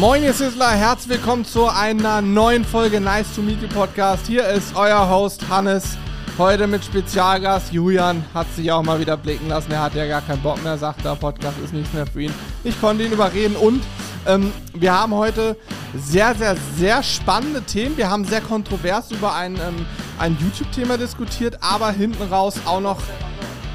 Moin, 0.00 0.22
ihr 0.22 0.32
Sizzler, 0.32 0.70
herzlich 0.70 1.18
willkommen 1.18 1.44
zu 1.44 1.68
einer 1.68 2.22
neuen 2.22 2.64
Folge 2.64 3.02
Nice 3.02 3.34
to 3.34 3.42
Meet 3.42 3.60
You 3.60 3.68
Podcast. 3.68 4.26
Hier 4.26 4.48
ist 4.48 4.74
euer 4.74 5.10
Host 5.10 5.46
Hannes. 5.50 5.98
Heute 6.38 6.66
mit 6.66 6.82
Spezialgast 6.82 7.70
Julian 7.70 8.24
hat 8.32 8.46
sich 8.54 8.72
auch 8.72 8.82
mal 8.82 8.98
wieder 8.98 9.18
blicken 9.18 9.48
lassen. 9.48 9.72
Er 9.72 9.82
hat 9.82 9.94
ja 9.94 10.06
gar 10.06 10.22
keinen 10.22 10.40
Bock 10.40 10.64
mehr, 10.64 10.78
sagt 10.78 11.04
der 11.04 11.16
Podcast 11.16 11.58
ist 11.62 11.74
nichts 11.74 11.92
mehr 11.92 12.06
für 12.06 12.22
ihn. 12.22 12.32
Ich 12.64 12.80
konnte 12.80 13.04
ihn 13.04 13.12
überreden 13.12 13.56
und 13.56 13.82
ähm, 14.26 14.50
wir 14.72 14.98
haben 14.98 15.14
heute 15.14 15.54
sehr, 15.94 16.34
sehr, 16.34 16.56
sehr 16.78 17.02
spannende 17.02 17.60
Themen. 17.60 17.98
Wir 17.98 18.08
haben 18.08 18.24
sehr 18.24 18.40
kontrovers 18.40 19.10
über 19.10 19.34
ein, 19.34 19.56
ähm, 19.56 19.84
ein 20.18 20.34
YouTube-Thema 20.40 20.96
diskutiert, 20.96 21.58
aber 21.60 21.90
hinten 21.90 22.22
raus 22.22 22.54
auch 22.64 22.80
noch 22.80 23.02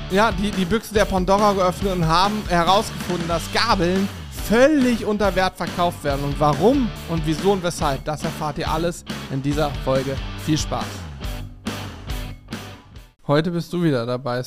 ja, 0.10 0.32
die, 0.32 0.50
die 0.50 0.66
Büchse 0.66 0.96
der 0.96 1.06
Pandora 1.06 1.54
geöffnet 1.54 1.94
und 1.94 2.08
haben 2.08 2.42
herausgefunden, 2.50 3.28
dass 3.28 3.44
Gabeln 3.54 4.10
völlig 4.46 5.06
unter 5.06 5.36
Wert 5.36 5.56
verkauft 5.58 6.04
werden. 6.04 6.24
Und 6.24 6.40
warum 6.40 6.88
und 7.10 7.26
wieso 7.26 7.52
und 7.52 7.64
weshalb, 7.64 8.06
das 8.06 8.24
erfahrt 8.24 8.60
ihr 8.60 8.70
alles 8.70 9.04
in 9.32 9.42
dieser 9.42 9.72
Folge. 9.84 10.16
Viel 10.46 10.58
Spaß. 10.58 10.86
Heute 13.26 13.50
bist 13.50 13.74
du 13.74 13.82
wieder 13.82 14.06
dabei. 14.06 14.44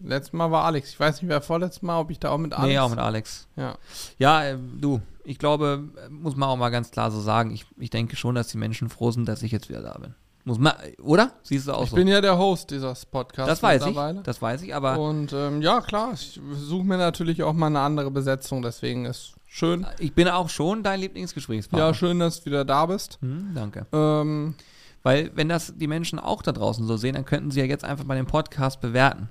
Letztes 0.00 0.32
Mal 0.32 0.50
war 0.50 0.64
Alex. 0.64 0.90
Ich 0.90 0.98
weiß 0.98 1.22
nicht, 1.22 1.30
wer 1.30 1.40
vorletztes 1.40 1.82
Mal, 1.82 2.00
ob 2.00 2.10
ich 2.10 2.18
da 2.18 2.30
auch 2.30 2.38
mit 2.38 2.52
Alex. 2.54 2.68
Nee, 2.68 2.78
auch 2.80 2.90
mit 2.90 2.98
Alex. 2.98 3.46
Ja. 3.54 3.76
Ja, 4.18 4.44
äh, 4.44 4.58
du, 4.80 5.00
ich 5.22 5.38
glaube, 5.38 5.84
muss 6.10 6.34
man 6.34 6.48
auch 6.48 6.56
mal 6.56 6.70
ganz 6.70 6.90
klar 6.90 7.12
so 7.12 7.20
sagen, 7.20 7.52
ich, 7.52 7.66
ich 7.78 7.90
denke 7.90 8.16
schon, 8.16 8.34
dass 8.34 8.48
die 8.48 8.58
Menschen 8.58 8.88
froh 8.88 9.12
sind, 9.12 9.28
dass 9.28 9.42
ich 9.42 9.52
jetzt 9.52 9.68
wieder 9.68 9.80
da 9.80 9.96
bin. 9.98 10.14
Muss 10.46 10.60
man, 10.60 10.74
oder? 11.02 11.32
Siehst 11.42 11.66
du 11.66 11.72
auch 11.72 11.82
Ich 11.82 11.90
so? 11.90 11.96
bin 11.96 12.06
ja 12.06 12.20
der 12.20 12.38
Host 12.38 12.70
dieses 12.70 13.04
Podcasts. 13.04 13.48
das 13.48 13.62
weiß 13.64 13.84
ich, 13.84 14.22
das 14.22 14.40
weiß 14.40 14.62
ich, 14.62 14.72
aber 14.72 14.96
Und 14.96 15.32
ähm, 15.32 15.60
ja, 15.60 15.80
klar, 15.80 16.12
ich 16.14 16.40
suche 16.52 16.84
mir 16.84 16.96
natürlich 16.98 17.42
auch 17.42 17.52
mal 17.52 17.66
eine 17.66 17.80
andere 17.80 18.12
Besetzung, 18.12 18.62
deswegen 18.62 19.06
ist 19.06 19.34
schön. 19.48 19.84
ich 19.98 20.14
bin 20.14 20.28
auch 20.28 20.48
schon 20.48 20.84
dein 20.84 21.00
Lieblingsgesprächspartner. 21.00 21.88
Ja, 21.88 21.94
schön, 21.94 22.20
dass 22.20 22.40
du 22.42 22.46
wieder 22.46 22.64
da 22.64 22.86
bist. 22.86 23.18
Hm, 23.22 23.50
danke. 23.56 23.86
Ähm, 23.92 24.54
Weil, 25.02 25.32
wenn 25.34 25.48
das 25.48 25.74
die 25.76 25.88
Menschen 25.88 26.20
auch 26.20 26.42
da 26.42 26.52
draußen 26.52 26.86
so 26.86 26.96
sehen, 26.96 27.14
dann 27.14 27.24
könnten 27.24 27.50
sie 27.50 27.58
ja 27.58 27.66
jetzt 27.66 27.82
einfach 27.82 28.04
mal 28.04 28.14
den 28.14 28.26
Podcast 28.26 28.80
bewerten. 28.80 29.28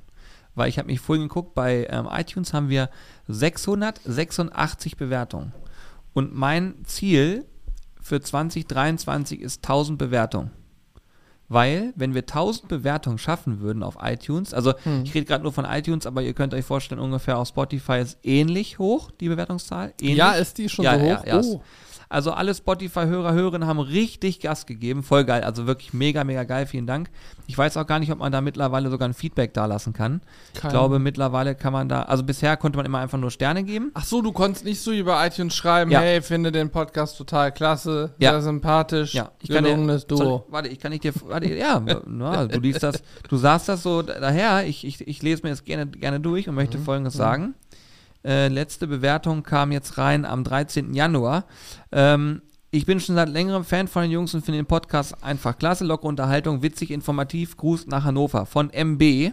Weil 0.53 0.67
ich 0.67 0.77
habe 0.77 0.87
mich 0.87 0.99
vorhin 0.99 1.29
geguckt, 1.29 1.53
bei 1.55 1.87
ähm, 1.89 2.09
iTunes 2.11 2.53
haben 2.53 2.67
wir 2.67 2.89
686 3.29 4.97
Bewertungen. 4.97 5.53
Und 6.13 6.35
mein 6.35 6.75
Ziel 6.83 7.45
für 8.01 8.19
2023 8.19 9.39
ist 9.39 9.63
1000 9.63 9.97
Bewertungen. 9.97 10.51
Weil, 11.47 11.93
wenn 11.95 12.13
wir 12.15 12.21
1000 12.21 12.67
Bewertungen 12.67 13.17
schaffen 13.19 13.59
würden 13.59 13.83
auf 13.83 13.97
iTunes, 14.01 14.53
also 14.53 14.73
Hm. 14.83 15.03
ich 15.03 15.13
rede 15.13 15.25
gerade 15.25 15.43
nur 15.43 15.53
von 15.53 15.65
iTunes, 15.65 16.05
aber 16.07 16.21
ihr 16.23 16.33
könnt 16.33 16.53
euch 16.55 16.65
vorstellen, 16.65 16.99
ungefähr 16.99 17.37
auf 17.37 17.47
Spotify 17.49 17.99
ist 17.99 18.17
ähnlich 18.23 18.79
hoch, 18.79 19.11
die 19.11 19.29
Bewertungszahl. 19.29 19.93
Ähnlich. 20.01 20.17
ja, 20.17 20.31
ist 20.31 20.57
die 20.57 20.69
schon 20.69 20.85
Ja, 20.85 20.97
so 20.99 21.05
ja, 21.05 21.19
hoch? 21.19 21.25
ja, 21.25 21.39
oh. 21.41 21.61
Also 22.15 22.31
alle 22.31 22.55
Spotify-Hörer, 22.55 23.33
Hörerinnen 23.33 23.67
haben 23.67 23.79
richtig 23.79 24.39
Gas 24.39 24.65
gegeben. 24.65 25.03
Voll 25.03 25.25
geil. 25.25 25.43
Also 25.43 25.67
wirklich 25.67 25.93
mega, 25.93 26.23
mega 26.23 26.45
geil. 26.45 26.65
Vielen 26.65 26.87
Dank. 26.87 27.09
Ich 27.45 27.57
weiß 27.57 27.75
auch 27.75 27.85
gar 27.85 27.99
nicht, 27.99 28.09
ob 28.09 28.19
man 28.19 28.31
da 28.31 28.39
mittlerweile 28.39 28.89
sogar 28.89 29.09
ein 29.09 29.13
Feedback 29.13 29.53
da 29.53 29.65
lassen 29.65 29.91
kann. 29.91 30.21
Ich 30.53 30.61
Kein- 30.61 30.71
glaube, 30.71 30.97
mittlerweile 30.99 31.55
kann 31.55 31.73
man 31.73 31.89
da, 31.89 32.03
also 32.03 32.23
bisher 32.23 32.55
konnte 32.55 32.77
man 32.77 32.85
immer 32.85 32.99
einfach 32.99 33.17
nur 33.17 33.31
Sterne 33.31 33.63
geben. 33.65 33.91
Ach 33.95 34.05
so, 34.05 34.21
du 34.21 34.31
konntest 34.31 34.63
nicht 34.63 34.79
so 34.79 34.93
über 34.93 35.25
iTunes 35.27 35.53
schreiben, 35.55 35.91
Ja. 35.91 35.99
hey, 35.99 36.21
finde 36.21 36.53
den 36.53 36.69
Podcast 36.69 37.17
total 37.17 37.51
klasse, 37.51 38.11
Ja. 38.17 38.31
sehr 38.31 38.41
sympathisch, 38.43 39.13
Ja, 39.13 39.31
ich 39.41 39.49
kann 39.49 39.65
dir, 39.65 39.71
gelungenes 39.71 40.07
Duo. 40.07 40.17
soll, 40.17 40.43
warte, 40.47 40.69
ich 40.69 40.79
kann 40.79 40.91
nicht 40.93 41.03
dir, 41.03 41.11
warte, 41.25 41.53
ja, 41.53 41.81
na, 42.07 42.45
du 42.47 42.59
liest 42.61 42.81
das, 42.81 43.03
du 43.29 43.35
sagst 43.35 43.67
das 43.67 43.83
so 43.83 44.01
daher, 44.01 44.65
ich, 44.65 44.85
ich, 44.87 45.05
ich 45.05 45.21
lese 45.21 45.43
mir 45.43 45.49
das 45.49 45.65
gerne, 45.65 45.85
gerne 45.85 46.19
durch 46.21 46.47
und 46.47 46.55
möchte 46.55 46.77
Folgendes 46.79 47.13
sagen. 47.13 47.55
Äh, 48.25 48.47
letzte 48.47 48.87
Bewertung 48.87 49.43
kam 49.43 49.71
jetzt 49.71 49.99
rein 49.99 50.25
am 50.25 50.43
13. 50.43 50.95
Januar. 50.95 51.45
Ähm, 51.91 52.41
ich 52.71 52.87
bin 52.87 52.99
schon 52.99 53.15
seit 53.15 53.29
längerem 53.29 53.63
Fan 53.63 53.87
von 53.87 54.01
den 54.01 54.11
Jungs 54.11 54.33
und 54.33 54.43
finde 54.43 54.59
den 54.59 54.65
Podcast 54.65 55.23
einfach 55.23 55.57
klasse, 55.57 55.85
lockere 55.85 56.07
Unterhaltung, 56.07 56.63
witzig, 56.63 56.89
informativ. 56.89 57.55
Gruß 57.55 57.85
nach 57.87 58.03
Hannover 58.03 58.47
von 58.47 58.71
MB. 58.71 59.31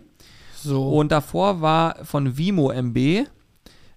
So. 0.62 0.90
Und 0.90 1.10
davor 1.10 1.62
war 1.62 2.04
von 2.04 2.36
Vimo 2.36 2.70
MB. 2.70 3.26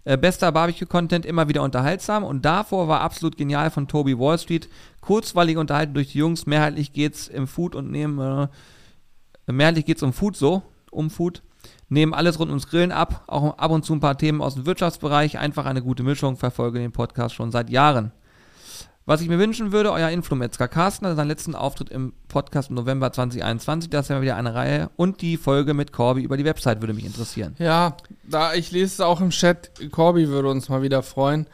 Äh, 0.06 0.18
bester 0.18 0.52
Barbecue-Content, 0.52 1.26
immer 1.26 1.50
wieder 1.50 1.64
unterhaltsam. 1.64 2.24
Und 2.24 2.46
davor 2.46 2.88
war 2.88 3.02
absolut 3.02 3.38
genial 3.38 3.72
von 3.72 3.90
Toby 3.90 4.18
Wall 4.18 4.40
Street. 4.40 4.70
Kurzweilige 5.02 5.60
Unterhaltung 5.60 5.96
durch 5.96 6.14
die 6.14 6.20
Jungs. 6.20 6.46
Mehrheitlich 6.46 6.94
geht's 6.94 7.28
im 7.28 7.48
Food 7.48 7.76
und 7.76 7.92
nehmen, 7.92 8.20
äh, 8.20 9.52
mehrheitlich 9.52 9.86
geht's 9.86 10.04
um 10.04 10.14
Food 10.14 10.38
so, 10.38 10.64
um 10.90 11.10
Food. 11.10 11.44
Nehmen 11.90 12.14
alles 12.14 12.40
rund 12.40 12.50
ums 12.50 12.68
Grillen 12.68 12.92
ab. 12.92 13.24
Auch 13.28 13.58
ab 13.58 13.72
und 13.72 13.86
zu 13.86 13.94
ein 13.94 14.00
paar 14.00 14.18
Themen 14.18 14.42
aus 14.42 14.56
dem 14.56 14.66
Wirtschaftsbereich. 14.66 15.38
Einfach 15.38 15.66
eine 15.66 15.82
gute 15.82 16.04
Mischung. 16.04 16.38
Verfolge 16.38 16.80
den 16.80 16.92
Podcast 16.92 17.36
schon 17.36 17.52
seit 17.52 17.70
Jahren. 17.70 18.12
Was 19.08 19.22
ich 19.22 19.30
mir 19.30 19.38
wünschen 19.38 19.72
würde, 19.72 19.92
euer 19.92 20.10
Influmetzger 20.10 20.68
Carsten 20.68 21.06
hatte 21.06 21.16
seinen 21.16 21.28
letzten 21.28 21.54
Auftritt 21.54 21.90
im 21.90 22.14
Podcast 22.28 22.70
im 22.70 22.76
November 22.76 23.12
2021. 23.12 23.92
Das 23.92 24.10
wäre 24.10 24.24
wieder 24.24 24.36
eine 24.36 24.56
Reihe. 24.56 24.90
Und 24.96 25.22
die 25.22 25.38
Folge 25.38 25.76
mit 25.76 25.92
Corby 25.92 26.24
über 26.24 26.38
die 26.38 26.46
Website 26.46 26.82
würde 26.82 26.96
mich 26.96 27.06
interessieren. 27.06 27.54
ja, 27.60 27.96
da 28.24 28.56
ich 28.56 28.72
lese 28.72 28.86
es 28.86 29.02
auch 29.02 29.22
im 29.22 29.30
Chat, 29.30 29.72
Corby 29.92 30.28
würde 30.30 30.50
uns 30.50 30.70
mal 30.70 30.82
wieder 30.82 31.04
freuen. 31.04 31.46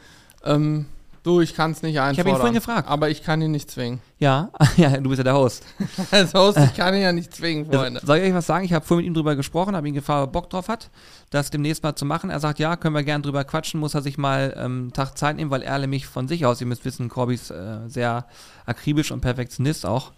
Ähm, 0.44 0.86
du, 1.22 1.40
ich 1.40 1.54
kann 1.54 1.70
es 1.70 1.82
nicht 1.82 2.00
einfordern. 2.00 2.32
ihn 2.32 2.36
vorhin 2.36 2.54
gefragt. 2.54 2.88
Aber 2.88 3.08
ich 3.10 3.22
kann 3.22 3.40
ihn 3.42 3.50
nicht 3.50 3.70
zwingen. 3.70 4.00
Ja, 4.18 4.50
ja, 4.76 4.96
du 4.96 5.08
bist 5.08 5.18
ja 5.18 5.24
der 5.24 5.34
Host. 5.34 5.64
Als 6.10 6.34
Host, 6.34 6.58
ich 6.58 6.74
kann 6.76 6.94
ihn 6.94 7.02
ja 7.02 7.12
nicht 7.12 7.34
zwingen, 7.34 7.66
Freunde. 7.66 8.00
Soll 8.04 8.18
ich 8.18 8.24
euch 8.24 8.34
was 8.34 8.46
sagen? 8.46 8.64
Ich 8.64 8.72
habe 8.72 8.84
vorhin 8.84 9.04
mit 9.04 9.12
ihm 9.12 9.14
drüber 9.14 9.36
gesprochen, 9.36 9.76
habe 9.76 9.88
ihn 9.88 9.94
gefragt, 9.94 10.22
ob 10.22 10.28
er 10.28 10.32
Bock 10.32 10.50
drauf 10.50 10.68
hat, 10.68 10.90
das 11.30 11.50
demnächst 11.50 11.82
mal 11.82 11.94
zu 11.94 12.04
machen. 12.04 12.30
Er 12.30 12.40
sagt, 12.40 12.58
ja, 12.58 12.76
können 12.76 12.94
wir 12.94 13.02
gerne 13.02 13.22
drüber 13.22 13.44
quatschen, 13.44 13.80
muss 13.80 13.94
er 13.94 14.02
sich 14.02 14.18
mal 14.18 14.54
ähm, 14.56 14.62
einen 14.64 14.92
Tag 14.92 15.16
Zeit 15.16 15.36
nehmen, 15.36 15.50
weil 15.50 15.62
er 15.62 15.78
nämlich 15.78 16.06
von 16.06 16.28
sich 16.28 16.44
aus, 16.46 16.60
ihr 16.60 16.66
müsst 16.66 16.84
wissen, 16.84 17.08
Corby 17.08 17.34
ist 17.34 17.50
äh, 17.50 17.88
sehr 17.88 18.26
akribisch 18.66 19.12
und 19.12 19.20
Perfektionist 19.20 19.86
auch, 19.86 20.12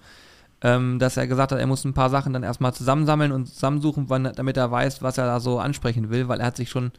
ähm, 0.62 0.98
dass 0.98 1.16
er 1.16 1.26
gesagt 1.26 1.52
hat, 1.52 1.58
er 1.58 1.66
muss 1.66 1.84
ein 1.84 1.94
paar 1.94 2.10
Sachen 2.10 2.32
dann 2.32 2.42
erstmal 2.42 2.72
zusammensammeln 2.72 3.32
und 3.32 3.46
zusammensuchen, 3.46 4.08
wann, 4.08 4.32
damit 4.34 4.56
er 4.56 4.70
weiß, 4.70 5.02
was 5.02 5.18
er 5.18 5.26
da 5.26 5.40
so 5.40 5.58
ansprechen 5.58 6.10
will, 6.10 6.28
weil 6.28 6.40
er 6.40 6.46
hat 6.46 6.56
sich 6.56 6.70
schon, 6.70 6.92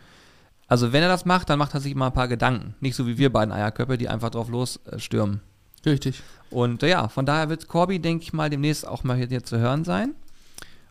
also 0.67 0.93
wenn 0.93 1.03
er 1.03 1.09
das 1.09 1.25
macht, 1.25 1.49
dann 1.49 1.59
macht 1.59 1.73
er 1.73 1.79
sich 1.79 1.91
immer 1.91 2.07
ein 2.07 2.13
paar 2.13 2.27
Gedanken. 2.27 2.75
Nicht 2.79 2.95
so 2.95 3.05
wie 3.07 3.17
wir 3.17 3.31
beiden 3.31 3.53
Eierköpfe, 3.53 3.97
die 3.97 4.09
einfach 4.09 4.31
drauf 4.31 4.49
losstürmen. 4.49 5.41
Richtig. 5.85 6.21
Und 6.49 6.81
äh, 6.81 6.89
ja, 6.89 7.07
von 7.07 7.25
daher 7.25 7.49
wird 7.49 7.67
Corby, 7.67 7.99
denke 7.99 8.23
ich 8.23 8.33
mal, 8.33 8.49
demnächst 8.49 8.87
auch 8.87 9.03
mal 9.03 9.15
hier, 9.15 9.27
hier 9.27 9.43
zu 9.43 9.59
hören 9.59 9.83
sein. 9.83 10.15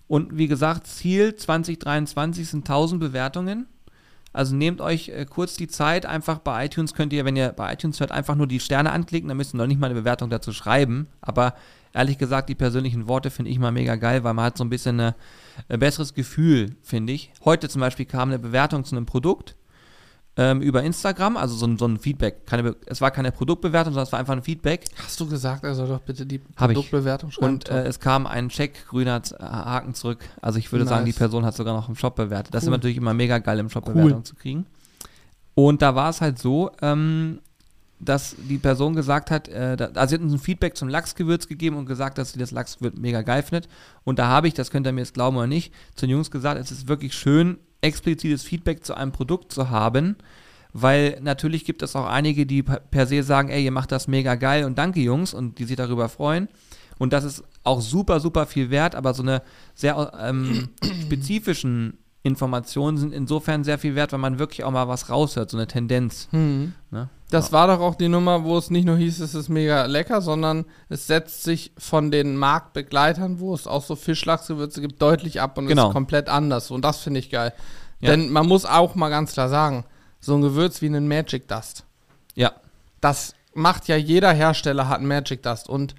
Und 0.07 0.37
wie 0.37 0.47
gesagt, 0.47 0.87
Ziel 0.87 1.35
2023 1.35 2.49
sind 2.49 2.69
1000 2.69 3.01
Bewertungen. 3.01 3.67
Also 4.33 4.55
nehmt 4.55 4.81
euch 4.81 5.09
äh, 5.09 5.27
kurz 5.29 5.55
die 5.55 5.69
Zeit, 5.69 6.07
einfach 6.07 6.39
bei 6.39 6.67
iTunes 6.67 6.95
könnt 6.95 7.13
ihr, 7.13 7.25
wenn 7.25 7.37
ihr 7.37 7.51
bei 7.51 7.73
iTunes 7.73 7.99
hört, 8.01 8.13
einfach 8.13 8.35
nur 8.35 8.47
die 8.47 8.61
Sterne 8.61 8.93
anklicken, 8.93 9.29
dann 9.29 9.37
müsst 9.37 9.55
ihr 9.55 9.59
noch 9.59 9.67
nicht 9.67 9.81
mal 9.81 9.87
eine 9.91 9.99
Bewertung 9.99 10.31
dazu 10.31 10.53
schreiben. 10.53 11.09
Aber 11.21 11.55
ehrlich 11.93 12.19
gesagt, 12.19 12.49
die 12.49 12.55
persönlichen 12.55 13.09
Worte 13.09 13.31
finde 13.31 13.51
ich 13.51 13.59
mal 13.59 13.73
mega 13.73 13.97
geil, 13.97 14.23
weil 14.23 14.35
man 14.35 14.45
hat 14.45 14.59
so 14.59 14.65
ein 14.65 14.71
bisschen 14.71 15.01
eine, 15.01 15.15
ein 15.69 15.81
besseres 15.81 16.15
Gefühl, 16.15 16.77
finde 16.83 17.13
ich. 17.13 17.33
Heute 17.45 17.69
zum 17.69 17.81
Beispiel 17.81 18.07
kam 18.07 18.29
eine 18.29 18.39
Bewertung 18.39 18.85
zu 18.85 18.97
einem 18.97 19.07
Produkt 19.07 19.57
ähm, 20.37 20.61
über 20.63 20.83
Instagram, 20.83 21.37
also 21.37 21.55
so, 21.55 21.67
ein- 21.67 21.79
so 21.79 21.87
ein 21.87 21.99
Feedback. 21.99 22.45
Keine, 22.47 22.75
es 22.87 23.01
war 23.01 23.11
keine 23.13 23.31
Produktbewertung, 23.31 23.93
sondern 23.95 24.07
es 24.07 24.13
war 24.13 24.19
einfach 24.19 24.33
ein 24.35 24.43
Feedback. 24.43 24.85
Hast 25.05 25.21
du 25.21 25.29
gesagt, 25.29 25.63
er 25.65 25.75
soll 25.75 25.87
doch 25.89 26.01
bitte 26.01 26.27
die. 26.27 26.39
Produktbewertung 26.39 27.31
schreiben? 27.31 27.47
Und 27.55 27.69
äh, 27.69 27.85
es 27.87 28.01
kam 28.01 28.27
ein 28.27 28.49
Check, 28.49 28.87
grüner 28.89 29.23
äh, 29.39 29.43
Haken 29.43 29.95
zurück. 29.95 30.19
Also 30.43 30.59
ich 30.59 30.73
würde 30.73 30.87
sagen, 30.87 31.05
die 31.05 31.11
Nice. 31.13 31.19
Person 31.19 31.45
hat 31.45 31.55
sogar 31.55 31.75
noch 31.75 31.89
im 31.89 31.95
Shop 31.97 32.17
bewertet. 32.17 32.53
Das 32.55 32.65
Cool. 32.65 32.69
ist 32.69 32.71
natürlich 32.73 32.97
immer 32.97 33.15
mega 33.15 33.39
geil, 33.39 33.59
im 33.61 33.71
Shop 33.71 33.85
Bewertung 33.85 34.25
zu 34.25 34.35
kriegen. 34.35 34.67
Und 35.55 35.83
da 35.83 35.95
war 35.95 36.11
es 36.11 36.21
halt 36.21 36.39
so, 36.41 36.73
ähm, 36.83 37.39
dass 38.01 38.35
die 38.37 38.59
Person 38.59 38.97
gesagt 38.97 39.31
hat, 39.31 39.47
äh, 39.49 39.77
da, 39.77 39.85
also 39.95 40.09
sie 40.11 40.15
hat 40.17 40.23
uns 40.23 40.33
ein 40.33 40.39
Feedback 40.41 40.77
zum 40.77 40.89
Lachsgewürz 40.89 41.47
gegeben 41.47 41.77
und 41.77 41.87
gesagt, 41.87 42.19
dass 42.19 42.33
sie 42.33 42.41
das 42.41 42.51
Lachsgewürz 42.51 42.97
mega 42.99 43.23
geil 43.23 43.43
findet. 43.45 43.69
Und 44.03 44.19
da 44.19 44.27
habe 44.27 44.49
ich, 44.49 44.55
das 44.55 44.73
könnt 44.73 44.85
ihr 44.87 44.93
mir 44.93 45.03
jetzt 45.03 45.15
glauben 45.15 45.37
oder 45.37 45.47
nicht, 45.47 45.73
zu 45.95 46.07
den 46.07 46.11
Jungs 46.11 46.31
gesagt, 46.33 46.61
es 46.61 46.73
ist 46.73 46.89
wirklich 46.89 47.15
schön, 47.15 47.59
explizites 47.85 48.43
Feedback 48.43 48.85
zu 48.85 48.95
einem 48.95 49.13
Produkt 49.13 49.53
zu 49.53 49.71
haben, 49.71 50.17
weil 50.73 51.19
natürlich 51.23 51.65
gibt 51.65 51.83
es 51.83 51.95
auch 51.95 52.07
einige, 52.07 52.47
die 52.47 52.63
per 52.63 53.07
se 53.07 53.23
sagen, 53.23 53.49
ey, 53.49 53.65
ihr 53.65 53.71
macht 53.71 53.93
das 53.93 54.09
mega 54.09 54.35
geil 54.35 54.65
und 54.65 54.77
danke 54.79 55.01
Jungs 55.01 55.35
und 55.35 55.59
die 55.59 55.65
sich 55.65 55.77
darüber 55.77 56.09
freuen. 56.09 56.49
Und 56.99 57.13
das 57.13 57.25
ist 57.25 57.45
auch 57.65 57.81
super, 57.81 58.21
super 58.21 58.47
viel 58.47 58.71
wert, 58.71 58.95
aber 58.95 59.15
so 59.15 59.23
eine 59.23 59.43
sehr 59.75 60.13
ähm, 60.21 60.71
spezifischen 61.03 61.99
Informationen 62.25 62.97
sind 62.97 63.13
insofern 63.13 63.65
sehr 63.65 63.79
viel 63.79 63.95
wert, 63.95 64.13
weil 64.13 64.19
man 64.19 64.39
wirklich 64.39 64.65
auch 64.65 64.71
mal 64.71 64.89
was 64.89 65.11
raushört, 65.11 65.51
so 65.51 65.59
eine 65.59 65.67
Tendenz. 65.67 66.27
Hm. 66.31 66.73
Ne? 66.91 67.11
Das 67.31 67.53
war 67.53 67.67
doch 67.67 67.81
auch 67.81 67.97
die 67.97 68.09
Nummer, 68.09 68.45
wo 68.45 68.57
es 68.57 68.71
nicht 68.71 68.87
nur 68.87 68.97
hieß, 68.97 69.21
es 69.21 69.35
ist 69.35 69.51
mega 69.51 69.85
lecker, 69.85 70.23
sondern 70.23 70.65
es 70.89 71.07
setzt 71.07 71.43
sich 71.43 71.73
von 71.77 72.11
den 72.11 72.37
Marktbegleitern, 72.37 73.41
wo 73.41 73.55
es 73.55 73.67
auch 73.67 73.85
so 73.85 73.95
Fischlachsgewürze 73.95 74.81
gibt, 74.81 75.03
deutlich 75.03 75.43
ab 75.43 75.59
und 75.59 75.67
Genau. 75.67 75.89
ist 75.89 75.93
komplett 75.93 76.31
anders. 76.31 76.71
Und 76.71 76.83
das 76.83 77.01
finde 77.01 77.21
ich 77.21 77.29
geil. 77.29 77.53
Ja. 78.01 78.11
Denn 78.13 78.31
man 78.31 78.47
muss 78.47 78.65
auch 78.65 78.95
mal 78.95 79.11
ganz 79.11 79.35
klar 79.35 79.51
sagen, 79.51 79.85
so 80.19 80.35
ein 80.35 80.41
Gewürz 80.41 80.81
wie 80.81 80.87
einen 80.87 81.07
Magic 81.07 81.47
Dust, 81.47 81.85
Ja, 82.35 82.53
das 83.03 83.35
macht 83.53 83.87
ja 83.87 83.97
jeder 83.97 84.33
Hersteller 84.33 84.89
hat 84.89 84.99
einen 84.99 85.09
Magic 85.09 85.43
Dust 85.43 85.69
und 85.69 85.95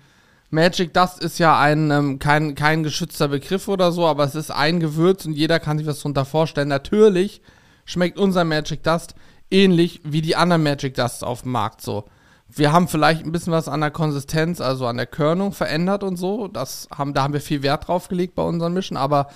Magic 0.50 0.94
Dust 0.94 1.20
ist 1.20 1.40
ja 1.40 1.60
ein 1.60 1.92
ähm, 1.92 2.20
kein, 2.20 2.56
kein 2.56 2.84
geschützter 2.84 3.28
Begriff 3.28 3.68
oder 3.68 3.92
so, 3.92 4.06
aber 4.06 4.24
es 4.24 4.36
ist 4.36 4.52
ein 4.52 4.80
Gewürz 4.80 5.26
und 5.26 5.34
jeder 5.34 5.60
kann 5.60 5.78
sich 5.78 5.88
was 5.88 6.00
darunter 6.00 6.26
vorstellen. 6.26 6.68
Natürlich 6.68 7.42
schmeckt 7.86 8.18
unser 8.18 8.44
Magic 8.44 8.84
Dust 8.84 9.16
ähnlich 9.52 10.02
wie 10.04 10.22
die 10.22 10.36
anderen 10.36 10.64
Magic 10.64 10.96
Dusts 10.96 11.24
auf 11.24 11.44
dem 11.44 11.52
Markt 11.52 11.82
so. 11.82 12.06
Wir 12.48 12.72
haben 12.72 12.88
vielleicht 12.88 13.26
ein 13.26 13.32
bisschen 13.32 13.54
was 13.54 13.68
an 13.68 13.82
der 13.82 13.92
Konsistenz, 13.92 14.62
also 14.62 14.86
an 14.86 14.98
der 14.98 15.08
Körnung 15.08 15.52
verändert 15.52 16.04
und 16.04 16.16
so. 16.16 16.48
Das 16.48 16.88
haben, 16.96 17.14
da 17.14 17.24
haben 17.24 17.34
wir 17.34 17.42
viel 17.42 17.64
Wert 17.64 17.88
drauf 17.88 18.08
gelegt 18.08 18.36
bei 18.36 18.44
unseren 18.44 18.74
Mischen, 18.74 18.98
aber 18.98 19.30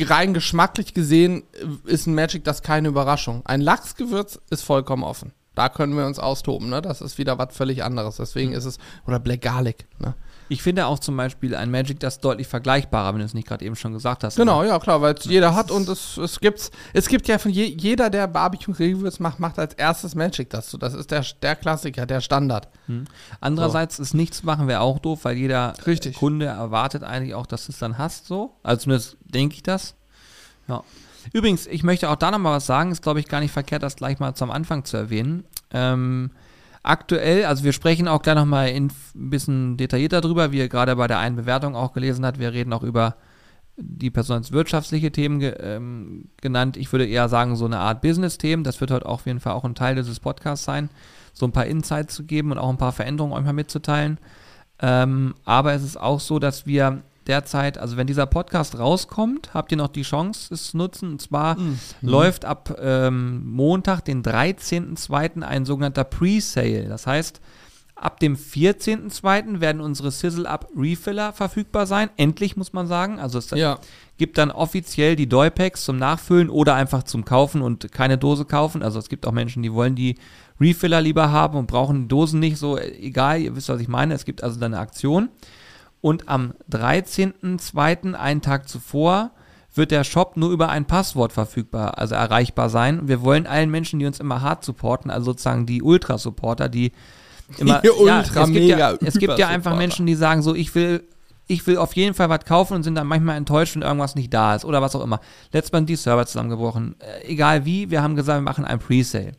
rein 0.00 0.34
geschmacklich 0.34 0.94
gesehen 0.94 1.44
ist 1.84 2.06
ein 2.06 2.14
Magic 2.14 2.44
das 2.44 2.62
keine 2.62 2.88
Überraschung. 2.88 3.42
Ein 3.44 3.60
Lachsgewürz 3.60 4.40
ist 4.50 4.62
vollkommen 4.62 5.04
offen. 5.04 5.32
Da 5.54 5.68
können 5.68 5.96
wir 5.96 6.06
uns 6.06 6.18
austoben, 6.18 6.68
ne? 6.68 6.82
Das 6.82 7.00
ist 7.00 7.18
wieder 7.18 7.38
was 7.38 7.56
völlig 7.56 7.84
anderes. 7.84 8.16
Deswegen 8.16 8.52
ist 8.52 8.64
es, 8.64 8.78
oder 9.06 9.20
Black 9.20 9.42
Garlic, 9.42 9.86
ne? 9.98 10.14
Ich 10.48 10.62
finde 10.62 10.86
auch 10.86 10.98
zum 10.98 11.16
Beispiel 11.16 11.54
ein 11.54 11.70
Magic 11.70 12.00
das 12.00 12.20
deutlich 12.20 12.46
vergleichbarer, 12.46 13.14
wenn 13.14 13.20
du 13.20 13.24
es 13.24 13.32
nicht 13.32 13.48
gerade 13.48 13.64
eben 13.64 13.76
schon 13.76 13.94
gesagt 13.94 14.24
hast. 14.24 14.36
Genau, 14.36 14.62
ja 14.62 14.78
klar, 14.78 15.00
weil 15.00 15.14
es 15.14 15.24
jeder 15.24 15.54
hat 15.54 15.70
und 15.70 15.88
es, 15.88 16.18
es 16.18 16.38
gibt's, 16.38 16.70
es 16.92 17.08
gibt 17.08 17.28
ja 17.28 17.38
von 17.38 17.50
je, 17.50 17.64
jeder, 17.64 18.10
der 18.10 18.26
Barbecue 18.26 18.74
Reviews 18.74 19.20
macht, 19.20 19.40
macht 19.40 19.58
als 19.58 19.74
erstes 19.74 20.14
Magic 20.14 20.50
das 20.50 20.70
so. 20.70 20.76
Das 20.76 20.92
ist 20.92 21.10
der, 21.10 21.24
der 21.40 21.56
Klassiker, 21.56 22.04
der 22.04 22.20
Standard. 22.20 22.68
Hm. 22.86 23.06
Andererseits 23.40 23.96
so. 23.96 24.02
ist 24.02 24.12
nichts 24.12 24.42
machen 24.42 24.68
wäre 24.68 24.80
auch 24.80 24.98
doof, 24.98 25.20
weil 25.22 25.36
jeder 25.36 25.72
Richtig. 25.86 26.16
Kunde 26.16 26.46
erwartet 26.46 27.04
eigentlich 27.04 27.34
auch, 27.34 27.46
dass 27.46 27.66
du 27.66 27.72
es 27.72 27.78
dann 27.78 27.96
hast 27.96 28.26
so. 28.26 28.56
Also 28.62 28.82
zumindest 28.82 29.16
denke 29.22 29.54
ich 29.54 29.62
das. 29.62 29.94
Ja. 30.68 30.82
Übrigens, 31.32 31.66
ich 31.66 31.82
möchte 31.82 32.10
auch 32.10 32.16
da 32.16 32.30
nochmal 32.30 32.56
was 32.56 32.66
sagen, 32.66 32.90
ist 32.92 33.02
glaube 33.02 33.20
ich 33.20 33.28
gar 33.28 33.40
nicht 33.40 33.52
verkehrt, 33.52 33.82
das 33.82 33.96
gleich 33.96 34.18
mal 34.18 34.34
zum 34.34 34.50
Anfang 34.50 34.84
zu 34.84 34.96
erwähnen. 34.96 35.44
Ähm, 35.70 36.30
aktuell, 36.82 37.46
also 37.46 37.64
wir 37.64 37.72
sprechen 37.72 38.08
auch 38.08 38.22
gleich 38.22 38.36
nochmal 38.36 38.66
ein 38.66 38.92
bisschen 39.14 39.76
detaillierter 39.76 40.20
drüber, 40.20 40.52
wie 40.52 40.58
ihr 40.58 40.68
gerade 40.68 40.94
bei 40.96 41.06
der 41.06 41.18
einen 41.18 41.36
Bewertung 41.36 41.74
auch 41.74 41.92
gelesen 41.92 42.24
habt. 42.24 42.38
Wir 42.38 42.52
reden 42.52 42.72
auch 42.72 42.82
über 42.82 43.16
die 43.76 44.10
Person 44.10 44.36
als 44.36 44.52
wirtschaftliche 44.52 45.10
Themen 45.10 45.40
ge 45.40 45.54
ähm, 45.58 46.28
genannt. 46.40 46.76
Ich 46.76 46.92
würde 46.92 47.06
eher 47.06 47.28
sagen, 47.28 47.56
so 47.56 47.64
eine 47.64 47.78
Art 47.78 48.02
Business-Themen. 48.02 48.62
Das 48.62 48.80
wird 48.80 48.90
heute 48.90 49.06
auf 49.06 49.26
jeden 49.26 49.40
Fall 49.40 49.54
auch 49.54 49.64
ein 49.64 49.74
Teil 49.74 49.96
dieses 49.96 50.20
Podcasts 50.20 50.64
sein, 50.64 50.90
so 51.32 51.46
ein 51.46 51.52
paar 51.52 51.66
Insights 51.66 52.14
zu 52.14 52.24
geben 52.24 52.52
und 52.52 52.58
auch 52.58 52.70
ein 52.70 52.78
paar 52.78 52.92
Veränderungen 52.92 53.34
euch 53.34 53.44
mal 53.44 53.52
mitzuteilen. 53.52 54.18
Ähm, 54.80 55.34
aber 55.44 55.72
es 55.72 55.82
ist 55.82 55.98
auch 55.98 56.20
so, 56.20 56.38
dass 56.38 56.66
wir 56.66 57.02
derzeit, 57.26 57.78
also 57.78 57.96
wenn 57.96 58.06
dieser 58.06 58.26
Podcast 58.26 58.78
rauskommt, 58.78 59.54
habt 59.54 59.72
ihr 59.72 59.78
noch 59.78 59.88
die 59.88 60.02
Chance, 60.02 60.52
es 60.52 60.70
zu 60.70 60.76
nutzen. 60.76 61.12
Und 61.12 61.22
zwar 61.22 61.58
mhm. 61.58 61.78
läuft 62.00 62.44
ab 62.44 62.76
ähm, 62.80 63.46
Montag, 63.46 64.04
den 64.04 64.22
13.02. 64.22 65.42
ein 65.42 65.64
sogenannter 65.64 66.04
Pre-Sale. 66.04 66.88
Das 66.88 67.06
heißt, 67.06 67.40
ab 67.94 68.20
dem 68.20 68.36
14.02. 68.36 69.60
werden 69.60 69.80
unsere 69.80 70.10
Sizzle-Up 70.10 70.68
Refiller 70.76 71.32
verfügbar 71.32 71.86
sein. 71.86 72.10
Endlich, 72.16 72.56
muss 72.56 72.72
man 72.72 72.86
sagen. 72.86 73.18
Also 73.18 73.38
es 73.38 73.50
ja. 73.50 73.78
gibt 74.18 74.38
dann 74.38 74.50
offiziell 74.50 75.16
die 75.16 75.28
Doy-Packs 75.28 75.84
zum 75.84 75.96
Nachfüllen 75.96 76.50
oder 76.50 76.74
einfach 76.74 77.04
zum 77.04 77.24
Kaufen 77.24 77.62
und 77.62 77.92
keine 77.92 78.18
Dose 78.18 78.44
kaufen. 78.44 78.82
Also 78.82 78.98
es 78.98 79.08
gibt 79.08 79.26
auch 79.26 79.32
Menschen, 79.32 79.62
die 79.62 79.72
wollen 79.72 79.94
die 79.94 80.16
Refiller 80.60 81.00
lieber 81.00 81.30
haben 81.30 81.58
und 81.58 81.66
brauchen 81.66 82.02
die 82.02 82.08
Dosen 82.08 82.40
nicht 82.40 82.58
so. 82.58 82.78
Egal, 82.78 83.40
ihr 83.40 83.56
wisst, 83.56 83.68
was 83.68 83.80
ich 83.80 83.88
meine. 83.88 84.14
Es 84.14 84.24
gibt 84.24 84.42
also 84.42 84.60
dann 84.60 84.74
eine 84.74 84.82
Aktion. 84.82 85.28
Und 86.04 86.28
am 86.28 86.52
13.02., 86.70 88.12
einen 88.12 88.42
Tag 88.42 88.68
zuvor, 88.68 89.30
wird 89.74 89.90
der 89.90 90.04
Shop 90.04 90.36
nur 90.36 90.50
über 90.50 90.68
ein 90.68 90.84
Passwort 90.84 91.32
verfügbar, 91.32 91.96
also 91.96 92.14
erreichbar 92.14 92.68
sein. 92.68 93.08
Wir 93.08 93.22
wollen 93.22 93.46
allen 93.46 93.70
Menschen, 93.70 94.00
die 94.00 94.04
uns 94.04 94.20
immer 94.20 94.42
hart 94.42 94.66
supporten, 94.66 95.10
also 95.10 95.30
sozusagen 95.30 95.64
die 95.64 95.80
Ultra-Supporter, 95.80 96.68
die 96.68 96.92
immer. 97.56 97.80
Die 97.82 97.88
Ultra, 97.88 98.06
ja, 98.06 98.42
es 98.42 98.50
gibt 98.50 98.66
ja, 98.66 98.92
es 99.00 99.18
gibt 99.18 99.38
ja 99.38 99.48
einfach 99.48 99.78
Menschen, 99.78 100.04
die 100.04 100.14
sagen 100.14 100.42
so, 100.42 100.54
ich 100.54 100.74
will 100.74 101.08
ich 101.46 101.66
will 101.66 101.78
auf 101.78 101.94
jeden 101.94 102.12
Fall 102.12 102.28
was 102.28 102.44
kaufen 102.44 102.74
und 102.74 102.82
sind 102.82 102.96
dann 102.96 103.06
manchmal 103.06 103.38
enttäuscht, 103.38 103.74
wenn 103.74 103.80
irgendwas 103.82 104.14
nicht 104.14 104.32
da 104.34 104.54
ist 104.54 104.66
oder 104.66 104.82
was 104.82 104.94
auch 104.94 105.02
immer. 105.02 105.20
Letztes 105.52 105.72
Mal 105.72 105.78
sind 105.78 105.88
die 105.88 105.96
Server 105.96 106.26
zusammengebrochen. 106.26 106.96
Äh, 106.98 107.32
egal 107.32 107.64
wie, 107.64 107.90
wir 107.90 108.02
haben 108.02 108.14
gesagt, 108.14 108.40
wir 108.40 108.44
machen 108.44 108.66
ein 108.66 108.78
Presale. 108.78 109.32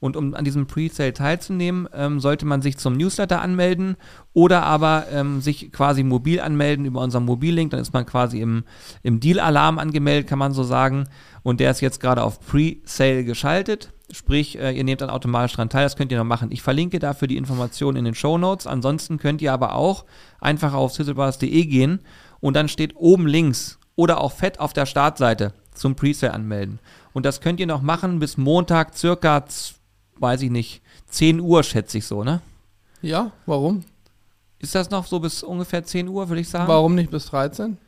Und 0.00 0.16
um 0.16 0.34
an 0.34 0.44
diesem 0.44 0.66
Pre-Sale 0.66 1.12
teilzunehmen, 1.12 1.88
ähm, 1.92 2.20
sollte 2.20 2.46
man 2.46 2.62
sich 2.62 2.78
zum 2.78 2.96
Newsletter 2.96 3.40
anmelden 3.40 3.96
oder 4.32 4.62
aber 4.62 5.06
ähm, 5.12 5.40
sich 5.40 5.72
quasi 5.72 6.02
mobil 6.02 6.40
anmelden 6.40 6.84
über 6.84 7.00
unseren 7.00 7.24
Mobillink. 7.24 7.70
Dann 7.70 7.80
ist 7.80 7.92
man 7.92 8.06
quasi 8.06 8.40
im, 8.40 8.64
im 9.02 9.20
Deal-Alarm 9.20 9.78
angemeldet, 9.78 10.28
kann 10.28 10.38
man 10.38 10.52
so 10.52 10.62
sagen. 10.62 11.08
Und 11.42 11.60
der 11.60 11.70
ist 11.70 11.80
jetzt 11.80 12.00
gerade 12.00 12.22
auf 12.22 12.40
Pre-Sale 12.40 13.24
geschaltet. 13.24 13.92
Sprich, 14.10 14.58
äh, 14.58 14.72
ihr 14.72 14.84
nehmt 14.84 15.00
dann 15.00 15.10
automatisch 15.10 15.52
daran 15.52 15.68
teil. 15.68 15.84
Das 15.84 15.96
könnt 15.96 16.12
ihr 16.12 16.18
noch 16.18 16.24
machen. 16.24 16.50
Ich 16.50 16.62
verlinke 16.62 16.98
dafür 16.98 17.28
die 17.28 17.36
Informationen 17.36 17.96
in 17.96 18.04
den 18.04 18.14
Show 18.14 18.38
Notes. 18.38 18.66
Ansonsten 18.66 19.18
könnt 19.18 19.42
ihr 19.42 19.52
aber 19.52 19.74
auch 19.74 20.04
einfach 20.40 20.72
auf 20.72 20.92
sizzlebars.de 20.92 21.66
gehen 21.66 22.00
und 22.40 22.54
dann 22.54 22.68
steht 22.68 22.96
oben 22.96 23.26
links 23.26 23.78
oder 23.96 24.20
auch 24.20 24.32
fett 24.32 24.60
auf 24.60 24.72
der 24.72 24.86
Startseite 24.86 25.52
zum 25.74 25.94
Presale 25.96 26.32
anmelden. 26.32 26.78
Und 27.12 27.26
das 27.26 27.40
könnt 27.40 27.60
ihr 27.60 27.66
noch 27.66 27.82
machen 27.82 28.18
bis 28.18 28.36
Montag 28.36 28.96
circa 28.96 29.44
weiß 30.20 30.42
ich 30.42 30.50
nicht, 30.50 30.82
10 31.10 31.40
Uhr, 31.40 31.62
schätze 31.62 31.98
ich 31.98 32.06
so, 32.06 32.24
ne? 32.24 32.40
Ja, 33.02 33.32
warum? 33.46 33.84
Ist 34.58 34.74
das 34.74 34.90
noch 34.90 35.06
so 35.06 35.20
bis 35.20 35.42
ungefähr 35.42 35.84
10 35.84 36.08
Uhr, 36.08 36.28
würde 36.28 36.40
ich 36.40 36.48
sagen? 36.48 36.68
Warum 36.68 36.94
nicht 36.94 37.10
bis 37.10 37.26
13? 37.26 37.78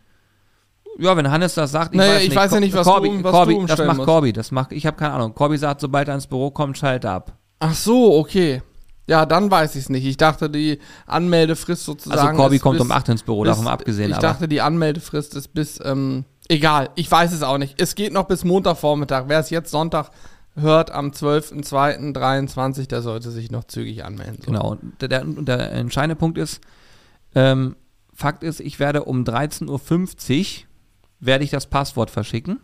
Ja, 0.98 1.16
wenn 1.16 1.30
Hannes 1.30 1.54
das 1.54 1.72
sagt, 1.72 1.92
ich, 1.92 1.98
naja, 1.98 2.14
weiß, 2.14 2.22
ich 2.22 2.28
nicht. 2.28 2.38
weiß 2.38 2.52
ja 2.52 2.60
nicht, 2.60 2.74
was 2.74 2.86
Corby, 2.86 3.08
du, 3.08 3.24
was 3.24 3.32
Corby, 3.32 3.54
du 3.54 3.66
Das 3.66 3.78
macht 3.78 3.96
musst. 3.96 4.06
Corby, 4.06 4.32
das 4.32 4.50
macht, 4.50 4.72
ich 4.72 4.86
habe 4.86 4.96
keine 4.96 5.14
Ahnung. 5.14 5.34
Corby 5.34 5.56
sagt, 5.56 5.80
sobald 5.80 6.08
er 6.08 6.14
ins 6.14 6.26
Büro 6.26 6.50
kommt, 6.50 6.76
schaltet 6.78 7.04
er 7.04 7.12
ab. 7.12 7.32
Ach 7.58 7.74
so, 7.74 8.16
okay. 8.18 8.62
Ja, 9.06 9.26
dann 9.26 9.50
weiß 9.50 9.74
ich 9.74 9.84
es 9.84 9.88
nicht. 9.88 10.04
Ich 10.04 10.16
dachte, 10.16 10.48
die 10.48 10.78
Anmeldefrist 11.06 11.84
sozusagen. 11.84 12.20
Also 12.20 12.36
Corby 12.36 12.58
kommt 12.58 12.78
bis, 12.78 12.86
um 12.86 12.92
8 12.92 13.08
ins 13.08 13.22
Büro, 13.22 13.42
bis, 13.42 13.50
davon 13.50 13.66
abgesehen. 13.66 14.10
Ich 14.10 14.16
aber. 14.16 14.22
dachte, 14.22 14.46
die 14.46 14.60
Anmeldefrist 14.60 15.34
ist 15.34 15.48
bis, 15.52 15.80
ähm, 15.84 16.24
egal, 16.48 16.90
ich 16.94 17.10
weiß 17.10 17.32
es 17.32 17.42
auch 17.42 17.58
nicht. 17.58 17.80
Es 17.80 17.94
geht 17.94 18.12
noch 18.12 18.24
bis 18.24 18.44
Montagvormittag. 18.44 19.24
Wer 19.26 19.40
es 19.40 19.50
jetzt 19.50 19.70
Sonntag 19.70 20.10
hört 20.56 20.90
am 20.90 21.10
12.02.23, 21.10 22.88
der 22.88 23.02
sollte 23.02 23.30
sich 23.30 23.50
noch 23.50 23.64
zügig 23.64 24.04
anmelden. 24.04 24.38
So. 24.40 24.46
Genau, 24.46 24.70
und 24.72 25.00
der, 25.00 25.24
der, 25.24 25.72
entscheidende 25.72 26.16
Punkt 26.16 26.38
ist, 26.38 26.60
ähm, 27.34 27.76
Fakt 28.12 28.42
ist, 28.42 28.60
ich 28.60 28.78
werde 28.78 29.04
um 29.04 29.24
13.50 29.24 29.68
Uhr 29.68 30.66
werde 31.20 31.44
ich 31.44 31.50
das 31.50 31.66
Passwort 31.66 32.10
verschicken 32.10 32.60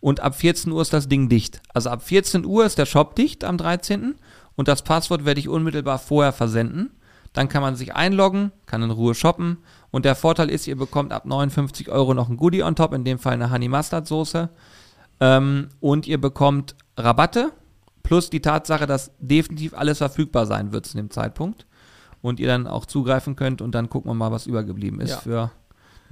und 0.00 0.20
ab 0.20 0.34
14 0.34 0.70
Uhr 0.72 0.82
ist 0.82 0.92
das 0.92 1.08
Ding 1.08 1.28
dicht. 1.28 1.60
Also 1.72 1.90
ab 1.90 2.02
14 2.02 2.44
Uhr 2.44 2.64
ist 2.64 2.78
der 2.78 2.86
Shop 2.86 3.14
dicht 3.14 3.44
am 3.44 3.56
13. 3.56 4.16
und 4.56 4.68
das 4.68 4.82
Passwort 4.82 5.24
werde 5.24 5.40
ich 5.40 5.48
unmittelbar 5.48 5.98
vorher 5.98 6.32
versenden. 6.32 6.90
Dann 7.32 7.48
kann 7.48 7.62
man 7.62 7.76
sich 7.76 7.94
einloggen, 7.94 8.52
kann 8.66 8.82
in 8.82 8.90
Ruhe 8.90 9.14
shoppen 9.14 9.58
und 9.90 10.04
der 10.04 10.14
Vorteil 10.14 10.50
ist, 10.50 10.66
ihr 10.66 10.76
bekommt 10.76 11.12
ab 11.12 11.24
59 11.24 11.88
Euro 11.88 12.14
noch 12.14 12.28
ein 12.28 12.36
Goodie 12.36 12.62
on 12.62 12.76
top, 12.76 12.92
in 12.92 13.04
dem 13.04 13.18
Fall 13.18 13.34
eine 13.34 13.50
Honey 13.50 13.68
Mustard 13.68 14.06
Soße. 14.06 14.50
Ähm, 15.20 15.68
und 15.80 16.06
ihr 16.06 16.20
bekommt 16.20 16.74
Rabatte 16.96 17.52
plus 18.02 18.30
die 18.30 18.40
Tatsache, 18.40 18.86
dass 18.86 19.12
definitiv 19.18 19.74
alles 19.74 19.98
verfügbar 19.98 20.46
sein 20.46 20.72
wird 20.72 20.86
zu 20.86 20.96
dem 20.96 21.10
Zeitpunkt 21.10 21.66
und 22.20 22.40
ihr 22.40 22.48
dann 22.48 22.66
auch 22.66 22.86
zugreifen 22.86 23.36
könnt 23.36 23.62
und 23.62 23.74
dann 23.74 23.90
gucken 23.90 24.10
wir 24.10 24.14
mal, 24.14 24.32
was 24.32 24.46
übergeblieben 24.46 25.00
ist 25.00 25.10
ja. 25.10 25.16
für 25.18 25.50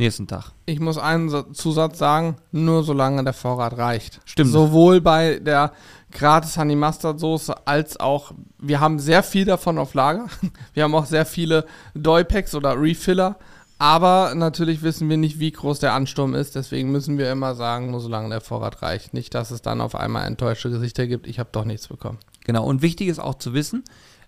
nächsten 0.00 0.26
Tag. 0.26 0.52
Ich 0.66 0.80
muss 0.80 0.99
einen 0.99 1.54
Zusatz 1.54 1.99
sagen, 1.99 2.37
nur 2.52 2.82
solange 2.82 3.22
der 3.22 3.32
Vorrat 3.32 3.76
reicht. 3.76 4.20
Stimmt. 4.25 4.50
Sowohl 4.50 5.00
bei 5.00 5.38
der 5.38 5.72
gratis 6.10 6.56
Honey 6.56 6.75
Mustard 6.75 7.20
Soße 7.20 7.66
als 7.66 8.00
auch, 8.00 8.32
wir 8.58 8.80
haben 8.80 8.99
sehr 8.99 9.22
viel 9.22 9.44
davon 9.44 9.78
auf 9.78 9.94
Lager. 9.94 10.26
Wir 10.75 10.84
haben 10.84 10.94
auch 10.94 11.06
sehr 11.06 11.26
viele 11.26 11.66
Doy-Packs 11.94 12.54
oder 12.54 12.80
Refiller 12.80 13.37
aber 13.80 14.34
natürlich 14.34 14.82
wissen 14.82 15.08
wir 15.08 15.16
nicht, 15.16 15.40
wie 15.40 15.52
groß 15.52 15.78
der 15.78 15.94
Ansturm 15.94 16.34
ist. 16.34 16.54
Deswegen 16.54 16.92
müssen 16.92 17.16
wir 17.16 17.32
immer 17.32 17.54
sagen, 17.54 17.90
nur 17.90 18.00
solange 18.00 18.28
der 18.28 18.42
Vorrat 18.42 18.82
reicht. 18.82 19.14
Nicht, 19.14 19.34
dass 19.34 19.50
es 19.50 19.62
dann 19.62 19.80
auf 19.80 19.94
einmal 19.94 20.26
enttäuschte 20.26 20.68
Gesichter 20.68 21.06
gibt. 21.06 21.26
Ich 21.26 21.38
habe 21.38 21.49
doch 21.50 21.64
nichts 21.64 21.88
bekommen. 21.88 22.18
Genau. 22.44 22.62
Und 22.66 22.82
wichtig 22.82 23.08
ist 23.08 23.20
auch 23.20 23.37
zu 23.37 23.54
wissen, 23.54 23.82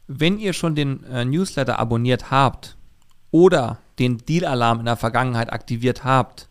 wenn 0.09 0.39
ihr 0.39 0.55
schon 0.55 0.75
den 0.75 1.05
äh, 1.05 1.27
Newsletter 1.27 1.79
abonniert 1.79 2.31
habt 2.31 2.79
oder 3.31 3.77
den 3.99 4.17
Deal-Alarm 4.17 4.81
in 4.81 4.87
der 4.87 4.97
Vergangenheit 4.97 5.53
aktiviert 5.53 6.03
habt, 6.03 6.49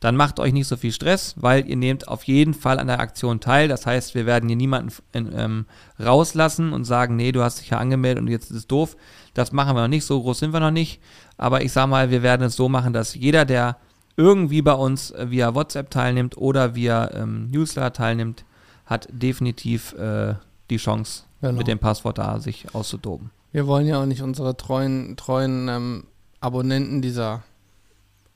dann 0.00 0.16
macht 0.16 0.40
euch 0.40 0.54
nicht 0.54 0.68
so 0.68 0.78
viel 0.78 0.90
Stress, 0.90 1.34
weil 1.36 1.68
ihr 1.68 1.76
nehmt 1.76 2.08
auf 2.08 2.24
jeden 2.24 2.54
Fall 2.54 2.78
an 2.78 2.86
der 2.86 3.00
Aktion 3.00 3.40
teil. 3.40 3.68
Das 3.68 3.84
heißt, 3.84 4.14
wir 4.14 4.24
werden 4.24 4.48
hier 4.48 4.56
niemanden 4.56 4.90
ähm, 5.14 5.66
rauslassen 6.00 6.72
und 6.72 6.84
sagen, 6.84 7.14
nee, 7.14 7.30
du 7.30 7.42
hast 7.42 7.60
dich 7.60 7.68
ja 7.68 7.76
angemeldet 7.76 8.22
und 8.22 8.28
jetzt 8.28 8.50
ist 8.50 8.56
es 8.56 8.66
doof. 8.66 8.96
Das 9.34 9.52
machen 9.52 9.76
wir 9.76 9.82
noch 9.82 9.88
nicht, 9.88 10.04
so 10.04 10.20
groß 10.20 10.38
sind 10.38 10.52
wir 10.52 10.60
noch 10.60 10.70
nicht. 10.70 11.00
Aber 11.36 11.62
ich 11.62 11.72
sag 11.72 11.86
mal, 11.88 12.10
wir 12.10 12.22
werden 12.22 12.46
es 12.46 12.56
so 12.56 12.68
machen, 12.68 12.92
dass 12.92 13.14
jeder, 13.14 13.44
der 13.44 13.76
irgendwie 14.16 14.62
bei 14.62 14.74
uns 14.74 15.10
äh, 15.10 15.30
via 15.30 15.54
WhatsApp 15.54 15.90
teilnimmt 15.90 16.36
oder 16.36 16.74
via 16.74 17.10
ähm, 17.14 17.50
Newsletter 17.50 17.92
teilnimmt, 17.92 18.44
hat 18.84 19.08
definitiv 19.10 19.94
äh, 19.94 20.34
die 20.68 20.76
Chance, 20.76 21.24
genau. 21.40 21.54
mit 21.54 21.66
dem 21.66 21.78
Passwort 21.78 22.18
da 22.18 22.38
sich 22.38 22.74
auszutoben. 22.74 23.30
Wir 23.52 23.66
wollen 23.66 23.86
ja 23.86 24.00
auch 24.00 24.06
nicht 24.06 24.22
unsere 24.22 24.56
treuen, 24.56 25.16
treuen 25.16 25.68
ähm, 25.68 26.04
Abonnenten 26.40 27.02
dieser, 27.02 27.42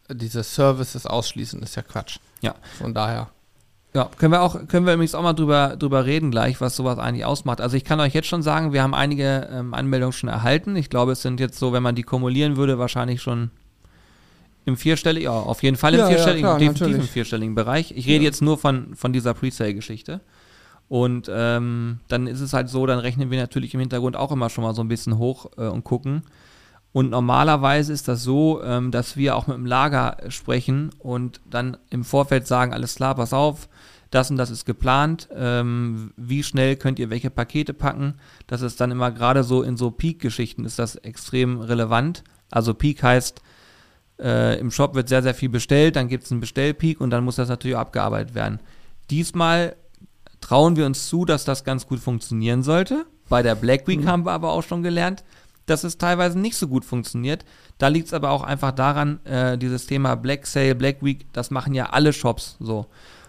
dieser 0.08 0.42
Services 0.42 1.06
ausschließen, 1.06 1.60
das 1.60 1.70
ist 1.70 1.76
ja 1.76 1.82
Quatsch. 1.82 2.18
Ja. 2.40 2.54
Von 2.78 2.94
daher. 2.94 3.28
Ja, 3.96 4.10
können 4.18 4.30
wir 4.30 4.42
auch, 4.42 4.68
können 4.68 4.84
wir 4.84 4.92
übrigens 4.92 5.14
auch 5.14 5.22
mal 5.22 5.32
drüber, 5.32 5.74
drüber 5.78 6.04
reden 6.04 6.30
gleich, 6.30 6.60
was 6.60 6.76
sowas 6.76 6.98
eigentlich 6.98 7.24
ausmacht. 7.24 7.62
Also 7.62 7.78
ich 7.78 7.84
kann 7.84 7.98
euch 7.98 8.12
jetzt 8.12 8.28
schon 8.28 8.42
sagen, 8.42 8.74
wir 8.74 8.82
haben 8.82 8.94
einige 8.94 9.48
ähm, 9.50 9.72
Anmeldungen 9.72 10.12
schon 10.12 10.28
erhalten. 10.28 10.76
Ich 10.76 10.90
glaube, 10.90 11.12
es 11.12 11.22
sind 11.22 11.40
jetzt 11.40 11.58
so, 11.58 11.72
wenn 11.72 11.82
man 11.82 11.94
die 11.94 12.02
kumulieren 12.02 12.58
würde, 12.58 12.78
wahrscheinlich 12.78 13.22
schon 13.22 13.50
im 14.66 14.76
vierstelligen, 14.76 15.24
ja, 15.24 15.32
auf 15.32 15.62
jeden 15.62 15.78
Fall 15.78 15.94
im 15.94 16.00
ja, 16.00 16.08
vierstelligen, 16.08 16.44
ja, 16.44 16.56
klar, 16.56 16.58
definitiv 16.58 17.02
im 17.04 17.08
vierstelligen 17.08 17.54
Bereich. 17.54 17.92
Ich 17.96 18.06
rede 18.06 18.18
ja. 18.18 18.24
jetzt 18.24 18.42
nur 18.42 18.58
von, 18.58 18.94
von 18.94 19.14
dieser 19.14 19.32
Presale-Geschichte. 19.32 20.20
Und 20.90 21.30
ähm, 21.32 22.00
dann 22.08 22.26
ist 22.26 22.42
es 22.42 22.52
halt 22.52 22.68
so, 22.68 22.84
dann 22.84 22.98
rechnen 22.98 23.30
wir 23.30 23.40
natürlich 23.40 23.72
im 23.72 23.80
Hintergrund 23.80 24.14
auch 24.14 24.30
immer 24.30 24.50
schon 24.50 24.62
mal 24.62 24.74
so 24.74 24.82
ein 24.82 24.88
bisschen 24.88 25.16
hoch 25.16 25.46
äh, 25.56 25.68
und 25.68 25.84
gucken. 25.84 26.22
Und 26.96 27.10
normalerweise 27.10 27.92
ist 27.92 28.08
das 28.08 28.22
so, 28.22 28.62
ähm, 28.62 28.90
dass 28.90 29.18
wir 29.18 29.36
auch 29.36 29.46
mit 29.48 29.58
dem 29.58 29.66
Lager 29.66 30.16
sprechen 30.30 30.88
und 30.98 31.42
dann 31.44 31.76
im 31.90 32.04
Vorfeld 32.04 32.46
sagen, 32.46 32.72
alles 32.72 32.94
klar, 32.94 33.16
pass 33.16 33.34
auf, 33.34 33.68
das 34.10 34.30
und 34.30 34.38
das 34.38 34.48
ist 34.48 34.64
geplant, 34.64 35.28
ähm, 35.36 36.14
wie 36.16 36.42
schnell 36.42 36.74
könnt 36.76 36.98
ihr 36.98 37.10
welche 37.10 37.28
Pakete 37.28 37.74
packen. 37.74 38.14
Das 38.46 38.62
ist 38.62 38.80
dann 38.80 38.92
immer 38.92 39.10
gerade 39.10 39.44
so 39.44 39.60
in 39.60 39.76
so 39.76 39.90
Peak-Geschichten 39.90 40.64
ist 40.64 40.78
das 40.78 40.96
extrem 40.96 41.60
relevant. 41.60 42.24
Also 42.50 42.72
Peak 42.72 43.02
heißt, 43.02 43.42
äh, 44.18 44.58
im 44.58 44.70
Shop 44.70 44.94
wird 44.94 45.10
sehr, 45.10 45.22
sehr 45.22 45.34
viel 45.34 45.50
bestellt, 45.50 45.96
dann 45.96 46.08
gibt 46.08 46.24
es 46.24 46.30
einen 46.30 46.40
Bestellpeak 46.40 47.02
und 47.02 47.10
dann 47.10 47.24
muss 47.24 47.36
das 47.36 47.50
natürlich 47.50 47.76
abgearbeitet 47.76 48.34
werden. 48.34 48.58
Diesmal 49.10 49.76
trauen 50.40 50.76
wir 50.76 50.86
uns 50.86 51.10
zu, 51.10 51.26
dass 51.26 51.44
das 51.44 51.62
ganz 51.62 51.86
gut 51.86 52.00
funktionieren 52.00 52.62
sollte. 52.62 53.04
Bei 53.28 53.42
der 53.42 53.54
Black 53.54 53.86
Week 53.86 54.00
mhm. 54.00 54.08
haben 54.08 54.24
wir 54.24 54.32
aber 54.32 54.52
auch 54.52 54.62
schon 54.62 54.82
gelernt, 54.82 55.24
dass 55.66 55.84
es 55.84 55.98
teilweise 55.98 56.38
nicht 56.38 56.56
so 56.56 56.68
gut 56.68 56.84
funktioniert. 56.84 57.44
Da 57.78 57.88
liegt 57.88 58.06
es 58.06 58.14
aber 58.14 58.30
auch 58.30 58.42
einfach 58.42 58.72
daran, 58.72 59.24
äh, 59.24 59.58
dieses 59.58 59.86
Thema 59.86 60.14
Black 60.14 60.46
Sale, 60.46 60.74
Black 60.74 61.02
Week, 61.02 61.26
das 61.32 61.50
machen 61.50 61.74
ja 61.74 61.86
alle 61.86 62.12
Shops 62.12 62.56
so. 62.60 62.86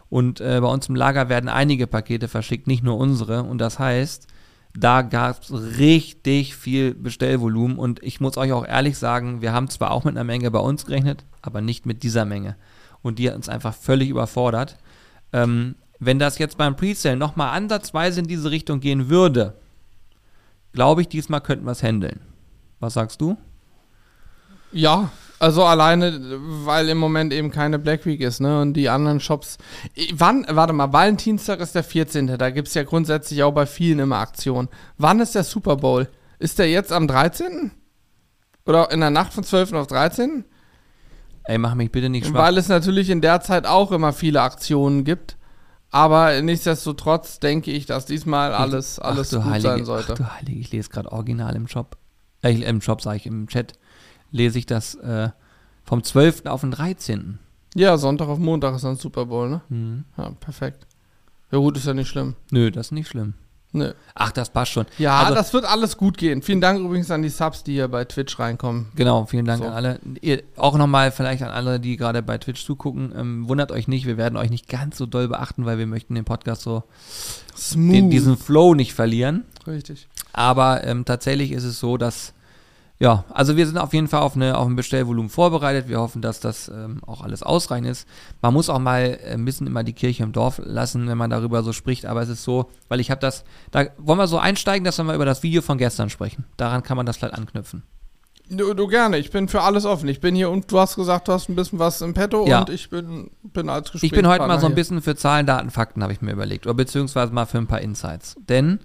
Und 0.10 0.40
äh, 0.40 0.60
bei 0.62 0.68
uns 0.68 0.88
im 0.88 0.96
Lager 0.96 1.30
werden 1.30 1.50
einige 1.50 1.88
Pakete 1.88 2.28
verschickt, 2.28 2.68
nicht 2.68 2.84
nur 2.84 2.98
unsere. 2.98 3.44
Und 3.44 3.58
das 3.58 3.78
heißt, 3.78 4.28
da 4.74 5.02
gab 5.02 5.42
es 5.42 5.52
richtig 5.52 6.56
viel 6.56 6.94
Bestellvolumen. 6.94 7.78
Und 7.78 8.02
ich 8.04 8.22
muss 8.22 8.38
euch 8.38 8.54
auch 8.54 8.66
ehrlich 8.66 8.98
sagen, 8.98 9.42
wir 9.42 9.52
haben 9.52 9.70
zwar 9.70 9.92
auch 9.92 10.06
mit 10.06 10.16
einer 10.16 10.24
Menge 10.24 10.50
bei 10.52 10.60
uns 10.60 10.86
gerechnet, 10.86 11.26
aber 11.42 11.62
nicht 11.62 11.86
mit 11.86 12.04
dieser 12.04 12.26
Menge. 12.26 12.56
Und 13.02 13.20
die 13.20 13.28
hat 13.28 13.36
uns 13.36 13.50
einfach 13.50 13.74
völlig 13.74 14.10
überfordert. 14.10 14.78
Ähm, 15.34 15.76
wenn 16.00 16.20
das 16.20 16.38
jetzt 16.38 16.58
beim 16.58 16.76
Presale 16.76 17.18
nochmal 17.18 17.58
ansatzweise 17.58 18.20
in 18.20 18.28
diese 18.28 18.52
Richtung 18.52 18.80
gehen 18.80 19.10
würde, 19.10 19.56
glaube 20.74 21.02
ich, 21.02 21.10
diesmal 21.10 21.42
könnten 21.42 21.66
wir 21.66 21.72
es 21.72 21.84
handeln. 21.84 22.20
Was 22.80 22.94
sagst 22.94 23.22
du? 23.22 23.38
Ja, 24.72 25.10
also 25.40 25.64
alleine, 25.64 26.20
weil 26.66 26.90
im 26.90 26.98
Moment 26.98 27.32
eben 27.32 27.52
keine 27.52 27.78
Black 27.80 28.06
Week 28.06 28.22
ist, 28.22 28.40
ne? 28.40 28.62
Und 28.62 28.74
die 28.74 28.90
anderen 28.90 29.20
Shops. 29.20 29.58
Wann, 30.14 30.46
warte 30.50 30.74
mal, 30.74 30.94
Valentinstag 30.94 31.60
ist 31.60 31.76
der 31.76 31.84
14. 31.84 32.38
Da 32.38 32.50
gibt 32.50 32.68
es 32.68 32.74
ja 32.74 32.84
grundsätzlich 32.84 33.44
auch 33.44 33.54
bei 33.54 33.66
vielen 33.66 34.00
immer 34.00 34.18
Aktionen. 34.18 34.68
Wann 34.98 35.20
ist 35.20 35.36
der 35.36 35.44
Super 35.44 35.78
Bowl? 35.78 36.10
Ist 36.40 36.60
der 36.60 36.70
jetzt 36.70 36.92
am 36.92 37.08
13.? 37.08 37.72
Oder 38.66 38.92
in 38.92 39.00
der 39.00 39.12
Nacht 39.12 39.34
von 39.34 39.44
12. 39.44 39.74
auf 39.74 39.88
13.? 39.88 40.44
Ey, 41.44 41.58
mach 41.58 41.76
mich 41.76 41.92
bitte 41.92 42.10
nicht 42.10 42.28
schwach. 42.28 42.40
Weil 42.40 42.58
es 42.58 42.68
natürlich 42.68 43.10
in 43.10 43.22
der 43.22 43.42
Zeit 43.42 43.66
auch 43.66 43.92
immer 43.92 44.14
viele 44.14 44.42
Aktionen 44.42 45.04
gibt. 45.04 45.38
Aber 45.90 46.42
nichtsdestotrotz 46.42 47.40
denke 47.40 47.72
ich, 47.72 47.86
dass 47.86 48.06
diesmal 48.06 48.54
alles, 48.54 49.00
alles 49.00 49.34
ach, 49.34 49.44
gut 49.44 49.52
heilige, 49.52 49.70
sein 49.70 49.86
sollte. 49.86 50.14
Ach 50.14 50.18
du 50.18 50.36
Heilige, 50.36 50.60
ich 50.60 50.72
lese 50.72 50.90
gerade 50.90 51.12
original 51.12 51.56
im 51.56 51.68
Shop. 51.68 51.98
Äh, 52.42 52.62
im 52.62 52.82
Shop 52.82 53.02
sage 53.02 53.18
ich, 53.18 53.26
im 53.26 53.48
Chat 53.48 53.74
lese 54.32 54.60
ich 54.60 54.66
das 54.66 54.96
äh, 54.96 55.30
vom 55.84 56.04
12. 56.04 56.46
auf 56.46 56.62
den 56.62 56.72
13. 56.72 57.40
Ja, 57.76 57.98
Sonntag 57.98 58.28
auf 58.28 58.40
Montag 58.40 58.76
ist 58.76 58.84
dann 58.84 58.96
Super 58.96 59.26
Bowl, 59.26 59.50
ne? 59.50 59.62
Mhm. 59.70 60.06
Ja, 60.18 60.32
perfekt. 60.32 60.86
Ja 61.52 61.60
gut, 61.60 61.78
ist 61.78 61.86
ja 61.86 61.94
nicht 61.94 62.10
schlimm. 62.10 62.36
Nö, 62.52 62.72
das 62.72 62.88
ist 62.88 62.92
nicht 62.92 63.08
schlimm. 63.08 63.36
Nö. 63.78 63.94
Ach, 64.16 64.32
das 64.32 64.50
passt 64.50 64.72
schon. 64.72 64.86
Ja, 64.98 65.20
also, 65.20 65.36
das 65.36 65.54
wird 65.54 65.66
alles 65.66 65.98
gut 65.98 66.18
gehen. 66.18 66.42
Vielen 66.42 66.62
Dank 66.62 66.80
übrigens 66.80 67.12
an 67.12 67.22
die 67.22 67.30
Subs, 67.30 67.64
die 67.64 67.74
hier 67.74 67.88
bei 67.88 68.06
Twitch 68.06 68.40
reinkommen. 68.40 68.88
Genau, 68.96 69.26
vielen 69.26 69.46
Dank 69.46 69.62
so. 69.62 69.68
an 69.70 69.74
alle. 69.74 70.00
Ihr, 70.22 70.44
auch 70.56 70.78
nochmal 70.78 71.12
vielleicht 71.12 71.44
an 71.44 71.50
alle, 71.50 71.80
die 71.80 71.98
gerade 71.98 72.24
bei 72.24 72.38
Twitch 72.38 72.66
zugucken. 72.66 73.14
Ähm, 73.16 73.48
wundert 73.48 73.72
euch 73.72 73.88
nicht, 73.88 74.06
wir 74.06 74.18
werden 74.18 74.38
euch 74.38 74.50
nicht 74.50 74.68
ganz 74.68 74.98
so 74.98 75.06
doll 75.06 75.28
beachten, 75.28 75.66
weil 75.66 75.78
wir 75.78 75.88
möchten 75.88 76.16
den 76.16 76.26
Podcast 76.26 76.64
so 76.64 76.84
den, 77.76 78.10
diesen 78.10 78.38
Flow 78.38 78.74
nicht 78.74 78.94
verlieren. 78.94 79.46
Richtig. 79.66 80.08
Aber 80.34 80.84
ähm, 80.84 81.06
tatsächlich 81.06 81.52
ist 81.52 81.64
es 81.64 81.80
so, 81.80 81.98
dass 81.98 82.34
ja, 83.00 83.26
also 83.30 83.56
wir 83.56 83.68
sind 83.68 83.78
auf 83.78 83.94
jeden 83.94 84.08
Fall 84.08 84.22
auf, 84.22 84.36
eine, 84.36 84.58
auf 84.58 84.68
ein 84.68 84.76
Bestellvolumen 84.76 85.30
vorbereitet. 85.30 85.88
Wir 85.88 86.00
hoffen, 86.00 86.24
dass 86.24 86.40
das 86.40 86.68
ähm, 86.68 87.02
auch 87.06 87.22
alles 87.22 87.44
ausreichend 87.44 87.88
ist. 87.88 88.08
Man 88.42 88.54
muss 88.54 88.70
auch 88.70 88.80
mal 88.80 89.20
ein 89.24 89.46
bisschen 89.46 89.68
immer 89.68 89.84
die 89.84 89.94
Kirche 89.94 90.24
im 90.24 90.32
Dorf 90.32 90.60
lassen, 90.64 91.08
wenn 91.08 91.18
man 91.18 91.30
darüber 91.30 91.62
so 91.62 91.74
spricht. 91.74 92.08
Aber 92.08 92.24
es 92.24 92.30
ist 92.30 92.44
so, 92.44 92.72
weil 92.88 93.00
ich 93.00 93.12
habe 93.12 93.22
das, 93.22 93.44
da 93.70 93.86
wollen 94.00 94.18
wir 94.18 94.28
so 94.28 94.40
einsteigen, 94.40 94.84
dass 94.84 94.98
wir 94.98 95.04
mal 95.04 95.16
über 95.16 95.26
das 95.26 95.44
Video 95.44 95.62
von 95.62 95.78
gestern 95.78 96.10
sprechen. 96.10 96.46
Daran 96.58 96.82
kann 96.82 96.98
man 96.98 97.06
das 97.06 97.18
vielleicht 97.18 97.36
anknüpfen. 97.36 97.84
Du, 98.50 98.74
du, 98.74 98.88
gerne, 98.88 99.18
ich 99.18 99.30
bin 99.30 99.48
für 99.48 99.62
alles 99.62 99.86
offen. 99.86 100.08
Ich 100.08 100.20
bin 100.20 100.34
hier 100.34 100.50
und 100.50 100.72
du 100.72 100.80
hast 100.80 100.96
gesagt, 100.96 101.28
du 101.28 101.34
hast 101.34 101.50
ein 101.50 101.56
bisschen 101.56 101.80
was 101.80 102.02
im 102.02 102.14
Petto 102.16 102.48
ja. 102.48 102.62
und 102.62 102.70
ich 102.70 102.90
bin, 102.90 103.30
bin 103.44 103.70
als 103.70 103.92
Gespräch. 103.92 104.12
Ich 104.12 104.16
bin 104.16 104.28
heute 104.28 104.48
mal 104.48 104.60
so 104.60 104.68
ein 104.68 104.74
bisschen 104.74 105.02
für 105.04 105.16
Zahlen, 105.16 105.46
Daten, 105.46 105.70
Fakten, 105.70 106.02
habe 106.02 106.14
ich 106.14 106.22
mir 106.22 106.32
überlegt. 106.32 106.66
Oder 106.66 106.74
beziehungsweise 106.74 107.32
mal 107.32 107.46
für 107.46 107.58
ein 107.60 107.68
paar 107.68 107.82
Insights. 107.82 108.38
Denn 108.48 108.80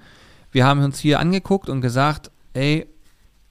wir 0.50 0.66
haben 0.66 0.82
uns 0.82 0.98
hier 0.98 1.20
angeguckt 1.20 1.68
und 1.68 1.80
gesagt, 1.80 2.30
ey, 2.54 2.91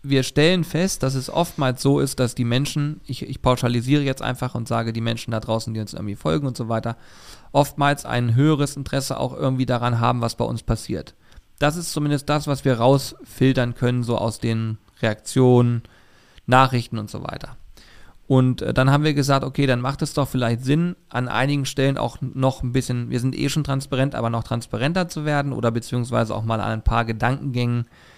wir 0.03 0.23
stellen 0.23 0.63
fest, 0.63 1.03
dass 1.03 1.13
es 1.13 1.29
oftmals 1.29 1.81
so 1.81 1.99
ist, 1.99 2.19
dass 2.19 2.33
die 2.33 2.43
Menschen, 2.43 3.01
ich, 3.05 3.21
ich, 3.21 3.41
pauschalisiere 3.41 4.01
jetzt 4.01 4.21
einfach 4.21 4.55
und 4.55 4.67
sage, 4.67 4.93
die 4.93 5.01
Menschen 5.01 5.31
da 5.31 5.39
draußen, 5.39 5.73
die 5.73 5.79
uns 5.79 5.93
irgendwie 5.93 6.15
folgen 6.15 6.47
und 6.47 6.57
so 6.57 6.69
weiter, 6.69 6.97
oftmals 7.51 8.05
ein 8.05 8.35
höheres 8.35 8.75
Interesse 8.75 9.19
auch 9.19 9.33
irgendwie 9.33 9.67
daran 9.67 9.99
haben, 9.99 10.21
was 10.21 10.35
bei 10.35 10.45
uns 10.45 10.63
passiert. 10.63 11.13
Das 11.59 11.75
ist 11.75 11.91
zumindest 11.91 12.29
das, 12.29 12.47
was 12.47 12.65
wir 12.65 12.79
rausfiltern 12.79 13.75
können, 13.75 14.01
so 14.01 14.17
aus 14.17 14.39
den 14.39 14.79
Reaktionen, 15.01 15.83
Nachrichten 16.47 16.97
und 16.97 17.09
so 17.09 17.21
weiter. 17.23 17.57
Und 18.27 18.63
äh, 18.63 18.73
dann 18.73 18.89
haben 18.89 19.03
wir 19.03 19.13
gesagt, 19.13 19.45
okay, 19.45 19.67
dann 19.67 19.81
macht 19.81 20.01
es 20.01 20.15
doch 20.15 20.27
vielleicht 20.27 20.63
Sinn, 20.63 20.95
an 21.09 21.27
einigen 21.27 21.65
Stellen 21.65 21.99
auch 21.99 22.17
noch 22.21 22.63
ein 22.63 22.71
bisschen, 22.71 23.11
wir 23.11 23.19
sind 23.19 23.37
eh 23.37 23.49
schon 23.49 23.63
transparent, 23.63 24.15
aber 24.15 24.31
noch 24.31 24.43
transparenter 24.43 25.09
zu 25.09 25.25
werden 25.25 25.53
oder 25.53 25.69
beziehungsweise 25.69 26.33
auch 26.33 26.43
mal 26.43 26.59
an 26.59 26.71
ein 26.71 26.83
paar 26.83 27.05
Gedankengängen 27.05 27.81
äh, 27.81 28.10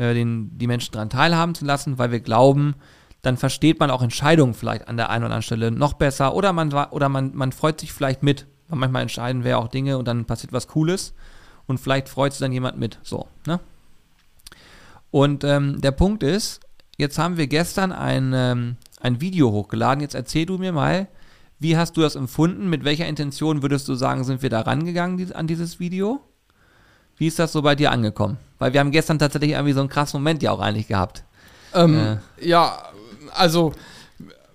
den, 0.00 0.56
die 0.58 0.66
Menschen 0.66 0.92
daran 0.92 1.10
teilhaben 1.10 1.54
zu 1.54 1.64
lassen, 1.64 1.98
weil 1.98 2.10
wir 2.10 2.20
glauben, 2.20 2.74
dann 3.22 3.36
versteht 3.36 3.80
man 3.80 3.90
auch 3.90 4.02
Entscheidungen 4.02 4.54
vielleicht 4.54 4.88
an 4.88 4.96
der 4.96 5.10
einen 5.10 5.24
oder 5.24 5.34
anderen 5.34 5.42
Stelle 5.42 5.70
noch 5.70 5.94
besser 5.94 6.34
oder 6.34 6.52
man, 6.52 6.72
oder 6.72 7.08
man, 7.08 7.34
man 7.34 7.52
freut 7.52 7.80
sich 7.80 7.92
vielleicht 7.92 8.22
mit. 8.22 8.46
Weil 8.68 8.78
manchmal 8.78 9.02
entscheiden 9.02 9.44
wir 9.44 9.58
auch 9.58 9.68
Dinge 9.68 9.98
und 9.98 10.06
dann 10.08 10.24
passiert 10.24 10.52
was 10.52 10.68
Cooles 10.68 11.12
und 11.66 11.78
vielleicht 11.78 12.08
freut 12.08 12.32
sich 12.32 12.40
dann 12.40 12.52
jemand 12.52 12.78
mit. 12.78 12.98
So, 13.02 13.26
ne? 13.46 13.60
Und 15.10 15.44
ähm, 15.44 15.80
der 15.80 15.90
Punkt 15.90 16.22
ist, 16.22 16.60
jetzt 16.96 17.18
haben 17.18 17.36
wir 17.36 17.48
gestern 17.48 17.92
ein, 17.92 18.32
ähm, 18.34 18.76
ein 19.00 19.20
Video 19.20 19.50
hochgeladen. 19.50 20.00
Jetzt 20.00 20.14
erzähl 20.14 20.46
du 20.46 20.56
mir 20.56 20.72
mal, 20.72 21.08
wie 21.58 21.76
hast 21.76 21.96
du 21.96 22.00
das 22.00 22.14
empfunden? 22.14 22.70
Mit 22.70 22.84
welcher 22.84 23.06
Intention 23.06 23.62
würdest 23.62 23.88
du 23.88 23.94
sagen, 23.94 24.24
sind 24.24 24.42
wir 24.42 24.50
da 24.50 24.60
rangegangen 24.60 25.32
an 25.32 25.46
dieses 25.46 25.80
Video? 25.80 26.20
Wie 27.20 27.26
ist 27.26 27.38
das 27.38 27.52
so 27.52 27.60
bei 27.60 27.74
dir 27.74 27.92
angekommen? 27.92 28.38
Weil 28.58 28.72
wir 28.72 28.80
haben 28.80 28.92
gestern 28.92 29.18
tatsächlich 29.18 29.50
irgendwie 29.50 29.74
so 29.74 29.80
einen 29.80 29.90
krassen 29.90 30.18
Moment 30.18 30.42
ja 30.42 30.52
auch 30.52 30.58
eigentlich 30.58 30.88
gehabt. 30.88 31.22
Ähm, 31.74 32.18
äh. 32.40 32.48
Ja, 32.48 32.78
also 33.34 33.74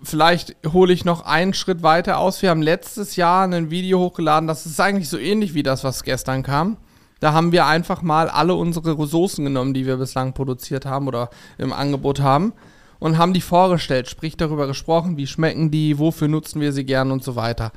vielleicht 0.02 0.56
hole 0.74 0.92
ich 0.92 1.06
noch 1.06 1.28
einen 1.28 1.54
Schritt 1.54 1.84
weiter 1.84 2.18
aus. 2.18 2.42
Wir 2.42 2.50
haben 2.50 2.64
letztes 2.64 3.18
Jahr 3.18 3.44
ein 3.44 3.70
Video 3.70 4.00
hochgeladen, 4.00 4.48
das 4.48 4.66
ist 4.66 4.80
eigentlich 4.80 5.10
so 5.10 5.20
ähnlich 5.20 5.54
wie 5.54 5.62
das, 5.62 5.84
was 5.84 6.04
gestern 6.04 6.42
kam. 6.42 6.78
Da 7.20 7.34
haben 7.34 7.52
wir 7.52 7.68
einfach 7.68 8.02
mal 8.02 8.30
alle 8.30 8.56
unsere 8.56 8.98
Ressourcen 8.98 9.46
genommen, 9.46 9.76
die 9.76 9.86
wir 9.86 9.98
bislang 9.98 10.34
produziert 10.34 10.88
haben 10.88 11.08
oder 11.08 11.30
im 11.60 11.72
Angebot 11.72 12.20
haben 12.20 12.52
und 12.98 13.20
haben 13.20 13.34
die 13.34 13.42
vorgestellt, 13.42 14.10
sprich 14.10 14.38
darüber 14.38 14.66
gesprochen, 14.66 15.18
wie 15.18 15.28
schmecken 15.28 15.70
die, 15.70 16.00
wofür 16.00 16.30
nutzen 16.30 16.62
wir 16.62 16.74
sie 16.74 16.84
gern 16.84 17.12
und 17.12 17.24
so 17.24 17.36
weiter. 17.36 17.72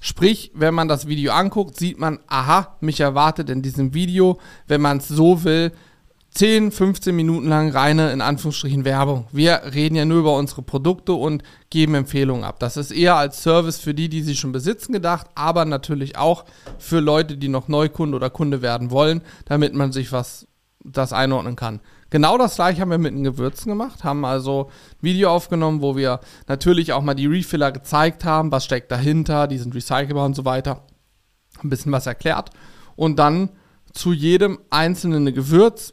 Sprich, 0.00 0.50
wenn 0.54 0.74
man 0.74 0.88
das 0.88 1.06
Video 1.06 1.32
anguckt, 1.32 1.76
sieht 1.76 1.98
man, 1.98 2.18
aha, 2.26 2.76
mich 2.80 3.00
erwartet 3.00 3.50
in 3.50 3.60
diesem 3.60 3.92
Video, 3.92 4.38
wenn 4.66 4.80
man 4.80 4.96
es 4.96 5.08
so 5.08 5.44
will, 5.44 5.72
10, 6.32 6.70
15 6.70 7.14
Minuten 7.14 7.48
lang 7.48 7.70
reine, 7.70 8.12
in 8.12 8.20
Anführungsstrichen, 8.20 8.84
Werbung. 8.84 9.26
Wir 9.32 9.62
reden 9.74 9.96
ja 9.96 10.04
nur 10.04 10.20
über 10.20 10.36
unsere 10.36 10.62
Produkte 10.62 11.12
und 11.12 11.42
geben 11.70 11.94
Empfehlungen 11.96 12.44
ab. 12.44 12.60
Das 12.60 12.76
ist 12.76 12.92
eher 12.92 13.16
als 13.16 13.42
Service 13.42 13.78
für 13.78 13.94
die, 13.94 14.08
die 14.08 14.22
sie 14.22 14.36
schon 14.36 14.52
besitzen, 14.52 14.92
gedacht, 14.92 15.26
aber 15.34 15.64
natürlich 15.64 16.16
auch 16.16 16.44
für 16.78 17.00
Leute, 17.00 17.36
die 17.36 17.48
noch 17.48 17.68
Neukunde 17.68 18.16
oder 18.16 18.30
Kunde 18.30 18.62
werden 18.62 18.90
wollen, 18.92 19.22
damit 19.44 19.74
man 19.74 19.92
sich 19.92 20.12
was 20.12 20.46
das 20.84 21.12
einordnen 21.12 21.56
kann. 21.56 21.80
Genau 22.10 22.36
das 22.36 22.56
gleiche 22.56 22.80
haben 22.80 22.90
wir 22.90 22.98
mit 22.98 23.14
den 23.14 23.24
Gewürzen 23.24 23.70
gemacht, 23.70 24.02
haben 24.02 24.24
also 24.24 24.68
ein 24.68 25.02
Video 25.02 25.30
aufgenommen, 25.30 25.80
wo 25.80 25.96
wir 25.96 26.20
natürlich 26.48 26.92
auch 26.92 27.02
mal 27.02 27.14
die 27.14 27.26
Refiller 27.26 27.70
gezeigt 27.70 28.24
haben, 28.24 28.50
was 28.50 28.64
steckt 28.64 28.90
dahinter, 28.90 29.46
die 29.46 29.58
sind 29.58 29.74
recycelbar 29.74 30.26
und 30.26 30.34
so 30.34 30.44
weiter. 30.44 30.84
Ein 31.62 31.70
bisschen 31.70 31.92
was 31.92 32.06
erklärt. 32.06 32.50
Und 32.96 33.18
dann 33.18 33.50
zu 33.92 34.12
jedem 34.12 34.58
einzelnen 34.70 35.32
Gewürz, 35.32 35.92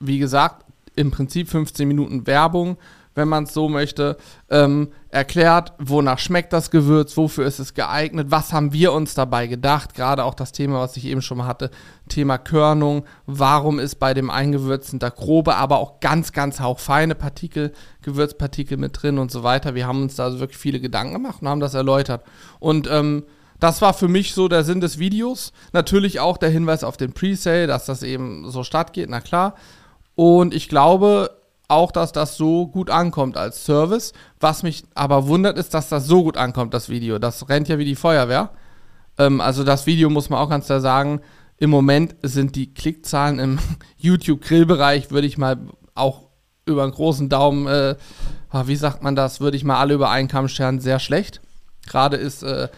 wie 0.00 0.18
gesagt, 0.18 0.66
im 0.96 1.10
Prinzip 1.10 1.48
15 1.48 1.86
Minuten 1.86 2.26
Werbung, 2.26 2.76
wenn 3.14 3.28
man 3.28 3.44
es 3.44 3.52
so 3.52 3.68
möchte, 3.68 4.16
ähm, 4.50 4.88
erklärt, 5.08 5.74
wonach 5.78 6.18
schmeckt 6.18 6.52
das 6.52 6.70
Gewürz, 6.70 7.16
wofür 7.16 7.44
ist 7.44 7.58
es 7.58 7.74
geeignet, 7.74 8.28
was 8.30 8.52
haben 8.52 8.72
wir 8.72 8.92
uns 8.92 9.14
dabei 9.14 9.46
gedacht, 9.46 9.94
gerade 9.94 10.24
auch 10.24 10.34
das 10.34 10.52
Thema, 10.52 10.80
was 10.80 10.96
ich 10.96 11.04
eben 11.04 11.20
schon 11.20 11.38
mal 11.38 11.46
hatte, 11.46 11.70
Thema 12.08 12.38
Körnung, 12.38 13.04
warum 13.26 13.78
ist 13.78 13.96
bei 13.96 14.14
dem 14.14 14.30
Eingewürzen 14.30 14.98
da 14.98 15.10
grobe, 15.10 15.56
aber 15.56 15.78
auch 15.78 16.00
ganz, 16.00 16.32
ganz 16.32 16.60
hauchfeine 16.60 17.14
Partikel, 17.14 17.72
Gewürzpartikel 18.02 18.78
mit 18.78 19.02
drin 19.02 19.18
und 19.18 19.30
so 19.30 19.42
weiter. 19.42 19.74
Wir 19.74 19.86
haben 19.86 20.02
uns 20.02 20.16
da 20.16 20.24
also 20.24 20.40
wirklich 20.40 20.58
viele 20.58 20.80
Gedanken 20.80 21.14
gemacht 21.14 21.42
und 21.42 21.48
haben 21.48 21.60
das 21.60 21.74
erläutert. 21.74 22.22
Und 22.58 22.88
ähm, 22.90 23.24
das 23.60 23.80
war 23.80 23.94
für 23.94 24.08
mich 24.08 24.34
so 24.34 24.48
der 24.48 24.64
Sinn 24.64 24.80
des 24.80 24.98
Videos. 24.98 25.52
Natürlich 25.72 26.18
auch 26.18 26.36
der 26.36 26.50
Hinweis 26.50 26.82
auf 26.82 26.96
den 26.96 27.12
Presale, 27.12 27.68
dass 27.68 27.84
das 27.86 28.02
eben 28.02 28.50
so 28.50 28.64
stattgeht, 28.64 29.08
na 29.08 29.20
klar. 29.20 29.54
Und 30.16 30.52
ich 30.52 30.68
glaube 30.68 31.30
auch, 31.72 31.92
dass 31.92 32.12
das 32.12 32.36
so 32.36 32.68
gut 32.68 32.90
ankommt 32.90 33.36
als 33.36 33.64
Service. 33.64 34.12
Was 34.40 34.62
mich 34.62 34.84
aber 34.94 35.26
wundert, 35.26 35.58
ist, 35.58 35.74
dass 35.74 35.88
das 35.88 36.06
so 36.06 36.22
gut 36.22 36.36
ankommt, 36.36 36.74
das 36.74 36.88
Video. 36.88 37.18
Das 37.18 37.48
rennt 37.48 37.68
ja 37.68 37.78
wie 37.78 37.84
die 37.84 37.96
Feuerwehr. 37.96 38.50
Ähm, 39.18 39.40
also 39.40 39.64
das 39.64 39.86
Video 39.86 40.10
muss 40.10 40.30
man 40.30 40.38
auch 40.38 40.48
ganz 40.48 40.66
klar 40.66 40.80
sagen. 40.80 41.20
Im 41.58 41.70
Moment 41.70 42.16
sind 42.22 42.56
die 42.56 42.72
Klickzahlen 42.72 43.38
im 43.38 43.58
YouTube-Grillbereich, 43.98 45.10
würde 45.10 45.26
ich 45.26 45.38
mal 45.38 45.58
auch 45.94 46.28
über 46.64 46.82
einen 46.82 46.92
großen 46.92 47.28
Daumen, 47.28 47.66
äh, 47.66 47.96
ah, 48.50 48.66
wie 48.66 48.76
sagt 48.76 49.02
man 49.02 49.16
das, 49.16 49.40
würde 49.40 49.56
ich 49.56 49.64
mal 49.64 49.78
alle 49.78 49.94
über 49.94 50.10
einen 50.10 50.28
Kamm 50.28 50.48
scheren, 50.48 50.80
sehr 50.80 50.98
schlecht. 50.98 51.40
Gerade 51.86 52.16
ist 52.16 52.42
äh, 52.42 52.68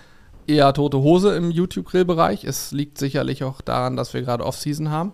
eher 0.47 0.73
tote 0.73 0.99
Hose 0.99 1.35
im 1.35 1.51
YouTube-Grill-Bereich. 1.51 2.45
Es 2.45 2.73
liegt 2.73 2.99
sicherlich 2.99 3.45
auch 3.45 3.61
daran, 3.61 3.97
dass 3.97 4.15
wir 4.15 4.23
gerade 4.23 4.45
Off-Season 4.45 4.91
haben. 4.91 5.13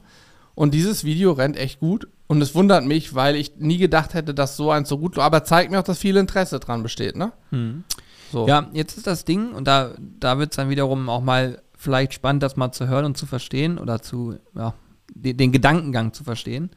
Und 0.55 0.75
dieses 0.75 1.05
Video 1.05 1.33
rennt 1.33 1.57
echt 1.57 1.81
gut. 1.81 2.09
Und 2.31 2.41
es 2.43 2.55
wundert 2.55 2.85
mich, 2.85 3.17
weil 3.17 3.35
ich 3.35 3.57
nie 3.57 3.77
gedacht 3.77 4.15
hätte, 4.15 4.35
dass 4.35 4.57
so 4.57 4.71
eins 4.71 4.89
so 4.89 4.99
gut 4.99 5.17
läuft. 5.17 5.27
Aber 5.27 5.43
zeigt 5.43 5.73
mir 5.73 5.81
auch, 5.81 5.85
dass 5.85 5.99
viel 5.99 6.17
Interesse 6.17 6.61
dran 6.61 6.81
besteht, 6.81 7.17
ne? 7.17 7.33
Hm. 7.51 7.83
So. 8.31 8.47
Ja, 8.47 8.69
jetzt 8.73 8.97
ist 8.97 9.09
das 9.09 9.25
Ding, 9.25 9.51
und 9.51 9.67
da, 9.67 9.97
da 9.99 10.39
wird 10.39 10.53
es 10.53 10.57
dann 10.57 10.71
wiederum 10.71 11.09
auch 11.09 11.23
mal 11.23 11.61
vielleicht 11.77 12.15
spannend, 12.15 12.45
das 12.45 12.57
mal 12.57 12.71
zu 12.71 12.87
hören 12.87 13.05
und 13.05 13.17
zu 13.17 13.27
verstehen 13.27 13.79
oder 13.79 14.01
zu, 14.01 14.37
ja, 14.55 14.75
den, 15.13 15.39
den 15.39 15.51
Gedankengang 15.51 16.13
zu 16.13 16.23
verstehen. 16.23 16.71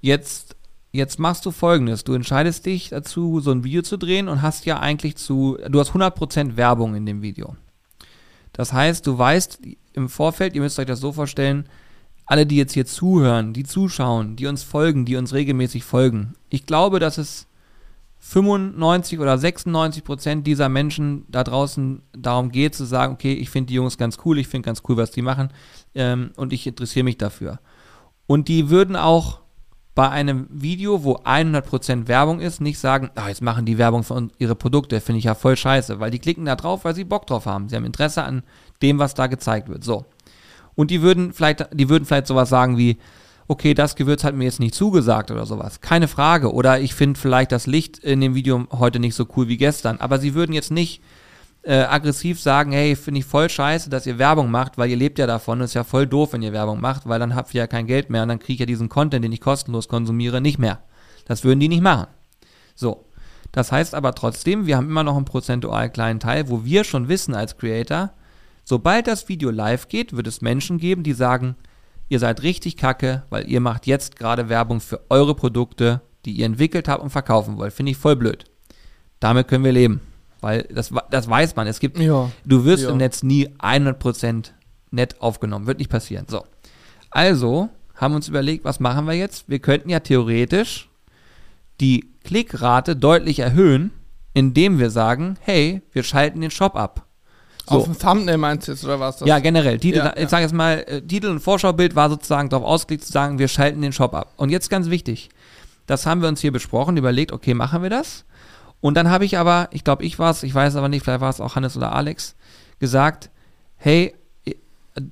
Jetzt 0.00 0.56
Jetzt 0.90 1.18
machst 1.18 1.44
du 1.44 1.50
folgendes: 1.50 2.04
Du 2.04 2.14
entscheidest 2.14 2.64
dich 2.64 2.88
dazu, 2.88 3.40
so 3.40 3.50
ein 3.50 3.62
Video 3.62 3.82
zu 3.82 3.98
drehen 3.98 4.26
und 4.28 4.40
hast 4.40 4.64
ja 4.64 4.80
eigentlich 4.80 5.16
zu, 5.16 5.58
du 5.68 5.78
hast 5.78 5.90
100% 5.90 6.56
Werbung 6.56 6.94
in 6.94 7.04
dem 7.04 7.20
Video. 7.20 7.56
Das 8.54 8.72
heißt, 8.72 9.06
du 9.06 9.18
weißt 9.18 9.58
im 9.92 10.08
Vorfeld, 10.08 10.54
ihr 10.54 10.62
müsst 10.62 10.78
euch 10.78 10.86
das 10.86 11.00
so 11.00 11.12
vorstellen, 11.12 11.68
alle, 12.26 12.44
die 12.44 12.56
jetzt 12.56 12.72
hier 12.72 12.86
zuhören, 12.86 13.52
die 13.52 13.64
zuschauen, 13.64 14.36
die 14.36 14.46
uns 14.46 14.62
folgen, 14.62 15.04
die 15.04 15.16
uns 15.16 15.32
regelmäßig 15.32 15.84
folgen, 15.84 16.34
ich 16.50 16.66
glaube, 16.66 16.98
dass 16.98 17.18
es 17.18 17.46
95 18.18 19.20
oder 19.20 19.38
96 19.38 20.02
Prozent 20.02 20.46
dieser 20.46 20.68
Menschen 20.68 21.24
da 21.28 21.44
draußen 21.44 22.02
darum 22.12 22.50
geht, 22.50 22.74
zu 22.74 22.84
sagen, 22.84 23.14
okay, 23.14 23.34
ich 23.34 23.50
finde 23.50 23.68
die 23.68 23.74
Jungs 23.74 23.98
ganz 23.98 24.18
cool, 24.24 24.38
ich 24.38 24.48
finde 24.48 24.66
ganz 24.66 24.82
cool, 24.88 24.96
was 24.96 25.12
die 25.12 25.22
machen 25.22 25.50
ähm, 25.94 26.32
und 26.36 26.52
ich 26.52 26.66
interessiere 26.66 27.04
mich 27.04 27.18
dafür. 27.18 27.60
Und 28.26 28.48
die 28.48 28.68
würden 28.68 28.96
auch 28.96 29.40
bei 29.94 30.10
einem 30.10 30.48
Video, 30.50 31.04
wo 31.04 31.18
100% 31.18 32.08
Werbung 32.08 32.40
ist, 32.40 32.60
nicht 32.60 32.78
sagen, 32.78 33.10
oh, 33.16 33.28
jetzt 33.28 33.40
machen 33.42 33.64
die 33.64 33.78
Werbung 33.78 34.02
für 34.02 34.28
ihre 34.38 34.56
Produkte, 34.56 35.00
finde 35.00 35.20
ich 35.20 35.24
ja 35.24 35.34
voll 35.34 35.56
scheiße, 35.56 36.00
weil 36.00 36.10
die 36.10 36.18
klicken 36.18 36.44
da 36.44 36.56
drauf, 36.56 36.84
weil 36.84 36.94
sie 36.94 37.04
Bock 37.04 37.26
drauf 37.26 37.46
haben. 37.46 37.68
Sie 37.68 37.76
haben 37.76 37.84
Interesse 37.84 38.24
an 38.24 38.42
dem, 38.82 38.98
was 38.98 39.14
da 39.14 39.26
gezeigt 39.26 39.68
wird. 39.68 39.84
So. 39.84 40.04
Und 40.76 40.90
die 40.90 41.02
würden 41.02 41.32
vielleicht, 41.32 41.68
die 41.72 41.88
würden 41.88 42.04
vielleicht 42.04 42.28
sowas 42.28 42.48
sagen 42.48 42.78
wie, 42.78 42.98
okay, 43.48 43.74
das 43.74 43.96
Gewürz 43.96 44.24
hat 44.24 44.34
mir 44.34 44.44
jetzt 44.44 44.60
nicht 44.60 44.74
zugesagt 44.74 45.30
oder 45.30 45.46
sowas. 45.46 45.80
Keine 45.80 46.08
Frage. 46.08 46.52
Oder 46.52 46.80
ich 46.80 46.94
finde 46.94 47.18
vielleicht 47.18 47.52
das 47.52 47.66
Licht 47.66 47.98
in 47.98 48.20
dem 48.20 48.34
Video 48.34 48.66
heute 48.72 48.98
nicht 48.98 49.14
so 49.14 49.26
cool 49.36 49.48
wie 49.48 49.56
gestern. 49.56 49.98
Aber 49.98 50.18
sie 50.18 50.34
würden 50.34 50.52
jetzt 50.52 50.70
nicht 50.70 51.00
äh, 51.62 51.78
aggressiv 51.78 52.40
sagen, 52.40 52.72
hey, 52.72 52.96
finde 52.96 53.20
ich 53.20 53.26
voll 53.26 53.48
scheiße, 53.48 53.90
dass 53.90 54.06
ihr 54.06 54.18
Werbung 54.18 54.50
macht, 54.50 54.78
weil 54.78 54.90
ihr 54.90 54.96
lebt 54.96 55.18
ja 55.18 55.26
davon. 55.26 55.58
Das 55.60 55.70
ist 55.70 55.74
ja 55.74 55.84
voll 55.84 56.06
doof, 56.06 56.32
wenn 56.32 56.42
ihr 56.42 56.52
Werbung 56.52 56.80
macht, 56.80 57.08
weil 57.08 57.18
dann 57.18 57.34
habt 57.34 57.54
ihr 57.54 57.60
ja 57.60 57.66
kein 57.66 57.86
Geld 57.86 58.10
mehr 58.10 58.22
und 58.22 58.28
dann 58.28 58.38
kriege 58.38 58.54
ich 58.54 58.60
ja 58.60 58.66
diesen 58.66 58.88
Content, 58.88 59.24
den 59.24 59.32
ich 59.32 59.40
kostenlos 59.40 59.88
konsumiere, 59.88 60.40
nicht 60.40 60.58
mehr. 60.58 60.80
Das 61.24 61.44
würden 61.44 61.60
die 61.60 61.68
nicht 61.68 61.82
machen. 61.82 62.06
So. 62.74 63.04
Das 63.52 63.72
heißt 63.72 63.94
aber 63.94 64.14
trotzdem, 64.14 64.66
wir 64.66 64.76
haben 64.76 64.88
immer 64.88 65.04
noch 65.04 65.16
einen 65.16 65.24
prozentual 65.24 65.88
kleinen 65.88 66.20
Teil, 66.20 66.50
wo 66.50 66.64
wir 66.64 66.84
schon 66.84 67.08
wissen 67.08 67.34
als 67.34 67.56
Creator, 67.56 68.10
sobald 68.66 69.06
das 69.06 69.30
Video 69.30 69.50
live 69.50 69.88
geht, 69.88 70.14
wird 70.14 70.26
es 70.26 70.42
Menschen 70.42 70.76
geben, 70.76 71.02
die 71.02 71.14
sagen, 71.14 71.56
ihr 72.10 72.18
seid 72.18 72.42
richtig 72.42 72.76
kacke, 72.76 73.22
weil 73.30 73.48
ihr 73.48 73.60
macht 73.60 73.86
jetzt 73.86 74.16
gerade 74.16 74.50
Werbung 74.50 74.80
für 74.80 75.00
eure 75.08 75.34
Produkte, 75.34 76.02
die 76.26 76.32
ihr 76.32 76.44
entwickelt 76.44 76.88
habt 76.88 77.02
und 77.02 77.10
verkaufen 77.10 77.56
wollt. 77.56 77.72
Finde 77.72 77.92
ich 77.92 77.96
voll 77.96 78.16
blöd. 78.16 78.44
Damit 79.20 79.48
können 79.48 79.64
wir 79.64 79.72
leben. 79.72 80.00
Weil 80.40 80.64
das, 80.64 80.92
das 81.10 81.30
weiß 81.30 81.56
man. 81.56 81.66
Es 81.66 81.80
gibt, 81.80 81.98
ja. 81.98 82.30
du 82.44 82.64
wirst 82.64 82.82
ja. 82.82 82.90
im 82.90 82.98
Netz 82.98 83.22
nie 83.22 83.48
100% 83.48 84.50
nett 84.90 85.20
aufgenommen. 85.20 85.66
Wird 85.66 85.78
nicht 85.78 85.90
passieren. 85.90 86.26
So. 86.28 86.44
Also 87.10 87.70
haben 87.94 88.12
wir 88.12 88.16
uns 88.16 88.28
überlegt, 88.28 88.64
was 88.64 88.80
machen 88.80 89.06
wir 89.06 89.14
jetzt? 89.14 89.48
Wir 89.48 89.60
könnten 89.60 89.88
ja 89.88 90.00
theoretisch 90.00 90.90
die 91.80 92.10
Klickrate 92.24 92.96
deutlich 92.96 93.38
erhöhen, 93.38 93.92
indem 94.34 94.78
wir 94.78 94.90
sagen, 94.90 95.36
hey, 95.40 95.82
wir 95.92 96.02
schalten 96.02 96.40
den 96.40 96.50
Shop 96.50 96.76
ab. 96.76 97.05
So. 97.68 97.78
Auf 97.78 97.84
dem 97.84 97.98
Thumbnail 97.98 98.38
meinst 98.38 98.68
du 98.68 98.72
jetzt, 98.72 98.84
oder 98.84 99.00
was? 99.00 99.20
Ja, 99.20 99.40
generell. 99.40 99.78
Titel, 99.78 99.98
ja, 99.98 100.16
ich 100.16 100.28
sage 100.28 100.44
jetzt 100.44 100.54
mal, 100.54 100.84
äh, 100.86 101.02
Titel 101.02 101.28
und 101.28 101.40
Vorschaubild 101.40 101.96
war 101.96 102.08
sozusagen 102.08 102.48
darauf 102.48 102.64
ausgelegt 102.64 103.04
zu 103.04 103.12
sagen, 103.12 103.40
wir 103.40 103.48
schalten 103.48 103.82
den 103.82 103.92
Shop 103.92 104.14
ab. 104.14 104.32
Und 104.36 104.50
jetzt 104.50 104.70
ganz 104.70 104.88
wichtig, 104.88 105.30
das 105.86 106.06
haben 106.06 106.22
wir 106.22 106.28
uns 106.28 106.40
hier 106.40 106.52
besprochen, 106.52 106.96
überlegt, 106.96 107.32
okay, 107.32 107.54
machen 107.54 107.82
wir 107.82 107.90
das? 107.90 108.24
Und 108.80 108.96
dann 108.96 109.10
habe 109.10 109.24
ich 109.24 109.36
aber, 109.36 109.68
ich 109.72 109.82
glaube, 109.82 110.04
ich 110.04 110.18
war 110.18 110.30
es, 110.30 110.44
ich 110.44 110.54
weiß 110.54 110.76
aber 110.76 110.88
nicht, 110.88 111.02
vielleicht 111.02 111.20
war 111.20 111.30
es 111.30 111.40
auch 111.40 111.56
Hannes 111.56 111.76
oder 111.76 111.92
Alex, 111.92 112.36
gesagt, 112.78 113.30
hey, 113.76 114.14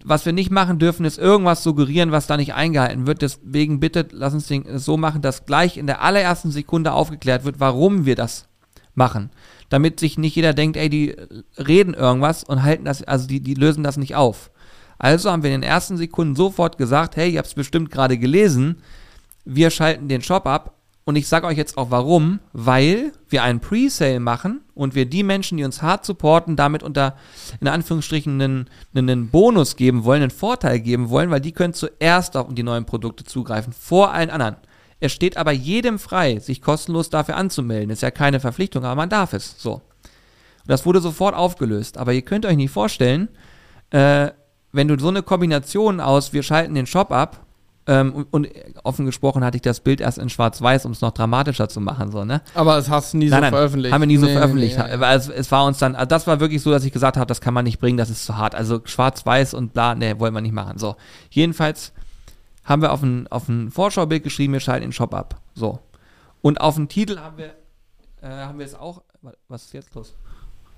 was 0.05 0.25
wir 0.25 0.33
nicht 0.33 0.51
machen 0.51 0.79
dürfen, 0.79 1.05
ist 1.05 1.19
irgendwas 1.19 1.62
suggerieren, 1.62 2.11
was 2.11 2.27
da 2.27 2.37
nicht 2.37 2.55
eingehalten 2.55 3.07
wird. 3.07 3.21
Deswegen 3.23 3.81
bitte 3.81 4.07
lass 4.12 4.33
uns 4.33 4.51
es 4.51 4.85
so 4.85 4.97
machen, 4.97 5.21
dass 5.21 5.45
gleich 5.45 5.77
in 5.77 5.87
der 5.87 6.03
allerersten 6.03 6.51
Sekunde 6.51 6.93
aufgeklärt 6.93 7.45
wird, 7.45 7.61
warum 7.61 8.07
wir 8.07 8.14
das 8.14 8.47
machen. 8.95 9.31
Damit 9.69 10.01
sich 10.01 10.19
nicht 10.19 10.37
jeder 10.37 10.55
denkt, 10.55 10.77
ey, 10.77 10.89
die 10.89 11.17
reden 11.59 11.95
irgendwas 11.95 12.45
und 12.45 12.63
halten 12.63 12.85
das, 12.85 13.03
also 13.03 13.27
die, 13.27 13.41
die 13.41 13.55
lösen 13.55 13.85
das 13.85 13.97
nicht 13.97 14.15
auf. 14.15 14.51
Also 14.99 15.31
haben 15.31 15.43
wir 15.43 15.55
in 15.55 15.61
den 15.61 15.69
ersten 15.69 15.97
Sekunden 15.97 16.37
sofort 16.37 16.79
gesagt, 16.79 17.17
hey, 17.17 17.31
ihr 17.31 17.39
habt 17.39 17.49
es 17.49 17.55
bestimmt 17.55 17.91
gerade 17.91 18.19
gelesen, 18.19 18.79
wir 19.45 19.71
schalten 19.71 20.09
den 20.09 20.23
Shop 20.23 20.47
ab, 20.47 20.75
und 21.07 21.17
ich 21.17 21.29
sage 21.29 21.47
euch 21.47 21.59
jetzt 21.59 21.77
auch 21.77 21.91
warum, 21.91 22.41
weil 22.55 23.13
wir 23.29 23.43
einen 23.43 23.61
Pre-Sale 23.61 24.21
machen 24.21 24.63
und 24.75 24.95
wir 24.95 25.05
die 25.05 25.23
Menschen, 25.23 25.59
die 25.59 25.65
uns 25.65 25.83
hart 25.83 26.07
supporten, 26.07 26.57
damit 26.57 26.83
unter, 26.83 27.17
in 27.61 27.69
Anführungsstrichen, 27.69 28.41
einen, 28.41 28.71
einen 28.95 29.29
Bonus 29.29 29.77
geben 29.77 30.05
wollen, 30.05 30.23
einen 30.23 30.31
Vorteil 30.31 30.81
geben 30.81 31.11
wollen, 31.11 31.31
weil 31.31 31.43
die 31.43 31.53
können 31.53 31.75
zuerst 31.75 32.37
auf 32.39 32.47
die 32.55 32.63
neuen 32.63 32.87
Produkte 32.87 33.25
zugreifen, 33.25 33.75
vor 33.75 34.13
allen 34.13 34.31
anderen. 34.31 34.57
Es 35.01 35.13
steht 35.13 35.37
aber 35.37 35.53
jedem 35.53 35.99
frei, 35.99 36.39
sich 36.39 36.63
kostenlos 36.63 37.11
dafür 37.11 37.37
anzumelden. 37.37 37.91
Ist 37.91 38.03
ja 38.03 38.11
keine 38.11 38.41
Verpflichtung, 38.41 38.85
aber 38.85 38.95
man 38.95 39.09
darf 39.09 39.33
es. 39.33 39.57
So. 39.59 39.75
Und 39.75 39.83
das 40.69 40.87
wurde 40.87 41.01
sofort 41.01 41.35
aufgelöst. 41.35 41.99
Aber 41.99 42.13
ihr 42.13 42.23
könnt 42.23 42.47
euch 42.47 42.57
nicht 42.57 42.71
vorstellen, 42.71 43.29
äh, 43.91 44.31
wenn 44.73 44.89
du 44.89 44.99
so 44.99 45.09
eine 45.09 45.23
Kombination 45.23 46.01
aus, 46.01 46.33
wir 46.33 46.43
schalten 46.43 46.75
den 46.75 46.87
Shop 46.87 47.13
ab 47.13 47.45
ähm, 47.87 48.27
und, 48.31 48.49
offen 48.83 49.05
gesprochen 49.05 49.45
hatte 49.45 49.57
ich 49.57 49.63
das 49.63 49.81
Bild 49.81 50.01
erst 50.01 50.19
in 50.19 50.31
Schwarz-Weiß, 50.31 50.87
um 50.87 50.93
es 50.93 51.03
noch 51.03 51.13
dramatischer 51.13 51.69
zu 51.69 51.81
machen. 51.81 52.11
So, 52.11 52.25
ne? 52.25 52.41
Aber 52.55 52.77
das 52.77 52.89
hast 52.89 53.13
du 53.13 53.19
nie 53.19 53.27
nein, 53.27 53.39
so 53.39 53.41
nein, 53.43 53.53
veröffentlicht. 53.53 53.93
Haben 53.93 54.01
wir 54.01 54.07
nie 54.07 54.17
so 54.17 54.27
nee, 54.27 54.33
veröffentlicht. 54.33 54.79
Nee, 54.79 54.97
ja, 55.01 55.15
es, 55.15 55.29
es, 55.29 55.53
war 55.53 55.67
uns 55.67 55.79
dann, 55.79 55.95
also 55.95 56.07
das 56.07 56.27
war 56.27 56.41
wirklich 56.41 56.63
so, 56.63 56.71
dass 56.71 56.85
ich 56.85 56.93
gesagt 56.93 57.17
habe, 57.17 57.27
das 57.27 57.41
kann 57.41 57.53
man 57.53 57.65
nicht 57.65 57.79
bringen, 57.79 57.99
das 57.99 58.09
ist 58.09 58.25
zu 58.25 58.37
hart. 58.37 58.55
Also 58.55 58.81
Schwarz-Weiß 58.83 59.53
und 59.53 59.75
bla, 59.75 59.95
ne, 59.95 60.19
wollen 60.19 60.33
wir 60.33 60.41
nicht 60.41 60.55
machen. 60.55 60.79
So. 60.79 60.97
Jedenfalls 61.31 61.93
haben 62.64 62.83
wir 62.83 62.92
auf 62.92 63.03
ein, 63.03 63.27
auf 63.29 63.48
ein 63.48 63.70
Vorschaubild 63.70 64.22
geschrieben, 64.22 64.53
wir 64.53 64.61
schalten 64.61 64.83
den 64.83 64.92
Shop 64.92 65.14
ab. 65.14 65.40
So. 65.55 65.81
Und 66.42 66.61
auf 66.61 66.74
den 66.74 66.88
Titel 66.88 67.18
haben 67.18 67.38
wir, 67.38 67.55
äh, 68.22 68.29
haben 68.29 68.59
wir 68.59 68.66
es 68.66 68.74
auch. 68.74 69.03
Was 69.48 69.64
ist 69.64 69.72
jetzt 69.72 69.94
los? 69.94 70.14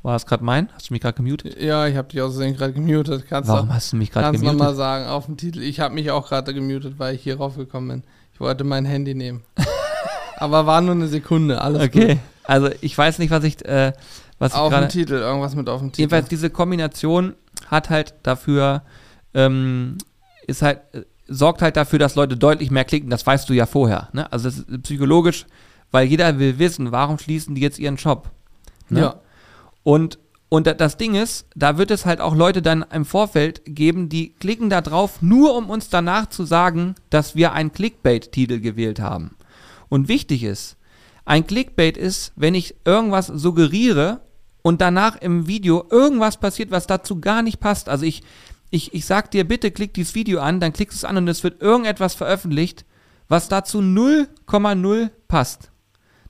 War 0.03 0.12
das 0.12 0.25
gerade 0.25 0.44
mein? 0.44 0.68
Hast 0.72 0.88
du 0.88 0.94
mich 0.94 1.03
gerade 1.03 1.16
gemutet? 1.16 1.61
Ja, 1.61 1.88
ich 1.88 1.96
habe 1.96 2.07
dich 2.07 2.20
außerdem 2.20 2.55
gerade 2.55 2.72
gemutet. 2.72 3.27
Kannst 3.29 3.51
Warum 3.51 3.75
hast 3.75 3.92
du 3.92 3.96
mich 3.96 4.12
gerade 4.12 4.27
gemutet? 4.27 4.46
Kannst 4.46 4.55
du 4.55 4.59
nochmal 4.59 4.77
sagen, 4.77 5.07
auf 5.07 5.27
dem 5.27 5.37
Titel. 5.37 5.61
Ich 5.62 5.81
habe 5.81 5.94
mich 5.94 6.12
auch 6.12 6.29
gerade 6.29 6.55
gemutet, 6.55 6.99
weil 6.99 7.16
ich 7.16 7.22
hier 7.22 7.38
raufgekommen 7.38 7.88
bin. 7.88 8.11
Ich 8.33 8.38
wollte 8.38 8.62
mein 8.62 8.85
Handy 8.85 9.14
nehmen. 9.14 9.42
Aber 10.37 10.66
war 10.66 10.81
nur 10.81 10.94
eine 10.94 11.09
Sekunde, 11.09 11.61
alles 11.61 11.83
okay. 11.83 12.14
gut. 12.14 12.18
Also 12.44 12.70
ich 12.81 12.96
weiß 12.96 13.18
nicht, 13.18 13.31
was 13.31 13.42
ich, 13.42 13.64
äh, 13.64 13.94
was 14.38 14.55
auf 14.55 14.72
ich 14.72 14.79
dem 14.79 14.88
Titel, 14.90 15.14
irgendwas 15.14 15.55
mit 15.57 15.68
auf 15.68 15.81
dem 15.81 15.90
Titel. 15.90 16.03
Jedenfalls 16.03 16.29
diese 16.29 16.51
Kombination 16.51 17.35
hat 17.68 17.90
halt 17.90 18.14
dafür, 18.22 18.83
ähm, 19.35 19.99
ist 20.46 20.62
halt, 20.62 20.83
äh, 20.92 21.03
sorgt 21.29 21.62
halt 21.62 21.77
dafür, 21.77 21.99
dass 21.99 22.15
Leute 22.15 22.37
deutlich 22.37 22.71
mehr 22.71 22.85
klicken. 22.85 23.11
Das 23.11 23.27
weißt 23.27 23.49
du 23.49 23.55
ja 23.55 23.67
vorher. 23.67 24.09
Ne? 24.12 24.31
Also 24.33 24.49
das 24.49 24.59
ist 24.59 24.83
psychologisch, 24.83 25.47
weil 25.91 26.07
jeder 26.07 26.39
will 26.39 26.59
wissen, 26.59 26.93
warum 26.93 27.19
schließen 27.19 27.55
die 27.55 27.61
jetzt 27.61 27.79
ihren 27.79 27.99
Shop. 27.99 28.31
Ne? 28.89 29.01
Ja. 29.01 29.21
Und, 29.83 30.19
und 30.49 30.67
das 30.67 30.97
Ding 30.97 31.15
ist, 31.15 31.47
da 31.55 31.79
wird 31.79 31.91
es 31.91 32.07
halt 32.07 32.21
auch 32.21 32.35
Leute 32.35 32.62
dann 32.62 32.85
im 32.93 33.05
Vorfeld 33.05 33.62
geben, 33.65 34.09
die 34.09 34.33
klicken 34.35 34.71
da 34.71 34.81
drauf, 34.81 35.23
nur 35.23 35.57
um 35.57 35.71
uns 35.71 35.89
danach 35.89 36.27
zu 36.27 36.45
sagen, 36.45 36.95
dass 37.11 37.35
wir 37.35 37.53
einen 37.53 37.73
Clickbait-Titel 37.73 38.61
gewählt 38.61 39.01
haben. 39.01 39.37
Und 39.89 40.09
wichtig 40.09 40.43
ist, 40.43 40.77
ein 41.25 41.47
Clickbait 41.47 41.97
ist, 41.97 42.33
wenn 42.37 42.55
ich 42.55 42.77
irgendwas 42.85 43.27
suggeriere 43.27 44.21
und 44.62 44.81
danach 44.81 45.17
im 45.21 45.47
Video 45.47 45.85
irgendwas 45.91 46.39
passiert, 46.39 46.71
was 46.71 46.87
dazu 46.87 47.21
gar 47.21 47.43
nicht 47.43 47.61
passt. 47.61 47.89
Also 47.89 48.05
ich, 48.05 48.23
ich, 48.77 48.95
ich 48.95 49.07
sag 49.07 49.31
dir, 49.31 49.45
bitte 49.45 49.71
klick 49.71 49.95
dieses 49.95 50.15
Video 50.15 50.41
an, 50.41 50.61
dann 50.61 50.73
klickst 50.73 51.03
du 51.03 51.07
es 51.07 51.11
an 51.11 51.17
und 51.17 51.29
es 51.29 51.43
wird 51.43 51.61
irgendetwas 51.61 52.15
veröffentlicht, 52.15 52.85
was 53.29 53.49
dazu 53.49 53.81
0,0 53.81 55.11
passt. 55.29 55.71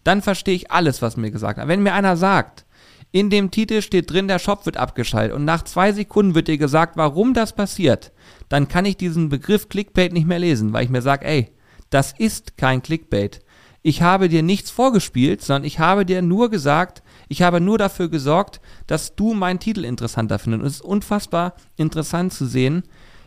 Dann 0.04 0.22
verstehe 0.22 0.54
ich 0.54 0.70
alles, 0.70 1.02
was 1.02 1.16
mir 1.16 1.30
gesagt 1.30 1.59
hat. 1.59 1.68
Wenn 1.68 1.82
mir 1.82 1.92
einer 1.92 2.16
sagt, 2.16 2.64
In 3.12 3.30
dem 3.30 3.50
Titel 3.50 3.80
steht 3.80 4.11
drin, 4.11 4.28
der 4.28 4.38
Shop 4.38 4.66
wird 4.66 4.76
abgeschaltet 4.76 5.35
und 5.35 5.46
nach 5.46 5.62
zwei 5.62 5.92
Sekunden 5.92 6.35
wird 6.35 6.48
dir 6.48 6.59
gesagt, 6.59 6.96
warum 6.96 7.32
das 7.32 7.54
passiert. 7.54 8.12
Dann 8.50 8.68
kann 8.68 8.85
ich 8.85 8.98
diesen 8.98 9.28
Begriff 9.30 9.68
Clickbait 9.68 10.12
nicht 10.12 10.26
mehr 10.26 10.38
lesen, 10.38 10.72
weil 10.72 10.85
ich 10.85 10.90
mir 10.90 11.02
sage, 11.02 11.24
ey, 11.26 11.50
das 11.88 12.12
ist 12.18 12.59
kein 12.59 12.82
Clickbait. 12.82 13.40
Ich 13.82 14.02
habe 14.02 14.28
dir 14.28 14.42
nichts 14.42 14.70
vorgespielt, 14.70 15.40
sondern 15.40 15.64
ich 15.64 15.78
habe 15.78 16.04
dir 16.04 16.20
nur 16.20 16.50
gesagt, 16.50 17.02
ich 17.28 17.42
habe 17.42 17.60
nur 17.60 17.78
dafür 17.78 18.08
gesorgt, 18.08 18.60
dass 18.86 19.16
du 19.16 19.34
meinen 19.34 19.58
Titel 19.58 19.84
interessanter 19.84 20.38
findest. 20.38 20.62
Und 20.62 20.66
es 20.66 20.74
ist 20.76 20.82
unfassbar 20.82 21.54
interessant 21.76 22.32
zu 22.32 22.46
sehen, 22.46 22.84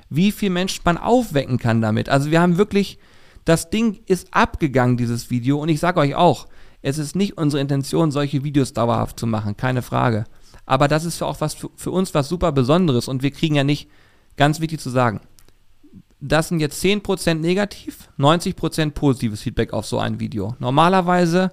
wie 0.10 0.32
viel 0.32 0.50
Menschen 0.50 0.82
man 0.86 0.98
aufwecken 0.98 1.58
kann 1.58 1.82
damit. 1.82 2.10
Also 2.10 2.32
wir 2.32 2.42
haben 2.42 2.58
wirklich, 2.58 2.98
das 3.46 3.70
Ding 3.70 4.00
ist 4.06 4.34
abgegangen, 4.34 4.98
dieses 4.98 5.30
Video. 5.30 5.60
Und 5.60 5.70
ich 5.70 5.80
sage 5.80 6.00
euch 6.00 6.16
auch, 6.16 6.48
es 6.82 6.98
ist 6.98 7.16
nicht 7.16 7.38
unsere 7.38 7.62
Intention, 7.62 8.12
solche 8.12 8.44
Videos 8.44 8.74
dauerhaft 8.74 9.20
zu 9.20 9.28
machen, 9.28 9.58
keine 9.58 9.82
Frage. 9.82 10.24
Aber 10.66 10.88
das 10.88 11.04
ist 11.04 11.22
auch 11.22 11.42
was 11.42 11.56
für, 11.56 11.70
für 11.76 11.92
uns 11.92 12.14
was 12.14 12.30
super 12.30 12.52
Besonderes 12.52 13.08
und 13.08 13.22
wir 13.22 13.32
kriegen 13.32 13.56
ja 13.56 13.64
nicht, 13.64 13.90
ganz 14.38 14.62
wichtig 14.62 14.80
zu 14.80 14.90
sagen, 14.90 15.20
das 16.22 16.48
sind 16.48 16.60
jetzt 16.60 16.82
10% 16.84 17.36
negativ, 17.36 18.10
90% 18.18 18.92
positives 18.92 19.42
Feedback 19.42 19.74
auf 19.74 19.86
so 19.86 20.00
ein 20.00 20.20
Video. 20.20 20.56
Normalerweise 20.60 21.52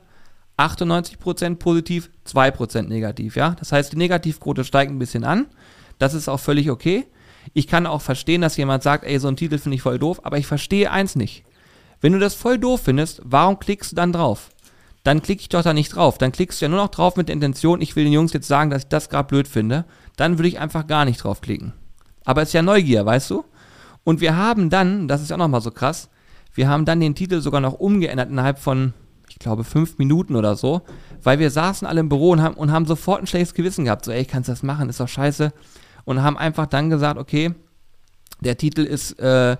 98% 0.56 1.56
positiv, 1.56 2.10
2% 2.26 2.82
negativ, 2.82 3.36
ja. 3.36 3.56
Das 3.58 3.72
heißt, 3.72 3.92
die 3.92 3.96
Negativquote 3.96 4.64
steigt 4.64 4.90
ein 4.90 4.98
bisschen 4.98 5.24
an. 5.24 5.46
Das 5.98 6.14
ist 6.14 6.28
auch 6.28 6.40
völlig 6.40 6.70
okay. 6.70 7.06
Ich 7.52 7.66
kann 7.66 7.86
auch 7.86 8.00
verstehen, 8.00 8.40
dass 8.40 8.56
jemand 8.56 8.82
sagt, 8.82 9.04
ey, 9.04 9.18
so 9.18 9.28
ein 9.28 9.36
Titel 9.36 9.58
finde 9.58 9.76
ich 9.76 9.82
voll 9.82 9.98
doof, 9.98 10.20
aber 10.24 10.38
ich 10.38 10.46
verstehe 10.46 10.90
eins 10.90 11.14
nicht. 11.16 11.44
Wenn 12.00 12.12
du 12.12 12.18
das 12.18 12.34
voll 12.34 12.58
doof 12.58 12.82
findest, 12.84 13.20
warum 13.24 13.58
klickst 13.58 13.92
du 13.92 13.96
dann 13.96 14.12
drauf? 14.12 14.50
Dann 15.02 15.22
klicke 15.22 15.42
ich 15.42 15.48
doch 15.48 15.62
da 15.62 15.72
nicht 15.72 15.94
drauf. 15.94 16.18
Dann 16.18 16.32
klickst 16.32 16.60
du 16.60 16.64
ja 16.64 16.68
nur 16.68 16.80
noch 16.80 16.88
drauf 16.88 17.16
mit 17.16 17.28
der 17.28 17.34
Intention, 17.34 17.80
ich 17.80 17.94
will 17.94 18.04
den 18.04 18.12
Jungs 18.12 18.32
jetzt 18.32 18.48
sagen, 18.48 18.70
dass 18.70 18.82
ich 18.82 18.88
das 18.88 19.08
gerade 19.08 19.28
blöd 19.28 19.46
finde. 19.46 19.84
Dann 20.16 20.38
würde 20.38 20.48
ich 20.48 20.58
einfach 20.58 20.86
gar 20.86 21.04
nicht 21.04 21.22
draufklicken. 21.22 21.74
Aber 22.24 22.42
es 22.42 22.48
ist 22.48 22.54
ja 22.54 22.62
Neugier, 22.62 23.06
weißt 23.06 23.30
du? 23.30 23.44
Und 24.02 24.20
wir 24.20 24.36
haben 24.36 24.68
dann, 24.68 25.08
das 25.08 25.22
ist 25.22 25.30
ja 25.30 25.36
auch 25.36 25.40
nochmal 25.40 25.60
so 25.60 25.70
krass, 25.70 26.10
wir 26.54 26.68
haben 26.68 26.84
dann 26.84 27.00
den 27.00 27.14
Titel 27.14 27.40
sogar 27.40 27.60
noch 27.60 27.74
umgeändert 27.74 28.30
innerhalb 28.30 28.58
von, 28.58 28.94
ich 29.36 29.40
glaube, 29.40 29.64
fünf 29.64 29.98
Minuten 29.98 30.34
oder 30.34 30.56
so, 30.56 30.80
weil 31.22 31.38
wir 31.38 31.50
saßen 31.50 31.86
alle 31.86 32.00
im 32.00 32.08
Büro 32.08 32.30
und 32.30 32.40
haben, 32.40 32.54
und 32.54 32.72
haben 32.72 32.86
sofort 32.86 33.20
ein 33.20 33.26
schlechtes 33.26 33.52
Gewissen 33.52 33.84
gehabt. 33.84 34.06
So, 34.06 34.10
ey, 34.10 34.24
kannst 34.24 34.48
du 34.48 34.52
das 34.52 34.62
machen? 34.62 34.88
Ist 34.88 34.98
doch 34.98 35.08
scheiße. 35.08 35.52
Und 36.06 36.22
haben 36.22 36.38
einfach 36.38 36.64
dann 36.64 36.88
gesagt, 36.88 37.20
okay, 37.20 37.54
der 38.40 38.56
Titel 38.56 38.80
ist, 38.80 39.18
äh, 39.20 39.58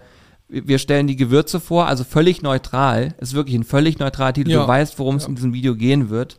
wir 0.49 0.79
stellen 0.79 1.07
die 1.07 1.17
Gewürze 1.17 1.61
vor, 1.61 1.89
also 1.89 2.05
völlig 2.05 2.41
neutral. 2.41 3.15
Ist 3.21 3.35
wirklich 3.35 3.55
ein 3.55 3.65
völlig 3.65 3.99
neutraler 3.99 4.33
Titel. 4.33 4.53
Ja. 4.53 4.63
Du 4.63 4.69
weißt, 4.69 4.99
worum 4.99 5.17
es 5.17 5.25
ja. 5.25 5.29
in 5.29 5.35
diesem 5.35 5.53
Video 5.53 5.75
gehen 5.75 6.09
wird. 6.09 6.39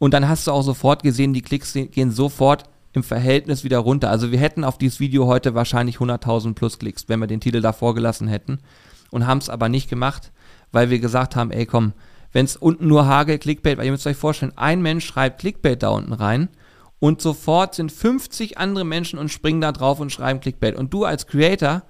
Und 0.00 0.12
dann 0.12 0.28
hast 0.28 0.48
du 0.48 0.50
auch 0.50 0.62
sofort 0.62 1.04
gesehen, 1.04 1.34
die 1.34 1.42
Klicks 1.42 1.74
gehen 1.74 2.10
sofort 2.10 2.64
im 2.94 3.04
Verhältnis 3.04 3.62
wieder 3.62 3.78
runter. 3.78 4.10
Also 4.10 4.32
wir 4.32 4.40
hätten 4.40 4.64
auf 4.64 4.76
dieses 4.76 4.98
Video 4.98 5.28
heute 5.28 5.54
wahrscheinlich 5.54 5.98
100.000 5.98 6.54
plus 6.54 6.80
Klicks, 6.80 7.04
wenn 7.06 7.20
wir 7.20 7.28
den 7.28 7.40
Titel 7.40 7.60
davor 7.60 7.94
gelassen 7.94 8.26
hätten. 8.26 8.58
Und 9.12 9.28
haben 9.28 9.38
es 9.38 9.48
aber 9.48 9.68
nicht 9.68 9.88
gemacht, 9.88 10.32
weil 10.72 10.90
wir 10.90 10.98
gesagt 10.98 11.36
haben, 11.36 11.52
ey 11.52 11.64
komm, 11.64 11.92
wenn 12.32 12.44
es 12.44 12.56
unten 12.56 12.88
nur 12.88 13.06
Hagel 13.06 13.38
Clickbait, 13.38 13.78
weil 13.78 13.86
ihr 13.86 13.92
müsst 13.92 14.06
euch 14.06 14.16
vorstellen, 14.16 14.52
ein 14.56 14.82
Mensch 14.82 15.04
schreibt 15.06 15.40
Clickbait 15.40 15.82
da 15.82 15.90
unten 15.90 16.12
rein 16.12 16.48
und 16.98 17.20
sofort 17.20 17.74
sind 17.74 17.90
50 17.90 18.58
andere 18.58 18.84
Menschen 18.84 19.18
und 19.18 19.30
springen 19.30 19.60
da 19.60 19.72
drauf 19.72 20.00
und 20.00 20.12
schreiben 20.12 20.40
Clickbait. 20.40 20.76
Und 20.76 20.94
du 20.94 21.04
als 21.04 21.26
Creator 21.26 21.82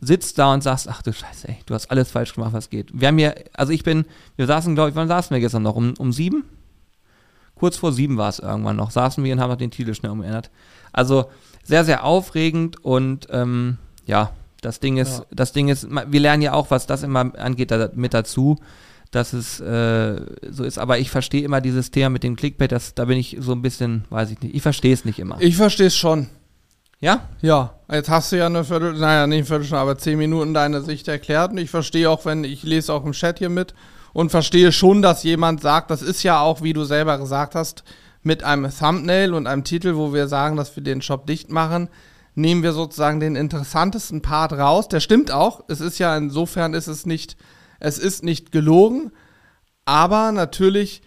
sitzt 0.00 0.38
da 0.38 0.52
und 0.52 0.62
sagst, 0.62 0.88
ach 0.88 1.02
du 1.02 1.12
Scheiße, 1.12 1.48
ey, 1.48 1.56
du 1.66 1.74
hast 1.74 1.90
alles 1.90 2.10
falsch 2.10 2.34
gemacht, 2.34 2.52
was 2.52 2.70
geht. 2.70 2.90
Wir 2.92 3.08
haben 3.08 3.18
hier, 3.18 3.34
also 3.52 3.72
ich 3.72 3.82
bin, 3.82 4.04
wir 4.36 4.46
saßen, 4.46 4.74
glaube 4.74 4.90
ich, 4.90 4.96
wann 4.96 5.08
saßen 5.08 5.34
wir 5.34 5.40
gestern 5.40 5.62
noch? 5.62 5.76
Um, 5.76 5.94
um 5.98 6.12
sieben? 6.12 6.44
Kurz 7.54 7.76
vor 7.76 7.92
sieben 7.92 8.16
war 8.16 8.28
es 8.28 8.38
irgendwann 8.38 8.76
noch, 8.76 8.90
saßen 8.90 9.22
wir 9.22 9.32
und 9.32 9.40
haben 9.40 9.50
noch 9.50 9.56
den 9.56 9.70
Titel 9.70 9.94
schnell 9.94 10.12
umändert. 10.12 10.50
Also 10.92 11.26
sehr, 11.62 11.84
sehr 11.84 12.04
aufregend 12.04 12.84
und 12.84 13.28
ähm, 13.30 13.78
ja, 14.06 14.30
das 14.60 14.80
Ding 14.80 14.96
ist, 14.96 15.18
ja. 15.18 15.24
das 15.30 15.52
Ding 15.52 15.68
ist, 15.68 15.88
wir 15.90 16.20
lernen 16.20 16.42
ja 16.42 16.52
auch, 16.52 16.70
was 16.70 16.86
das 16.86 17.02
immer 17.02 17.36
angeht, 17.38 17.70
da, 17.70 17.90
mit 17.94 18.14
dazu, 18.14 18.58
dass 19.14 19.32
es 19.32 19.60
äh, 19.60 20.20
so 20.50 20.64
ist. 20.64 20.78
Aber 20.78 20.98
ich 20.98 21.10
verstehe 21.10 21.44
immer 21.44 21.60
dieses 21.60 21.90
Thema 21.90 22.10
mit 22.10 22.22
dem 22.22 22.36
Clickbait, 22.36 22.72
das, 22.72 22.94
da 22.94 23.04
bin 23.04 23.18
ich 23.18 23.36
so 23.40 23.52
ein 23.52 23.62
bisschen, 23.62 24.04
weiß 24.10 24.30
ich 24.30 24.40
nicht, 24.40 24.54
ich 24.54 24.62
verstehe 24.62 24.92
es 24.92 25.04
nicht 25.04 25.18
immer. 25.18 25.36
Ich 25.40 25.56
verstehe 25.56 25.86
es 25.86 25.96
schon. 25.96 26.28
Ja? 27.00 27.28
Ja. 27.42 27.74
Jetzt 27.90 28.08
hast 28.08 28.32
du 28.32 28.38
ja 28.38 28.46
eine 28.46 28.64
Viertel, 28.64 28.94
naja, 28.94 29.26
nicht 29.26 29.36
eine 29.36 29.46
Viertelstunde, 29.46 29.80
aber 29.80 29.98
zehn 29.98 30.18
Minuten 30.18 30.54
deine 30.54 30.80
Sicht 30.82 31.06
erklärt. 31.08 31.52
Und 31.52 31.58
ich 31.58 31.70
verstehe 31.70 32.08
auch, 32.08 32.24
wenn, 32.24 32.44
ich 32.44 32.62
lese 32.62 32.92
auch 32.92 33.04
im 33.04 33.12
Chat 33.12 33.38
hier 33.38 33.50
mit 33.50 33.74
und 34.12 34.30
verstehe 34.30 34.72
schon, 34.72 35.02
dass 35.02 35.22
jemand 35.22 35.60
sagt, 35.60 35.90
das 35.90 36.02
ist 36.02 36.22
ja 36.22 36.40
auch, 36.40 36.62
wie 36.62 36.72
du 36.72 36.84
selber 36.84 37.18
gesagt 37.18 37.54
hast, 37.54 37.84
mit 38.22 38.42
einem 38.42 38.70
Thumbnail 38.70 39.34
und 39.34 39.46
einem 39.46 39.64
Titel, 39.64 39.96
wo 39.96 40.14
wir 40.14 40.28
sagen, 40.28 40.56
dass 40.56 40.74
wir 40.76 40.82
den 40.82 41.02
Shop 41.02 41.26
dicht 41.26 41.50
machen, 41.50 41.88
nehmen 42.34 42.62
wir 42.62 42.72
sozusagen 42.72 43.20
den 43.20 43.36
interessantesten 43.36 44.22
Part 44.22 44.52
raus. 44.54 44.88
Der 44.88 45.00
stimmt 45.00 45.30
auch. 45.30 45.64
Es 45.68 45.80
ist 45.80 45.98
ja 45.98 46.16
insofern 46.16 46.74
ist 46.74 46.86
es 46.86 47.06
nicht, 47.06 47.36
es 47.84 47.98
ist 47.98 48.24
nicht 48.24 48.50
gelogen, 48.50 49.12
aber 49.84 50.32
natürlich 50.32 51.02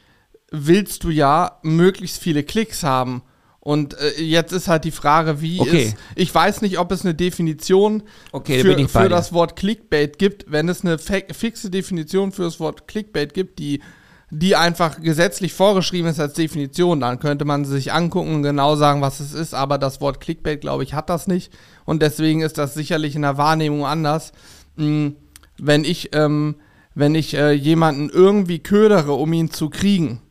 willst 0.52 1.04
du 1.04 1.10
ja 1.10 1.58
möglichst 1.64 2.22
viele 2.22 2.44
Klicks 2.44 2.84
haben. 2.84 3.24
Und 3.60 4.00
äh, 4.00 4.22
jetzt 4.22 4.54
ist 4.54 4.68
halt 4.68 4.86
die 4.86 4.92
Frage, 4.92 5.42
wie 5.42 5.60
okay. 5.60 5.86
ist. 5.86 5.98
Ich 6.16 6.34
weiß 6.34 6.62
nicht, 6.62 6.78
ob 6.78 6.92
es 6.92 7.04
eine 7.04 7.16
Definition 7.16 8.04
okay, 8.32 8.62
für, 8.62 8.88
für 8.88 9.10
das 9.10 9.34
Wort 9.34 9.56
Clickbait 9.56 10.20
gibt. 10.20 10.46
Wenn 10.50 10.70
es 10.70 10.86
eine 10.86 11.00
fixe 11.00 11.70
Definition 11.70 12.32
für 12.32 12.44
das 12.44 12.60
Wort 12.60 12.88
Clickbait 12.88 13.34
gibt, 13.34 13.60
die, 13.60 13.82
die 14.30 14.56
einfach 14.56 15.02
gesetzlich 15.02 15.54
vorgeschrieben 15.54 16.10
ist 16.10 16.20
als 16.20 16.34
Definition, 16.34 17.02
dann 17.02 17.20
könnte 17.20 17.44
man 17.44 17.66
sich 17.66 17.92
angucken 17.92 18.36
und 18.36 18.44
genau 18.44 18.76
sagen, 18.76 19.02
was 19.02 19.20
es 19.20 19.34
ist. 19.34 19.54
Aber 19.54 19.80
das 19.80 20.00
Wort 20.00 20.22
Clickbait, 20.22 20.62
glaube 20.62 20.84
ich, 20.84 20.94
hat 20.94 21.10
das 21.10 21.28
nicht. 21.28 21.52
Und 21.86 22.02
deswegen 22.04 22.42
ist 22.42 22.60
das 22.60 22.76
sicherlich 22.76 23.16
in 23.16 23.24
der 23.24 23.38
Wahrnehmung 23.38 23.86
anders. 23.86 24.32
Hm, 24.78 25.16
wenn 25.60 25.84
ich, 25.84 26.16
ähm, 26.16 26.56
wenn 26.98 27.16
ich 27.16 27.34
äh, 27.34 27.52
jemanden 27.52 28.10
irgendwie 28.10 28.60
ködere, 28.60 29.14
um 29.14 29.32
ihn 29.34 29.52
zu 29.52 29.70
kriegen 29.70 30.22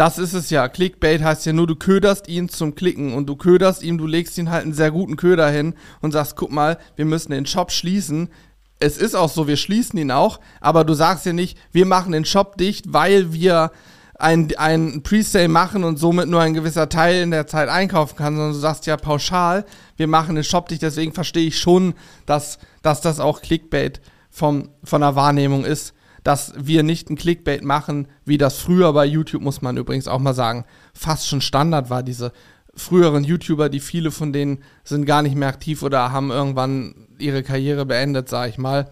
das 0.00 0.18
ist 0.18 0.32
es 0.32 0.48
ja. 0.48 0.66
Clickbait 0.68 1.22
heißt 1.22 1.44
ja 1.44 1.52
nur, 1.52 1.66
du 1.66 1.76
köderst 1.76 2.26
ihn 2.26 2.48
zum 2.48 2.74
Klicken 2.74 3.12
und 3.12 3.26
du 3.26 3.36
köderst 3.36 3.82
ihm, 3.82 3.98
du 3.98 4.06
legst 4.06 4.38
ihn 4.38 4.50
halt 4.50 4.62
einen 4.62 4.72
sehr 4.72 4.90
guten 4.90 5.16
Köder 5.16 5.50
hin 5.50 5.74
und 6.00 6.12
sagst, 6.12 6.36
guck 6.36 6.50
mal, 6.50 6.78
wir 6.96 7.04
müssen 7.04 7.32
den 7.32 7.44
Shop 7.44 7.70
schließen. 7.70 8.30
Es 8.78 8.96
ist 8.96 9.14
auch 9.14 9.28
so, 9.28 9.46
wir 9.46 9.58
schließen 9.58 9.98
ihn 9.98 10.10
auch, 10.10 10.40
aber 10.62 10.84
du 10.84 10.94
sagst 10.94 11.26
ja 11.26 11.34
nicht, 11.34 11.58
wir 11.70 11.84
machen 11.84 12.12
den 12.12 12.24
Shop 12.24 12.56
dicht, 12.56 12.94
weil 12.94 13.34
wir 13.34 13.72
ein, 14.18 14.48
ein 14.56 15.02
Presale 15.02 15.48
machen 15.48 15.84
und 15.84 15.98
somit 15.98 16.28
nur 16.28 16.40
ein 16.40 16.54
gewisser 16.54 16.88
Teil 16.88 17.22
in 17.22 17.30
der 17.30 17.46
Zeit 17.46 17.68
einkaufen 17.68 18.16
kann, 18.16 18.36
sondern 18.36 18.54
du 18.54 18.58
sagst 18.58 18.86
ja 18.86 18.96
pauschal, 18.96 19.66
wir 19.98 20.06
machen 20.06 20.34
den 20.34 20.44
Shop 20.44 20.66
dicht, 20.68 20.80
deswegen 20.80 21.12
verstehe 21.12 21.48
ich 21.48 21.58
schon, 21.58 21.92
dass, 22.24 22.58
dass 22.80 23.02
das 23.02 23.20
auch 23.20 23.42
Clickbait 23.42 24.00
vom, 24.30 24.70
von 24.84 25.00
der 25.00 25.16
Wahrnehmung 25.16 25.64
ist 25.64 25.94
dass 26.22 26.52
wir 26.56 26.82
nicht 26.82 27.10
ein 27.10 27.16
Clickbait 27.16 27.64
machen, 27.64 28.08
wie 28.24 28.38
das 28.38 28.58
früher 28.58 28.92
bei 28.92 29.06
YouTube, 29.06 29.42
muss 29.42 29.62
man 29.62 29.76
übrigens 29.76 30.08
auch 30.08 30.18
mal 30.18 30.34
sagen, 30.34 30.64
fast 30.92 31.26
schon 31.26 31.40
Standard 31.40 31.90
war. 31.90 32.02
Diese 32.02 32.32
früheren 32.74 33.24
YouTuber, 33.24 33.68
die 33.68 33.80
viele 33.80 34.10
von 34.10 34.32
denen 34.32 34.62
sind 34.84 35.06
gar 35.06 35.22
nicht 35.22 35.34
mehr 35.34 35.48
aktiv 35.48 35.82
oder 35.82 36.12
haben 36.12 36.30
irgendwann 36.30 37.08
ihre 37.18 37.42
Karriere 37.42 37.86
beendet, 37.86 38.28
sag 38.28 38.48
ich 38.48 38.58
mal, 38.58 38.90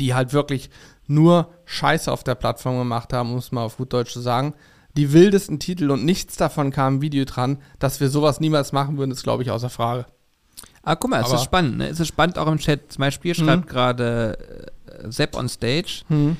die 0.00 0.14
halt 0.14 0.32
wirklich 0.32 0.70
nur 1.06 1.52
Scheiße 1.66 2.10
auf 2.10 2.24
der 2.24 2.34
Plattform 2.34 2.78
gemacht 2.78 3.12
haben, 3.12 3.32
um 3.32 3.38
es 3.38 3.52
mal 3.52 3.64
auf 3.64 3.76
gut 3.76 3.92
Deutsch 3.92 4.12
zu 4.12 4.20
sagen. 4.20 4.54
Die 4.96 5.12
wildesten 5.12 5.60
Titel 5.60 5.90
und 5.90 6.04
nichts 6.04 6.36
davon 6.36 6.70
kam 6.70 6.96
im 6.96 7.02
Video 7.02 7.24
dran, 7.26 7.58
dass 7.78 8.00
wir 8.00 8.08
sowas 8.08 8.40
niemals 8.40 8.72
machen 8.72 8.96
würden, 8.96 9.10
ist, 9.10 9.22
glaube 9.22 9.42
ich, 9.42 9.50
außer 9.50 9.68
Frage. 9.68 10.06
Ah, 10.86 10.94
guck 10.94 11.10
mal, 11.10 11.20
es 11.20 11.32
ist 11.32 11.42
spannend. 11.42 11.78
Ne? 11.78 11.88
Es 11.88 11.98
ist 11.98 12.06
spannend 12.06 12.38
auch 12.38 12.46
im 12.46 12.58
Chat. 12.58 12.92
Zum 12.92 13.00
Beispiel 13.00 13.34
schreibt 13.34 13.66
mhm. 13.66 13.68
gerade 13.68 14.70
äh, 14.86 15.10
Sepp 15.10 15.36
on 15.36 15.48
Stage. 15.48 16.02
Mhm. 16.08 16.36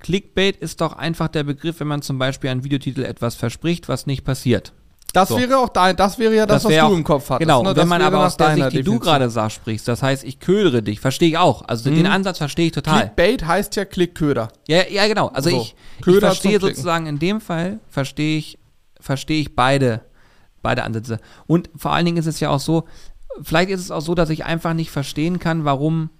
Clickbait 0.00 0.56
ist 0.56 0.80
doch 0.80 0.94
einfach 0.94 1.28
der 1.28 1.44
Begriff, 1.44 1.78
wenn 1.78 1.86
man 1.86 2.02
zum 2.02 2.18
Beispiel 2.18 2.50
einen 2.50 2.64
Videotitel 2.64 3.04
etwas 3.04 3.36
verspricht, 3.36 3.88
was 3.88 4.06
nicht 4.06 4.24
passiert. 4.24 4.72
Das 5.12 5.28
so. 5.28 5.38
wäre 5.38 5.56
auch 5.56 5.68
dein, 5.68 5.94
das 5.94 6.18
wäre 6.18 6.34
ja 6.34 6.46
das, 6.46 6.64
das 6.64 6.72
was 6.72 6.78
du 6.78 6.84
auch, 6.84 6.92
im 6.92 7.04
Kopf 7.04 7.30
hattest. 7.30 7.46
Genau, 7.46 7.62
ne? 7.62 7.76
wenn 7.76 7.86
man 7.86 8.02
aber 8.02 8.26
aus 8.26 8.36
der 8.36 8.56
Sicht, 8.56 8.72
die 8.72 8.82
du 8.82 8.98
gerade 8.98 9.30
sagst, 9.30 9.56
sprichst, 9.56 9.86
das 9.86 10.02
heißt, 10.02 10.24
ich 10.24 10.40
ködere 10.40 10.82
dich, 10.82 10.98
verstehe 10.98 11.28
ich 11.28 11.38
auch. 11.38 11.62
Also 11.68 11.88
mhm. 11.88 11.94
den 11.94 12.06
Ansatz 12.08 12.38
verstehe 12.38 12.66
ich 12.66 12.72
total. 12.72 13.02
Clickbait 13.02 13.46
heißt 13.46 13.76
ja 13.76 13.84
Klickköder. 13.84 14.48
Ja, 14.66 14.82
ja, 14.90 15.06
genau. 15.06 15.28
Also 15.28 15.50
so. 15.50 15.60
ich, 15.60 15.76
ich 16.04 16.18
verstehe 16.18 16.58
sozusagen 16.58 17.06
in 17.06 17.20
dem 17.20 17.40
Fall, 17.40 17.78
verstehe 17.88 18.36
ich, 18.36 18.58
verstehe 18.98 19.40
ich 19.40 19.54
beide, 19.54 20.00
beide 20.60 20.82
Ansätze. 20.82 21.20
Und 21.46 21.70
vor 21.76 21.92
allen 21.92 22.04
Dingen 22.04 22.18
ist 22.18 22.26
es 22.26 22.40
ja 22.40 22.50
auch 22.50 22.60
so, 22.60 22.84
vielleicht 23.42 23.70
ist 23.70 23.80
es 23.80 23.90
auch 23.90 24.00
so, 24.00 24.14
dass 24.14 24.30
ich 24.30 24.44
einfach 24.44 24.74
nicht 24.74 24.90
verstehen 24.90 25.38
kann, 25.38 25.64
warum 25.64 26.10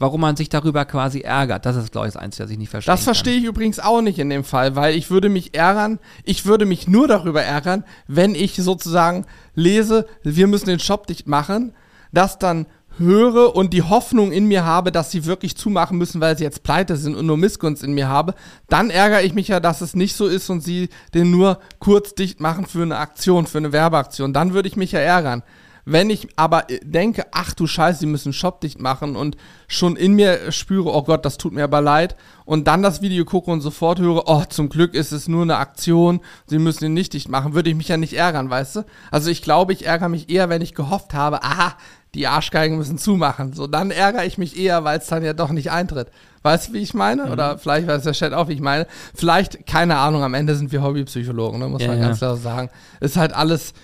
warum 0.00 0.22
man 0.22 0.34
sich 0.34 0.48
darüber 0.48 0.86
quasi 0.86 1.20
ärgert. 1.20 1.66
Das 1.66 1.76
ist, 1.76 1.92
glaube 1.92 2.08
ich, 2.08 2.14
das 2.14 2.22
Einzige, 2.22 2.44
was 2.44 2.50
ich 2.50 2.58
nicht 2.58 2.70
verstehe. 2.70 2.92
Das 2.92 3.04
verstehe 3.04 3.36
ich 3.36 3.44
übrigens 3.44 3.78
auch 3.78 4.00
nicht 4.00 4.18
in 4.18 4.30
dem 4.30 4.44
Fall, 4.44 4.74
weil 4.74 4.94
ich 4.94 5.10
würde 5.10 5.28
mich 5.28 5.54
ärgern, 5.54 5.98
ich 6.24 6.46
würde 6.46 6.64
mich 6.64 6.88
nur 6.88 7.06
darüber 7.06 7.42
ärgern, 7.42 7.84
wenn 8.08 8.34
ich 8.34 8.56
sozusagen 8.56 9.26
lese, 9.54 10.06
wir 10.22 10.46
müssen 10.46 10.70
den 10.70 10.78
Shop 10.78 11.06
dicht 11.06 11.28
machen, 11.28 11.74
dass 12.12 12.38
dann 12.38 12.64
höre 12.96 13.54
und 13.54 13.72
die 13.72 13.82
Hoffnung 13.82 14.32
in 14.32 14.46
mir 14.46 14.64
habe, 14.64 14.90
dass 14.90 15.10
sie 15.10 15.26
wirklich 15.26 15.56
zumachen 15.56 15.98
müssen, 15.98 16.20
weil 16.20 16.36
sie 16.36 16.44
jetzt 16.44 16.62
pleite 16.62 16.96
sind 16.96 17.14
und 17.14 17.26
nur 17.26 17.36
Missgunst 17.36 17.82
in 17.82 17.92
mir 17.92 18.08
habe, 18.08 18.34
dann 18.68 18.90
ärgere 18.90 19.22
ich 19.22 19.34
mich 19.34 19.48
ja, 19.48 19.60
dass 19.60 19.80
es 19.80 19.94
nicht 19.94 20.16
so 20.16 20.26
ist 20.26 20.48
und 20.50 20.62
sie 20.62 20.88
den 21.14 21.30
nur 21.30 21.60
kurz 21.78 22.14
dicht 22.14 22.40
machen 22.40 22.66
für 22.66 22.82
eine 22.82 22.96
Aktion, 22.96 23.46
für 23.46 23.58
eine 23.58 23.72
Werbeaktion. 23.72 24.32
Dann 24.32 24.54
würde 24.54 24.68
ich 24.68 24.76
mich 24.76 24.92
ja 24.92 25.00
ärgern. 25.00 25.42
Wenn 25.84 26.10
ich 26.10 26.28
aber 26.36 26.66
denke, 26.82 27.26
ach 27.32 27.54
du 27.54 27.66
Scheiße, 27.66 28.00
sie 28.00 28.06
müssen 28.06 28.32
Shop 28.32 28.60
dicht 28.60 28.80
machen 28.80 29.16
und 29.16 29.36
schon 29.68 29.96
in 29.96 30.14
mir 30.14 30.52
spüre, 30.52 30.92
oh 30.94 31.02
Gott, 31.02 31.24
das 31.24 31.38
tut 31.38 31.52
mir 31.52 31.64
aber 31.64 31.80
leid 31.80 32.16
und 32.44 32.66
dann 32.66 32.82
das 32.82 33.02
Video 33.02 33.24
gucke 33.24 33.50
und 33.50 33.60
sofort 33.60 33.98
höre, 33.98 34.24
oh, 34.26 34.44
zum 34.48 34.68
Glück 34.68 34.94
ist 34.94 35.12
es 35.12 35.28
nur 35.28 35.42
eine 35.42 35.56
Aktion, 35.56 36.20
sie 36.46 36.58
müssen 36.58 36.84
ihn 36.84 36.94
nicht 36.94 37.12
dicht 37.12 37.28
machen, 37.28 37.54
würde 37.54 37.70
ich 37.70 37.76
mich 37.76 37.88
ja 37.88 37.96
nicht 37.96 38.14
ärgern, 38.14 38.50
weißt 38.50 38.76
du? 38.76 38.84
Also 39.10 39.30
ich 39.30 39.42
glaube, 39.42 39.72
ich 39.72 39.86
ärgere 39.86 40.08
mich 40.08 40.30
eher, 40.30 40.48
wenn 40.48 40.62
ich 40.62 40.74
gehofft 40.74 41.14
habe, 41.14 41.42
aha, 41.42 41.76
die 42.14 42.26
Arschgeigen 42.26 42.76
müssen 42.76 42.98
zumachen. 42.98 43.52
So, 43.52 43.66
dann 43.66 43.90
ärgere 43.90 44.24
ich 44.24 44.36
mich 44.36 44.58
eher, 44.58 44.84
weil 44.84 44.98
es 44.98 45.06
dann 45.06 45.22
ja 45.22 45.32
doch 45.32 45.50
nicht 45.50 45.70
eintritt. 45.70 46.08
Weißt 46.42 46.68
du, 46.68 46.72
wie 46.72 46.78
ich 46.78 46.94
meine? 46.94 47.26
Mhm. 47.26 47.32
Oder 47.32 47.58
vielleicht 47.58 47.86
weiß 47.86 48.02
der 48.02 48.14
Chat 48.14 48.32
auch, 48.32 48.48
wie 48.48 48.54
ich 48.54 48.60
meine. 48.60 48.86
Vielleicht, 49.14 49.66
keine 49.66 49.98
Ahnung, 49.98 50.24
am 50.24 50.34
Ende 50.34 50.56
sind 50.56 50.72
wir 50.72 50.82
Hobbypsychologen, 50.82 51.60
ne, 51.60 51.68
muss 51.68 51.82
ja, 51.82 51.88
man 51.88 51.98
ja. 51.98 52.06
ganz 52.06 52.18
klar 52.18 52.36
sagen. 52.36 52.70
Ist 53.00 53.16
halt 53.16 53.32
alles, 53.32 53.74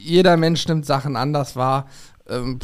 jeder 0.00 0.36
Mensch 0.36 0.66
nimmt 0.66 0.86
Sachen 0.86 1.16
anders 1.16 1.56
wahr. 1.56 1.86
Ähm, 2.28 2.58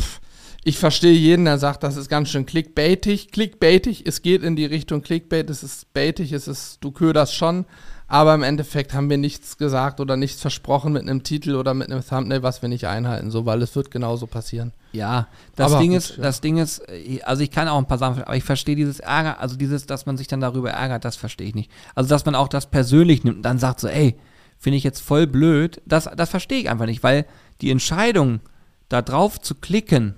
ich 0.64 0.78
verstehe 0.78 1.12
jeden, 1.12 1.44
der 1.44 1.58
sagt, 1.58 1.84
das 1.84 1.96
ist 1.96 2.08
ganz 2.08 2.28
schön 2.28 2.46
clickbaitig. 2.46 3.30
Clickbaitig, 3.30 4.04
es 4.06 4.22
geht 4.22 4.42
in 4.42 4.56
die 4.56 4.64
Richtung 4.64 5.02
Clickbait, 5.02 5.48
es 5.48 5.62
ist 5.62 5.92
baitig, 5.92 6.32
es 6.32 6.48
ist, 6.48 6.78
du 6.80 6.90
köderst 6.90 7.34
schon 7.34 7.66
aber 8.08 8.34
im 8.34 8.44
Endeffekt 8.44 8.94
haben 8.94 9.10
wir 9.10 9.18
nichts 9.18 9.58
gesagt 9.58 10.00
oder 10.00 10.16
nichts 10.16 10.40
versprochen 10.40 10.92
mit 10.92 11.02
einem 11.02 11.24
Titel 11.24 11.56
oder 11.56 11.74
mit 11.74 11.90
einem 11.90 12.06
Thumbnail, 12.06 12.42
was 12.42 12.62
wir 12.62 12.68
nicht 12.68 12.86
einhalten, 12.86 13.30
so, 13.30 13.46
weil 13.46 13.60
es 13.62 13.74
wird 13.74 13.90
genauso 13.90 14.28
passieren. 14.28 14.72
Ja, 14.92 15.26
das 15.56 15.72
aber 15.72 15.80
Ding 15.80 15.90
gut, 15.90 15.98
ist, 15.98 16.16
ja. 16.16 16.22
das 16.22 16.40
Ding 16.40 16.58
ist, 16.58 16.82
also 17.24 17.42
ich 17.42 17.50
kann 17.50 17.66
auch 17.66 17.78
ein 17.78 17.86
paar 17.86 17.98
Sachen, 17.98 18.22
aber 18.22 18.36
ich 18.36 18.44
verstehe 18.44 18.76
dieses 18.76 19.00
Ärger, 19.00 19.40
also 19.40 19.56
dieses, 19.56 19.86
dass 19.86 20.06
man 20.06 20.16
sich 20.16 20.28
dann 20.28 20.40
darüber 20.40 20.70
ärgert, 20.70 21.04
das 21.04 21.16
verstehe 21.16 21.48
ich 21.48 21.54
nicht. 21.56 21.70
Also, 21.94 22.08
dass 22.08 22.24
man 22.24 22.36
auch 22.36 22.48
das 22.48 22.66
persönlich 22.66 23.24
nimmt 23.24 23.38
und 23.38 23.42
dann 23.42 23.58
sagt 23.58 23.80
so, 23.80 23.88
ey, 23.88 24.16
finde 24.58 24.78
ich 24.78 24.84
jetzt 24.84 25.00
voll 25.00 25.26
blöd, 25.26 25.80
das, 25.86 26.08
das 26.16 26.30
verstehe 26.30 26.60
ich 26.60 26.70
einfach 26.70 26.86
nicht, 26.86 27.02
weil 27.02 27.26
die 27.60 27.70
Entscheidung, 27.70 28.40
da 28.88 29.02
drauf 29.02 29.40
zu 29.40 29.54
klicken, 29.54 30.14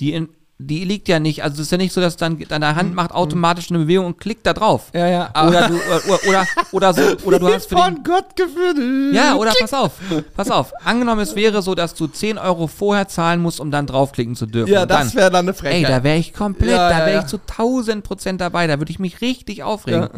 die 0.00 0.12
in, 0.12 0.28
die 0.58 0.84
liegt 0.84 1.08
ja 1.08 1.18
nicht, 1.18 1.42
also 1.42 1.54
es 1.54 1.60
ist 1.60 1.72
ja 1.72 1.78
nicht 1.78 1.92
so, 1.92 2.00
dass 2.00 2.16
dann 2.16 2.38
deine 2.38 2.76
Hand 2.76 2.90
mhm. 2.90 2.94
macht 2.94 3.12
automatisch 3.12 3.70
eine 3.70 3.80
Bewegung 3.80 4.06
und 4.06 4.18
klickt 4.18 4.46
da 4.46 4.52
drauf. 4.52 4.90
Ja, 4.94 5.08
ja. 5.08 5.48
Oder 5.48 5.68
du, 5.68 5.74
oder, 5.74 6.28
oder, 6.28 6.46
oder 6.72 6.94
so, 6.94 7.02
oder 7.24 7.38
du 7.38 7.52
hast 7.52 7.68
für 7.68 7.74
den, 7.74 7.82
Von 7.82 8.04
Gott 8.04 8.36
geführt. 8.36 8.76
Ja, 9.12 9.34
oder 9.34 9.52
pass 9.58 9.74
auf, 9.74 9.92
pass 10.36 10.50
auf. 10.50 10.72
Angenommen, 10.84 11.20
es 11.20 11.34
wäre 11.34 11.62
so, 11.62 11.74
dass 11.74 11.94
du 11.94 12.06
10 12.06 12.38
Euro 12.38 12.66
vorher 12.66 13.08
zahlen 13.08 13.40
musst, 13.40 13.60
um 13.60 13.70
dann 13.70 13.86
draufklicken 13.86 14.36
zu 14.36 14.46
dürfen. 14.46 14.72
Ja, 14.72 14.86
das 14.86 15.14
wäre 15.14 15.30
dann 15.30 15.46
eine 15.46 15.54
Frechheit. 15.54 15.84
Ey, 15.84 15.96
da 15.96 16.04
wäre 16.04 16.18
ich 16.18 16.32
komplett, 16.32 16.70
ja, 16.70 16.88
da 16.88 16.98
wäre 16.98 17.14
ja, 17.14 17.20
ich 17.20 17.26
zu 17.26 17.38
1000 17.38 18.04
Prozent 18.04 18.40
dabei, 18.40 18.66
da 18.66 18.78
würde 18.78 18.90
ich 18.90 18.98
mich 18.98 19.20
richtig 19.20 19.62
aufregen. 19.62 20.10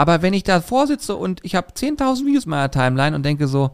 Aber 0.00 0.22
wenn 0.22 0.32
ich 0.32 0.44
da 0.44 0.62
vorsitze 0.62 1.14
und 1.14 1.40
ich 1.42 1.54
habe 1.54 1.74
10.000 1.74 2.24
Views 2.24 2.44
in 2.44 2.50
meiner 2.52 2.70
Timeline 2.70 3.14
und 3.14 3.22
denke 3.22 3.46
so, 3.46 3.72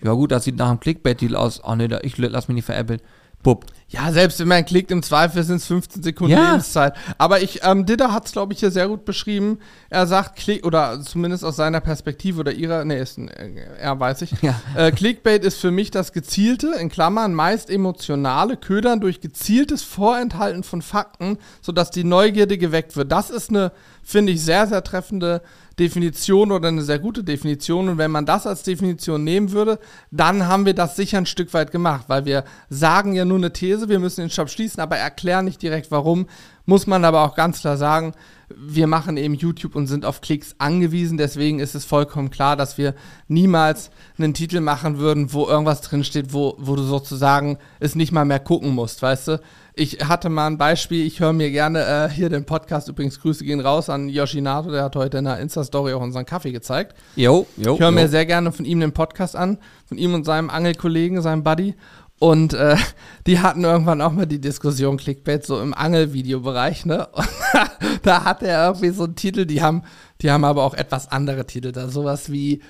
ja 0.00 0.12
gut, 0.12 0.30
das 0.30 0.44
sieht 0.44 0.54
nach 0.54 0.68
einem 0.68 0.78
Clickbait-Deal 0.78 1.34
aus, 1.34 1.62
oh 1.64 1.74
nee, 1.74 1.88
ich 2.02 2.16
lass 2.16 2.46
mich 2.46 2.54
nicht 2.54 2.64
veräppeln 2.64 3.00
Bub. 3.44 3.66
Ja, 3.88 4.10
selbst 4.10 4.40
wenn 4.40 4.48
man 4.48 4.64
klickt, 4.64 4.90
im 4.90 5.04
Zweifel 5.04 5.44
sind 5.44 5.56
es 5.56 5.66
15 5.66 6.02
Sekunden 6.02 6.32
ja. 6.32 6.50
Lebenszeit. 6.50 6.94
Aber 7.16 7.42
ich, 7.42 7.60
ähm, 7.62 7.86
Didder 7.86 8.12
hat 8.12 8.26
es, 8.26 8.32
glaube 8.32 8.52
ich, 8.52 8.58
hier 8.58 8.72
sehr 8.72 8.88
gut 8.88 9.04
beschrieben. 9.04 9.60
Er 9.88 10.08
sagt, 10.08 10.36
Klick, 10.36 10.66
oder 10.66 11.00
zumindest 11.00 11.44
aus 11.44 11.54
seiner 11.54 11.80
Perspektive 11.80 12.40
oder 12.40 12.50
ihrer, 12.50 12.84
nee, 12.84 13.00
ist 13.00 13.18
ein, 13.18 13.28
äh, 13.28 13.60
er 13.78 14.00
weiß 14.00 14.22
ich. 14.22 14.32
Ja. 14.42 14.60
Äh, 14.74 14.90
Clickbait 14.90 15.44
ist 15.44 15.60
für 15.60 15.70
mich 15.70 15.92
das 15.92 16.12
gezielte, 16.12 16.74
in 16.80 16.88
Klammern 16.88 17.34
meist 17.34 17.70
emotionale 17.70 18.56
Ködern 18.56 19.00
durch 19.00 19.20
gezieltes 19.20 19.82
Vorenthalten 19.84 20.64
von 20.64 20.82
Fakten, 20.82 21.38
sodass 21.60 21.92
die 21.92 22.02
Neugierde 22.02 22.58
geweckt 22.58 22.96
wird. 22.96 23.12
Das 23.12 23.30
ist 23.30 23.50
eine, 23.50 23.70
finde 24.02 24.32
ich, 24.32 24.42
sehr, 24.42 24.66
sehr 24.66 24.82
treffende 24.82 25.42
Definition 25.78 26.52
oder 26.52 26.68
eine 26.68 26.82
sehr 26.82 26.98
gute 26.98 27.24
Definition. 27.24 27.88
Und 27.88 27.98
wenn 27.98 28.10
man 28.10 28.26
das 28.26 28.46
als 28.46 28.62
Definition 28.62 29.24
nehmen 29.24 29.52
würde, 29.52 29.78
dann 30.10 30.46
haben 30.46 30.66
wir 30.66 30.74
das 30.74 30.96
sicher 30.96 31.18
ein 31.18 31.26
Stück 31.26 31.52
weit 31.54 31.70
gemacht, 31.70 32.04
weil 32.08 32.24
wir 32.24 32.44
sagen 32.68 33.14
ja 33.14 33.24
nur 33.24 33.38
eine 33.38 33.52
These, 33.52 33.88
wir 33.88 33.98
müssen 33.98 34.22
den 34.22 34.30
Shop 34.30 34.48
schließen, 34.48 34.80
aber 34.80 34.96
erklären 34.96 35.44
nicht 35.44 35.62
direkt 35.62 35.90
warum. 35.90 36.26
Muss 36.66 36.86
man 36.86 37.04
aber 37.04 37.22
auch 37.22 37.34
ganz 37.34 37.60
klar 37.60 37.76
sagen, 37.76 38.14
wir 38.56 38.86
machen 38.86 39.16
eben 39.16 39.34
YouTube 39.34 39.74
und 39.74 39.86
sind 39.86 40.04
auf 40.04 40.20
Klicks 40.20 40.54
angewiesen. 40.58 41.18
Deswegen 41.18 41.58
ist 41.58 41.74
es 41.74 41.84
vollkommen 41.84 42.30
klar, 42.30 42.56
dass 42.56 42.78
wir 42.78 42.94
niemals 43.28 43.90
einen 44.18 44.34
Titel 44.34 44.60
machen 44.60 44.98
würden, 44.98 45.32
wo 45.32 45.46
irgendwas 45.46 45.80
drinsteht, 45.82 46.32
wo, 46.32 46.56
wo 46.58 46.76
du 46.76 46.82
sozusagen 46.82 47.58
es 47.80 47.94
nicht 47.94 48.12
mal 48.12 48.24
mehr 48.24 48.40
gucken 48.40 48.70
musst, 48.70 49.02
weißt 49.02 49.28
du? 49.28 49.40
Ich 49.76 49.98
hatte 50.06 50.28
mal 50.28 50.46
ein 50.46 50.56
Beispiel, 50.56 51.04
ich 51.04 51.18
höre 51.18 51.32
mir 51.32 51.50
gerne 51.50 51.80
äh, 51.84 52.08
hier 52.08 52.28
den 52.28 52.44
Podcast, 52.44 52.88
übrigens 52.88 53.20
Grüße 53.20 53.44
gehen 53.44 53.58
raus 53.58 53.90
an 53.90 54.08
Yoshinato, 54.08 54.70
der 54.70 54.84
hat 54.84 54.94
heute 54.94 55.18
in 55.18 55.24
der 55.24 55.40
Insta-Story 55.40 55.94
auch 55.94 56.00
unseren 56.00 56.24
Kaffee 56.24 56.52
gezeigt. 56.52 56.94
Jo, 57.16 57.44
jo. 57.56 57.74
Ich 57.74 57.80
höre 57.80 57.90
mir 57.90 58.06
sehr 58.06 58.24
gerne 58.24 58.52
von 58.52 58.64
ihm 58.64 58.78
den 58.78 58.92
Podcast 58.92 59.34
an, 59.34 59.58
von 59.86 59.98
ihm 59.98 60.14
und 60.14 60.24
seinem 60.24 60.48
Angelkollegen, 60.48 61.22
seinem 61.22 61.42
Buddy. 61.42 61.74
Und 62.20 62.54
äh, 62.54 62.76
die 63.26 63.40
hatten 63.40 63.64
irgendwann 63.64 64.00
auch 64.00 64.12
mal 64.12 64.26
die 64.26 64.40
Diskussion 64.40 64.96
Clickbait 64.96 65.44
so 65.44 65.60
im 65.60 65.74
Angelvideobereich, 65.74 66.86
ne? 66.86 67.08
Und 67.14 68.06
da 68.06 68.24
hat 68.24 68.44
er 68.44 68.66
irgendwie 68.66 68.90
so 68.90 69.04
einen 69.04 69.16
Titel, 69.16 69.44
die 69.44 69.60
haben, 69.60 69.82
die 70.20 70.30
haben 70.30 70.44
aber 70.44 70.62
auch 70.62 70.74
etwas 70.74 71.10
andere 71.10 71.46
Titel 71.46 71.72
da, 71.72 71.88
sowas 71.88 72.30
wie 72.30 72.62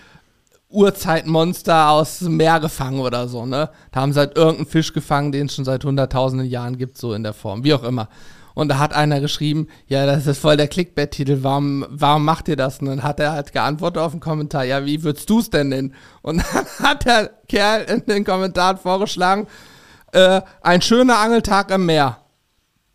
Urzeitmonster 0.75 1.91
aus 1.91 2.19
dem 2.19 2.37
Meer 2.37 2.61
gefangen 2.61 3.01
oder 3.01 3.29
so, 3.29 3.47
ne? 3.47 3.71
Da 3.93 4.01
haben 4.01 4.13
sie 4.13 4.19
halt 4.19 4.37
irgendeinen 4.37 4.67
Fisch 4.67 4.93
gefangen, 4.93 5.33
den 5.33 5.47
es 5.47 5.55
schon 5.55 5.65
seit 5.65 5.85
hunderttausenden 5.85 6.49
Jahren 6.49 6.77
gibt, 6.77 6.99
so 6.99 7.15
in 7.15 7.23
der 7.23 7.33
Form, 7.33 7.65
wie 7.65 7.75
auch 7.75 7.85
immer. 7.85 8.09
Und 8.55 8.69
da 8.69 8.79
hat 8.79 8.93
einer 8.93 9.21
geschrieben, 9.21 9.69
ja, 9.89 10.07
das 10.07 10.27
ist 10.27 10.39
voll 10.39 10.57
der 10.57 10.69
Clickbait-Titel, 10.69 11.39
warum, 11.43 11.85
warum 11.89 12.25
macht 12.25 12.49
ihr 12.49 12.57
das? 12.57 12.79
Und 12.79 12.87
dann 12.87 13.03
hat 13.03 13.19
er 13.19 13.33
halt 13.33 13.53
geantwortet 13.53 14.03
auf 14.03 14.13
den 14.13 14.21
Kommentar, 14.21 14.65
ja, 14.65 14.85
wie 14.87 15.03
würdest 15.03 15.29
du 15.29 15.41
es 15.41 15.51
denn 15.51 15.71
nennen? 15.71 15.95
Und 16.23 16.43
dann 16.53 16.67
hat 16.81 17.05
der 17.05 17.31
Kerl 17.49 17.83
in 17.83 18.05
den 18.07 18.25
Kommentaren 18.25 18.79
vorgeschlagen, 18.79 19.47
äh, 20.13 20.41
ein 20.61 20.83
schöner 20.83 21.19
Angeltag 21.19 21.71
im 21.71 21.87
Meer. 21.87 22.19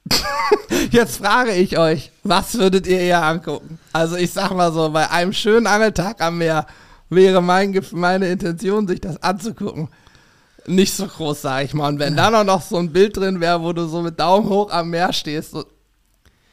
Jetzt 0.91 1.17
frage 1.17 1.51
ich 1.51 1.77
euch, 1.77 2.11
was 2.23 2.57
würdet 2.57 2.87
ihr 2.87 2.99
eher 2.99 3.23
angucken? 3.23 3.79
Also 3.91 4.15
ich 4.15 4.31
sag 4.31 4.51
mal 4.51 4.71
so, 4.71 4.89
bei 4.89 5.09
einem 5.11 5.33
schönen 5.33 5.67
Angeltag 5.67 6.21
am 6.21 6.37
Meer 6.37 6.65
wäre 7.09 7.41
mein, 7.41 7.79
meine 7.91 8.29
Intention, 8.29 8.87
sich 8.87 9.01
das 9.01 9.21
anzugucken, 9.21 9.89
nicht 10.67 10.93
so 10.93 11.07
groß, 11.07 11.41
sag 11.41 11.65
ich 11.65 11.73
mal. 11.73 11.87
Und 11.87 11.99
wenn 11.99 12.15
da 12.15 12.43
noch 12.43 12.61
so 12.61 12.77
ein 12.77 12.91
Bild 12.91 13.17
drin 13.17 13.39
wäre, 13.41 13.61
wo 13.61 13.73
du 13.73 13.87
so 13.87 14.01
mit 14.01 14.19
Daumen 14.19 14.49
hoch 14.49 14.71
am 14.71 14.89
Meer 14.89 15.13
stehst, 15.13 15.51
so, 15.51 15.65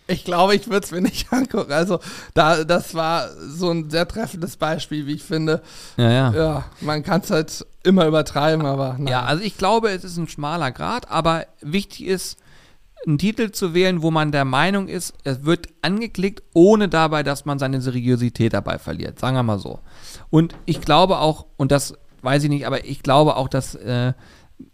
ich 0.08 0.24
glaube, 0.24 0.54
ich 0.54 0.68
würde 0.68 0.84
es 0.84 0.92
mir 0.92 1.00
nicht 1.02 1.32
angucken. 1.32 1.72
Also, 1.72 2.00
da, 2.34 2.64
das 2.64 2.94
war 2.94 3.28
so 3.48 3.70
ein 3.70 3.90
sehr 3.90 4.06
treffendes 4.06 4.56
Beispiel, 4.56 5.06
wie 5.06 5.14
ich 5.14 5.22
finde. 5.22 5.62
Ja, 5.96 6.10
ja. 6.10 6.32
Ja, 6.32 6.64
man 6.80 7.02
kann 7.02 7.20
es 7.20 7.30
halt 7.30 7.66
immer 7.82 8.06
übertreiben, 8.06 8.64
aber. 8.66 8.96
Nein. 8.98 9.08
Ja, 9.08 9.24
also 9.24 9.42
ich 9.42 9.58
glaube, 9.58 9.90
es 9.90 10.04
ist 10.04 10.16
ein 10.16 10.28
schmaler 10.28 10.72
Grad, 10.72 11.10
aber 11.10 11.46
wichtig 11.60 12.06
ist, 12.06 12.38
einen 13.06 13.18
Titel 13.18 13.52
zu 13.52 13.74
wählen, 13.74 14.02
wo 14.02 14.10
man 14.10 14.32
der 14.32 14.44
Meinung 14.44 14.88
ist, 14.88 15.14
es 15.24 15.44
wird 15.44 15.68
angeklickt, 15.82 16.42
ohne 16.54 16.88
dabei, 16.88 17.22
dass 17.22 17.44
man 17.44 17.58
seine 17.58 17.80
Seriosität 17.80 18.52
dabei 18.52 18.78
verliert. 18.78 19.18
Sagen 19.20 19.36
wir 19.36 19.42
mal 19.42 19.58
so. 19.58 19.78
Und 20.30 20.54
ich 20.64 20.80
glaube 20.80 21.18
auch, 21.18 21.46
und 21.56 21.70
das 21.70 21.94
weiß 22.22 22.44
ich 22.44 22.50
nicht, 22.50 22.66
aber 22.66 22.84
ich 22.84 23.02
glaube 23.02 23.36
auch, 23.36 23.48
dass 23.48 23.74
äh, 23.76 24.12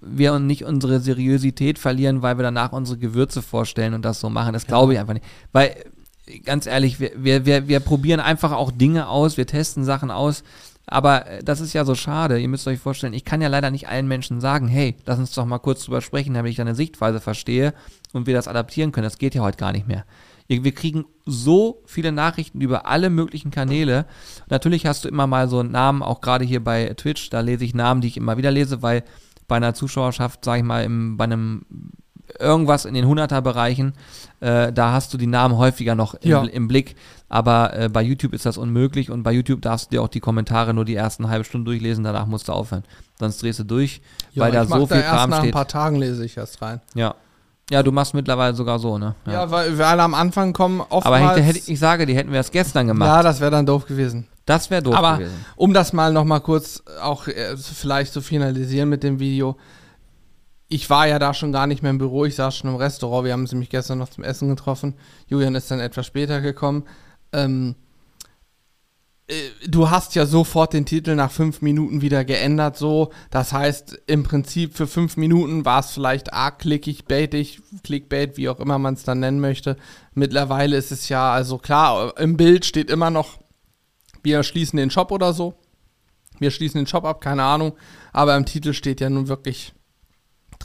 wir 0.00 0.38
nicht 0.38 0.64
unsere 0.64 1.00
Seriosität 1.00 1.78
verlieren, 1.78 2.22
weil 2.22 2.38
wir 2.38 2.42
danach 2.42 2.72
unsere 2.72 2.98
Gewürze 2.98 3.42
vorstellen 3.42 3.94
und 3.94 4.04
das 4.04 4.20
so 4.20 4.30
machen. 4.30 4.52
Das 4.52 4.66
glaube 4.66 4.94
ich 4.94 4.98
einfach 4.98 5.14
nicht. 5.14 5.26
Weil, 5.52 5.74
ganz 6.44 6.66
ehrlich, 6.66 7.00
wir, 7.00 7.12
wir, 7.16 7.44
wir, 7.46 7.68
wir 7.68 7.80
probieren 7.80 8.20
einfach 8.20 8.52
auch 8.52 8.70
Dinge 8.70 9.08
aus, 9.08 9.36
wir 9.36 9.46
testen 9.46 9.84
Sachen 9.84 10.10
aus. 10.10 10.44
Aber 10.86 11.26
äh, 11.26 11.42
das 11.42 11.60
ist 11.60 11.72
ja 11.72 11.84
so 11.84 11.94
schade. 11.94 12.38
Ihr 12.38 12.48
müsst 12.48 12.66
euch 12.66 12.78
vorstellen, 12.78 13.12
ich 13.12 13.24
kann 13.24 13.40
ja 13.40 13.48
leider 13.48 13.70
nicht 13.70 13.88
allen 13.88 14.08
Menschen 14.08 14.40
sagen, 14.40 14.68
hey, 14.68 14.96
lass 15.06 15.18
uns 15.18 15.32
doch 15.32 15.44
mal 15.44 15.58
kurz 15.58 15.84
drüber 15.84 16.00
sprechen, 16.00 16.34
damit 16.34 16.50
ich 16.50 16.56
deine 16.56 16.74
Sichtweise 16.74 17.20
verstehe 17.20 17.74
und 18.12 18.26
wir 18.26 18.34
das 18.34 18.48
adaptieren 18.48 18.92
können. 18.92 19.04
Das 19.04 19.18
geht 19.18 19.34
ja 19.34 19.42
heute 19.42 19.58
gar 19.58 19.72
nicht 19.72 19.86
mehr. 19.86 20.04
Wir 20.48 20.74
kriegen 20.74 21.06
so 21.24 21.82
viele 21.86 22.12
Nachrichten 22.12 22.60
über 22.60 22.86
alle 22.86 23.10
möglichen 23.10 23.50
Kanäle. 23.50 24.06
Natürlich 24.50 24.86
hast 24.86 25.04
du 25.04 25.08
immer 25.08 25.26
mal 25.26 25.48
so 25.48 25.62
Namen, 25.62 26.02
auch 26.02 26.20
gerade 26.20 26.44
hier 26.44 26.62
bei 26.62 26.92
Twitch, 26.94 27.30
da 27.30 27.40
lese 27.40 27.64
ich 27.64 27.74
Namen, 27.74 28.00
die 28.02 28.08
ich 28.08 28.16
immer 28.16 28.36
wieder 28.36 28.50
lese, 28.50 28.82
weil 28.82 29.04
bei 29.48 29.56
einer 29.56 29.72
Zuschauerschaft, 29.72 30.44
sage 30.44 30.58
ich 30.58 30.64
mal, 30.64 30.84
im, 30.84 31.16
bei 31.16 31.24
einem 31.24 31.62
irgendwas 32.38 32.84
in 32.84 32.94
den 32.94 33.06
100er-Bereichen, 33.06 33.94
äh, 34.40 34.72
da 34.72 34.92
hast 34.92 35.12
du 35.12 35.18
die 35.18 35.26
Namen 35.26 35.56
häufiger 35.56 35.94
noch 35.94 36.14
im, 36.14 36.30
ja. 36.30 36.42
im 36.42 36.68
Blick. 36.68 36.96
Aber 37.28 37.74
äh, 37.74 37.88
bei 37.88 38.02
YouTube 38.02 38.34
ist 38.34 38.44
das 38.44 38.58
unmöglich 38.58 39.10
und 39.10 39.22
bei 39.22 39.32
YouTube 39.32 39.62
darfst 39.62 39.86
du 39.86 39.96
dir 39.96 40.02
auch 40.02 40.08
die 40.08 40.20
Kommentare 40.20 40.74
nur 40.74 40.84
die 40.84 40.94
ersten 40.94 41.30
halbe 41.30 41.44
Stunde 41.44 41.70
durchlesen, 41.70 42.04
danach 42.04 42.26
musst 42.26 42.48
du 42.48 42.52
aufhören. 42.52 42.84
Sonst 43.18 43.42
drehst 43.42 43.60
du 43.60 43.64
durch, 43.64 44.02
ja, 44.32 44.42
weil 44.42 44.52
da 44.52 44.66
so 44.66 44.86
viel 44.86 44.98
da 44.98 45.02
Kram 45.02 45.30
nach 45.30 45.38
steht. 45.38 45.54
Nach 45.54 45.60
ein 45.60 45.66
paar 45.66 45.68
Tagen 45.68 45.96
lese 45.96 46.24
ich 46.24 46.36
erst 46.36 46.60
rein. 46.60 46.80
Ja. 46.94 47.14
Ja, 47.70 47.82
du 47.82 47.90
machst 47.90 48.12
mittlerweile 48.12 48.54
sogar 48.54 48.78
so, 48.78 48.98
ne? 48.98 49.14
Ja, 49.24 49.32
ja 49.32 49.50
weil 49.50 49.78
wir 49.78 49.86
alle 49.86 50.02
am 50.02 50.12
Anfang 50.12 50.52
kommen 50.52 50.80
oftmals... 50.80 51.06
Aber 51.06 51.18
hätte, 51.20 51.40
hätte, 51.40 51.70
ich 51.70 51.78
sage, 51.78 52.04
die 52.04 52.14
hätten 52.14 52.30
wir 52.30 52.36
erst 52.36 52.52
gestern 52.52 52.86
gemacht. 52.86 53.08
Ja, 53.08 53.22
das 53.22 53.40
wäre 53.40 53.50
dann 53.50 53.64
doof 53.64 53.86
gewesen. 53.86 54.26
Das 54.44 54.70
wäre 54.70 54.82
doof 54.82 54.94
Aber 54.94 55.18
gewesen. 55.18 55.44
um 55.56 55.72
das 55.72 55.92
mal 55.92 56.12
nochmal 56.12 56.40
kurz 56.40 56.82
auch 57.00 57.28
äh, 57.28 57.56
vielleicht 57.56 58.12
zu 58.12 58.20
finalisieren 58.20 58.88
mit 58.88 59.02
dem 59.02 59.20
Video 59.20 59.56
ich 60.72 60.88
war 60.88 61.06
ja 61.06 61.18
da 61.18 61.34
schon 61.34 61.52
gar 61.52 61.66
nicht 61.66 61.82
mehr 61.82 61.90
im 61.90 61.98
Büro, 61.98 62.24
ich 62.24 62.34
saß 62.34 62.56
schon 62.56 62.70
im 62.70 62.76
Restaurant, 62.76 63.26
wir 63.26 63.32
haben 63.32 63.46
sie 63.46 63.56
mich 63.56 63.68
gestern 63.68 63.98
noch 63.98 64.08
zum 64.08 64.24
Essen 64.24 64.48
getroffen. 64.48 64.94
Julian 65.28 65.54
ist 65.54 65.70
dann 65.70 65.80
etwas 65.80 66.06
später 66.06 66.40
gekommen. 66.40 66.84
Ähm, 67.32 67.74
äh, 69.28 69.34
du 69.68 69.90
hast 69.90 70.14
ja 70.14 70.24
sofort 70.24 70.72
den 70.72 70.86
Titel 70.86 71.14
nach 71.14 71.30
fünf 71.30 71.60
Minuten 71.60 72.00
wieder 72.00 72.24
geändert, 72.24 72.78
so. 72.78 73.10
Das 73.30 73.52
heißt, 73.52 74.00
im 74.06 74.22
Prinzip 74.22 74.74
für 74.74 74.86
fünf 74.86 75.18
Minuten 75.18 75.66
war 75.66 75.80
es 75.80 75.90
vielleicht 75.90 76.32
arg 76.32 76.60
klickig, 76.60 77.04
baitig, 77.04 77.60
Clickbait, 77.84 78.38
wie 78.38 78.48
auch 78.48 78.58
immer 78.58 78.78
man 78.78 78.94
es 78.94 79.04
dann 79.04 79.20
nennen 79.20 79.40
möchte. 79.40 79.76
Mittlerweile 80.14 80.78
ist 80.78 80.90
es 80.90 81.10
ja, 81.10 81.34
also 81.34 81.58
klar, 81.58 82.18
im 82.18 82.38
Bild 82.38 82.64
steht 82.64 82.90
immer 82.90 83.10
noch, 83.10 83.38
wir 84.22 84.42
schließen 84.42 84.78
den 84.78 84.90
Shop 84.90 85.12
oder 85.12 85.34
so. 85.34 85.54
Wir 86.38 86.50
schließen 86.50 86.80
den 86.80 86.86
Shop 86.86 87.04
ab, 87.04 87.20
keine 87.20 87.42
Ahnung. 87.42 87.74
Aber 88.12 88.34
im 88.36 88.46
Titel 88.46 88.72
steht 88.72 89.02
ja 89.02 89.10
nun 89.10 89.28
wirklich 89.28 89.74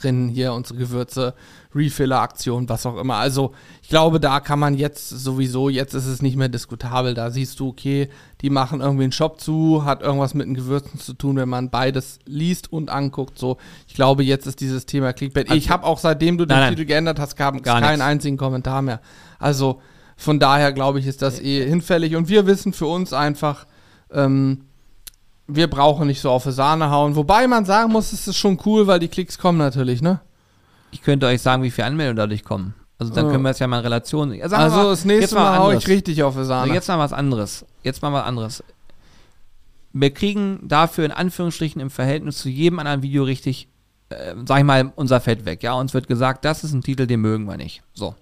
drin, 0.02 0.28
hier 0.28 0.52
unsere 0.52 0.78
Gewürze, 0.78 1.34
Refiller-Aktion, 1.74 2.68
was 2.68 2.86
auch 2.86 2.96
immer. 2.96 3.16
Also 3.16 3.52
ich 3.82 3.88
glaube, 3.88 4.20
da 4.20 4.40
kann 4.40 4.58
man 4.58 4.74
jetzt 4.74 5.08
sowieso, 5.08 5.68
jetzt 5.68 5.94
ist 5.94 6.06
es 6.06 6.22
nicht 6.22 6.36
mehr 6.36 6.48
diskutabel. 6.48 7.14
Da 7.14 7.30
siehst 7.30 7.60
du, 7.60 7.68
okay, 7.68 8.08
die 8.40 8.50
machen 8.50 8.80
irgendwie 8.80 9.04
einen 9.04 9.12
Shop 9.12 9.40
zu, 9.40 9.84
hat 9.84 10.02
irgendwas 10.02 10.34
mit 10.34 10.46
den 10.46 10.54
Gewürzen 10.54 10.98
zu 10.98 11.12
tun, 11.12 11.36
wenn 11.36 11.48
man 11.48 11.70
beides 11.70 12.18
liest 12.24 12.72
und 12.72 12.90
anguckt. 12.90 13.38
So, 13.38 13.58
ich 13.86 13.94
glaube, 13.94 14.22
jetzt 14.22 14.46
ist 14.46 14.60
dieses 14.60 14.86
Thema 14.86 15.12
Clickbait. 15.12 15.48
Also, 15.48 15.58
ich 15.58 15.70
habe 15.70 15.84
auch 15.84 15.98
seitdem 15.98 16.38
du 16.38 16.46
den 16.46 16.56
nein, 16.56 16.70
Titel 16.70 16.86
geändert 16.86 17.18
hast, 17.18 17.36
gab 17.36 17.54
es 17.54 17.62
keinen 17.62 17.82
nichts. 17.82 18.00
einzigen 18.00 18.36
Kommentar 18.36 18.82
mehr. 18.82 19.00
Also 19.38 19.80
von 20.16 20.40
daher 20.40 20.72
glaube 20.72 20.98
ich, 20.98 21.06
ist 21.06 21.22
das 21.22 21.40
eh 21.40 21.66
hinfällig. 21.68 22.16
Und 22.16 22.28
wir 22.28 22.46
wissen 22.46 22.72
für 22.72 22.86
uns 22.86 23.12
einfach, 23.12 23.66
ähm, 24.12 24.64
wir 25.48 25.66
brauchen 25.68 26.06
nicht 26.06 26.20
so 26.20 26.30
auf 26.30 26.44
die 26.44 26.52
Sahne 26.52 26.90
hauen. 26.90 27.16
Wobei 27.16 27.48
man 27.48 27.64
sagen 27.64 27.90
muss, 27.90 28.12
es 28.12 28.28
ist 28.28 28.36
schon 28.36 28.58
cool, 28.66 28.86
weil 28.86 29.00
die 29.00 29.08
Klicks 29.08 29.38
kommen 29.38 29.58
natürlich, 29.58 30.02
ne? 30.02 30.20
Ich 30.90 31.02
könnte 31.02 31.26
euch 31.26 31.42
sagen, 31.42 31.62
wie 31.62 31.70
viele 31.70 31.86
Anmeldungen 31.86 32.16
dadurch 32.16 32.44
kommen. 32.44 32.74
Also 32.98 33.14
dann 33.14 33.30
können 33.30 33.42
wir 33.42 33.50
es 33.50 33.58
ja 33.58 33.66
mal 33.66 33.78
in 33.78 33.84
Relation. 33.84 34.34
Ja, 34.34 34.44
also 34.46 34.76
mal, 34.76 34.90
das 34.90 35.04
nächste 35.04 35.34
Mal, 35.36 35.50
mal 35.50 35.58
hau 35.58 35.72
ich 35.72 35.86
richtig 35.86 36.22
auf 36.22 36.34
die 36.36 36.44
Sahne. 36.44 36.62
Also 36.62 36.74
jetzt 36.74 36.88
mal 36.88 36.98
was 36.98 37.12
anderes. 37.12 37.64
Jetzt 37.82 38.02
mal 38.02 38.12
was 38.12 38.24
anderes. 38.24 38.64
Wir 39.92 40.12
kriegen 40.12 40.60
dafür 40.64 41.04
in 41.04 41.12
Anführungsstrichen 41.12 41.80
im 41.80 41.90
Verhältnis 41.90 42.38
zu 42.38 42.48
jedem 42.48 42.78
anderen 42.80 43.02
Video 43.02 43.22
richtig, 43.22 43.68
äh, 44.10 44.34
sag 44.46 44.58
ich 44.58 44.64
mal, 44.64 44.92
unser 44.96 45.20
Fett 45.20 45.44
weg. 45.44 45.62
Ja, 45.62 45.74
uns 45.74 45.94
wird 45.94 46.08
gesagt, 46.08 46.44
das 46.44 46.64
ist 46.64 46.72
ein 46.72 46.82
Titel, 46.82 47.06
den 47.06 47.20
mögen 47.20 47.44
wir 47.44 47.56
nicht. 47.56 47.82
So. 47.94 48.14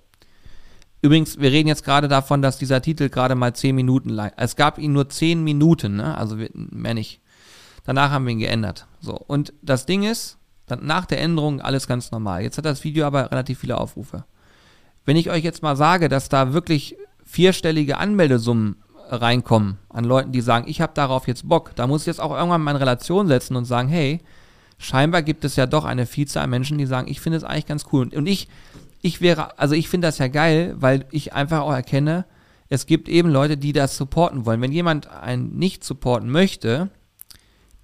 Übrigens, 1.07 1.39
wir 1.39 1.53
reden 1.53 1.69
jetzt 1.69 1.85
gerade 1.85 2.09
davon, 2.09 2.43
dass 2.43 2.59
dieser 2.59 2.83
Titel 2.83 3.09
gerade 3.09 3.37
mal 3.37 3.55
10 3.55 3.77
Minuten 3.77 4.09
lang. 4.11 4.33
Es 4.37 4.57
gab 4.57 4.77
ihn 4.77 4.93
nur 4.93 5.09
10 5.09 5.45
Minuten, 5.45 5.95
ne? 5.95 6.19
also 6.19 6.37
mehr 6.53 6.95
nicht. 6.95 7.21
Danach 7.85 8.11
haben 8.11 8.27
wir 8.27 8.33
ihn 8.33 8.41
geändert. 8.41 8.89
So, 9.01 9.13
und 9.15 9.53
das 9.63 9.87
Ding 9.87 10.03
ist, 10.03 10.37
dann 10.67 10.85
nach 10.85 11.07
der 11.07 11.21
Änderung 11.21 11.61
alles 11.61 11.87
ganz 11.87 12.11
normal. 12.11 12.43
Jetzt 12.43 12.59
hat 12.59 12.65
das 12.65 12.83
Video 12.83 13.07
aber 13.07 13.31
relativ 13.31 13.61
viele 13.61 13.79
Aufrufe. 13.79 14.25
Wenn 15.05 15.17
ich 15.17 15.31
euch 15.31 15.45
jetzt 15.45 15.63
mal 15.63 15.77
sage, 15.77 16.09
dass 16.09 16.29
da 16.29 16.53
wirklich 16.53 16.97
vierstellige 17.25 17.99
Anmeldesummen 17.99 18.75
reinkommen 19.09 19.79
an 19.89 20.05
Leuten, 20.05 20.33
die 20.33 20.41
sagen, 20.41 20.67
ich 20.67 20.81
habe 20.81 20.95
darauf 20.95 21.29
jetzt 21.29 21.49
Bock, 21.49 21.71
da 21.77 21.87
muss 21.87 22.01
ich 22.01 22.09
jetzt 22.09 22.21
auch 22.21 22.37
irgendwann 22.37 22.63
mal 22.63 22.73
in 22.73 22.79
Relation 22.79 23.29
setzen 23.29 23.55
und 23.55 23.65
sagen, 23.65 23.89
hey, 23.89 24.23
scheinbar 24.79 25.23
gibt 25.23 25.45
es 25.45 25.55
ja 25.55 25.67
doch 25.67 25.85
eine 25.85 26.05
Vielzahl 26.05 26.43
an 26.43 26.51
Menschen, 26.51 26.79
die 26.79 26.87
sagen, 26.87 27.07
ich 27.09 27.21
finde 27.21 27.37
es 27.37 27.45
eigentlich 27.45 27.67
ganz 27.67 27.85
cool. 27.93 28.09
Und 28.13 28.27
ich 28.27 28.49
ich 29.07 29.21
wäre, 29.21 29.59
also 29.59 29.75
ich 29.75 29.89
finde 29.89 30.09
das 30.09 30.19
ja 30.19 30.29
geil, 30.29 30.75
weil 30.79 31.07
ich 31.13 31.33
einfach 31.33 31.61
auch 31.61 31.73
erkenne, 31.73 32.25
es 32.69 32.87
gibt 32.87 33.09
eben 33.09 33.31
Leute, 33.31 33.57
die 33.57 33.73
das 33.73 33.97
supporten 33.97 34.45
wollen. 34.45 34.61
Wenn 34.61 34.73
jemand 34.73 35.09
einen 35.09 35.57
nicht 35.57 35.85
supporten 35.85 36.29
möchte, 36.29 36.91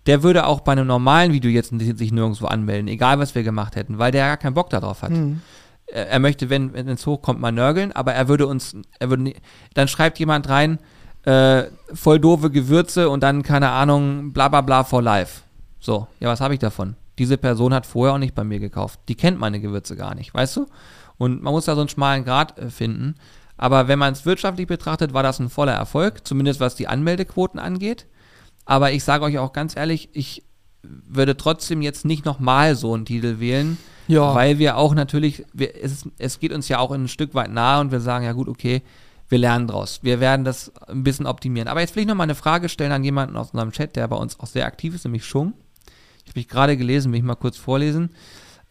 der 0.07 0.25
würde 0.25 0.47
auch 0.47 0.61
bei 0.61 0.73
einem 0.73 0.89
normalen 0.89 1.33
Video 1.33 1.51
jetzt 1.51 1.71
sich 1.79 2.13
nirgendwo 2.13 2.47
anmelden, 2.47 2.89
egal 2.89 3.21
was 3.21 3.37
wir 3.37 3.45
gemacht 3.45 3.77
hätten, 3.77 3.99
weil 3.99 4.11
der 4.11 4.27
ja 4.27 4.37
keinen 4.37 4.55
Bock 4.55 4.71
darauf 4.71 5.03
hat. 5.03 5.13
Mhm. 5.13 5.41
Er 5.87 6.19
möchte, 6.19 6.51
wenn, 6.51 6.73
wenn 6.73 6.89
es 6.89 7.07
hochkommt, 7.07 7.41
mal 7.41 7.53
nörgeln, 7.53 7.93
aber 7.93 8.15
er 8.15 8.27
würde 8.27 8.47
uns, 8.47 8.75
er 8.99 9.11
würde, 9.11 9.35
dann 9.75 9.89
schreibt 9.89 10.19
jemand 10.19 10.49
rein, 10.49 10.79
äh, 11.25 11.65
voll 11.95 12.19
doofe 12.19 12.51
Gewürze 12.51 13.09
und 13.09 13.23
dann, 13.23 13.45
keine 13.45 13.71
Ahnung, 13.71 14.33
bla 14.33 14.49
bla 14.49 14.63
bla 14.63 14.83
for 14.83 15.03
life. 15.03 15.43
So, 15.79 16.09
ja, 16.19 16.29
was 16.29 16.41
habe 16.41 16.55
ich 16.55 16.61
davon? 16.61 16.97
Diese 17.19 17.37
Person 17.37 17.75
hat 17.75 17.87
vorher 17.87 18.15
auch 18.15 18.19
nicht 18.19 18.35
bei 18.35 18.43
mir 18.43 18.59
gekauft. 18.59 18.99
Die 19.09 19.15
kennt 19.15 19.39
meine 19.39 19.61
Gewürze 19.61 19.97
gar 19.97 20.15
nicht, 20.15 20.35
weißt 20.35 20.57
du? 20.57 20.67
Und 21.23 21.41
man 21.41 21.53
muss 21.53 21.67
da 21.67 21.77
so 21.77 21.81
einen 21.83 21.89
schmalen 21.89 22.25
Grad 22.25 22.59
äh, 22.59 22.69
finden. 22.69 23.15
Aber 23.57 23.87
wenn 23.87 23.99
man 23.99 24.13
es 24.13 24.27
wirtschaftlich 24.27 24.67
betrachtet, 24.67 25.15
war 25.15 25.23
das 25.23 25.39
ein 25.39 25.51
voller 25.51 25.73
Erfolg, 25.73 26.27
zumindest 26.27 26.59
was 26.59 26.75
die 26.75 26.89
Anmeldequoten 26.89 27.61
angeht. 27.61 28.07
Aber 28.65 28.91
ich 28.91 29.05
sage 29.05 29.25
euch 29.25 29.39
auch 29.39 29.53
ganz 29.53 29.77
ehrlich, 29.77 30.09
ich 30.15 30.43
würde 30.83 31.37
trotzdem 31.37 31.81
jetzt 31.81 32.05
nicht 32.05 32.25
nochmal 32.25 32.75
so 32.75 32.93
einen 32.93 33.05
Titel 33.05 33.39
wählen, 33.39 33.79
ja. 34.09 34.35
weil 34.35 34.59
wir 34.59 34.77
auch 34.77 34.97
natürlich, 34.97 35.45
wir, 35.53 35.81
es, 35.81 36.09
es 36.19 36.41
geht 36.41 36.53
uns 36.53 36.69
ja 36.69 36.81
auch 36.81 36.91
ein 36.91 37.07
Stück 37.07 37.35
weit 37.35 37.53
nahe 37.53 37.81
und 37.81 37.93
wir 37.93 38.01
sagen, 38.01 38.25
ja 38.25 38.33
gut, 38.33 38.49
okay, 38.49 38.83
wir 39.29 39.39
lernen 39.39 39.69
draus. 39.69 40.01
Wir 40.03 40.19
werden 40.19 40.45
das 40.45 40.73
ein 40.89 41.05
bisschen 41.05 41.27
optimieren. 41.27 41.69
Aber 41.69 41.83
jetzt 41.83 41.95
will 41.95 42.03
ich 42.03 42.09
nochmal 42.09 42.25
eine 42.25 42.35
Frage 42.35 42.69
stellen 42.69 42.91
an 42.91 43.05
jemanden 43.05 43.37
aus 43.37 43.53
unserem 43.53 43.71
Chat, 43.71 43.95
der 43.95 44.09
bei 44.09 44.17
uns 44.17 44.41
auch 44.41 44.49
sehr 44.49 44.67
aktiv 44.67 44.93
ist, 44.93 45.05
nämlich 45.05 45.25
Schung. 45.25 45.53
Ich 46.25 46.31
habe 46.31 46.41
mich 46.41 46.49
gerade 46.49 46.77
gelesen, 46.77 47.13
will 47.13 47.19
ich 47.19 47.25
mal 47.25 47.37
kurz 47.37 47.59
vorlesen. 47.59 48.11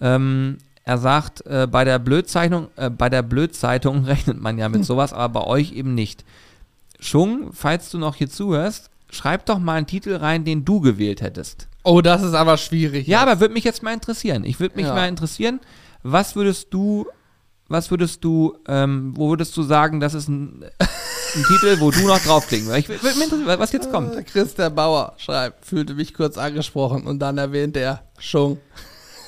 Ähm, 0.01 0.57
er 0.91 0.97
sagt, 0.97 1.45
äh, 1.45 1.67
bei 1.71 1.85
der 1.85 1.99
Blödzeichnung, 1.99 2.67
äh, 2.75 2.89
bei 2.89 3.09
der 3.09 3.21
Blödzeitung 3.21 4.03
rechnet 4.11 4.41
man 4.41 4.57
ja 4.57 4.67
mit 4.67 4.85
sowas, 4.85 5.13
aber 5.13 5.39
bei 5.39 5.47
euch 5.47 5.71
eben 5.71 5.95
nicht. 5.95 6.25
Schung, 6.99 7.51
falls 7.53 7.89
du 7.89 7.97
noch 7.97 8.15
hier 8.15 8.29
zuhörst, 8.29 8.89
schreib 9.09 9.45
doch 9.45 9.57
mal 9.57 9.75
einen 9.75 9.87
Titel 9.87 10.15
rein, 10.15 10.43
den 10.43 10.65
du 10.65 10.81
gewählt 10.81 11.21
hättest. 11.21 11.67
Oh, 11.83 12.01
das 12.01 12.21
ist 12.21 12.33
aber 12.33 12.57
schwierig. 12.57 13.07
Ja, 13.07 13.19
jetzt. 13.19 13.29
aber 13.29 13.39
würde 13.39 13.53
mich 13.53 13.63
jetzt 13.63 13.81
mal 13.83 13.93
interessieren. 13.93 14.43
Ich 14.43 14.59
würde 14.59 14.75
mich 14.75 14.85
ja. 14.85 14.93
mal 14.93 15.07
interessieren, 15.07 15.61
was 16.03 16.35
würdest 16.35 16.67
du, 16.73 17.07
was 17.69 17.89
würdest 17.89 18.23
du, 18.23 18.57
ähm, 18.67 19.13
wo 19.15 19.29
würdest 19.29 19.55
du 19.55 19.63
sagen, 19.63 20.01
das 20.01 20.13
ist 20.13 20.27
ein, 20.27 20.63
ein 20.79 21.43
Titel, 21.47 21.79
wo 21.79 21.89
du 21.89 22.05
noch 22.05 22.19
draufklicken 22.19 22.67
würdest? 22.67 22.89
Ich 22.89 23.01
würde 23.01 23.17
mich 23.17 23.31
interessieren, 23.31 23.59
was 23.59 23.71
jetzt 23.71 23.91
kommt. 23.91 24.13
Äh, 24.13 24.23
Chris 24.23 24.55
der 24.55 24.69
Bauer 24.69 25.13
schreibt, 25.17 25.65
fühlte 25.65 25.93
mich 25.93 26.13
kurz 26.13 26.37
angesprochen 26.37 27.07
und 27.07 27.19
dann 27.19 27.37
erwähnt 27.37 27.77
er 27.77 28.03
Schung. 28.19 28.59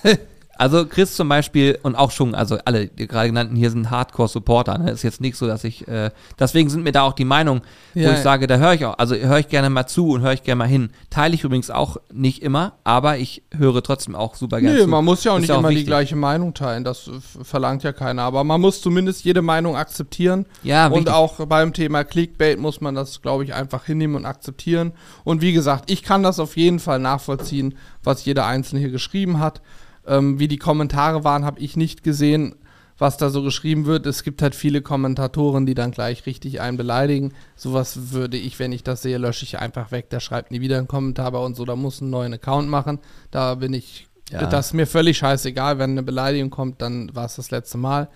Also 0.55 0.85
Chris 0.85 1.15
zum 1.15 1.29
Beispiel 1.29 1.79
und 1.81 1.95
auch 1.95 2.11
schon, 2.11 2.35
also 2.35 2.57
alle, 2.65 2.87
die 2.87 3.07
gerade 3.07 3.27
genannten 3.27 3.55
hier 3.55 3.71
sind 3.71 3.89
Hardcore-Supporter. 3.89 4.77
Ne? 4.77 4.91
Ist 4.91 5.01
jetzt 5.01 5.19
nicht 5.19 5.35
so, 5.35 5.47
dass 5.47 5.63
ich, 5.63 5.87
äh, 5.87 6.11
deswegen 6.39 6.69
sind 6.69 6.83
mir 6.83 6.91
da 6.91 7.01
auch 7.01 7.13
die 7.13 7.25
Meinungen, 7.25 7.61
ja, 7.95 8.09
wo 8.09 8.13
ich 8.13 8.19
sage, 8.19 8.45
da 8.45 8.57
höre 8.57 8.73
ich 8.73 8.85
auch, 8.85 8.97
also 8.99 9.15
höre 9.15 9.39
ich 9.39 9.47
gerne 9.47 9.71
mal 9.71 9.87
zu 9.87 10.09
und 10.11 10.21
höre 10.21 10.33
ich 10.33 10.43
gerne 10.43 10.59
mal 10.59 10.67
hin. 10.67 10.91
Teile 11.09 11.33
ich 11.33 11.43
übrigens 11.43 11.71
auch 11.71 11.97
nicht 12.13 12.43
immer, 12.43 12.73
aber 12.83 13.17
ich 13.17 13.41
höre 13.57 13.81
trotzdem 13.81 14.15
auch 14.15 14.35
super 14.35 14.61
gerne 14.61 14.77
nee, 14.77 14.83
zu. 14.83 14.89
man 14.89 15.03
muss 15.03 15.23
ja 15.23 15.31
auch 15.31 15.37
Ist 15.37 15.41
nicht 15.41 15.49
immer 15.49 15.69
wichtig. 15.69 15.85
die 15.85 15.87
gleiche 15.87 16.15
Meinung 16.15 16.53
teilen, 16.53 16.83
das 16.83 17.09
verlangt 17.41 17.81
ja 17.81 17.91
keiner. 17.91 18.21
Aber 18.21 18.43
man 18.43 18.61
muss 18.61 18.79
zumindest 18.81 19.23
jede 19.23 19.41
Meinung 19.41 19.75
akzeptieren. 19.75 20.45
Ja, 20.61 20.85
Und 20.85 20.93
wichtig. 20.93 21.13
auch 21.13 21.45
beim 21.47 21.73
Thema 21.73 22.03
Clickbait 22.03 22.59
muss 22.59 22.79
man 22.79 22.93
das, 22.93 23.23
glaube 23.23 23.43
ich, 23.43 23.55
einfach 23.55 23.85
hinnehmen 23.85 24.15
und 24.15 24.25
akzeptieren. 24.25 24.93
Und 25.23 25.41
wie 25.41 25.53
gesagt, 25.53 25.89
ich 25.89 26.03
kann 26.03 26.21
das 26.21 26.39
auf 26.39 26.57
jeden 26.57 26.79
Fall 26.79 26.99
nachvollziehen, 26.99 27.75
was 28.03 28.23
jeder 28.25 28.45
Einzelne 28.45 28.81
hier 28.81 28.91
geschrieben 28.91 29.39
hat. 29.39 29.61
Ähm, 30.05 30.39
wie 30.39 30.47
die 30.47 30.57
Kommentare 30.57 31.23
waren, 31.23 31.45
habe 31.45 31.59
ich 31.59 31.77
nicht 31.77 32.03
gesehen, 32.03 32.55
was 32.97 33.17
da 33.17 33.29
so 33.29 33.43
geschrieben 33.43 33.85
wird. 33.85 34.05
Es 34.05 34.23
gibt 34.23 34.41
halt 34.41 34.55
viele 34.55 34.81
Kommentatoren, 34.81 35.65
die 35.65 35.73
dann 35.73 35.91
gleich 35.91 36.25
richtig 36.25 36.61
einen 36.61 36.77
beleidigen. 36.77 37.33
Sowas 37.55 38.11
würde 38.11 38.37
ich, 38.37 38.59
wenn 38.59 38.71
ich 38.71 38.83
das 38.83 39.01
sehe, 39.01 39.17
lösche 39.17 39.45
ich 39.45 39.59
einfach 39.59 39.91
weg. 39.91 40.09
Der 40.09 40.19
schreibt 40.19 40.51
nie 40.51 40.61
wieder 40.61 40.77
einen 40.77 40.87
Kommentar 40.87 41.31
bei 41.31 41.39
uns 41.39 41.59
oder 41.59 41.75
muss 41.75 42.01
einen 42.01 42.11
neuen 42.11 42.33
Account 42.33 42.69
machen. 42.69 42.99
Da 43.31 43.55
bin 43.55 43.73
ich, 43.73 44.07
ja. 44.29 44.45
das 44.45 44.67
ist 44.67 44.73
mir 44.73 44.87
völlig 44.87 45.17
scheißegal. 45.17 45.79
Wenn 45.79 45.91
eine 45.91 46.03
Beleidigung 46.03 46.49
kommt, 46.49 46.81
dann 46.81 47.13
war 47.15 47.25
es 47.25 47.35
das 47.35 47.51
letzte 47.51 47.77
Mal. 47.77 48.09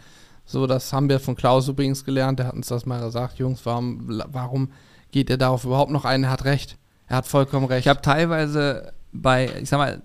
So, 0.45 0.67
das 0.67 0.93
haben 0.93 1.09
wir 1.09 1.19
von 1.19 1.35
Klaus 1.35 1.67
übrigens 1.67 2.05
gelernt. 2.05 2.39
Der 2.39 2.47
hat 2.47 2.53
uns 2.53 2.67
das 2.67 2.85
mal 2.85 3.01
gesagt, 3.01 3.39
Jungs, 3.39 3.65
warum, 3.65 4.21
warum 4.27 4.71
geht 5.11 5.29
ihr 5.29 5.37
darauf 5.37 5.65
überhaupt 5.65 5.91
noch 5.91 6.05
ein? 6.05 6.23
Er 6.23 6.29
hat 6.29 6.45
recht. 6.45 6.77
Er 7.07 7.17
hat 7.17 7.27
vollkommen 7.27 7.65
recht. 7.65 7.81
Ich 7.85 7.89
habe 7.89 8.01
teilweise 8.01 8.93
bei, 9.11 9.49
ich 9.61 9.69
sag 9.69 9.77
mal, 9.77 10.01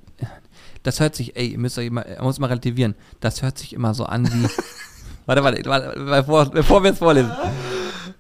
das 0.82 1.00
hört 1.00 1.14
sich, 1.14 1.36
ey, 1.36 1.48
ihr 1.48 1.58
müsst 1.58 1.78
euch 1.78 1.90
mal, 1.90 2.18
muss 2.20 2.38
mal 2.38 2.46
relativieren, 2.48 2.94
das 3.20 3.42
hört 3.42 3.58
sich 3.58 3.72
immer 3.72 3.94
so 3.94 4.04
an 4.04 4.26
wie. 4.26 4.48
warte, 5.26 5.44
warte, 5.44 5.64
warte, 5.64 6.00
bevor, 6.00 6.50
bevor 6.50 6.82
wir 6.82 6.92
es 6.92 6.98
vorlesen. 6.98 7.30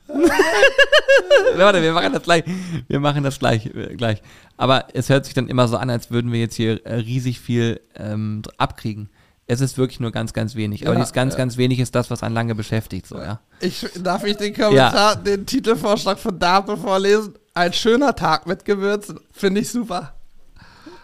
warte, 1.56 1.82
wir 1.82 1.92
machen 1.92 2.12
das 2.12 2.22
gleich. 2.22 2.44
Wir 2.88 3.00
machen 3.00 3.24
das 3.24 3.38
gleich, 3.38 3.66
äh, 3.66 3.94
gleich. 3.96 4.22
Aber 4.56 4.86
es 4.94 5.08
hört 5.08 5.24
sich 5.24 5.34
dann 5.34 5.48
immer 5.48 5.68
so 5.68 5.76
an, 5.76 5.90
als 5.90 6.10
würden 6.10 6.32
wir 6.32 6.40
jetzt 6.40 6.54
hier 6.54 6.84
äh, 6.86 6.94
riesig 6.96 7.40
viel 7.40 7.80
ähm, 7.96 8.42
abkriegen. 8.58 9.08
Es 9.46 9.60
ist 9.60 9.76
wirklich 9.76 10.00
nur 10.00 10.12
ganz, 10.12 10.32
ganz 10.32 10.54
wenig. 10.54 10.86
Aber 10.86 10.94
ja, 10.94 11.00
dieses 11.00 11.12
ganz, 11.12 11.34
ja. 11.34 11.38
ganz 11.38 11.56
wenig 11.56 11.80
ist 11.80 11.94
das, 11.94 12.10
was 12.10 12.22
einen 12.22 12.34
lange 12.34 12.54
beschäftigt. 12.54 13.06
So, 13.06 13.18
ja. 13.18 13.40
Ich, 13.60 13.86
darf 14.02 14.24
ich 14.24 14.36
den 14.36 14.54
Kommentar, 14.54 15.14
ja. 15.14 15.16
den 15.16 15.44
Titelvorschlag 15.44 16.18
von 16.18 16.38
Dato 16.38 16.76
vorlesen? 16.76 17.34
Ein 17.54 17.72
schöner 17.72 18.14
Tag 18.14 18.46
mit 18.46 18.64
Gewürzen. 18.64 19.20
Finde 19.32 19.60
ich 19.60 19.68
super. 19.68 20.14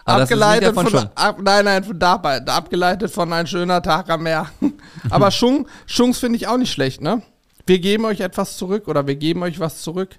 Aber 0.09 0.23
abgeleitet 0.23 0.75
von, 0.75 1.09
ab, 1.15 1.39
nein, 1.43 1.65
nein, 1.65 1.85
von 1.85 1.99
dabei, 1.99 2.45
abgeleitet 2.47 3.11
von 3.11 3.33
ein 3.33 3.47
schöner 3.47 3.83
Tag 3.83 4.09
am 4.11 4.23
Meer. 4.23 4.47
Aber 5.11 5.31
Schung, 5.31 5.67
Schungs 5.87 6.19
finde 6.19 6.37
ich 6.37 6.49
auch 6.49 6.57
nicht 6.57 6.73
schlecht, 6.73 7.01
ne? 7.01 7.23
Wir 7.67 7.79
geben 7.79 8.05
euch 8.07 8.21
etwas 8.21 8.57
zurück 8.57 8.89
oder 8.89 9.07
wir 9.07 9.17
geben 9.17 9.43
euch 9.43 9.61
was 9.61 9.83
zurück. 9.83 10.19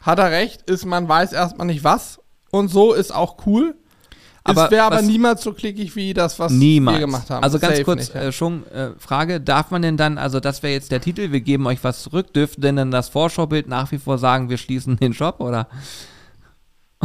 Hat 0.00 0.18
er 0.18 0.30
recht, 0.30 0.62
ist 0.62 0.84
man 0.84 1.08
weiß 1.08 1.32
erstmal 1.32 1.66
nicht 1.66 1.84
was 1.84 2.20
und 2.50 2.68
so 2.68 2.92
ist 2.92 3.14
auch 3.14 3.46
cool. 3.46 3.74
Aber 4.44 4.64
es 4.64 4.70
wäre 4.70 4.84
aber 4.84 5.02
niemals 5.02 5.42
so 5.42 5.52
klickig 5.52 5.94
wie 5.94 6.14
das, 6.14 6.38
was 6.38 6.50
niemals. 6.52 6.98
wir 6.98 7.06
gemacht 7.06 7.30
haben. 7.30 7.44
Also 7.44 7.58
ganz 7.58 7.74
Safe 7.74 7.84
kurz, 7.84 8.00
nicht, 8.00 8.14
ja. 8.14 8.22
äh, 8.22 8.32
schon 8.32 8.66
äh, 8.72 8.90
Frage, 8.98 9.40
darf 9.40 9.70
man 9.70 9.82
denn 9.82 9.96
dann, 9.96 10.18
also 10.18 10.40
das 10.40 10.62
wäre 10.62 10.72
jetzt 10.72 10.90
der 10.90 11.00
Titel, 11.00 11.30
wir 11.30 11.40
geben 11.40 11.66
euch 11.66 11.82
was 11.84 12.02
zurück, 12.02 12.34
dürfte 12.34 12.60
denn 12.60 12.76
dann 12.76 12.90
das 12.90 13.08
Vorschaubild 13.08 13.68
nach 13.68 13.92
wie 13.92 13.98
vor 13.98 14.18
sagen, 14.18 14.48
wir 14.48 14.58
schließen 14.58 14.96
den 14.96 15.14
Shop 15.14 15.40
oder? 15.40 15.68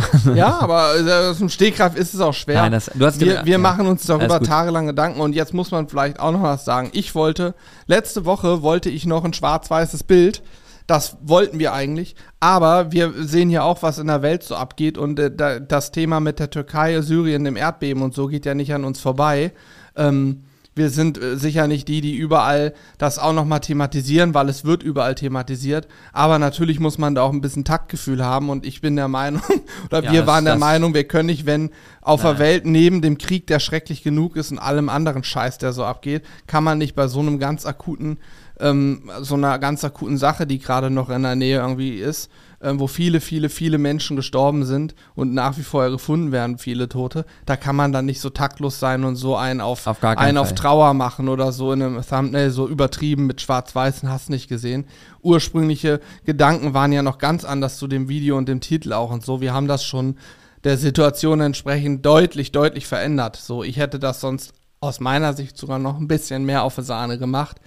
ja, 0.35 0.59
aber 0.59 0.95
äh, 0.99 1.29
aus 1.29 1.39
dem 1.39 1.49
Stegreif 1.49 1.95
ist 1.95 2.13
es 2.13 2.19
auch 2.19 2.33
schwer. 2.33 2.61
Nein, 2.61 2.71
das, 2.71 2.91
du 2.93 3.05
hast 3.05 3.19
wir 3.19 3.45
wir 3.45 3.51
ja, 3.53 3.57
machen 3.57 3.87
uns 3.87 4.05
darüber 4.05 4.41
tagelang 4.41 4.87
Gedanken 4.87 5.21
und 5.21 5.33
jetzt 5.33 5.53
muss 5.53 5.71
man 5.71 5.87
vielleicht 5.87 6.19
auch 6.19 6.31
noch 6.31 6.43
was 6.43 6.65
sagen. 6.65 6.89
Ich 6.93 7.15
wollte, 7.15 7.55
letzte 7.87 8.25
Woche 8.25 8.61
wollte 8.61 8.89
ich 8.89 9.05
noch 9.05 9.23
ein 9.23 9.33
schwarz-weißes 9.33 10.03
Bild 10.03 10.43
das 10.87 11.17
wollten 11.21 11.59
wir 11.59 11.73
eigentlich. 11.73 12.15
Aber 12.39 12.91
wir 12.93 13.13
sehen 13.17 13.49
ja 13.49 13.63
auch, 13.63 13.83
was 13.83 13.99
in 13.99 14.07
der 14.07 14.21
Welt 14.21 14.43
so 14.43 14.55
abgeht. 14.55 14.97
Und 14.97 15.19
äh, 15.19 15.61
das 15.61 15.91
Thema 15.91 16.21
mit 16.21 16.39
der 16.39 16.49
Türkei, 16.49 17.01
Syrien, 17.01 17.43
dem 17.43 17.57
Erdbeben 17.57 18.01
und 18.01 18.15
so 18.15 18.27
geht 18.27 18.45
ja 18.45 18.55
nicht 18.55 18.73
an 18.73 18.85
uns 18.85 19.01
vorbei. 19.01 19.51
Ähm, 19.97 20.43
wir 20.77 20.89
sind 20.89 21.21
äh, 21.21 21.37
sicher 21.37 21.67
nicht 21.67 21.87
die, 21.87 22.01
die 22.01 22.15
überall 22.15 22.73
das 22.97 23.19
auch 23.19 23.33
nochmal 23.33 23.59
thematisieren, 23.59 24.33
weil 24.33 24.49
es 24.49 24.63
wird 24.63 24.83
überall 24.83 25.15
thematisiert. 25.15 25.87
Aber 26.13 26.39
natürlich 26.39 26.79
muss 26.79 26.97
man 26.97 27.15
da 27.15 27.23
auch 27.23 27.33
ein 27.33 27.41
bisschen 27.41 27.65
Taktgefühl 27.65 28.23
haben. 28.23 28.49
Und 28.49 28.65
ich 28.65 28.81
bin 28.81 28.95
der 28.95 29.07
Meinung, 29.07 29.41
oder 29.85 30.03
ja, 30.03 30.11
wir 30.11 30.27
waren 30.27 30.45
der 30.45 30.57
Meinung, 30.57 30.93
wir 30.93 31.05
können 31.05 31.27
nicht, 31.27 31.45
wenn 31.45 31.71
auf 32.01 32.23
Nein. 32.23 32.31
der 32.31 32.39
Welt 32.39 32.65
neben 32.65 33.01
dem 33.01 33.17
Krieg, 33.17 33.47
der 33.47 33.59
schrecklich 33.59 34.03
genug 34.03 34.35
ist 34.35 34.51
und 34.51 34.59
allem 34.59 34.89
anderen 34.89 35.23
Scheiß, 35.23 35.57
der 35.57 35.73
so 35.73 35.83
abgeht, 35.83 36.23
kann 36.45 36.63
man 36.63 36.77
nicht 36.77 36.95
bei 36.95 37.07
so 37.07 37.19
einem 37.19 37.39
ganz 37.39 37.65
akuten 37.65 38.17
ähm, 38.59 39.09
so 39.21 39.35
einer 39.35 39.59
ganz 39.59 39.83
akuten 39.83 40.17
Sache, 40.17 40.47
die 40.47 40.59
gerade 40.59 40.89
noch 40.89 41.09
in 41.09 41.23
der 41.23 41.35
Nähe 41.35 41.59
irgendwie 41.59 41.97
ist, 41.97 42.31
ähm, 42.61 42.79
wo 42.79 42.87
viele, 42.87 43.21
viele, 43.21 43.49
viele 43.49 43.77
Menschen 43.77 44.15
gestorben 44.15 44.65
sind 44.65 44.95
und 45.15 45.33
nach 45.33 45.57
wie 45.57 45.63
vor 45.63 45.89
gefunden 45.89 46.31
werden, 46.31 46.57
viele 46.57 46.89
Tote, 46.89 47.25
da 47.45 47.55
kann 47.55 47.75
man 47.75 47.91
dann 47.91 48.05
nicht 48.05 48.19
so 48.19 48.29
taktlos 48.29 48.79
sein 48.79 49.03
und 49.03 49.15
so 49.15 49.35
einen 49.35 49.61
auf, 49.61 49.85
auf 49.85 50.03
einen 50.03 50.37
auf 50.37 50.55
Trauer 50.55 50.93
machen 50.93 51.29
oder 51.29 51.51
so 51.51 51.71
in 51.71 51.81
einem 51.81 52.01
Thumbnail 52.01 52.49
so 52.49 52.67
übertrieben 52.67 53.27
mit 53.27 53.41
schwarz-weißen 53.41 54.09
hast 54.09 54.29
nicht 54.29 54.47
gesehen. 54.47 54.85
Ursprüngliche 55.21 55.99
Gedanken 56.25 56.73
waren 56.73 56.91
ja 56.91 57.03
noch 57.03 57.19
ganz 57.19 57.45
anders 57.45 57.77
zu 57.77 57.87
dem 57.87 58.09
Video 58.09 58.37
und 58.37 58.49
dem 58.49 58.61
Titel 58.61 58.93
auch 58.93 59.11
und 59.11 59.23
so. 59.23 59.41
Wir 59.41 59.53
haben 59.53 59.67
das 59.67 59.83
schon 59.83 60.17
der 60.63 60.77
Situation 60.77 61.41
entsprechend 61.41 62.05
deutlich, 62.05 62.51
deutlich 62.51 62.87
verändert. 62.87 63.35
So, 63.35 63.63
ich 63.63 63.77
hätte 63.77 63.99
das 63.99 64.19
sonst 64.19 64.53
aus 64.79 64.99
meiner 64.99 65.33
Sicht 65.33 65.57
sogar 65.57 65.79
noch 65.79 65.97
ein 65.97 66.07
bisschen 66.07 66.43
mehr 66.45 66.63
auf 66.63 66.75
Sahne 66.75 67.17
gemacht 67.17 67.57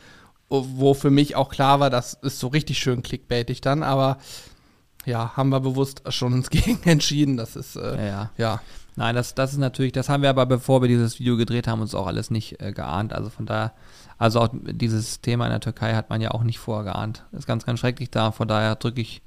wo 0.51 0.95
für 0.95 1.11
mich 1.11 1.36
auch 1.36 1.49
klar 1.49 1.80
war, 1.80 1.91
das 1.91 2.14
ist 2.14 2.41
so 2.41 2.49
richtig 2.49 2.78
schön 2.78 3.03
clickbaitig 3.03 3.61
dann, 3.61 3.82
aber 3.84 4.18
ja, 5.11 5.36
haben 5.36 5.50
wir 5.50 5.61
bewusst 5.61 6.02
schon 6.08 6.32
uns 6.32 6.50
gegen 6.50 6.82
entschieden. 6.84 7.36
Das 7.36 7.56
ist, 7.56 7.76
äh, 7.76 8.08
ja, 8.08 8.30
ja. 8.38 8.61
Nein, 8.96 9.14
das, 9.14 9.34
das 9.34 9.52
ist 9.52 9.58
natürlich, 9.58 9.92
das 9.92 10.08
haben 10.08 10.22
wir 10.22 10.30
aber, 10.30 10.46
bevor 10.46 10.82
wir 10.82 10.88
dieses 10.88 11.18
Video 11.20 11.36
gedreht 11.36 11.68
haben, 11.68 11.80
uns 11.80 11.94
auch 11.94 12.06
alles 12.06 12.30
nicht 12.30 12.61
äh, 12.61 12.72
geahnt. 12.72 13.12
Also 13.12 13.30
von 13.30 13.46
daher, 13.46 13.72
also 14.18 14.40
auch 14.40 14.48
dieses 14.52 15.20
Thema 15.20 15.46
in 15.46 15.52
der 15.52 15.61
Türkei 15.61 15.94
hat 15.94 16.11
man 16.11 16.20
ja 16.20 16.32
auch 16.32 16.42
nicht 16.42 16.58
vorher 16.58 16.92
geahnt. 16.92 17.24
Ist 17.32 17.46
ganz, 17.46 17.64
ganz 17.64 17.80
schrecklich 17.80 18.11
da. 18.11 18.32
Von 18.32 18.48
daher 18.48 18.74
drücke 18.74 19.00
ich 19.00 19.22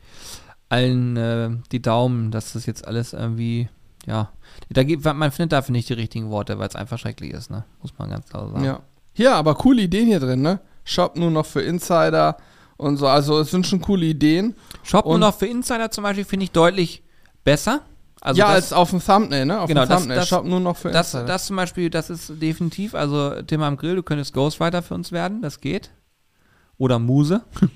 allen 0.70 1.18
äh, 1.18 1.50
die 1.72 1.82
Daumen, 1.82 2.32
dass 2.32 2.54
das 2.54 2.66
jetzt 2.66 2.88
alles 2.88 3.14
irgendwie, 3.14 3.70
ja, 4.06 4.30
da 4.70 4.84
gibt, 4.84 5.06
man 5.06 5.32
findet 5.32 5.54
dafür 5.54 5.74
nicht 5.74 5.90
die 5.90 5.94
richtigen 5.94 6.30
Worte, 6.30 6.60
weil 6.60 6.68
es 6.68 6.76
einfach 6.76 7.00
schrecklich 7.00 7.32
ist, 7.32 7.50
ne? 7.50 7.64
Muss 7.82 7.98
man 7.98 8.10
ganz 8.10 8.28
klar 8.28 8.50
sagen. 8.50 8.64
Ja. 8.64 8.80
Ja, 9.16 9.36
aber 9.36 9.56
coole 9.56 9.84
Ideen 9.84 10.08
hier 10.08 10.20
drin, 10.20 10.42
ne? 10.42 10.60
Shop 10.84 11.16
nur 11.16 11.32
noch 11.32 11.46
für 11.46 11.62
Insider 11.62 12.38
und 12.84 12.98
so. 12.98 13.08
Also 13.08 13.40
es 13.40 13.52
sind 13.52 13.68
schon 13.68 13.82
coole 13.82 14.06
Ideen. 14.06 14.56
Shop 14.84 15.06
und 15.06 15.20
nur 15.20 15.30
noch 15.30 15.38
für 15.38 15.48
Insider 15.48 15.92
zum 15.92 16.04
Beispiel 16.04 16.26
finde 16.26 16.46
ich 16.46 16.52
deutlich 16.52 17.04
besser. 17.44 17.82
Also 18.22 18.40
ja, 18.40 18.48
das, 18.48 18.56
als 18.56 18.74
auf 18.74 18.90
dem 18.92 19.04
Thumbnail, 19.04 19.46
ne? 19.46 19.60
Auf 19.60 19.68
genau, 19.68 19.86
dem 19.86 19.98
Thumbnail. 19.98 20.18
Das, 20.18 20.30
Shop 20.30 20.46
nur 20.46 20.60
noch 20.60 20.78
für 20.78 20.92
das, 20.92 21.14
Insider. 21.14 21.28
Das 21.28 21.46
zum 21.46 21.56
Beispiel, 21.58 21.90
das 21.90 22.10
ist 22.10 22.42
definitiv, 22.42 22.96
also 22.96 23.42
Tim 23.42 23.62
am 23.64 23.76
Grill, 23.76 23.98
du 23.98 24.04
könntest 24.04 24.34
Ghostwriter 24.34 24.82
für 24.82 24.94
uns 24.94 25.12
werden, 25.12 25.42
das 25.42 25.60
geht. 25.60 25.92
Oder 26.78 27.00
Muse. 27.00 27.42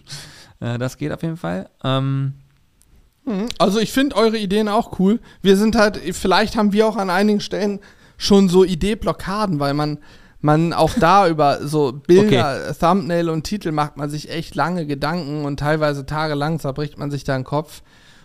Äh, 0.59 0.79
das 0.79 0.97
geht 0.97 1.11
auf 1.11 1.21
jeden 1.21 1.37
Fall. 1.37 1.69
Ähm, 1.83 2.33
mhm. 3.25 3.45
also 3.59 3.77
ich 3.77 3.91
finde 3.91 4.15
eure 4.15 4.39
Ideen 4.39 4.67
auch 4.67 4.97
cool. 4.97 5.19
Wir 5.43 5.55
sind 5.55 5.75
halt, 5.75 5.97
vielleicht 6.15 6.55
haben 6.55 6.73
wir 6.73 6.87
auch 6.87 6.95
an 6.95 7.11
einigen 7.11 7.41
Stellen 7.41 7.79
schon 8.17 8.49
so 8.49 8.63
Ideeblockaden, 8.63 9.59
weil 9.59 9.75
man 9.75 9.99
man 10.39 10.73
auch 10.73 10.93
da 10.99 11.27
über 11.29 11.65
so 11.67 11.91
Bilder, 11.91 12.67
okay. 12.67 12.73
Thumbnail 12.79 13.29
und 13.29 13.43
Titel 13.43 13.71
macht 13.71 13.97
man 13.97 14.09
sich 14.09 14.29
echt 14.29 14.55
lange 14.55 14.85
Gedanken 14.85 15.45
und 15.45 15.59
teilweise 15.59 16.05
tagelang 16.05 16.59
zerbricht 16.59 16.97
man 16.97 17.11
sich 17.11 17.23
da 17.23 17.35
den 17.35 17.43
Kopf 17.43 17.81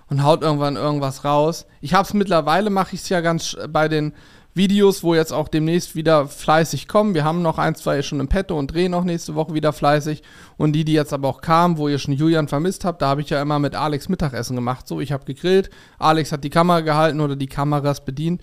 und 0.08 0.22
haut 0.22 0.42
irgendwann 0.42 0.76
irgendwas 0.76 1.24
raus. 1.24 1.66
Ich 1.80 1.94
habe 1.94 2.06
es 2.06 2.14
mittlerweile, 2.14 2.70
mache 2.70 2.94
ich 2.94 3.02
es 3.02 3.08
ja 3.08 3.20
ganz 3.20 3.56
bei 3.68 3.88
den 3.88 4.12
Videos, 4.54 5.02
wo 5.02 5.14
jetzt 5.14 5.32
auch 5.32 5.48
demnächst 5.48 5.96
wieder 5.96 6.28
fleißig 6.28 6.86
kommen. 6.86 7.14
Wir 7.14 7.24
haben 7.24 7.40
noch 7.40 7.56
ein, 7.56 7.74
zwei 7.74 8.02
schon 8.02 8.20
im 8.20 8.28
Petto 8.28 8.58
und 8.58 8.72
drehen 8.72 8.92
auch 8.92 9.04
nächste 9.04 9.34
Woche 9.34 9.54
wieder 9.54 9.72
fleißig. 9.72 10.22
Und 10.58 10.74
die, 10.74 10.84
die 10.84 10.92
jetzt 10.92 11.14
aber 11.14 11.28
auch 11.28 11.40
kamen, 11.40 11.78
wo 11.78 11.88
ihr 11.88 11.98
schon 11.98 12.12
Julian 12.12 12.48
vermisst 12.48 12.84
habt, 12.84 13.00
da 13.00 13.08
habe 13.08 13.22
ich 13.22 13.30
ja 13.30 13.40
immer 13.40 13.58
mit 13.58 13.74
Alex 13.74 14.10
Mittagessen 14.10 14.54
gemacht. 14.54 14.86
So, 14.86 15.00
ich 15.00 15.10
habe 15.12 15.24
gegrillt, 15.24 15.70
Alex 15.98 16.32
hat 16.32 16.44
die 16.44 16.50
Kamera 16.50 16.80
gehalten 16.80 17.20
oder 17.20 17.34
die 17.34 17.46
Kameras 17.46 18.04
bedient 18.04 18.42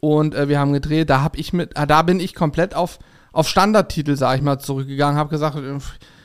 und 0.00 0.34
äh, 0.34 0.48
wir 0.48 0.58
haben 0.58 0.72
gedreht. 0.72 1.10
Da 1.10 1.20
habe 1.20 1.38
ich 1.38 1.52
mit, 1.52 1.76
äh, 1.76 1.86
da 1.86 2.02
bin 2.02 2.20
ich 2.20 2.34
komplett 2.34 2.74
auf 2.74 2.98
auf 3.32 3.48
Standardtitel, 3.48 4.16
sag 4.16 4.36
ich 4.36 4.42
mal, 4.42 4.58
zurückgegangen, 4.58 5.18
habe 5.18 5.30
gesagt, 5.30 5.56
äh, 5.56 5.78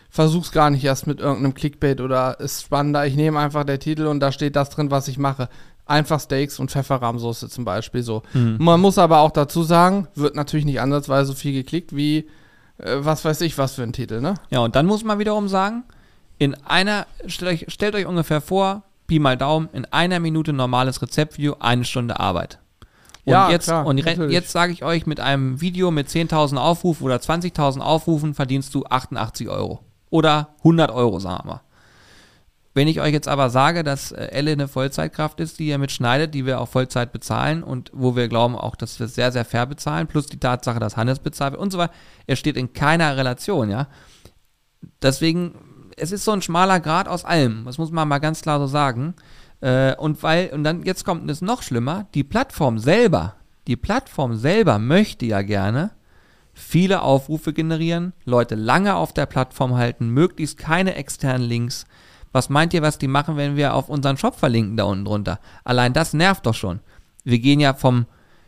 versuch's 0.10 0.52
gar 0.52 0.70
nicht 0.70 0.84
erst 0.84 1.08
mit 1.08 1.20
irgendeinem 1.20 1.54
Clickbait 1.54 2.02
oder 2.02 2.40
ist 2.40 2.64
spannender. 2.64 3.06
Ich 3.06 3.16
nehme 3.16 3.40
einfach 3.40 3.64
der 3.64 3.80
Titel 3.80 4.08
und 4.08 4.20
da 4.20 4.32
steht 4.32 4.56
das 4.56 4.70
drin, 4.70 4.92
was 4.92 5.08
ich 5.08 5.18
mache. 5.18 5.50
Einfach 5.86 6.20
Steaks 6.20 6.58
und 6.58 6.72
Pfefferrahmsoße 6.72 7.50
zum 7.50 7.64
Beispiel 7.64 8.02
so. 8.02 8.24
Mhm. 8.34 8.58
Man 8.60 8.82
muss 8.82 8.98
aber 8.98 9.20
auch 9.20 9.32
dazu 9.32 9.62
sagen, 9.62 10.08
wird 10.16 10.36
natürlich 10.36 10.66
nicht 10.66 10.82
ansatzweise 10.82 11.28
so 11.28 11.34
viel 11.34 11.54
geklickt 11.54 11.96
wie 11.96 12.28
äh, 12.78 12.98
was 13.00 13.24
weiß 13.24 13.42
ich, 13.42 13.58
was 13.58 13.74
für 13.74 13.84
ein 13.84 13.94
Titel, 13.94 14.22
ne? 14.22 14.36
Ja, 14.50 14.60
und 14.60 14.76
dann 14.76 14.86
muss 14.86 15.04
man 15.04 15.20
wiederum 15.20 15.48
sagen, 15.48 15.84
in 16.38 16.56
einer, 16.66 17.06
stellt 17.28 17.52
euch, 17.52 17.66
stellt 17.74 17.96
euch 17.96 18.08
ungefähr 18.08 18.42
vor, 18.42 18.84
Pi 19.08 19.20
mal 19.20 19.38
Daumen, 19.38 19.70
in 19.74 19.86
einer 19.86 20.20
Minute 20.20 20.52
normales 20.54 21.02
Rezeptvideo, 21.02 21.58
eine 21.60 21.86
Stunde 21.86 22.20
Arbeit. 22.20 22.58
Und 23.26 23.32
ja, 23.32 23.50
jetzt, 23.50 23.66
klar, 23.66 23.86
und 23.88 23.98
jetzt 23.98 24.52
sage 24.52 24.72
ich 24.72 24.84
euch, 24.84 25.08
mit 25.08 25.20
einem 25.20 25.60
Video 25.60 25.90
mit 25.90 26.08
10.000 26.08 26.58
Aufrufen 26.58 27.04
oder 27.04 27.16
20.000 27.16 27.80
Aufrufen 27.80 28.36
verdienst 28.36 28.74
du 28.76 28.86
88 28.86 29.50
Euro. 29.50 29.80
Oder 30.12 30.50
100 30.60 30.92
Euro, 30.92 31.20
sagen 31.20 31.44
wir 31.44 31.54
mal. 31.54 31.62
Wenn 32.76 32.90
ich 32.90 33.00
euch 33.00 33.14
jetzt 33.14 33.30
aber 33.30 33.50
sage, 33.50 33.84
dass 33.84 34.12
äh, 34.12 34.28
Elle 34.32 34.52
eine 34.52 34.68
Vollzeitkraft 34.68 35.40
ist, 35.40 35.60
die 35.60 35.68
ihr 35.68 35.78
mitschneidet, 35.78 36.34
die 36.34 36.46
wir 36.46 36.60
auch 36.60 36.68
Vollzeit 36.68 37.14
bezahlen 37.14 37.64
und 37.64 37.90
wo 37.94 38.18
wir 38.18 38.28
glauben 38.28 38.56
auch, 38.56 38.76
dass 38.76 39.00
wir 39.00 39.08
sehr, 39.08 39.32
sehr 39.32 39.46
fair 39.46 39.66
bezahlen, 39.66 40.08
plus 40.08 40.28
die 40.28 40.40
Tatsache, 40.40 40.80
dass 40.80 40.98
Hannes 40.98 41.20
bezahlt 41.20 41.56
und 41.56 41.72
so 41.72 41.78
weiter, 41.78 41.94
er 42.28 42.36
steht 42.36 42.58
in 42.58 42.74
keiner 42.74 43.16
Relation, 43.16 43.72
ja. 43.72 43.88
Deswegen, 45.02 45.56
es 45.96 46.12
ist 46.12 46.26
so 46.26 46.32
ein 46.32 46.42
schmaler 46.42 46.82
Grad 46.82 47.08
aus 47.08 47.24
allem, 47.24 47.64
das 47.66 47.78
muss 47.78 47.92
man 47.92 48.10
mal 48.10 48.20
ganz 48.20 48.42
klar 48.42 48.60
so 48.60 48.68
sagen. 48.68 49.16
Äh, 49.66 49.96
und 49.96 50.22
weil, 50.22 50.50
und 50.50 50.64
dann, 50.64 50.84
jetzt 50.84 51.06
kommt 51.06 51.28
es 51.30 51.42
noch 51.42 51.64
schlimmer, 51.64 52.06
die 52.14 52.24
Plattform 52.24 52.78
selber, 52.78 53.34
die 53.66 53.76
Plattform 53.76 54.36
selber 54.36 54.78
möchte 54.78 55.26
ja 55.26 55.42
gerne 55.42 55.90
viele 56.54 57.02
Aufrufe 57.02 57.52
generieren, 57.52 58.14
Leute 58.26 58.54
lange 58.54 58.96
auf 58.96 59.12
der 59.12 59.26
Plattform 59.26 59.76
halten, 59.76 60.10
möglichst 60.10 60.60
keine 60.60 60.94
externen 60.94 61.48
Links. 61.48 61.88
Was 62.32 62.50
meint 62.50 62.76
ihr, 62.76 62.84
was 62.84 63.00
die 63.00 63.08
machen, 63.08 63.38
wenn 63.38 63.56
wir 63.56 63.74
auf 63.74 63.90
unseren 63.90 64.18
Shop 64.18 64.36
verlinken 64.36 64.78
da 64.78 64.84
unten 64.84 65.06
drunter? 65.06 65.40
Allein 65.64 65.94
das 65.94 66.14
nervt 66.14 66.46
doch 66.46 66.54
schon. 66.54 66.80
Wir 67.24 67.40
gehen 67.40 67.60
ja 67.60 67.74
vom, 67.74 68.06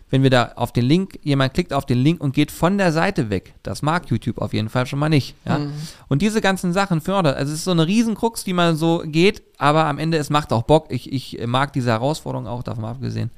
wenn 0.10 0.24
wir 0.24 0.30
da 0.30 0.54
auf 0.56 0.72
den 0.72 0.86
Link, 0.86 1.20
jemand 1.24 1.54
klickt 1.54 1.74
auf 1.74 1.86
den 1.86 1.98
Link 1.98 2.22
und 2.22 2.34
geht 2.34 2.52
von 2.52 2.78
der 2.78 2.92
Seite 2.92 3.30
weg. 3.30 3.54
Das 3.64 3.82
mag 3.82 4.10
YouTube 4.10 4.38
auf 4.38 4.54
jeden 4.54 4.70
Fall 4.70 4.86
schon 4.86 5.00
mal 5.00 5.10
nicht. 5.10 5.36
Ja? 5.46 5.60
Mhm. 5.60 5.74
Und 6.08 6.22
diese 6.22 6.40
ganzen 6.40 6.72
Sachen 6.72 7.02
fördert. 7.02 7.36
Also 7.36 7.52
es 7.52 7.60
ist 7.60 7.66
so 7.66 7.72
eine 7.72 7.86
Riesenkrux, 7.86 8.44
die 8.44 8.54
man 8.54 8.78
so 8.78 9.04
geht, 9.06 9.44
aber 9.58 9.86
am 9.86 9.98
Ende, 9.98 10.18
es 10.18 10.30
macht 10.30 10.54
auch 10.54 10.64
Bock. 10.64 10.88
Ich, 10.90 11.12
ich 11.12 11.46
mag 11.46 11.74
diese 11.74 11.90
Herausforderung 11.90 12.48
auch, 12.48 12.64
davon 12.64 12.86
abgesehen. 12.86 13.32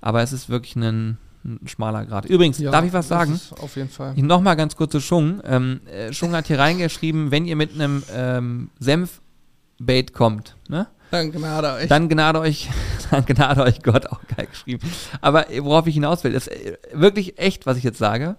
Aber 0.00 0.22
es 0.22 0.32
ist 0.32 0.48
wirklich 0.48 0.74
ein, 0.74 1.18
ein 1.44 1.60
schmaler 1.66 2.04
Grad. 2.06 2.24
Übrigens, 2.26 2.58
ja, 2.58 2.72
darf 2.72 2.84
ich 2.84 2.92
was 2.92 3.06
sagen? 3.06 3.38
Auf 3.60 3.76
jeden 3.76 3.88
Fall. 3.88 4.14
Nochmal 4.16 4.56
ganz 4.56 4.74
kurz 4.74 4.90
zu 4.92 5.00
Schung. 5.00 5.40
Ähm, 5.44 5.80
äh, 5.86 6.12
Schung 6.12 6.32
hat 6.32 6.48
hier 6.48 6.58
reingeschrieben, 6.58 7.30
wenn 7.30 7.46
ihr 7.46 7.56
mit 7.56 7.74
einem 7.74 8.02
ähm, 8.12 8.70
Senf-Bait 8.80 10.12
kommt, 10.12 10.56
ne? 10.68 10.88
Dann 11.10 11.32
gnade 11.32 11.72
euch. 11.72 11.88
Dann 11.88 12.08
gnade 12.08 12.40
euch, 12.40 12.68
dann 13.10 13.24
gnade 13.26 13.62
euch 13.62 13.82
Gott, 13.82 14.06
auch 14.06 14.20
geil 14.36 14.46
geschrieben. 14.46 14.90
Aber 15.20 15.46
worauf 15.60 15.86
ich 15.86 15.94
hinaus 15.94 16.24
will, 16.24 16.34
ist 16.34 16.48
äh, 16.48 16.76
wirklich 16.92 17.38
echt, 17.38 17.66
was 17.66 17.76
ich 17.76 17.84
jetzt 17.84 17.98
sage. 17.98 18.36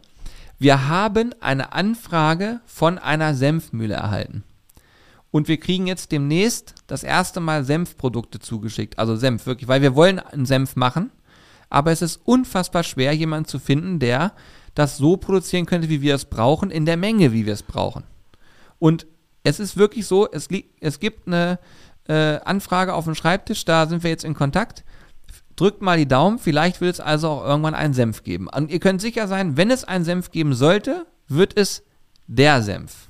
Wir 0.58 0.88
haben 0.88 1.34
eine 1.40 1.74
Anfrage 1.74 2.62
von 2.66 2.98
einer 2.98 3.34
Senfmühle 3.34 3.96
erhalten. 3.96 4.44
Und 5.32 5.48
wir 5.48 5.58
kriegen 5.58 5.88
jetzt 5.88 6.12
demnächst 6.12 6.76
das 6.88 7.04
erste 7.04 7.40
Mal 7.40 7.64
Senfprodukte 7.64 8.40
zugeschickt. 8.40 9.00
Also 9.00 9.16
Senf, 9.16 9.46
wirklich, 9.46 9.68
weil 9.68 9.82
wir 9.82 9.96
wollen 9.96 10.20
einen 10.20 10.46
Senf 10.46 10.76
machen. 10.76 11.10
Aber 11.70 11.92
es 11.92 12.02
ist 12.02 12.20
unfassbar 12.26 12.84
schwer, 12.84 13.14
jemanden 13.14 13.48
zu 13.48 13.58
finden, 13.58 14.00
der 14.00 14.34
das 14.76 14.98
so 14.98 15.18
produzieren 15.18 15.66
könnte, 15.66 15.90
wie 15.90 16.02
wir 16.02 16.16
es 16.16 16.26
brauchen, 16.26 16.70
in 16.70 16.86
der 16.86 16.98
Menge, 16.98 17.32
wie 17.32 17.46
wir 17.46 17.54
es 17.54 17.64
brauchen. 17.64 18.04
Und 18.78 19.08
es 19.44 19.60
ist 19.60 19.78
wirklich 19.78 20.06
so, 20.06 20.30
es, 20.30 20.48
es 20.80 21.00
gibt 21.00 21.28
eine, 21.28 21.60
äh, 22.08 22.40
Anfrage 22.44 22.94
auf 22.94 23.06
dem 23.06 23.16
Schreibtisch, 23.16 23.66
da 23.66 23.88
sind 23.88 24.04
wir 24.04 24.10
jetzt 24.10 24.24
in 24.24 24.34
Kontakt. 24.34 24.84
Drückt 25.56 25.82
mal 25.82 25.98
die 25.98 26.08
Daumen, 26.08 26.40
vielleicht 26.40 26.82
wird 26.82 26.96
es 26.96 27.00
also 27.00 27.30
auch 27.30 27.46
irgendwann 27.46 27.76
einen 27.76 27.94
Senf 27.94 28.24
geben. 28.24 28.48
Und 28.48 28.72
ihr 28.72 28.80
könnt 28.80 29.02
sicher 29.02 29.28
sein, 29.28 29.58
wenn 29.58 29.70
es 29.70 29.84
einen 29.84 30.06
Senf 30.06 30.32
geben 30.32 30.54
sollte, 30.54 31.06
wird 31.28 31.58
es 31.58 31.84
der 32.28 32.62
Senf. 32.62 33.10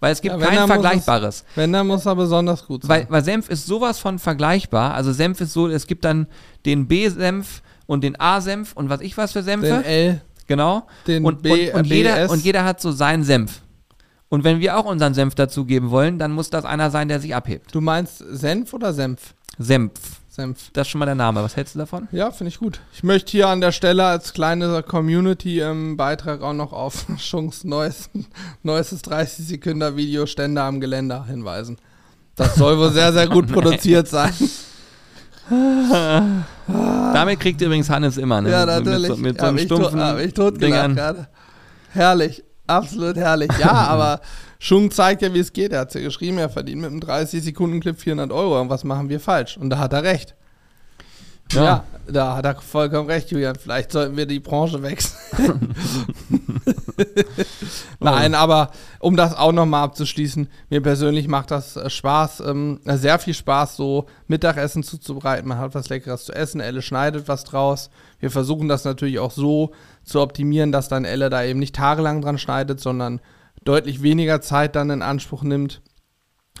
Weil 0.00 0.12
es 0.12 0.20
gibt 0.20 0.38
Ja, 0.38 0.46
kein 0.46 0.66
vergleichbares. 0.66 1.44
Es, 1.48 1.56
wenn, 1.56 1.72
dann 1.72 1.86
muss 1.86 2.06
er 2.06 2.16
besonders 2.16 2.66
gut 2.66 2.82
sein. 2.82 2.88
Weil, 2.88 3.06
weil 3.08 3.24
Senf 3.24 3.48
ist 3.48 3.66
sowas 3.66 4.00
von 4.00 4.18
vergleichbar. 4.18 4.94
Also 4.94 5.12
Senf 5.12 5.40
ist 5.40 5.52
so, 5.52 5.68
es 5.68 5.86
gibt 5.86 6.04
dann 6.04 6.26
den 6.66 6.88
B-Senf 6.88 7.62
und 7.86 8.02
den 8.02 8.18
A-Senf 8.18 8.72
und 8.74 8.90
was 8.90 9.00
ich 9.00 9.16
was 9.16 9.32
für 9.32 9.44
Senfe. 9.44 9.66
den 9.66 9.84
L, 9.84 10.20
genau. 10.48 10.86
den 11.06 11.24
und, 11.24 11.42
B, 11.42 11.70
und, 11.70 11.80
und, 11.80 11.90
äh, 11.90 11.94
jeder, 11.94 12.30
und 12.30 12.44
jeder 12.44 12.64
hat 12.64 12.80
so 12.80 12.90
seinen 12.90 13.22
Senf. 13.22 13.61
Und 14.32 14.44
wenn 14.44 14.60
wir 14.60 14.78
auch 14.78 14.86
unseren 14.86 15.12
Senf 15.12 15.34
dazugeben 15.34 15.90
wollen, 15.90 16.18
dann 16.18 16.32
muss 16.32 16.48
das 16.48 16.64
einer 16.64 16.90
sein, 16.90 17.08
der 17.08 17.20
sich 17.20 17.34
abhebt. 17.34 17.74
Du 17.74 17.82
meinst 17.82 18.24
Senf 18.30 18.72
oder 18.72 18.94
Senf? 18.94 19.34
Senf. 19.58 19.90
Senf. 20.30 20.70
Das 20.72 20.86
ist 20.86 20.90
schon 20.90 21.00
mal 21.00 21.04
der 21.04 21.14
Name. 21.14 21.42
Was 21.42 21.54
hältst 21.54 21.74
du 21.74 21.80
davon? 21.80 22.08
Ja, 22.12 22.30
finde 22.30 22.48
ich 22.48 22.58
gut. 22.58 22.80
Ich 22.94 23.02
möchte 23.02 23.30
hier 23.32 23.48
an 23.48 23.60
der 23.60 23.72
Stelle 23.72 24.06
als 24.06 24.32
kleine 24.32 24.82
Community-Beitrag 24.84 26.40
auch 26.40 26.54
noch 26.54 26.72
auf 26.72 27.04
Schunks 27.18 27.64
neues, 27.64 28.08
neuestes 28.62 29.04
30-Sekunder-Video 29.04 30.24
Stände 30.24 30.62
am 30.62 30.80
Geländer 30.80 31.26
hinweisen. 31.26 31.76
Das 32.34 32.54
soll 32.54 32.78
wohl 32.78 32.90
sehr, 32.90 33.12
sehr 33.12 33.28
gut 33.28 33.48
produziert 33.52 34.08
sein. 34.08 34.32
Damit 36.66 37.38
kriegt 37.38 37.60
übrigens 37.60 37.90
Hannes 37.90 38.16
immer, 38.16 38.40
ne? 38.40 38.50
Ja, 38.50 38.64
natürlich. 38.64 39.10
Mit 39.10 39.16
so, 39.18 39.22
mit 39.22 39.40
so 39.40 39.46
einem 39.46 39.58
ich 39.58 39.64
stumpfen 39.64 40.18
ich 40.20 40.58
Dingern. 40.58 40.94
gerade. 40.94 41.28
Herrlich. 41.90 42.42
Absolut 42.66 43.16
herrlich. 43.16 43.50
Ja, 43.58 43.72
aber 43.88 44.20
Schung 44.58 44.90
zeigt 44.90 45.22
ja, 45.22 45.32
wie 45.34 45.40
es 45.40 45.52
geht. 45.52 45.72
Er 45.72 45.80
hat 45.80 45.88
es 45.88 45.94
ja 45.94 46.00
geschrieben, 46.00 46.38
er 46.38 46.48
verdient 46.48 46.80
mit 46.80 46.90
einem 46.90 47.00
30-Sekunden-Clip 47.00 47.98
400 47.98 48.30
Euro. 48.32 48.60
Und 48.60 48.70
was 48.70 48.84
machen 48.84 49.08
wir 49.08 49.20
falsch? 49.20 49.56
Und 49.56 49.70
da 49.70 49.78
hat 49.78 49.92
er 49.92 50.02
recht. 50.02 50.34
Ja. 51.52 51.64
Ja. 51.64 51.84
da 52.06 52.36
hat 52.36 52.46
er 52.46 52.54
vollkommen 52.54 53.10
recht, 53.10 53.30
Julian. 53.30 53.56
Vielleicht 53.56 53.92
sollten 53.92 54.16
wir 54.16 54.26
die 54.26 54.40
Branche 54.40 54.82
wechseln. 54.82 55.74
Nein, 58.00 58.34
aber 58.34 58.70
um 59.00 59.16
das 59.16 59.36
auch 59.36 59.52
nochmal 59.52 59.84
abzuschließen, 59.84 60.48
mir 60.70 60.80
persönlich 60.80 61.28
macht 61.28 61.50
das 61.50 61.76
äh, 61.76 61.88
Spaß, 61.88 62.40
ähm, 62.40 62.80
äh, 62.84 62.96
sehr 62.96 63.18
viel 63.18 63.34
Spaß, 63.34 63.76
so 63.76 64.06
Mittagessen 64.26 64.82
zuzubereiten. 64.82 65.48
Man 65.48 65.58
hat 65.58 65.74
was 65.74 65.88
Leckeres 65.88 66.24
zu 66.24 66.32
essen, 66.32 66.60
Elle 66.60 66.82
schneidet 66.82 67.28
was 67.28 67.44
draus. 67.44 67.90
Wir 68.20 68.30
versuchen 68.30 68.68
das 68.68 68.84
natürlich 68.84 69.18
auch 69.18 69.30
so 69.30 69.72
zu 70.04 70.20
optimieren, 70.20 70.72
dass 70.72 70.88
dann 70.88 71.04
Elle 71.04 71.30
da 71.30 71.44
eben 71.44 71.58
nicht 71.58 71.74
tagelang 71.74 72.22
dran 72.22 72.38
schneidet, 72.38 72.80
sondern 72.80 73.20
deutlich 73.64 74.02
weniger 74.02 74.40
Zeit 74.40 74.76
dann 74.76 74.90
in 74.90 75.02
Anspruch 75.02 75.42
nimmt. 75.42 75.82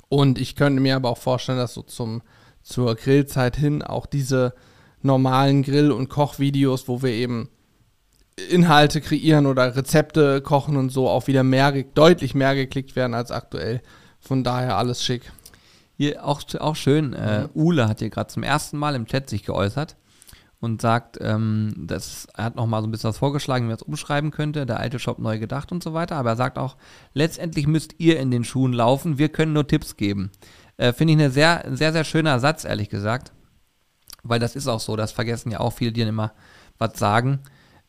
Und 0.08 0.40
ich 0.40 0.56
könnte 0.56 0.80
mir 0.80 0.96
aber 0.96 1.10
auch 1.10 1.18
vorstellen, 1.18 1.58
dass 1.58 1.74
so 1.74 1.82
zum, 1.82 2.22
zur 2.62 2.94
Grillzeit 2.94 3.56
hin 3.56 3.82
auch 3.82 4.06
diese 4.06 4.54
normalen 5.02 5.62
Grill- 5.62 5.92
und 5.92 6.08
Kochvideos, 6.08 6.88
wo 6.88 7.02
wir 7.02 7.10
eben 7.10 7.48
Inhalte 8.50 9.00
kreieren 9.00 9.46
oder 9.46 9.76
Rezepte 9.76 10.40
kochen 10.40 10.76
und 10.76 10.90
so 10.90 11.08
auch 11.08 11.26
wieder 11.26 11.42
mehr, 11.42 11.70
deutlich 11.94 12.34
mehr 12.34 12.54
geklickt 12.54 12.96
werden 12.96 13.14
als 13.14 13.30
aktuell. 13.30 13.82
Von 14.20 14.42
daher 14.44 14.76
alles 14.76 15.04
schick. 15.04 15.30
Hier 15.96 16.24
auch, 16.24 16.42
auch 16.58 16.76
schön, 16.76 17.10
Mhm. 17.10 17.14
äh, 17.14 17.48
Ule 17.54 17.88
hat 17.88 17.98
hier 17.98 18.10
gerade 18.10 18.28
zum 18.28 18.42
ersten 18.42 18.78
Mal 18.78 18.94
im 18.94 19.06
Chat 19.06 19.28
sich 19.28 19.44
geäußert 19.44 19.96
und 20.60 20.80
sagt, 20.80 21.18
ähm, 21.20 21.74
das, 21.76 22.26
er 22.36 22.44
hat 22.44 22.56
nochmal 22.56 22.80
so 22.80 22.88
ein 22.88 22.90
bisschen 22.90 23.10
was 23.10 23.18
vorgeschlagen, 23.18 23.64
wie 23.64 23.68
man 23.68 23.76
es 23.76 23.82
umschreiben 23.82 24.30
könnte, 24.30 24.64
der 24.64 24.80
alte 24.80 24.98
Shop 24.98 25.18
neu 25.18 25.38
gedacht 25.38 25.70
und 25.72 25.82
so 25.82 25.92
weiter, 25.92 26.16
aber 26.16 26.30
er 26.30 26.36
sagt 26.36 26.56
auch, 26.56 26.76
letztendlich 27.14 27.66
müsst 27.66 27.96
ihr 27.98 28.18
in 28.18 28.30
den 28.30 28.44
Schuhen 28.44 28.72
laufen, 28.72 29.18
wir 29.18 29.28
können 29.28 29.52
nur 29.52 29.66
Tipps 29.66 29.96
geben. 29.96 30.30
Äh, 30.76 30.92
Finde 30.92 31.14
ich 31.14 31.20
ein 31.20 31.30
sehr, 31.32 31.64
sehr, 31.72 31.92
sehr 31.92 32.04
schöner 32.04 32.38
Satz, 32.40 32.64
ehrlich 32.64 32.88
gesagt, 32.88 33.32
weil 34.22 34.38
das 34.40 34.56
ist 34.56 34.68
auch 34.68 34.80
so, 34.80 34.96
das 34.96 35.12
vergessen 35.12 35.50
ja 35.50 35.60
auch 35.60 35.72
viele, 35.72 35.92
die 35.92 36.00
dann 36.00 36.08
immer 36.08 36.32
was 36.78 36.98
sagen. 36.98 37.40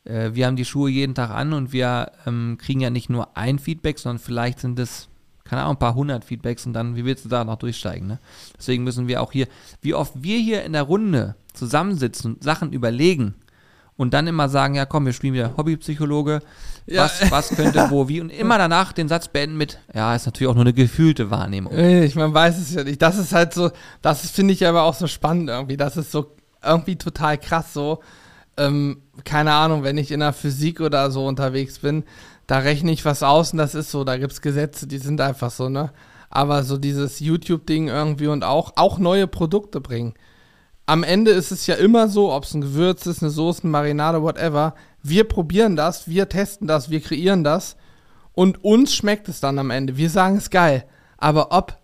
Äh, 0.06 0.32
wir 0.34 0.46
haben 0.48 0.56
die 0.56 0.66
Schuhe 0.66 0.90
jeden 0.90 1.16
Tag 1.16 1.30
an 1.32 1.54
und 1.54 1.74
wir 1.74 2.12
ähm, 2.26 2.58
kriegen 2.60 2.82
ja 2.82 2.90
nicht 2.90 3.10
nur 3.10 3.38
ein 3.38 3.60
Feedback, 3.60 4.00
sondern 4.00 4.20
vielleicht 4.20 4.60
sind 4.60 4.80
es, 4.80 5.08
keine 5.44 5.62
Ahnung, 5.64 5.76
ein 5.76 5.80
paar 5.80 5.96
hundert 5.96 6.26
Feedbacks 6.26 6.66
und 6.66 6.74
dann, 6.74 6.96
wie 6.96 7.06
willst 7.06 7.26
du 7.26 7.30
da 7.30 7.44
noch 7.44 7.58
durchsteigen? 7.58 8.08
Ne? 8.08 8.20
Deswegen 8.58 8.84
müssen 8.84 9.08
wir 9.08 9.22
auch 9.22 9.32
hier, 9.32 9.48
wie 9.82 9.94
oft 9.94 10.14
wir 10.22 10.38
hier 10.40 10.64
in 10.64 10.74
der 10.74 10.84
Runde 10.84 11.36
zusammensitzen 11.54 12.34
und 12.36 12.44
Sachen 12.44 12.74
überlegen 12.74 13.36
und 13.96 14.14
dann 14.14 14.26
immer 14.28 14.50
sagen, 14.50 14.76
ja 14.76 14.86
komm, 14.86 15.06
wir 15.06 15.14
spielen 15.14 15.36
wieder 15.36 15.56
Hobbypsychologe, 15.56 16.42
Ja. 16.88 17.04
was, 17.04 17.30
was 17.32 17.50
könnte 17.50 17.86
wo, 17.92 18.08
wie 18.10 18.20
und 18.22 18.30
immer 18.32 18.58
danach 18.58 18.92
den 18.92 19.08
Satz 19.08 19.28
beenden 19.28 19.56
mit, 19.58 19.80
ja, 19.94 20.16
ist 20.16 20.26
natürlich 20.26 20.50
auch 20.50 20.56
nur 20.56 20.64
eine 20.64 20.74
gefühlte 20.74 21.30
Wahrnehmung. 21.30 21.78
Ich, 21.78 22.16
man 22.16 22.34
weiß 22.34 22.58
es 22.58 22.74
ja 22.74 22.84
nicht. 22.84 23.02
Das 23.02 23.18
ist 23.18 23.34
halt 23.34 23.54
so, 23.54 23.70
das 24.02 24.32
finde 24.32 24.54
ich 24.54 24.66
aber 24.66 24.82
auch 24.84 24.96
so 24.96 25.06
spannend 25.08 25.50
irgendwie. 25.50 25.78
Das 25.78 25.96
ist 25.96 26.12
so 26.12 26.36
irgendwie 26.64 26.96
total 26.96 27.38
krass 27.38 27.72
so. 27.74 28.00
Ähm, 28.58 29.02
keine 29.24 29.54
Ahnung, 29.54 29.84
wenn 29.84 29.98
ich 29.98 30.12
in 30.12 30.20
der 30.20 30.34
Physik 30.34 30.80
oder 30.80 31.10
so 31.12 31.26
unterwegs 31.26 31.80
bin, 31.80 32.04
da 32.48 32.60
rechne 32.60 32.92
ich 32.92 33.06
was 33.06 33.24
aus 33.24 33.52
und 33.52 33.58
das 33.58 33.76
ist 33.76 33.92
so, 33.92 34.04
da 34.04 34.18
gibt 34.18 34.34
es 34.34 34.42
Gesetze, 34.42 34.88
die 34.88 34.98
sind 34.98 35.22
einfach 35.22 35.52
so, 35.52 35.70
ne? 35.70 35.92
Aber 36.30 36.64
so 36.64 36.78
dieses 36.78 37.20
YouTube-Ding 37.20 37.88
irgendwie 37.88 38.28
und 38.28 38.44
auch, 38.44 38.74
auch 38.76 38.98
neue 38.98 39.28
Produkte 39.28 39.82
bringen. 39.82 40.14
Am 40.86 41.04
Ende 41.04 41.32
ist 41.32 41.52
es 41.52 41.68
ja 41.68 41.76
immer 41.76 42.10
so, 42.10 42.34
ob 42.34 42.44
es 42.44 42.54
ein 42.54 42.62
Gewürz 42.62 43.06
ist, 43.06 43.22
eine 43.22 43.32
Soße, 43.32 43.64
eine 43.64 43.72
Marinade, 43.72 44.22
whatever. 44.22 44.76
Wir 45.02 45.24
probieren 45.24 45.76
das, 45.76 46.08
wir 46.08 46.28
testen 46.28 46.68
das, 46.68 46.90
wir 46.90 47.02
kreieren 47.02 47.44
das 47.44 47.78
und 48.34 48.64
uns 48.64 48.94
schmeckt 48.94 49.30
es 49.30 49.40
dann 49.40 49.60
am 49.60 49.70
Ende. 49.70 49.96
Wir 49.96 50.10
sagen 50.10 50.38
es 50.38 50.50
geil. 50.50 50.86
Aber 51.18 51.52
ob 51.52 51.78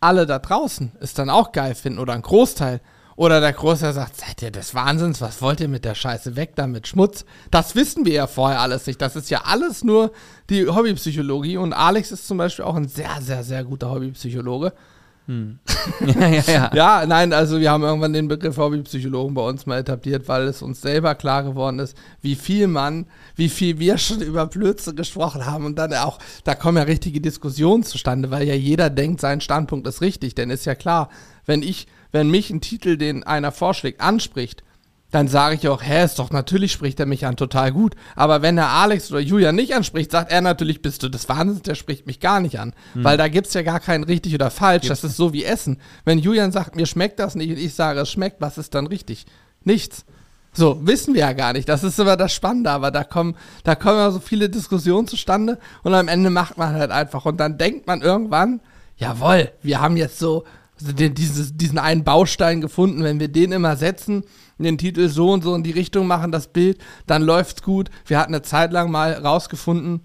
alle 0.00 0.26
da 0.26 0.38
draußen 0.38 0.92
es 1.00 1.14
dann 1.14 1.30
auch 1.30 1.52
geil 1.52 1.74
finden 1.74 1.98
oder 1.98 2.12
ein 2.12 2.22
Großteil 2.22 2.80
oder 3.22 3.40
der 3.40 3.52
Großteil 3.52 3.92
sagt, 3.92 4.16
seid 4.16 4.42
ihr 4.42 4.50
des 4.50 4.74
Wahnsinns, 4.74 5.20
was 5.20 5.40
wollt 5.40 5.60
ihr 5.60 5.68
mit 5.68 5.84
der 5.84 5.94
Scheiße 5.94 6.34
weg 6.34 6.56
damit 6.56 6.88
Schmutz? 6.88 7.24
Das 7.52 7.76
wissen 7.76 8.04
wir 8.04 8.14
ja 8.14 8.26
vorher 8.26 8.60
alles 8.60 8.84
nicht. 8.88 9.00
Das 9.00 9.14
ist 9.14 9.30
ja 9.30 9.42
alles 9.44 9.84
nur 9.84 10.10
die 10.50 10.66
Hobbypsychologie 10.66 11.56
und 11.56 11.72
Alex 11.72 12.10
ist 12.10 12.26
zum 12.26 12.38
Beispiel 12.38 12.64
auch 12.64 12.74
ein 12.74 12.88
sehr, 12.88 13.20
sehr, 13.20 13.44
sehr 13.44 13.62
guter 13.62 13.92
Hobbypsychologe. 13.92 14.72
ja, 16.00 16.28
ja, 16.28 16.42
ja. 16.48 16.70
Ja, 16.74 17.06
nein, 17.06 17.32
also 17.32 17.60
wir 17.60 17.70
haben 17.70 17.84
irgendwann 17.84 18.12
den 18.12 18.26
Begriff 18.26 18.56
Hobbypsychologen 18.56 19.34
bei 19.34 19.42
uns 19.42 19.66
mal 19.66 19.78
etabliert, 19.78 20.26
weil 20.26 20.48
es 20.48 20.60
uns 20.60 20.80
selber 20.80 21.14
klar 21.14 21.44
geworden 21.44 21.78
ist, 21.78 21.96
wie 22.22 22.34
viel 22.34 22.66
man, 22.66 23.06
wie 23.36 23.48
viel 23.48 23.78
wir 23.78 23.98
schon 23.98 24.20
über 24.20 24.46
Blödsinn 24.46 24.96
gesprochen 24.96 25.46
haben 25.46 25.64
und 25.64 25.78
dann 25.78 25.94
auch, 25.94 26.18
da 26.42 26.56
kommen 26.56 26.78
ja 26.78 26.82
richtige 26.82 27.20
Diskussionen 27.20 27.84
zustande, 27.84 28.32
weil 28.32 28.48
ja 28.48 28.54
jeder 28.54 28.90
denkt, 28.90 29.20
sein 29.20 29.40
Standpunkt 29.40 29.86
ist 29.86 30.00
richtig, 30.00 30.34
denn 30.34 30.50
ist 30.50 30.64
ja 30.64 30.74
klar, 30.74 31.08
wenn 31.46 31.62
ich, 31.62 31.86
wenn 32.12 32.30
mich 32.30 32.50
ein 32.50 32.60
Titel, 32.60 32.96
den 32.96 33.24
einer 33.24 33.52
vorschlägt, 33.52 34.00
anspricht, 34.00 34.62
dann 35.12 35.28
sage 35.28 35.56
ich 35.56 35.68
auch, 35.68 35.82
hä, 35.82 36.04
ist 36.04 36.18
doch 36.18 36.30
natürlich 36.30 36.72
spricht 36.72 36.98
er 36.98 37.04
mich 37.04 37.26
an, 37.26 37.36
total 37.36 37.70
gut. 37.70 37.94
Aber 38.16 38.40
wenn 38.40 38.56
er 38.56 38.68
Alex 38.70 39.10
oder 39.10 39.20
Julian 39.20 39.54
nicht 39.54 39.74
anspricht, 39.74 40.10
sagt 40.10 40.32
er 40.32 40.40
natürlich, 40.40 40.80
bist 40.80 41.02
du 41.02 41.10
des 41.10 41.28
Wahnsinns, 41.28 41.62
der 41.62 41.74
spricht 41.74 42.06
mich 42.06 42.18
gar 42.18 42.40
nicht 42.40 42.58
an. 42.58 42.72
Weil 42.94 43.18
da 43.18 43.28
gibt's 43.28 43.52
ja 43.52 43.60
gar 43.60 43.78
kein 43.78 44.04
richtig 44.04 44.34
oder 44.34 44.50
falsch. 44.50 44.88
Das 44.88 45.04
ist 45.04 45.18
so 45.18 45.34
wie 45.34 45.44
Essen. 45.44 45.78
Wenn 46.06 46.18
Julian 46.18 46.50
sagt, 46.50 46.76
mir 46.76 46.86
schmeckt 46.86 47.18
das 47.18 47.34
nicht 47.34 47.50
und 47.50 47.58
ich 47.58 47.74
sage, 47.74 48.00
es 48.00 48.10
schmeckt, 48.10 48.40
was 48.40 48.56
ist 48.56 48.74
dann 48.74 48.86
richtig? 48.86 49.26
Nichts. 49.64 50.06
So, 50.54 50.86
wissen 50.86 51.12
wir 51.12 51.20
ja 51.20 51.32
gar 51.34 51.52
nicht. 51.52 51.68
Das 51.68 51.84
ist 51.84 51.98
immer 51.98 52.16
das 52.16 52.32
Spannende, 52.32 52.70
aber 52.70 52.90
da 52.90 53.04
kommen, 53.04 53.36
da 53.64 53.74
kommen 53.74 53.98
ja 53.98 54.10
so 54.10 54.20
viele 54.20 54.48
Diskussionen 54.48 55.06
zustande 55.06 55.58
und 55.82 55.92
am 55.94 56.08
Ende 56.08 56.30
macht 56.30 56.56
man 56.56 56.74
halt 56.74 56.90
einfach 56.90 57.26
und 57.26 57.38
dann 57.38 57.58
denkt 57.58 57.86
man 57.86 58.00
irgendwann, 58.00 58.60
jawohl, 58.96 59.50
wir 59.62 59.80
haben 59.80 59.96
jetzt 59.96 60.18
so 60.18 60.44
den, 60.82 61.14
dieses, 61.14 61.56
diesen 61.56 61.78
einen 61.78 62.04
Baustein 62.04 62.60
gefunden, 62.60 63.02
wenn 63.04 63.20
wir 63.20 63.28
den 63.28 63.52
immer 63.52 63.76
setzen, 63.76 64.24
den 64.58 64.78
Titel 64.78 65.08
so 65.08 65.30
und 65.32 65.42
so 65.42 65.54
in 65.54 65.62
die 65.62 65.70
Richtung 65.72 66.06
machen, 66.06 66.30
das 66.32 66.48
Bild, 66.48 66.78
dann 67.06 67.22
läuft's 67.22 67.62
gut. 67.62 67.90
Wir 68.06 68.18
hatten 68.18 68.34
eine 68.34 68.42
Zeit 68.42 68.72
lang 68.72 68.90
mal 68.90 69.12
rausgefunden, 69.12 70.00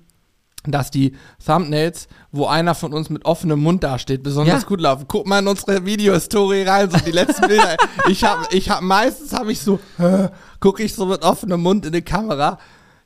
dass 0.65 0.91
die 0.91 1.13
Thumbnails, 1.45 2.07
wo 2.31 2.47
einer 2.47 2.75
von 2.75 2.91
uns 2.93 3.09
mit 3.09 3.23
offenem 3.25 3.59
Mund 3.61 3.83
dasteht, 3.83 4.23
besonders 4.23 4.63
Ja. 4.63 4.67
gut 4.67 4.81
laufen. 4.81 5.05
Guck 5.07 5.27
mal 5.27 5.39
in 5.39 5.47
unsere 5.47 5.85
Videohistorie 5.85 6.63
rein, 6.63 6.89
so 6.89 6.97
die 6.97 7.11
letzten 7.11 7.47
Bilder. 7.47 7.77
ich 8.09 8.23
habe, 8.23 8.47
ich 8.51 8.69
habe 8.69 8.83
meistens 8.83 9.33
habe 9.33 9.51
ich 9.51 9.59
so, 9.61 9.79
gucke 10.59 10.83
ich 10.83 10.93
so 10.93 11.05
mit 11.05 11.21
offenem 11.23 11.61
Mund 11.61 11.85
in 11.85 11.93
die 11.93 12.01
Kamera. 12.01 12.57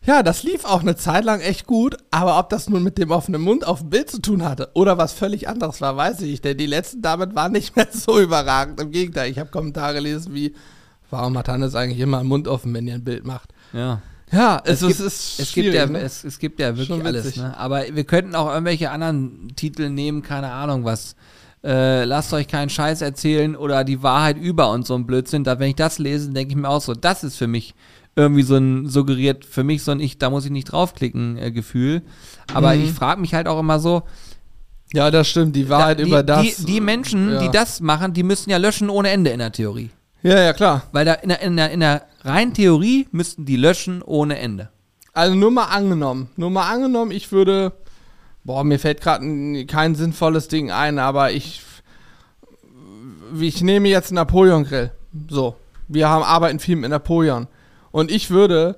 Ja, 0.04 0.24
das 0.24 0.42
lief 0.42 0.66
auch 0.66 0.82
eine 0.82 0.96
Zeit 0.96 1.24
lang 1.26 1.42
echt 1.42 1.68
gut, 1.68 1.96
aber 2.10 2.40
ob 2.40 2.50
das 2.50 2.68
nun 2.68 2.82
mit 2.82 2.98
dem 2.98 3.12
offenen 3.12 3.42
Mund 3.42 3.66
auf 3.68 3.82
dem 3.82 3.92
Bild 3.92 4.10
zu 4.10 4.20
tun 4.20 4.44
hatte 4.44 4.72
oder 4.74 4.98
was 4.98 5.14
völlig 5.14 5.48
anderes 5.48 5.80
war, 5.80 5.96
weiß 5.96 6.22
ich 6.22 6.32
nicht. 6.32 6.46
Denn 6.46 6.58
die 6.58 6.66
letzten 6.66 7.04
damit 7.04 7.36
waren 7.36 7.52
nicht 7.52 7.76
mehr 7.76 7.88
so 7.92 8.20
überragend. 8.20 8.82
Im 8.82 8.92
Gegenteil, 8.92 9.30
ich 9.30 9.38
habe 9.38 9.52
Kommentare 9.52 9.94
gelesen 9.94 10.34
wie, 10.34 10.56
warum 11.12 11.38
hat 11.38 11.50
Hannes 11.50 11.76
eigentlich 11.76 12.00
immer 12.00 12.20
den 12.20 12.28
Mund 12.28 12.48
offen, 12.48 12.74
wenn 12.74 12.88
ihr 12.88 12.96
ein 12.96 13.04
Bild 13.04 13.26
macht? 13.26 13.50
ja. 13.74 14.02
Ja, 14.32 14.62
Es, 14.64 14.82
es, 14.82 14.88
gibt, 14.88 15.00
ist 15.02 15.40
es, 15.40 15.54
gibt 15.54 15.74
ja, 15.74 15.86
ne? 15.86 16.00
es, 16.00 16.24
es 16.24 16.40
gibt 16.40 16.60
ja 16.62 16.78
wirklich 16.78 17.04
alles. 17.04 17.36
Ne? 17.36 17.58
Aber 17.58 17.84
wir 17.92 18.06
könnten 18.06 18.34
auch 18.34 18.50
irgendwelche 18.50 18.90
anderen 18.90 19.52
Titel 19.58 19.90
nehmen, 19.90 20.22
keine 20.22 20.52
Ahnung 20.52 20.86
was. 20.86 21.18
Äh, 21.64 22.06
lasst 22.06 22.34
euch 22.34 22.48
keinen 22.48 22.70
Scheiß 22.70 23.02
erzählen 23.02 23.58
oder 23.58 23.84
die 23.84 24.02
Wahrheit 24.02 24.38
über 24.38 24.72
und 24.72 24.88
so 24.88 24.96
ein 24.96 25.06
Blödsinn. 25.06 25.44
Da, 25.44 25.60
wenn 25.60 25.70
ich 25.70 25.76
das 25.76 26.00
lese, 26.00 26.32
denke 26.32 26.54
ich 26.54 26.58
mir 26.58 26.70
auch 26.70 26.82
so, 26.82 26.94
das 26.94 27.26
ist 27.26 27.36
für 27.36 27.48
mich 27.48 27.76
irgendwie 28.16 28.44
so 28.44 28.56
ein 28.58 28.88
suggeriert, 28.88 29.46
für 29.46 29.64
mich 29.64 29.84
so 29.84 29.92
ein 29.92 30.00
Ich, 30.00 30.18
da 30.18 30.30
muss 30.30 30.46
ich 30.46 30.52
nicht 30.52 30.66
draufklicken 30.72 31.38
äh, 31.38 31.52
Gefühl. 31.52 32.02
Aber 32.54 32.76
Mhm. 32.76 32.84
ich 32.84 32.92
frage 32.92 33.22
mich 33.22 33.34
halt 33.34 33.48
auch 33.48 33.60
immer 33.60 33.80
so, 33.80 34.04
Ja, 34.94 35.10
das 35.10 35.30
stimmt, 35.30 35.56
die 35.56 35.70
Wahrheit 35.70 36.00
da, 36.00 36.04
die, 36.04 36.10
über 36.10 36.24
das. 36.24 36.42
Die, 36.58 36.66
die 36.66 36.82
Menschen, 36.82 37.32
ja. 37.34 37.40
die 37.40 37.50
das 37.50 37.80
machen, 37.80 38.14
die 38.14 38.24
müssen 38.24 38.50
ja 38.50 38.58
löschen 38.58 38.90
ohne 38.90 39.10
Ende 39.10 39.32
in 39.32 39.40
der 39.40 39.52
Theorie. 39.54 39.90
Ja, 40.22 40.38
ja, 40.40 40.54
klar. 40.54 40.84
Weil 40.92 41.06
da 41.06 41.14
in 41.14 41.30
der, 41.30 41.42
in 41.42 41.56
der, 41.56 41.72
in 41.72 41.80
der 41.80 42.04
reinen 42.24 42.54
Theorie 42.54 43.08
müssten 43.12 43.46
die 43.46 43.56
löschen 43.56 44.02
ohne 44.04 44.38
Ende. 44.38 44.70
Also 45.14 45.34
nur 45.36 45.50
mal 45.52 45.66
angenommen. 45.66 46.30
Nur 46.36 46.50
mal 46.52 46.70
angenommen, 46.70 47.12
ich 47.12 47.32
würde. 47.32 47.72
Boah, 48.44 48.64
mir 48.64 48.80
fällt 48.80 49.02
gerade 49.02 49.66
kein 49.66 49.96
sinnvolles 49.96 50.48
Ding 50.50 50.72
ein, 50.72 51.00
aber 51.00 51.32
ich. 51.32 51.62
Ich 53.40 53.62
nehme 53.62 53.88
jetzt 53.88 54.10
einen 54.10 54.16
Napoleon-Grill. 54.16 54.92
So. 55.30 55.56
Wir 55.88 56.10
haben 56.10 56.24
arbeiten 56.24 56.60
viel 56.60 56.76
mit 56.76 56.90
Napoleon. 56.90 57.48
Und 57.92 58.12
ich 58.12 58.30
würde 58.30 58.78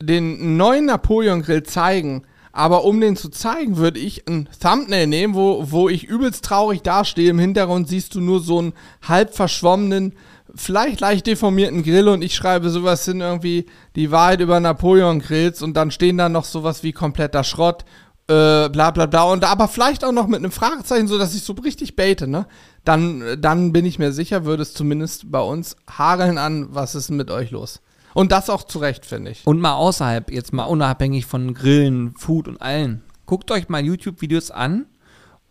den 0.00 0.56
neuen 0.56 0.86
Napoleon-Grill 0.86 1.62
zeigen. 1.62 2.24
Aber 2.52 2.84
um 2.84 3.00
den 3.00 3.16
zu 3.16 3.30
zeigen, 3.30 3.76
würde 3.76 3.98
ich 3.98 4.28
ein 4.28 4.48
Thumbnail 4.60 5.08
nehmen, 5.08 5.34
wo, 5.34 5.72
wo 5.72 5.88
ich 5.88 6.04
übelst 6.04 6.44
traurig 6.44 6.82
dastehe. 6.82 7.30
Im 7.30 7.38
Hintergrund 7.38 7.88
siehst 7.88 8.14
du 8.14 8.20
nur 8.20 8.40
so 8.40 8.58
einen 8.58 8.74
halb 9.02 9.34
verschwommenen 9.34 10.14
vielleicht 10.54 11.00
leicht 11.00 11.26
deformierten 11.26 11.82
Grill 11.82 12.08
und 12.08 12.22
ich 12.22 12.34
schreibe 12.34 12.70
sowas 12.70 13.04
hin 13.04 13.20
irgendwie 13.20 13.66
die 13.96 14.10
Wahrheit 14.10 14.40
über 14.40 14.60
Napoleon 14.60 15.20
Grills 15.20 15.62
und 15.62 15.76
dann 15.76 15.90
stehen 15.90 16.18
da 16.18 16.28
noch 16.28 16.44
sowas 16.44 16.82
wie 16.82 16.92
kompletter 16.92 17.44
Schrott, 17.44 17.84
äh, 18.28 18.68
bla 18.68 18.90
bla 18.90 19.06
bla 19.06 19.24
und 19.24 19.44
aber 19.44 19.68
vielleicht 19.68 20.04
auch 20.04 20.12
noch 20.12 20.26
mit 20.26 20.38
einem 20.38 20.52
Fragezeichen, 20.52 21.08
so 21.08 21.18
dass 21.18 21.34
ich 21.34 21.42
so 21.42 21.54
richtig 21.54 21.96
bete, 21.96 22.26
ne? 22.26 22.46
Dann, 22.84 23.40
dann 23.40 23.72
bin 23.72 23.84
ich 23.84 23.98
mir 23.98 24.12
sicher, 24.12 24.44
würde 24.44 24.62
es 24.62 24.74
zumindest 24.74 25.30
bei 25.30 25.40
uns 25.40 25.76
hageln 25.90 26.38
an, 26.38 26.68
was 26.70 26.94
ist 26.94 27.10
mit 27.10 27.30
euch 27.30 27.50
los? 27.50 27.80
Und 28.14 28.32
das 28.32 28.48
auch 28.48 28.62
zu 28.62 28.78
Recht, 28.78 29.04
finde 29.04 29.32
ich. 29.32 29.46
Und 29.46 29.60
mal 29.60 29.74
außerhalb, 29.74 30.30
jetzt 30.30 30.52
mal 30.52 30.64
unabhängig 30.64 31.26
von 31.26 31.52
Grillen, 31.52 32.14
Food 32.16 32.48
und 32.48 32.62
allen. 32.62 33.02
Guckt 33.26 33.50
euch 33.50 33.68
mal 33.68 33.84
YouTube-Videos 33.84 34.50
an 34.50 34.86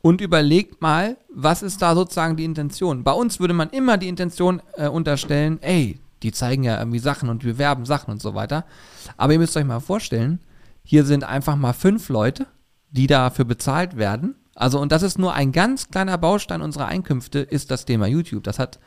und 0.01 0.21
überlegt 0.21 0.81
mal, 0.81 1.17
was 1.33 1.61
ist 1.61 1.81
da 1.81 1.93
sozusagen 1.95 2.35
die 2.37 2.45
Intention. 2.45 3.03
Bei 3.03 3.11
uns 3.11 3.39
würde 3.39 3.53
man 3.53 3.69
immer 3.69 3.97
die 3.97 4.07
Intention 4.07 4.61
äh, 4.75 4.87
unterstellen, 4.87 5.59
ey, 5.61 5.99
die 6.23 6.31
zeigen 6.31 6.63
ja 6.63 6.79
irgendwie 6.79 6.99
Sachen 6.99 7.29
und 7.29 7.43
bewerben 7.43 7.85
Sachen 7.85 8.11
und 8.11 8.21
so 8.21 8.33
weiter. 8.33 8.65
Aber 9.17 9.33
ihr 9.33 9.39
müsst 9.39 9.57
euch 9.57 9.65
mal 9.65 9.79
vorstellen, 9.79 10.39
hier 10.83 11.05
sind 11.05 11.23
einfach 11.23 11.55
mal 11.55 11.73
fünf 11.73 12.09
Leute, 12.09 12.47
die 12.91 13.07
dafür 13.07 13.45
bezahlt 13.45 13.97
werden. 13.97 14.35
Also, 14.55 14.79
und 14.79 14.91
das 14.91 15.03
ist 15.03 15.17
nur 15.17 15.33
ein 15.33 15.51
ganz 15.51 15.89
kleiner 15.89 16.17
Baustein 16.17 16.61
unserer 16.61 16.85
Einkünfte, 16.85 17.39
ist 17.39 17.71
das 17.71 17.85
Thema 17.85 18.07
YouTube. 18.07 18.43
Das 18.43 18.59
hat 18.59 18.79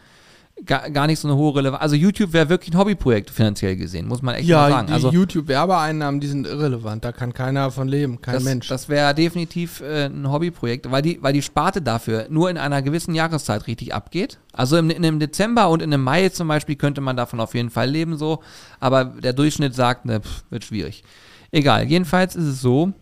gar, 0.64 0.90
gar 0.90 1.06
nicht 1.06 1.18
so 1.18 1.28
eine 1.28 1.36
hohe 1.36 1.56
Relevanz. 1.56 1.82
Also 1.82 1.96
YouTube 1.96 2.32
wäre 2.32 2.48
wirklich 2.48 2.74
ein 2.74 2.78
Hobbyprojekt 2.78 3.30
finanziell 3.30 3.76
gesehen, 3.76 4.08
muss 4.08 4.22
man 4.22 4.36
echt 4.36 4.48
ja, 4.48 4.62
mal 4.62 4.70
sagen. 4.70 4.86
Die 4.86 4.92
also 4.92 5.10
YouTube-Werbeeinnahmen, 5.10 6.20
die 6.20 6.26
sind 6.26 6.46
irrelevant. 6.46 7.04
Da 7.04 7.12
kann 7.12 7.34
keiner 7.34 7.70
von 7.70 7.88
leben, 7.88 8.20
kein 8.20 8.34
das, 8.34 8.44
Mensch. 8.44 8.68
Das 8.68 8.88
wäre 8.88 9.14
definitiv 9.14 9.80
äh, 9.80 10.06
ein 10.06 10.30
Hobbyprojekt, 10.30 10.90
weil 10.90 11.02
die, 11.02 11.22
weil 11.22 11.32
die 11.32 11.42
Sparte 11.42 11.82
dafür 11.82 12.26
nur 12.30 12.48
in 12.48 12.56
einer 12.58 12.82
gewissen 12.82 13.14
Jahreszeit 13.14 13.66
richtig 13.66 13.94
abgeht. 13.94 14.38
Also 14.52 14.76
im, 14.78 14.90
in 14.90 15.04
einem 15.04 15.20
Dezember 15.20 15.68
und 15.68 15.82
in 15.82 15.92
einem 15.92 16.02
Mai 16.02 16.28
zum 16.30 16.48
Beispiel 16.48 16.76
könnte 16.76 17.00
man 17.00 17.16
davon 17.16 17.40
auf 17.40 17.54
jeden 17.54 17.70
Fall 17.70 17.90
leben 17.90 18.16
so, 18.16 18.42
aber 18.80 19.04
der 19.04 19.34
Durchschnitt 19.34 19.74
sagt, 19.74 20.06
ne, 20.06 20.20
pff, 20.20 20.44
wird 20.50 20.64
schwierig. 20.64 21.04
Egal, 21.50 21.84
jedenfalls 21.84 22.34
ist 22.34 22.46
es 22.46 22.60
so, 22.60 22.92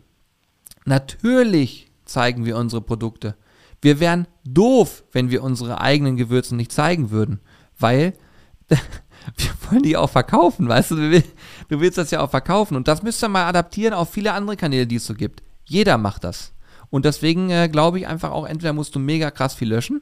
natürlich 0.84 1.90
zeigen 2.04 2.44
wir 2.44 2.56
unsere 2.56 2.82
Produkte. 2.82 3.36
Wir 3.84 4.00
wären 4.00 4.26
doof, 4.46 5.04
wenn 5.12 5.28
wir 5.28 5.42
unsere 5.42 5.78
eigenen 5.78 6.16
Gewürze 6.16 6.56
nicht 6.56 6.72
zeigen 6.72 7.10
würden, 7.10 7.40
weil 7.78 8.14
wir 8.68 9.50
wollen 9.68 9.82
die 9.82 9.98
auch 9.98 10.08
verkaufen, 10.08 10.66
weißt 10.66 10.92
du? 10.92 11.22
Du 11.68 11.80
willst 11.80 11.98
das 11.98 12.10
ja 12.10 12.22
auch 12.22 12.30
verkaufen 12.30 12.76
und 12.76 12.88
das 12.88 13.02
müsst 13.02 13.22
ihr 13.22 13.28
mal 13.28 13.44
adaptieren 13.44 13.92
auf 13.92 14.08
viele 14.08 14.32
andere 14.32 14.56
Kanäle, 14.56 14.86
die 14.86 14.96
es 14.96 15.04
so 15.04 15.12
gibt. 15.12 15.42
Jeder 15.66 15.98
macht 15.98 16.24
das. 16.24 16.54
Und 16.88 17.04
deswegen 17.04 17.50
äh, 17.50 17.68
glaube 17.68 17.98
ich 17.98 18.06
einfach 18.06 18.30
auch, 18.30 18.46
entweder 18.46 18.72
musst 18.72 18.94
du 18.94 19.00
mega 19.00 19.30
krass 19.30 19.52
viel 19.52 19.68
löschen 19.68 20.00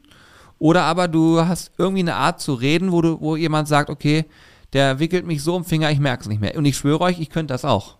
oder 0.61 0.85
aber 0.85 1.09
du 1.09 1.41
hast 1.41 1.73
irgendwie 1.77 2.03
eine 2.03 2.15
Art 2.15 2.41
zu 2.41 2.55
reden, 2.55 2.93
wo, 2.93 3.03
du, 3.03 3.21
wo 3.21 3.35
jemand 3.35 3.67
sagt, 3.67 3.91
okay, 3.91 4.27
der 4.75 5.01
wickelt 5.01 5.27
mich 5.27 5.43
so 5.43 5.57
um 5.57 5.65
Finger, 5.65 5.91
ich 5.91 5.99
merke 5.99 6.23
es 6.23 6.29
nicht 6.29 6.41
mehr. 6.41 6.57
Und 6.57 6.67
ich 6.67 6.77
schwöre 6.77 7.01
euch, 7.01 7.19
ich 7.19 7.31
könnte 7.31 7.53
das 7.53 7.65
auch. 7.65 7.99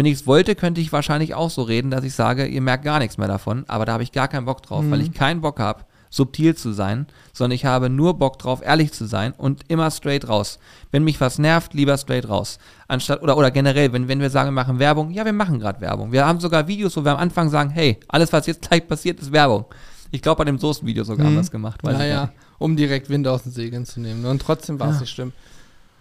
Wenn 0.00 0.06
ich 0.06 0.14
es 0.14 0.26
wollte, 0.26 0.54
könnte 0.54 0.80
ich 0.80 0.94
wahrscheinlich 0.94 1.34
auch 1.34 1.50
so 1.50 1.60
reden, 1.60 1.90
dass 1.90 2.04
ich 2.04 2.14
sage, 2.14 2.46
ihr 2.46 2.62
merkt 2.62 2.84
gar 2.84 3.00
nichts 3.00 3.18
mehr 3.18 3.28
davon, 3.28 3.66
aber 3.68 3.84
da 3.84 3.92
habe 3.92 4.02
ich 4.02 4.12
gar 4.12 4.28
keinen 4.28 4.46
Bock 4.46 4.62
drauf, 4.62 4.82
mhm. 4.82 4.90
weil 4.92 5.02
ich 5.02 5.12
keinen 5.12 5.42
Bock 5.42 5.60
habe, 5.60 5.84
subtil 6.08 6.54
zu 6.54 6.72
sein, 6.72 7.06
sondern 7.34 7.54
ich 7.54 7.66
habe 7.66 7.90
nur 7.90 8.14
Bock 8.14 8.38
drauf, 8.38 8.62
ehrlich 8.64 8.92
zu 8.92 9.04
sein 9.04 9.34
und 9.36 9.60
immer 9.68 9.90
straight 9.90 10.26
raus. 10.26 10.58
Wenn 10.90 11.04
mich 11.04 11.20
was 11.20 11.38
nervt, 11.38 11.74
lieber 11.74 11.98
straight 11.98 12.26
raus. 12.26 12.58
Anstatt, 12.88 13.22
oder, 13.22 13.36
oder 13.36 13.50
generell, 13.50 13.92
wenn, 13.92 14.08
wenn 14.08 14.20
wir 14.20 14.30
sagen, 14.30 14.46
wir 14.46 14.52
machen 14.52 14.78
Werbung, 14.78 15.10
ja, 15.10 15.26
wir 15.26 15.34
machen 15.34 15.60
gerade 15.60 15.82
Werbung. 15.82 16.12
Wir 16.12 16.24
haben 16.24 16.40
sogar 16.40 16.66
Videos, 16.66 16.96
wo 16.96 17.04
wir 17.04 17.12
am 17.12 17.18
Anfang 17.18 17.50
sagen, 17.50 17.68
hey, 17.68 18.00
alles, 18.08 18.32
was 18.32 18.46
jetzt 18.46 18.66
gleich 18.66 18.88
passiert, 18.88 19.20
ist 19.20 19.32
Werbung. 19.32 19.66
Ich 20.12 20.22
glaube, 20.22 20.38
bei 20.38 20.44
dem 20.44 20.58
Soßenvideo 20.58 21.04
sogar 21.04 21.24
mhm. 21.24 21.26
haben 21.26 21.34
wir 21.34 21.40
das 21.42 21.50
gemacht. 21.50 21.82
Naja, 21.82 22.32
um 22.56 22.74
direkt 22.74 23.10
Wind 23.10 23.28
aus 23.28 23.42
den 23.42 23.52
Segeln 23.52 23.84
zu 23.84 24.00
nehmen. 24.00 24.24
Und 24.24 24.40
trotzdem 24.40 24.80
war 24.80 24.88
es 24.88 24.94
ja. 24.94 25.00
nicht 25.02 25.10
schlimm. 25.10 25.34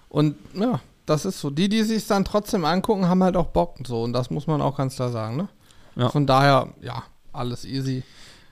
Und 0.07 0.35
ja, 0.53 0.79
das 1.09 1.25
ist 1.25 1.39
so. 1.39 1.49
Die, 1.49 1.69
die 1.69 1.83
sich 1.83 2.05
dann 2.07 2.23
trotzdem 2.23 2.65
angucken, 2.65 3.07
haben 3.07 3.23
halt 3.23 3.35
auch 3.35 3.47
Bock 3.47 3.77
und 3.79 3.87
so. 3.87 4.03
Und 4.03 4.13
das 4.13 4.29
muss 4.29 4.47
man 4.47 4.61
auch 4.61 4.77
ganz 4.77 4.95
klar 4.95 5.09
sagen, 5.09 5.37
ne? 5.37 5.49
Ja. 5.95 6.09
Von 6.09 6.27
daher, 6.27 6.73
ja, 6.81 7.03
alles 7.33 7.65
easy. 7.65 8.03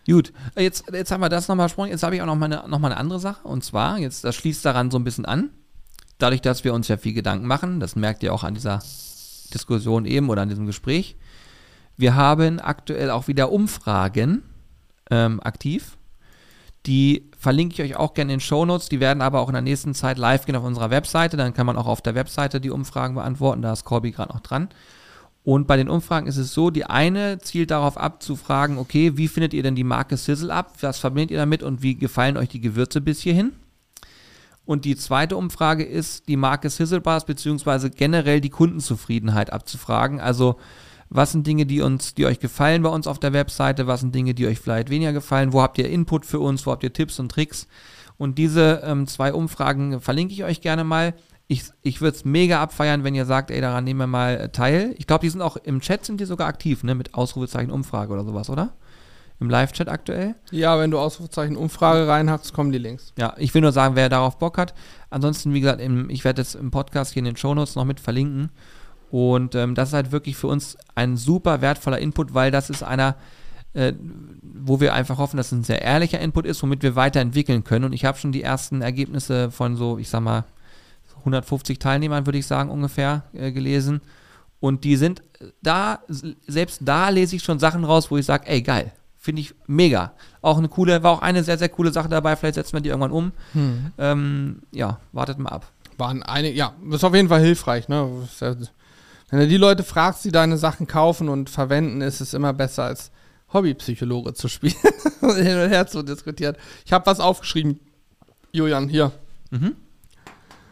Gut, 0.06 0.34
jetzt, 0.58 0.86
jetzt 0.92 1.12
haben 1.12 1.22
wir 1.22 1.30
das 1.30 1.48
nochmal 1.48 1.68
gesprochen. 1.68 1.90
Jetzt 1.90 2.04
habe 2.04 2.16
ich 2.16 2.22
auch 2.22 2.26
nochmal 2.26 2.52
eine, 2.52 2.68
noch 2.68 2.82
eine 2.82 2.98
andere 2.98 3.20
Sache. 3.20 3.48
Und 3.48 3.64
zwar, 3.64 4.00
jetzt, 4.00 4.24
das 4.24 4.36
schließt 4.36 4.66
daran 4.66 4.90
so 4.90 4.98
ein 4.98 5.04
bisschen 5.04 5.26
an. 5.26 5.52
Dadurch, 6.18 6.42
dass 6.42 6.64
wir 6.64 6.74
uns 6.74 6.88
ja 6.88 6.98
viel 6.98 7.14
Gedanken 7.14 7.46
machen, 7.46 7.80
das 7.80 7.96
merkt 7.96 8.24
ihr 8.24 8.34
auch 8.34 8.44
an 8.44 8.56
dieser 8.56 8.80
Diskussion 9.54 10.06
eben 10.06 10.30
oder 10.30 10.42
an 10.42 10.50
diesem 10.50 10.66
Gespräch. 10.66 11.16
Wir 11.96 12.16
haben 12.16 12.60
aktuell 12.60 13.12
auch 13.12 13.28
wieder 13.28 13.52
Umfragen 13.52 14.44
ähm, 15.12 15.40
aktiv. 15.44 15.98
Die 16.88 17.30
verlinke 17.38 17.76
ich 17.76 17.92
euch 17.92 17.98
auch 17.98 18.14
gerne 18.14 18.34
in 18.34 18.40
den 18.40 18.44
Shownotes. 18.44 18.90
Die 18.90 19.00
werden 19.00 19.22
aber 19.22 19.42
auch 19.42 19.50
in 19.50 19.54
der 19.54 19.62
nächsten 19.62 19.94
Zeit 19.94 20.18
live 20.18 20.46
gehen 20.46 20.56
auf 20.56 20.64
unserer 20.64 20.90
Webseite. 20.90 21.36
Dann 21.36 21.54
kann 21.54 21.66
man 21.66 21.78
auch 21.78 21.86
auf 21.86 22.02
der 22.02 22.16
Webseite 22.16 22.62
die 22.62 22.72
Umfragen 22.72 23.16
beantworten. 23.16 23.62
Da 23.62 23.74
ist 23.74 23.84
Corby 23.84 24.12
gerade 24.12 24.34
noch 24.34 24.40
dran. 24.40 24.70
Und 25.44 25.68
bei 25.68 25.78
den 25.78 25.90
Umfragen 25.90 26.28
ist 26.28 26.38
es 26.38 26.54
so, 26.54 26.72
die 26.72 26.86
eine 26.86 27.40
zielt 27.40 27.72
darauf 27.72 27.98
ab 27.98 28.22
zu 28.24 28.36
fragen, 28.36 28.78
okay, 28.78 29.16
wie 29.16 29.28
findet 29.28 29.54
ihr 29.54 29.64
denn 29.64 29.76
die 29.76 29.84
Marke 29.84 30.18
Sizzle 30.18 30.54
ab? 30.54 30.74
Was 30.82 31.00
verbindet 31.00 31.32
ihr 31.32 31.38
damit 31.38 31.64
und 31.64 31.82
wie 31.82 31.96
gefallen 31.96 32.36
euch 32.36 32.50
die 32.50 32.60
Gewürze 32.60 33.00
bis 33.00 33.22
hierhin? 33.22 33.54
Und 34.66 34.84
die 34.84 34.98
zweite 34.98 35.38
Umfrage 35.38 35.86
ist, 35.86 36.28
die 36.28 36.36
Marke 36.36 36.70
Sizzle 36.70 37.00
Bars 37.00 37.26
beziehungsweise 37.26 37.90
generell 37.90 38.42
die 38.42 38.50
Kundenzufriedenheit 38.50 39.54
abzufragen. 39.54 40.20
Also 40.20 40.58
was 41.10 41.32
sind 41.32 41.48
Dinge, 41.48 41.66
die 41.66 41.82
uns, 41.82 42.16
die 42.16 42.26
euch 42.26 42.40
gefallen 42.40 42.82
bei 42.82 42.90
uns 42.90 43.08
auf 43.08 43.20
der 43.20 43.34
Webseite? 43.34 43.88
Was 43.88 44.02
sind 44.02 44.14
Dinge, 44.14 44.34
die 44.34 44.48
euch 44.48 44.60
vielleicht 44.60 44.90
weniger 44.90 45.14
gefallen? 45.14 45.54
Wo 45.54 45.62
habt 45.62 45.78
ihr 45.78 45.90
Input 45.90 46.26
für 46.26 46.40
uns? 46.40 46.66
Wo 46.66 46.72
habt 46.72 46.84
ihr 46.84 46.94
Tipps 46.94 47.20
und 47.20 47.32
Tricks? 47.32 47.68
Und 48.18 48.38
diese 48.38 48.82
ähm, 48.84 49.08
zwei 49.08 49.34
Umfragen 49.34 50.02
verlinke 50.02 50.34
ich 50.34 50.44
euch 50.44 50.62
gerne 50.62 50.84
mal. 50.84 51.14
Ich, 51.48 51.64
ich 51.82 52.02
würde 52.02 52.18
es 52.18 52.26
mega 52.26 52.62
abfeiern, 52.62 53.04
wenn 53.04 53.16
ihr 53.16 53.26
sagt, 53.26 53.52
ey, 53.52 53.62
daran 53.62 53.86
nehmen 53.86 54.02
wir 54.02 54.08
mal 54.08 54.36
äh, 54.36 54.50
teil. 54.50 54.94
Ich 54.98 55.08
glaube, 55.08 55.22
die 55.22 55.30
sind 55.30 55.42
auch 55.42 55.56
im 55.56 55.80
Chat 55.80 56.04
sind 56.04 56.20
die 56.20 56.26
sogar 56.26 56.48
aktiv, 56.48 56.84
ne? 56.84 56.94
Mit 56.94 57.14
Ausrufezeichen 57.14 57.72
Umfrage 57.72 58.12
oder 58.12 58.26
sowas, 58.26 58.50
oder? 58.50 58.74
Im 59.40 59.50
Live-Chat 59.50 59.88
aktuell. 59.88 60.36
Ja, 60.50 60.80
wenn 60.80 60.90
du 60.90 60.98
Ausrufezeichen 60.98 61.56
Umfrage 61.56 62.08
reinhackst, 62.08 62.54
kommen 62.54 62.72
die 62.72 62.80
Links. 62.80 63.14
Ja, 63.18 63.36
ich 63.38 63.54
will 63.54 63.62
nur 63.62 63.72
sagen, 63.72 63.96
wer 63.96 64.10
darauf 64.10 64.40
Bock 64.40 64.58
hat. 64.58 64.74
Ansonsten, 65.12 65.54
wie 65.54 65.62
gesagt, 65.62 65.80
im, 65.80 66.10
ich 66.10 66.26
werde 66.26 66.42
es 66.42 66.56
im 66.56 66.72
Podcast 66.72 67.14
hier 67.14 67.20
in 67.20 67.26
den 67.26 67.38
Shownotes 67.38 67.76
noch 67.76 67.86
mit 67.86 68.00
verlinken. 68.00 68.50
Und 69.12 69.56
ähm, 69.56 69.76
das 69.76 69.90
ist 69.90 69.94
halt 69.94 70.12
wirklich 70.12 70.36
für 70.36 70.48
uns 70.48 70.78
ein 70.96 71.18
super 71.18 71.62
wertvoller 71.62 72.00
Input, 72.00 72.34
weil 72.34 72.52
das 72.52 72.70
ist 72.70 72.84
einer, 72.84 73.16
äh, 73.74 73.94
wo 74.42 74.80
wir 74.80 74.94
einfach 74.94 75.18
hoffen, 75.18 75.38
dass 75.38 75.48
es 75.48 75.52
ein 75.54 75.64
sehr 75.64 75.82
ehrlicher 75.82 76.20
Input 76.20 76.46
ist, 76.46 76.62
womit 76.62 76.84
wir 76.84 76.96
weiterentwickeln 76.96 77.64
können. 77.64 77.86
Und 77.86 77.94
ich 77.94 78.06
habe 78.06 78.18
schon 78.18 78.32
die 78.32 78.44
ersten 78.44 78.82
Ergebnisse 78.82 79.52
von 79.52 79.76
so, 79.78 79.98
ich 79.98 80.10
sag 80.10 80.22
mal, 80.22 80.46
150 81.20 81.80
Teilnehmern, 81.80 82.26
würde 82.26 82.40
ich 82.40 82.48
sagen, 82.48 82.70
ungefähr 82.70 83.24
äh, 83.34 83.52
gelesen. 83.52 84.02
Und 84.60 84.84
die 84.84 84.96
sind 84.96 85.22
da, 85.62 86.00
selbst 86.48 86.82
da 86.84 87.10
lese 87.10 87.36
ich 87.36 87.44
schon 87.44 87.60
Sachen 87.60 87.84
raus, 87.84 88.10
wo 88.10 88.18
ich 88.18 88.26
sage, 88.26 88.48
ey, 88.48 88.62
geil, 88.62 88.92
finde 89.18 89.42
ich 89.42 89.54
mega. 89.68 90.14
Auch 90.42 90.58
eine 90.58 90.68
coole, 90.68 91.04
war 91.04 91.12
auch 91.12 91.22
eine 91.22 91.44
sehr, 91.44 91.58
sehr 91.58 91.70
coole 91.70 91.92
Sache 91.92 92.10
dabei, 92.10 92.36
vielleicht 92.36 92.56
setzen 92.56 92.74
wir 92.74 92.82
die 92.82 92.90
irgendwann 92.90 93.12
um. 93.12 93.32
Hm. 93.54 93.92
Ähm, 93.98 94.62
ja, 94.72 95.00
wartet 95.12 95.38
mal 95.38 95.50
ab. 95.50 95.72
Waren 95.98 96.24
einige, 96.24 96.56
ja, 96.56 96.74
ist 96.92 97.04
auf 97.04 97.14
jeden 97.14 97.30
Fall 97.30 97.42
hilfreich, 97.42 97.88
ne? 97.88 98.10
Wenn 99.30 99.40
du 99.40 99.48
die 99.48 99.58
Leute 99.58 99.84
fragst, 99.84 100.24
die 100.26 100.32
deine 100.32 100.58
Sachen 100.58 100.88
kaufen 100.88 101.28
und 101.28 101.50
verwenden, 101.50 102.02
ist 102.02 102.22
es 102.22 102.34
immer 102.34 102.54
besser 102.54 102.84
als 102.84 103.12
Hobbypsychologe 103.52 104.34
zu 104.34 104.48
spielen 104.48 104.76
und 105.22 105.36
hin 105.42 105.58
und 105.58 105.70
her 105.70 105.88
zu 105.88 106.04
diskutieren. 106.04 106.56
Ich 106.86 106.94
habe 106.94 107.06
was 107.06 107.20
aufgeschrieben, 107.20 107.80
Julian, 108.52 108.88
hier. 108.88 109.12
Mhm. 109.52 109.76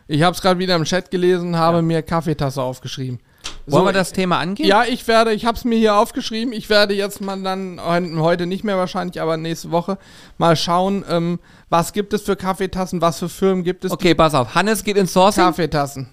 Ich 0.08 0.22
habe 0.22 0.36
es 0.36 0.42
gerade 0.42 0.60
wieder 0.60 0.76
im 0.76 0.84
Chat 0.84 1.10
gelesen, 1.10 1.58
habe 1.58 1.78
ja. 1.78 1.82
mir 1.82 2.02
Kaffeetasse 2.02 2.62
aufgeschrieben. 2.62 3.20
Wollen 3.68 3.84
so, 3.84 3.90
wir 3.90 3.94
das 3.94 4.14
Thema 4.14 4.40
angehen? 4.40 4.68
Ja, 4.68 4.84
ich 4.84 5.08
werde, 5.08 5.34
ich 5.34 5.46
habe 5.46 5.58
es 5.58 5.66
mir 5.66 5.78
hier 5.78 5.96
aufgeschrieben. 5.96 6.54
Ich 6.54 6.70
werde 6.70 6.94
jetzt 6.94 7.22
mal 7.22 7.42
dann, 7.42 7.82
heute 8.20 8.46
nicht 8.46 8.64
mehr 8.64 8.78
wahrscheinlich, 8.78 9.20
aber 9.20 9.38
nächste 9.38 9.72
Woche 9.72 9.98
mal 10.38 10.56
schauen, 10.56 11.04
ähm, 11.10 11.40
was 11.70 11.92
gibt 11.92 12.14
es 12.14 12.22
für 12.22 12.36
Kaffeetassen, 12.36 13.02
was 13.02 13.20
für 13.20 13.30
Firmen 13.30 13.64
gibt 13.64 13.84
es. 13.86 13.92
Okay, 13.92 14.14
pass 14.14 14.36
auf. 14.36 14.54
Hannes 14.54 14.84
geht 14.84 14.98
ins 14.98 15.14
Sourcing. 15.14 15.44
Kaffeetassen. 15.44 16.10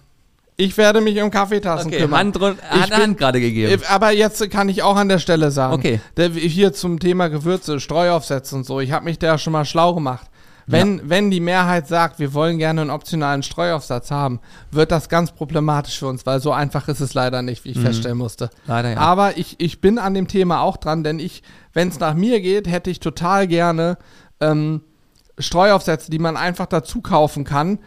Ich 0.62 0.76
werde 0.76 1.00
mich 1.00 1.20
um 1.20 1.30
Kaffeetassen 1.30 1.88
okay, 1.88 2.02
kümmern. 2.02 2.32
Hand, 2.34 2.40
Hand, 2.40 2.96
Hand 2.96 3.18
gerade 3.18 3.40
gegeben. 3.40 3.82
Aber 3.88 4.12
jetzt 4.12 4.48
kann 4.50 4.68
ich 4.68 4.82
auch 4.82 4.96
an 4.96 5.08
der 5.08 5.18
Stelle 5.18 5.50
sagen. 5.50 5.74
Okay. 5.74 6.00
Der, 6.16 6.30
hier 6.30 6.72
zum 6.72 7.00
Thema 7.00 7.28
Gewürze, 7.28 7.80
Streuaufsätze 7.80 8.54
und 8.54 8.64
so. 8.64 8.78
Ich 8.78 8.92
habe 8.92 9.04
mich 9.04 9.18
da 9.18 9.38
schon 9.38 9.52
mal 9.52 9.64
schlau 9.64 9.94
gemacht. 9.94 10.28
Wenn, 10.68 10.98
ja. 10.98 11.02
wenn 11.06 11.32
die 11.32 11.40
Mehrheit 11.40 11.88
sagt, 11.88 12.20
wir 12.20 12.32
wollen 12.34 12.58
gerne 12.58 12.82
einen 12.82 12.90
optionalen 12.90 13.42
Streuaufsatz 13.42 14.12
haben, 14.12 14.38
wird 14.70 14.92
das 14.92 15.08
ganz 15.08 15.32
problematisch 15.32 15.98
für 15.98 16.06
uns, 16.06 16.24
weil 16.24 16.40
so 16.40 16.52
einfach 16.52 16.86
ist 16.86 17.00
es 17.00 17.14
leider 17.14 17.42
nicht, 17.42 17.64
wie 17.64 17.70
ich 17.70 17.78
mhm. 17.78 17.82
feststellen 17.82 18.18
musste. 18.18 18.48
Leider 18.68 18.92
ja. 18.92 18.98
Aber 18.98 19.36
ich, 19.36 19.56
ich 19.58 19.80
bin 19.80 19.98
an 19.98 20.14
dem 20.14 20.28
Thema 20.28 20.60
auch 20.60 20.76
dran, 20.76 21.02
denn 21.02 21.18
ich, 21.18 21.42
wenn 21.72 21.88
es 21.88 21.98
nach 21.98 22.14
mir 22.14 22.40
geht, 22.40 22.68
hätte 22.68 22.90
ich 22.90 23.00
total 23.00 23.48
gerne 23.48 23.98
ähm, 24.40 24.82
Streuaufsätze, 25.38 26.12
die 26.12 26.20
man 26.20 26.36
einfach 26.36 26.66
dazu 26.66 27.00
kaufen 27.00 27.42
kann, 27.42 27.80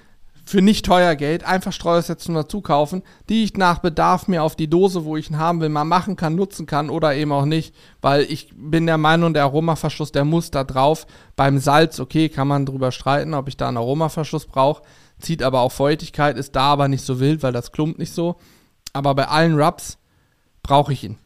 für 0.46 0.62
nicht 0.62 0.86
teuer 0.86 1.16
Geld 1.16 1.44
einfach 1.44 1.74
Streuersätze 1.74 2.32
dazu 2.32 2.62
kaufen, 2.62 3.02
die 3.30 3.44
ich 3.44 3.56
nach 3.56 3.80
Bedarf 3.80 4.28
mir 4.28 4.44
auf 4.44 4.56
die 4.56 4.70
Dose, 4.70 5.04
wo 5.04 5.18
ich 5.18 5.30
ihn 5.30 5.40
haben 5.40 5.60
will, 5.60 5.70
mal 5.70 5.86
machen 5.86 6.16
kann, 6.16 6.36
nutzen 6.36 6.68
kann 6.68 6.92
oder 6.92 7.16
eben 7.16 7.32
auch 7.32 7.46
nicht, 7.46 7.74
weil 8.02 8.22
ich 8.22 8.50
bin 8.56 8.86
der 8.86 9.00
Meinung, 9.00 9.34
der 9.34 9.44
Aromaverschluss, 9.44 10.12
der 10.12 10.24
muss 10.24 10.52
da 10.52 10.64
drauf. 10.64 11.08
Beim 11.36 11.58
Salz, 11.58 12.00
okay, 12.00 12.30
kann 12.30 12.48
man 12.48 12.66
drüber 12.66 12.92
streiten, 12.92 13.34
ob 13.34 13.48
ich 13.48 13.58
da 13.58 13.68
einen 13.68 13.78
Aromaverschluss 13.78 14.46
brauche, 14.46 14.84
zieht 15.20 15.42
aber 15.42 15.62
auch 15.62 15.72
Feuchtigkeit, 15.72 16.38
ist 16.38 16.56
da 16.56 16.74
aber 16.74 16.88
nicht 16.88 17.04
so 17.04 17.20
wild, 17.20 17.42
weil 17.42 17.54
das 17.54 17.72
klumpt 17.72 17.98
nicht 17.98 18.14
so. 18.14 18.36
Aber 18.94 19.16
bei 19.16 19.28
allen 19.28 19.60
Rubs 19.60 19.98
brauche 20.62 20.94
ich 20.94 21.04
ihn. 21.04 21.18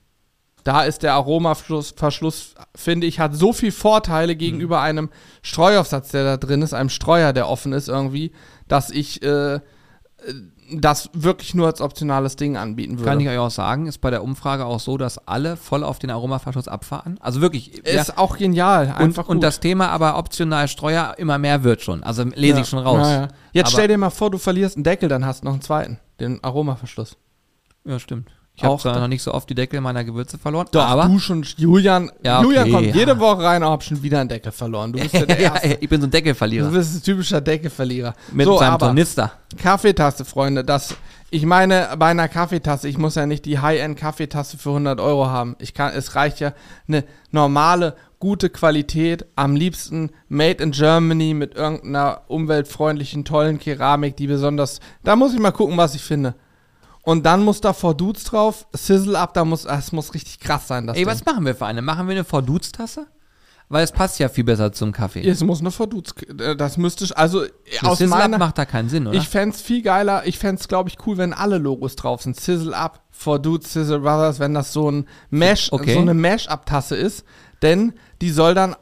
Da 0.64 0.84
ist 0.84 1.04
der 1.04 1.14
Aromaverschluss, 1.14 2.54
finde 2.76 3.08
ich, 3.08 3.20
hat 3.20 3.34
so 3.34 3.54
viele 3.54 3.72
Vorteile 3.72 4.36
gegenüber 4.36 4.78
mhm. 4.78 4.84
einem 4.84 5.10
Streuaufsatz, 5.42 6.10
der 6.10 6.24
da 6.24 6.38
drin 6.38 6.62
ist, 6.62 6.74
einem 6.74 6.90
Streuer, 6.90 7.34
der 7.34 7.48
offen 7.48 7.74
ist 7.74 7.88
irgendwie, 7.88 8.32
dass 8.70 8.90
ich 8.90 9.22
äh, 9.22 9.60
das 10.72 11.10
wirklich 11.14 11.56
nur 11.56 11.68
als 11.68 11.82
optionales 11.82 12.36
Ding 12.36 12.58
anbieten 12.58 13.00
würde. 13.00 13.10
Kann 13.10 13.20
ich 13.20 13.28
euch 13.28 13.38
auch 13.38 13.52
sagen, 13.52 13.88
ist 13.88 14.00
bei 14.00 14.12
der 14.12 14.24
Umfrage 14.24 14.66
auch 14.66 14.80
so, 14.80 14.98
dass 14.98 15.28
alle 15.28 15.58
voll 15.58 15.84
auf 15.84 16.00
den 16.00 16.10
Aromaverschluss 16.12 16.68
abfahren. 16.68 17.18
Also 17.22 17.42
wirklich. 17.42 17.80
Ist 17.86 18.10
ja. 18.10 18.18
auch 18.18 18.38
genial. 18.38 18.94
Einfach 18.96 19.28
und, 19.28 19.38
und, 19.38 19.44
das 19.44 19.60
Thema 19.60 19.90
aber 19.90 20.18
optional 20.18 20.68
Streuer 20.68 21.16
immer 21.18 21.38
mehr 21.38 21.64
wird 21.64 21.82
schon. 21.82 22.04
Also 22.04 22.24
lese 22.24 22.58
ja. 22.58 22.62
ich 22.62 22.70
schon 22.70 22.80
raus. 22.80 23.08
Ja, 23.08 23.28
Jetzt 23.52 23.68
aber 23.68 23.72
stell 23.72 23.88
dir 23.88 23.98
mal 23.98 24.10
vor, 24.10 24.30
du 24.30 24.38
verlierst 24.38 24.76
einen 24.76 24.84
Deckel, 24.84 25.10
dann 25.10 25.26
hast 25.26 25.42
du 25.42 25.46
noch 25.46 25.54
einen 25.54 25.62
zweiten, 25.62 26.00
den 26.20 26.44
Aromaverschluss. 26.44 27.18
Ja, 27.86 28.00
stimmt. 28.00 28.30
Ich 28.60 28.66
habe 28.66 28.82
zwar 28.82 29.00
noch 29.00 29.08
nicht 29.08 29.24
so 29.24 29.34
oft 29.34 29.50
die 29.50 29.56
Deckel 29.56 29.80
meiner 29.80 30.04
Gewürze 30.04 30.38
verloren. 30.38 30.68
Doch, 30.72 30.86
aber 30.86 31.06
du 31.06 31.18
schon, 31.18 31.46
Julian, 31.56 32.12
ja, 32.24 32.40
okay, 32.40 32.48
Julian 32.48 32.72
kommt 32.72 32.88
ja. 32.88 32.94
jede 32.94 33.20
Woche 33.20 33.44
rein 33.44 33.64
und 33.64 33.70
hab 33.70 33.84
schon 33.84 34.04
wieder 34.04 34.20
einen 34.20 34.28
Deckel 34.28 34.52
verloren. 34.52 34.92
Du 34.92 35.00
bist 35.00 35.14
ja 35.14 35.26
der 35.26 35.40
Erste. 35.40 35.78
ich 35.80 35.88
bin 35.88 36.02
so 36.02 36.08
ein 36.08 36.12
Deckelverlierer. 36.12 36.68
Du 36.68 36.74
bist 36.74 36.96
ein 36.96 37.04
typischer 37.04 37.40
Deckelverlierer. 37.40 38.14
Mit 38.34 38.46
so, 38.46 38.58
seinem 38.58 38.78
Tornister. 38.78 39.32
Kaffeetasse, 39.58 40.26
Freunde, 40.26 40.66
das, 40.66 40.96
ich 41.30 41.46
meine, 41.46 41.90
bei 41.98 42.08
einer 42.08 42.28
Kaffeetasse, 42.28 42.90
ich 42.90 42.98
muss 42.98 43.16
ja 43.16 43.26
nicht 43.26 43.46
die 43.46 43.60
High-End-Kaffeetasse 43.60 44.58
für 44.58 44.70
100 44.70 45.00
Euro 45.00 45.28
haben. 45.28 45.56
Ich 45.60 45.74
kann, 45.74 45.94
es 45.94 46.16
reicht 46.16 46.42
ja 46.42 46.54
eine 46.88 47.06
normale, 47.32 47.96
gute 48.20 48.50
Qualität, 48.50 49.26
am 49.36 49.56
liebsten 49.56 50.12
made 50.28 50.62
in 50.62 50.72
Germany 50.72 51.34
mit 51.34 51.56
irgendeiner 51.56 52.24
umweltfreundlichen, 52.28 53.24
tollen 53.24 53.60
Keramik, 53.60 54.18
die 54.18 54.28
besonders, 54.28 54.82
da 55.04 55.16
muss 55.16 55.34
ich 55.34 55.40
mal 55.40 55.52
gucken, 55.52 55.78
was 55.78 55.96
ich 55.96 56.04
finde. 56.04 56.36
Und 57.04 57.26
dann 57.26 57.44
muss 57.44 57.62
da 57.62 57.74
Dudes 57.94 58.26
drauf, 58.26 58.68
Sizzle 58.74 59.18
up, 59.18 59.34
da 59.34 59.46
muss, 59.46 59.66
es 59.66 59.92
muss 59.92 60.14
richtig 60.14 60.40
krass 60.40 60.68
sein. 60.68 60.86
Das 60.86 60.98
Ey, 60.98 61.04
Ding. 61.04 61.12
was 61.12 61.26
machen 61.26 61.46
wir 61.46 61.56
für 61.56 61.66
eine? 61.66 61.82
Machen 61.82 62.08
wir 62.08 62.16
eine 62.16 62.24
Dudes 62.42 62.72
tasse 62.72 63.08
Weil 63.70 63.84
es 63.84 63.92
passt 63.92 64.20
ja 64.20 64.30
viel 64.30 64.44
besser 64.44 64.72
zum 64.74 64.92
Kaffee. 64.92 65.28
Es 65.28 65.44
muss 65.44 65.62
eine 65.62 65.72
Dudes, 65.88 66.14
äh, 66.40 66.56
das 66.56 66.78
müsste 66.78 67.06
ich, 67.06 67.18
also 67.18 67.46
das 67.46 67.84
aus 67.84 67.98
Sizzle 68.00 68.18
meiner, 68.18 68.36
up 68.36 68.40
macht 68.40 68.58
da 68.58 68.66
keinen 68.66 68.90
Sinn, 68.90 69.08
oder? 69.08 69.18
Ich 69.18 69.30
fände 69.30 69.56
es 69.56 69.62
viel 69.62 69.82
geiler, 69.82 70.28
ich 70.28 70.38
fände 70.38 70.60
es, 70.60 70.68
glaube 70.68 70.90
ich, 70.90 70.98
cool, 71.06 71.18
wenn 71.18 71.34
alle 71.34 71.58
Logos 71.58 71.96
drauf 71.96 72.22
sind. 72.22 72.40
Sizzle 72.40 72.76
up, 72.76 73.02
Dudes, 73.40 73.72
Sizzle 73.74 74.00
Brothers, 74.00 74.40
wenn 74.40 74.54
das 74.54 74.74
so 74.74 74.92
ein 74.92 75.08
Mesh, 75.30 75.72
okay. 75.72 75.94
so 75.94 76.00
eine 76.00 76.14
Mesh-Up-Tasse 76.14 76.96
ist. 76.96 77.24
Denn 77.62 77.94
die 78.22 78.32
soll 78.32 78.54
dann 78.54 78.76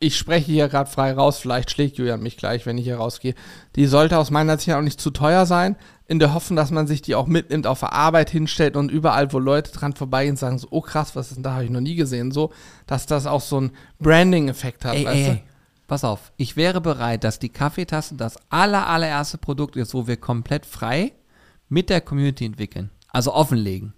ich 0.00 0.16
spreche 0.16 0.52
hier 0.52 0.68
gerade 0.68 0.90
frei 0.90 1.12
raus, 1.12 1.38
vielleicht 1.38 1.70
schlägt 1.70 1.96
Julian 1.96 2.20
mich 2.20 2.36
gleich, 2.36 2.66
wenn 2.66 2.76
ich 2.76 2.84
hier 2.84 2.96
rausgehe. 2.96 3.34
Die 3.76 3.86
sollte 3.86 4.18
aus 4.18 4.30
meiner 4.30 4.58
Sicht 4.58 4.72
auch 4.72 4.82
nicht 4.82 5.00
zu 5.00 5.10
teuer 5.10 5.46
sein, 5.46 5.76
in 6.06 6.18
der 6.18 6.34
Hoffnung, 6.34 6.56
dass 6.56 6.70
man 6.70 6.86
sich 6.86 7.00
die 7.00 7.14
auch 7.14 7.26
mitnimmt, 7.26 7.66
auf 7.66 7.80
der 7.80 7.92
Arbeit 7.92 8.28
hinstellt 8.28 8.76
und 8.76 8.90
überall, 8.90 9.32
wo 9.32 9.38
Leute 9.38 9.72
dran 9.72 9.94
vorbeigehen, 9.94 10.36
sagen 10.36 10.58
so, 10.58 10.68
oh 10.70 10.82
krass, 10.82 11.16
was 11.16 11.28
ist 11.28 11.36
denn 11.36 11.42
da, 11.42 11.54
habe 11.54 11.64
ich 11.64 11.70
noch 11.70 11.80
nie 11.80 11.94
gesehen, 11.94 12.32
so, 12.32 12.52
dass 12.86 13.06
das 13.06 13.26
auch 13.26 13.40
so 13.40 13.56
einen 13.56 13.70
Branding-Effekt 14.00 14.84
hat, 14.84 14.94
ey, 14.94 15.04
weißt 15.06 15.28
ey, 15.28 15.34
du? 15.36 15.42
Pass 15.86 16.04
auf, 16.04 16.32
ich 16.36 16.56
wäre 16.56 16.80
bereit, 16.80 17.24
dass 17.24 17.38
die 17.38 17.50
Kaffeetasse 17.50 18.16
das 18.16 18.36
aller, 18.50 18.86
allererste 18.86 19.38
Produkt 19.38 19.76
ist, 19.76 19.94
wo 19.94 20.06
wir 20.06 20.16
komplett 20.16 20.66
frei 20.66 21.12
mit 21.68 21.88
der 21.88 22.00
Community 22.00 22.44
entwickeln. 22.44 22.90
Also 23.08 23.32
offenlegen. 23.32 23.94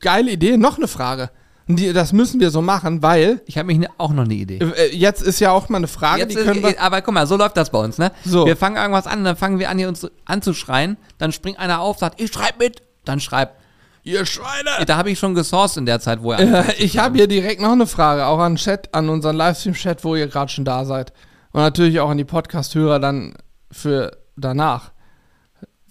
Geile 0.00 0.32
Idee, 0.32 0.56
noch 0.56 0.78
eine 0.78 0.88
Frage. 0.88 1.30
Die, 1.68 1.92
das 1.92 2.12
müssen 2.12 2.38
wir 2.38 2.50
so 2.50 2.62
machen, 2.62 3.02
weil. 3.02 3.42
Ich 3.46 3.58
habe 3.58 3.66
mich 3.66 3.78
ne, 3.78 3.88
auch 3.98 4.12
noch 4.12 4.24
eine 4.24 4.34
Idee. 4.34 4.58
Äh, 4.58 4.94
jetzt 4.94 5.20
ist 5.22 5.40
ja 5.40 5.50
auch 5.50 5.68
mal 5.68 5.78
eine 5.78 5.88
Frage, 5.88 6.20
jetzt 6.20 6.30
die 6.30 6.36
können 6.36 6.62
wir. 6.62 6.80
Aber 6.80 7.02
guck 7.02 7.12
mal, 7.12 7.26
so 7.26 7.36
läuft 7.36 7.56
das 7.56 7.70
bei 7.70 7.78
uns, 7.78 7.98
ne? 7.98 8.12
So. 8.24 8.46
Wir 8.46 8.56
fangen 8.56 8.76
irgendwas 8.76 9.06
an, 9.06 9.24
dann 9.24 9.36
fangen 9.36 9.58
wir 9.58 9.68
an, 9.68 9.78
hier 9.78 9.88
uns 9.88 10.06
anzuschreien. 10.26 10.96
Dann 11.18 11.32
springt 11.32 11.58
einer 11.58 11.80
auf, 11.80 11.98
sagt, 11.98 12.20
ich 12.20 12.32
schreib 12.32 12.58
mit. 12.58 12.82
Dann 13.04 13.18
schreibt. 13.18 13.60
Ihr 14.04 14.24
Schweine! 14.24 14.84
Da 14.86 14.96
habe 14.98 15.10
ich 15.10 15.18
schon 15.18 15.34
gesourced 15.34 15.78
in 15.78 15.86
der 15.86 15.98
Zeit, 15.98 16.22
wo 16.22 16.30
er. 16.30 16.68
Äh, 16.68 16.74
ich 16.78 16.98
habe 16.98 17.16
hier 17.16 17.26
direkt 17.26 17.60
noch 17.60 17.72
eine 17.72 17.88
Frage, 17.88 18.26
auch 18.26 18.38
an 18.38 18.54
Chat, 18.54 18.94
an 18.94 19.08
unseren 19.08 19.34
Livestream-Chat, 19.34 20.04
wo 20.04 20.14
ihr 20.14 20.28
gerade 20.28 20.52
schon 20.52 20.64
da 20.64 20.84
seid. 20.84 21.12
Und 21.50 21.62
natürlich 21.62 21.98
auch 21.98 22.10
an 22.10 22.16
die 22.16 22.24
Podcast-Hörer 22.24 23.00
dann 23.00 23.34
für 23.72 24.16
danach. 24.36 24.92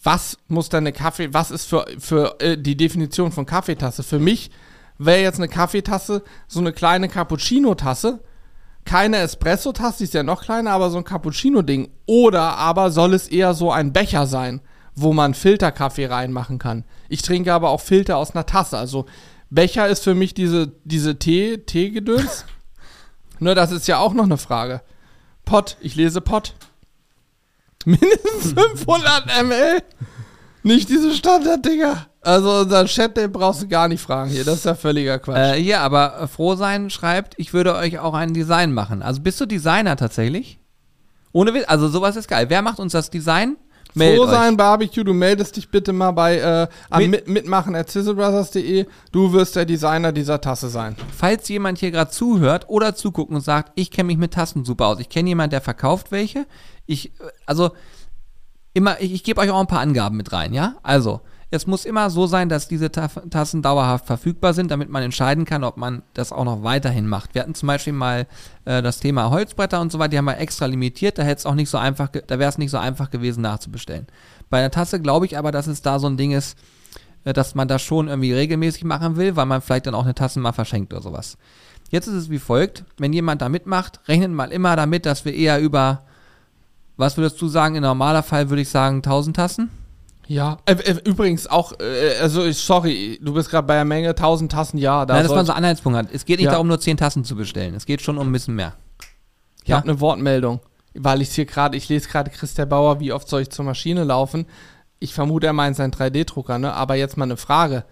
Was 0.01 0.37
muss 0.47 0.69
denn 0.69 0.83
eine 0.83 0.93
Kaffee, 0.93 1.33
was 1.33 1.51
ist 1.51 1.65
für, 1.65 1.85
für 1.99 2.39
äh, 2.39 2.57
die 2.57 2.77
Definition 2.77 3.33
von 3.33 3.45
Kaffeetasse? 3.45 4.03
Für 4.03 4.19
mich 4.19 4.49
wäre 4.97 5.21
jetzt 5.21 5.39
eine 5.39 5.47
Kaffeetasse 5.47 6.23
so 6.47 6.59
eine 6.59 6.73
kleine 6.73 7.09
Cappuccino-Tasse. 7.09 8.21
Keine 8.85 9.17
Espresso-Tasse, 9.17 9.99
die 9.99 10.03
ist 10.05 10.13
ja 10.13 10.23
noch 10.23 10.43
kleiner, 10.43 10.71
aber 10.71 10.89
so 10.89 10.97
ein 10.97 11.03
Cappuccino-Ding. 11.03 11.89
Oder 12.05 12.57
aber 12.57 12.91
soll 12.91 13.13
es 13.13 13.27
eher 13.27 13.53
so 13.53 13.71
ein 13.71 13.93
Becher 13.93 14.27
sein, 14.27 14.61
wo 14.93 15.11
man 15.11 15.33
Filterkaffee 15.33 16.05
reinmachen 16.05 16.59
kann. 16.59 16.85
Ich 17.09 17.21
trinke 17.21 17.53
aber 17.53 17.69
auch 17.69 17.81
Filter 17.81 18.17
aus 18.17 18.31
einer 18.31 18.45
Tasse. 18.45 18.77
Also 18.77 19.05
Becher 19.49 19.87
ist 19.87 20.03
für 20.03 20.15
mich 20.15 20.33
diese, 20.33 20.71
diese 20.83 21.17
Tee, 21.17 21.57
Teegedöns. 21.57 22.45
Nur 23.39 23.49
ne, 23.51 23.55
das 23.55 23.71
ist 23.71 23.87
ja 23.87 23.97
auch 23.97 24.13
noch 24.13 24.25
eine 24.25 24.37
Frage. 24.37 24.81
Pott, 25.45 25.77
ich 25.81 25.95
lese 25.95 26.21
Pott. 26.21 26.53
Mindestens 27.85 28.53
500 28.75 29.43
ml. 29.43 29.83
Nicht 30.63 30.89
diese 30.89 31.13
Standard-Dinger. 31.13 32.07
Also 32.25 32.61
unser 32.61 32.85
Chat, 32.85 33.15
den 33.17 33.31
brauchst 33.31 33.61
du 33.61 33.67
gar 33.67 33.87
nicht 33.87 34.01
fragen 34.01 34.31
hier. 34.31 34.43
Das 34.43 34.55
ist 34.55 34.65
ja 34.65 34.73
völliger 34.73 35.19
Quatsch. 35.19 35.37
Äh, 35.37 35.61
ja, 35.61 35.81
aber 35.81 36.21
äh, 36.21 36.27
Frohsein 36.27 36.89
schreibt, 36.89 37.35
ich 37.37 37.53
würde 37.53 37.75
euch 37.75 37.99
auch 37.99 38.15
ein 38.15 38.33
Design 38.33 38.73
machen. 38.73 39.03
Also 39.03 39.21
bist 39.21 39.39
du 39.39 39.45
Designer 39.45 39.95
tatsächlich? 39.95 40.59
Ohne 41.31 41.53
Witz, 41.53 41.65
also 41.67 41.87
sowas 41.87 42.15
ist 42.15 42.27
geil. 42.27 42.45
Wer 42.49 42.63
macht 42.63 42.79
uns 42.79 42.93
das 42.93 43.11
Design? 43.11 43.57
Meldet 43.93 44.17
Frohsein 44.17 44.53
euch. 44.53 44.57
Barbecue, 44.57 45.03
du 45.03 45.13
meldest 45.13 45.55
dich 45.55 45.69
bitte 45.69 45.93
mal 45.93 46.11
bei 46.11 46.37
äh, 46.37 46.67
am 46.89 47.09
Mit 47.09 47.27
mitmachen 47.27 47.75
at 47.75 47.91
sizzlebrothers.de. 47.91 48.87
Du 49.11 49.31
wirst 49.31 49.55
der 49.55 49.65
Designer 49.65 50.11
dieser 50.11 50.41
Tasse 50.41 50.69
sein. 50.69 50.95
Falls 51.15 51.47
jemand 51.47 51.77
hier 51.77 51.91
gerade 51.91 52.09
zuhört 52.09 52.67
oder 52.69 52.95
zuguckt 52.95 53.31
und 53.31 53.41
sagt, 53.41 53.71
ich 53.75 53.91
kenne 53.91 54.07
mich 54.07 54.17
mit 54.17 54.33
Tassen 54.33 54.65
super 54.65 54.87
aus. 54.87 54.99
Ich 54.99 55.09
kenne 55.09 55.29
jemanden, 55.29 55.51
der 55.51 55.61
verkauft 55.61 56.11
welche. 56.11 56.47
Ich, 56.87 57.11
äh, 57.19 57.25
also 57.45 57.71
immer, 58.73 58.99
ich, 58.99 59.13
ich 59.13 59.23
gebe 59.23 59.39
euch 59.39 59.51
auch 59.51 59.59
ein 59.59 59.67
paar 59.67 59.81
Angaben 59.81 60.17
mit 60.17 60.33
rein, 60.33 60.53
ja? 60.53 60.75
Also, 60.81 61.21
es 61.55 61.67
muss 61.67 61.85
immer 61.85 62.09
so 62.09 62.27
sein, 62.27 62.49
dass 62.49 62.67
diese 62.67 62.91
Tassen 62.91 63.61
dauerhaft 63.61 64.05
verfügbar 64.05 64.53
sind, 64.53 64.71
damit 64.71 64.89
man 64.89 65.03
entscheiden 65.03 65.45
kann, 65.45 65.63
ob 65.63 65.77
man 65.77 66.03
das 66.13 66.31
auch 66.31 66.45
noch 66.45 66.63
weiterhin 66.63 67.07
macht. 67.07 67.33
Wir 67.33 67.41
hatten 67.41 67.55
zum 67.55 67.67
Beispiel 67.67 67.93
mal 67.93 68.27
äh, 68.65 68.81
das 68.81 68.99
Thema 68.99 69.29
Holzbretter 69.29 69.81
und 69.81 69.91
so 69.91 69.99
weiter, 69.99 70.09
die 70.09 70.17
haben 70.17 70.25
wir 70.25 70.37
extra 70.37 70.65
limitiert, 70.65 71.17
da 71.17 71.23
hätte 71.23 71.39
es 71.39 71.45
auch 71.45 71.55
nicht 71.55 71.69
so 71.69 71.77
einfach, 71.77 72.09
da 72.09 72.39
wäre 72.39 72.49
es 72.49 72.57
nicht 72.57 72.71
so 72.71 72.77
einfach 72.77 73.09
gewesen 73.09 73.41
nachzubestellen. 73.41 74.07
Bei 74.49 74.59
einer 74.59 74.71
Tasse 74.71 75.01
glaube 75.01 75.25
ich 75.25 75.37
aber, 75.37 75.51
dass 75.51 75.67
es 75.67 75.81
da 75.81 75.99
so 75.99 76.07
ein 76.07 76.17
Ding 76.17 76.31
ist, 76.31 76.57
äh, 77.23 77.33
dass 77.33 77.55
man 77.55 77.67
das 77.67 77.81
schon 77.81 78.07
irgendwie 78.07 78.33
regelmäßig 78.33 78.83
machen 78.83 79.15
will, 79.15 79.35
weil 79.35 79.45
man 79.45 79.61
vielleicht 79.61 79.87
dann 79.87 79.95
auch 79.95 80.03
eine 80.03 80.15
Tasse 80.15 80.39
mal 80.39 80.53
verschenkt 80.53 80.93
oder 80.93 81.01
sowas. 81.01 81.37
Jetzt 81.89 82.07
ist 82.07 82.15
es 82.15 82.29
wie 82.29 82.39
folgt, 82.39 82.83
wenn 82.97 83.13
jemand 83.13 83.41
da 83.41 83.49
mitmacht, 83.49 83.99
rechnet 84.07 84.31
mal 84.31 84.51
immer 84.51 84.75
damit, 84.75 85.05
dass 85.05 85.25
wir 85.25 85.33
eher 85.33 85.59
über, 85.59 86.03
was 86.97 87.17
würdest 87.17 87.41
du 87.41 87.47
sagen, 87.47 87.75
in 87.75 87.83
normaler 87.83 88.23
Fall 88.23 88.49
würde 88.49 88.61
ich 88.61 88.69
sagen 88.69 88.97
1000 88.97 89.35
Tassen? 89.35 89.69
Ja, 90.27 90.57
äh, 90.65 90.73
äh, 90.73 91.01
übrigens 91.05 91.47
auch, 91.47 91.73
äh, 91.79 92.17
also 92.19 92.49
sorry, 92.51 93.19
du 93.21 93.33
bist 93.33 93.49
gerade 93.49 93.67
bei 93.67 93.75
der 93.75 93.85
Menge, 93.85 94.09
1000 94.09 94.51
Tassen, 94.51 94.77
ja. 94.77 95.05
Da 95.05 95.13
Nein, 95.13 95.23
dass 95.23 95.35
man 95.35 95.45
so 95.45 95.51
einen 95.51 95.63
Anhaltspunkt 95.63 95.97
hat. 95.97 96.07
Es 96.11 96.25
geht 96.25 96.39
nicht 96.39 96.45
ja. 96.45 96.51
darum, 96.51 96.67
nur 96.67 96.79
10 96.79 96.97
Tassen 96.97 97.23
zu 97.23 97.35
bestellen. 97.35 97.75
Es 97.75 97.85
geht 97.85 98.01
schon 98.01 98.17
um 98.17 98.27
ein 98.27 98.31
bisschen 98.31 98.55
mehr. 98.55 98.73
Ich 99.63 99.69
ja? 99.69 99.77
habe 99.77 99.89
eine 99.89 99.99
Wortmeldung, 99.99 100.59
weil 100.93 101.21
ich 101.21 101.31
hier 101.31 101.45
gerade, 101.45 101.77
ich 101.77 101.89
lese 101.89 102.09
gerade 102.09 102.31
Christian 102.31 102.69
Bauer, 102.69 102.99
wie 102.99 103.13
oft 103.13 103.27
soll 103.27 103.41
ich 103.41 103.49
zur 103.49 103.65
Maschine 103.65 104.03
laufen? 104.03 104.45
Ich 104.99 105.13
vermute, 105.13 105.47
er 105.47 105.53
meint 105.53 105.75
seinen 105.75 105.91
3D-Drucker, 105.91 106.57
ne? 106.57 106.73
Aber 106.73 106.95
jetzt 106.95 107.17
mal 107.17 107.25
eine 107.25 107.37
Frage. 107.37 107.85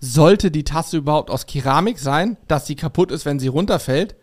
Sollte 0.00 0.50
die 0.50 0.64
Tasse 0.64 0.98
überhaupt 0.98 1.30
aus 1.30 1.46
Keramik 1.46 1.98
sein, 1.98 2.36
dass 2.48 2.66
sie 2.66 2.76
kaputt 2.76 3.10
ist, 3.10 3.24
wenn 3.24 3.38
sie 3.38 3.48
runterfällt? 3.48 4.16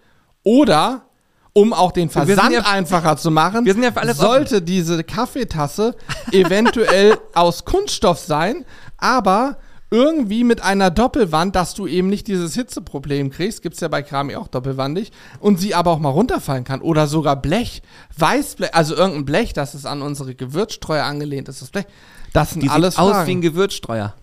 Oder 0.43 1.05
um 1.54 1.74
auch 1.74 1.91
den 1.91 2.10
Versand 2.10 2.54
ja, 2.54 2.62
einfacher 2.62 3.18
zu 3.18 3.30
machen, 3.32 3.66
ja 3.66 4.14
sollte 4.14 4.56
offen. 4.58 4.66
diese 4.66 5.04
Kaffeetasse 5.04 5.95
eventuell 6.32 7.18
aus 7.34 7.66
Kunststoff 7.66 8.20
sein, 8.20 8.66
aber 8.97 9.58
irgendwie 9.93 10.45
mit 10.45 10.64
einer 10.64 10.89
Doppelwand, 10.89 11.54
dass 11.54 11.74
du 11.74 11.86
eben 11.86 12.08
nicht 12.08 12.28
dieses 12.28 12.54
Hitzeproblem 12.54 13.30
kriegst. 13.30 13.62
Gibt 13.62 13.76
es 13.76 13.82
ja 13.82 13.89
bei 13.89 14.02
Krami 14.02 14.38
auch 14.38 14.47
doppelwandig. 14.47 15.12
Und 15.41 15.60
sie 15.60 15.76
aber 15.76 15.91
auch 15.91 15.99
mal 15.99 16.10
runterfallen 16.10 16.64
kann. 16.64 16.82
Oder 16.82 17.08
sogar 17.08 17.36
Blech, 17.36 17.82
Weißblech, 18.18 18.74
also 18.74 18.95
irgendein 18.95 19.26
Blech, 19.26 19.52
das 19.52 19.76
ist 19.76 19.86
an 19.86 20.02
unsere 20.02 20.34
Gewürzstreuer 20.34 21.04
angelehnt 21.04 21.49
ist. 21.49 21.62
Das 21.62 21.72
Blech. 21.72 21.88
Das 22.32 22.52
sind 22.52 22.64
Die 22.64 22.70
alles 22.70 22.95
sieht 22.95 23.04
aus 23.04 23.28
wie 23.28 23.32
ein 23.32 23.41
Gewürzstreuer. 23.41 24.16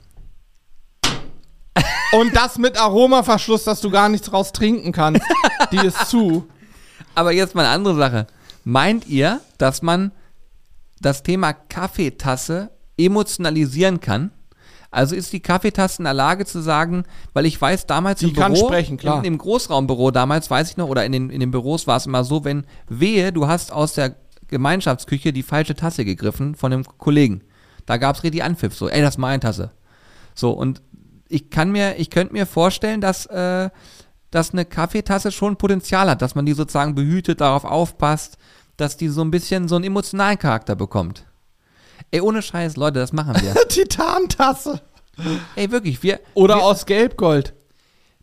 Und 2.12 2.34
das 2.34 2.56
mit 2.56 2.80
Aromaverschluss, 2.80 3.64
dass 3.64 3.82
du 3.82 3.90
gar 3.90 4.08
nichts 4.08 4.32
raus 4.32 4.52
trinken 4.52 4.92
kannst. 4.92 5.22
Die 5.70 5.76
ist 5.76 6.08
zu. 6.08 6.46
Aber 7.18 7.32
jetzt 7.32 7.56
mal 7.56 7.64
eine 7.64 7.74
andere 7.74 7.96
Sache. 7.96 8.26
Meint 8.62 9.08
ihr, 9.08 9.40
dass 9.58 9.82
man 9.82 10.12
das 11.00 11.24
Thema 11.24 11.52
Kaffeetasse 11.52 12.70
emotionalisieren 12.96 13.98
kann? 13.98 14.30
Also 14.92 15.16
ist 15.16 15.32
die 15.32 15.40
Kaffeetasse 15.40 15.98
in 15.98 16.04
der 16.04 16.14
Lage 16.14 16.46
zu 16.46 16.60
sagen, 16.60 17.02
weil 17.32 17.44
ich 17.44 17.60
weiß, 17.60 17.86
damals 17.86 18.20
Die 18.20 18.28
im 18.28 18.36
kann 18.36 18.52
Büro, 18.52 18.68
sprechen, 18.68 18.98
klar. 18.98 19.18
Im, 19.18 19.24
im 19.34 19.38
Großraumbüro 19.38 20.12
damals, 20.12 20.48
weiß 20.48 20.70
ich 20.70 20.76
noch, 20.76 20.88
oder 20.88 21.04
in 21.04 21.10
den, 21.10 21.30
in 21.30 21.40
den 21.40 21.50
Büros 21.50 21.88
war 21.88 21.96
es 21.96 22.06
immer 22.06 22.22
so, 22.22 22.44
wenn 22.44 22.64
wehe, 22.88 23.32
du 23.32 23.48
hast 23.48 23.72
aus 23.72 23.94
der 23.94 24.14
Gemeinschaftsküche 24.46 25.32
die 25.32 25.42
falsche 25.42 25.74
Tasse 25.74 26.04
gegriffen 26.04 26.54
von 26.54 26.72
einem 26.72 26.84
Kollegen. 26.84 27.42
Da 27.84 27.96
gab 27.96 28.14
es 28.14 28.22
richtig 28.22 28.44
Anpfiff, 28.44 28.76
so, 28.76 28.88
ey, 28.88 29.02
das 29.02 29.14
ist 29.14 29.18
meine 29.18 29.40
Tasse. 29.40 29.72
So, 30.36 30.52
und 30.52 30.82
ich 31.28 31.50
kann 31.50 31.72
mir, 31.72 31.96
ich 31.96 32.10
könnte 32.10 32.32
mir 32.32 32.46
vorstellen, 32.46 33.00
dass, 33.00 33.26
äh, 33.26 33.70
dass 34.30 34.52
eine 34.52 34.64
Kaffeetasse 34.64 35.32
schon 35.32 35.56
Potenzial 35.56 36.10
hat, 36.10 36.22
dass 36.22 36.34
man 36.34 36.46
die 36.46 36.52
sozusagen 36.52 36.94
behütet, 36.94 37.40
darauf 37.40 37.64
aufpasst, 37.64 38.38
dass 38.76 38.96
die 38.96 39.08
so 39.08 39.22
ein 39.22 39.30
bisschen 39.30 39.68
so 39.68 39.76
einen 39.76 39.84
emotionalen 39.84 40.38
Charakter 40.38 40.76
bekommt. 40.76 41.24
Ey, 42.10 42.20
ohne 42.20 42.42
Scheiß, 42.42 42.76
Leute, 42.76 43.00
das 43.00 43.12
machen 43.12 43.34
wir. 43.40 43.54
Titantasse. 43.68 44.80
Ey, 45.56 45.70
wirklich, 45.70 46.02
wir. 46.02 46.20
Oder 46.34 46.56
wir, 46.56 46.62
aus 46.62 46.86
Gelbgold. 46.86 47.54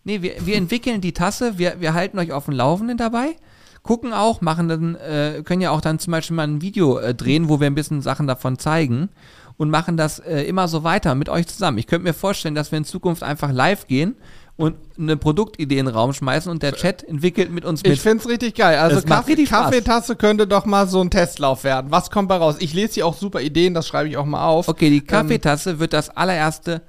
Nee, 0.04 0.22
wir, 0.22 0.46
wir 0.46 0.56
entwickeln 0.56 1.02
die 1.02 1.14
Tasse, 1.14 1.58
wir, 1.58 1.82
wir 1.82 1.94
halten 1.94 2.20
euch 2.20 2.32
auf 2.32 2.46
dem 2.46 2.54
Laufenden 2.54 2.98
dabei, 2.98 3.36
gucken 3.82 4.14
auch, 4.14 4.40
machen 4.40 4.68
dann, 4.68 4.96
äh, 4.96 5.42
können 5.44 5.62
ja 5.62 5.72
auch 5.72 5.82
dann 5.82 6.00
zum 6.00 6.12
Beispiel 6.12 6.36
mal 6.36 6.48
ein 6.48 6.62
Video 6.62 7.00
äh, 7.00 7.14
drehen, 7.14 7.50
wo 7.50 7.60
wir 7.60 7.68
ein 7.68 7.76
bisschen 7.76 8.02
Sachen 8.02 8.28
davon 8.28 8.60
zeigen 8.60 9.10
und 9.58 9.70
machen 9.70 9.98
das 9.98 10.20
äh, 10.20 10.44
immer 10.44 10.68
so 10.68 10.84
weiter 10.84 11.16
mit 11.16 11.28
euch 11.28 11.48
zusammen. 11.48 11.80
Ich 11.80 11.88
könnte 11.88 12.04
mir 12.04 12.14
vorstellen, 12.14 12.56
dass 12.56 12.72
wir 12.72 12.78
in 12.78 12.86
Zukunft 12.86 13.24
einfach 13.24 13.52
live 13.52 13.88
gehen 13.88 14.16
und 14.58 14.76
eine 14.98 15.18
Produktidee 15.18 15.80
in 15.80 15.88
den 15.88 15.94
Raum 15.96 16.14
schmeißen 16.14 16.50
und 16.50 16.64
der 16.64 16.74
Chat 16.74 17.04
entwickelt 17.04 17.52
mit 17.52 17.66
uns 17.66 17.84
mit. 17.84 17.92
Ich 17.92 18.02
find's 18.02 18.28
richtig 18.28 18.56
geil. 18.56 18.78
Also 18.78 19.02
Kaffee, 19.02 19.32
richtig. 19.32 19.50
Kaffeetasse 19.50 20.16
könnte 20.16 20.48
doch 20.48 20.66
mal 20.66 20.88
so 20.88 21.02
ein 21.02 21.10
Testlauf 21.10 21.64
werden. 21.66 21.92
Was 21.92 22.10
kommt 22.10 22.30
bei 22.30 22.38
raus? 22.38 22.56
Ich 22.60 22.74
lese 22.74 22.94
hier 22.94 23.06
auch 23.06 23.16
super 23.16 23.42
Ideen, 23.42 23.74
das 23.74 23.88
schreibe 23.88 24.08
ich 24.08 24.16
auch 24.16 24.26
mal 24.26 24.46
auf. 24.48 24.70
Okay, 24.70 24.90
die 24.90 25.02
Kaffeetasse 25.02 25.80
wird 25.80 25.92
das 25.92 26.10
allererste 26.10 26.82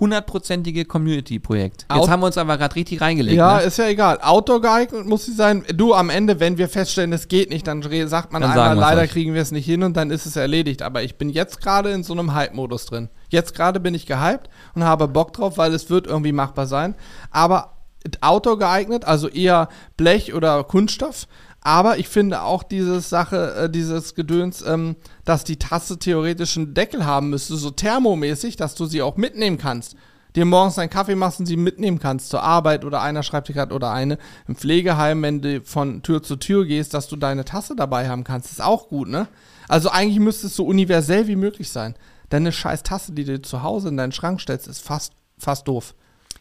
hundertprozentige 0.00 0.86
Community-Projekt. 0.86 1.86
Jetzt 1.94 2.08
haben 2.08 2.20
wir 2.20 2.26
uns 2.26 2.38
aber 2.38 2.56
gerade 2.58 2.74
richtig 2.74 3.00
reingelegt. 3.00 3.36
Ja, 3.36 3.58
ne? 3.58 3.64
ist 3.64 3.78
ja 3.78 3.86
egal. 3.86 4.18
Outdoor 4.22 4.60
geeignet 4.60 5.06
muss 5.06 5.26
sie 5.26 5.32
sein. 5.32 5.64
Du, 5.74 5.94
am 5.94 6.10
Ende, 6.10 6.40
wenn 6.40 6.58
wir 6.58 6.68
feststellen, 6.68 7.12
es 7.12 7.28
geht 7.28 7.50
nicht, 7.50 7.66
dann 7.66 7.82
sagt 8.08 8.32
man 8.32 8.42
Dann 8.42 8.52
einmal, 8.52 8.76
leider 8.76 9.02
euch. 9.02 9.10
kriegen 9.10 9.34
wir 9.34 9.42
es 9.42 9.52
nicht 9.52 9.66
hin 9.66 9.82
und 9.82 9.96
dann 9.96 10.10
ist 10.10 10.26
es 10.26 10.36
erledigt. 10.36 10.82
Aber 10.82 11.02
ich 11.02 11.16
bin 11.16 11.28
jetzt 11.28 11.60
gerade 11.60 11.90
in 11.90 12.02
so 12.02 12.14
einem 12.14 12.34
Hype-Modus 12.34 12.86
drin. 12.86 13.10
Jetzt 13.28 13.54
gerade 13.54 13.78
bin 13.78 13.94
ich 13.94 14.06
gehypt 14.06 14.48
und 14.74 14.84
habe 14.84 15.06
Bock 15.06 15.32
drauf, 15.34 15.58
weil 15.58 15.74
es 15.74 15.90
wird 15.90 16.06
irgendwie 16.06 16.32
machbar 16.32 16.66
sein. 16.66 16.94
Aber 17.30 17.76
Outdoor 18.22 18.58
geeignet, 18.58 19.04
also 19.04 19.28
eher 19.28 19.68
Blech 19.96 20.32
oder 20.32 20.64
Kunststoff. 20.64 21.26
Aber 21.62 21.98
ich 21.98 22.08
finde 22.08 22.42
auch 22.42 22.62
diese 22.62 23.00
Sache, 23.00 23.54
äh, 23.54 23.70
dieses 23.70 24.14
Gedöns, 24.14 24.64
ähm, 24.66 24.96
dass 25.30 25.44
die 25.44 25.60
Tasse 25.60 25.96
theoretisch 25.96 26.56
einen 26.56 26.74
Deckel 26.74 27.06
haben 27.06 27.30
müsste, 27.30 27.54
so 27.54 27.70
thermomäßig, 27.70 28.56
dass 28.56 28.74
du 28.74 28.86
sie 28.86 29.00
auch 29.00 29.16
mitnehmen 29.16 29.58
kannst. 29.58 29.94
Dir 30.34 30.44
morgens 30.44 30.76
einen 30.76 30.90
Kaffee 30.90 31.14
machst 31.14 31.38
und 31.38 31.46
sie 31.46 31.56
mitnehmen 31.56 32.00
kannst 32.00 32.30
zur 32.30 32.42
Arbeit 32.42 32.84
oder 32.84 33.00
einer 33.00 33.22
schreibt 33.22 33.48
dir 33.48 33.52
gerade 33.52 33.72
oder 33.72 33.92
eine 33.92 34.18
im 34.48 34.56
Pflegeheim, 34.56 35.22
wenn 35.22 35.40
du 35.40 35.60
von 35.60 36.02
Tür 36.02 36.20
zu 36.24 36.34
Tür 36.34 36.66
gehst, 36.66 36.94
dass 36.94 37.06
du 37.06 37.14
deine 37.14 37.44
Tasse 37.44 37.76
dabei 37.76 38.08
haben 38.08 38.24
kannst. 38.24 38.50
ist 38.50 38.60
auch 38.60 38.88
gut, 38.88 39.06
ne? 39.06 39.28
Also 39.68 39.90
eigentlich 39.90 40.18
müsste 40.18 40.48
es 40.48 40.56
so 40.56 40.66
universell 40.66 41.28
wie 41.28 41.36
möglich 41.36 41.70
sein. 41.70 41.94
Deine 42.28 42.50
scheiß 42.50 42.82
Tasse, 42.82 43.12
die 43.12 43.22
du 43.22 43.40
zu 43.40 43.62
Hause 43.62 43.90
in 43.90 43.96
deinen 43.96 44.10
Schrank 44.10 44.40
stellst, 44.40 44.66
ist 44.66 44.80
fast, 44.80 45.12
fast 45.38 45.68
doof. 45.68 45.94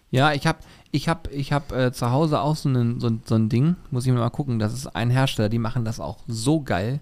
Ja, 0.09 0.33
ich 0.33 0.47
habe 0.47 0.57
ich 0.89 1.07
hab, 1.07 1.31
ich 1.31 1.53
hab, 1.53 1.71
äh, 1.71 1.91
zu 1.91 2.09
Hause 2.09 2.41
auch 2.41 2.55
so, 2.55 2.69
einen, 2.69 2.99
so, 2.99 3.11
so 3.23 3.35
ein 3.35 3.49
Ding. 3.49 3.75
Muss 3.91 4.07
ich 4.07 4.13
mal 4.13 4.31
gucken. 4.31 4.57
Das 4.57 4.73
ist 4.73 4.87
ein 4.87 5.11
Hersteller, 5.11 5.49
die 5.49 5.59
machen 5.59 5.85
das 5.85 5.99
auch 5.99 6.17
so 6.27 6.61
geil. 6.61 7.01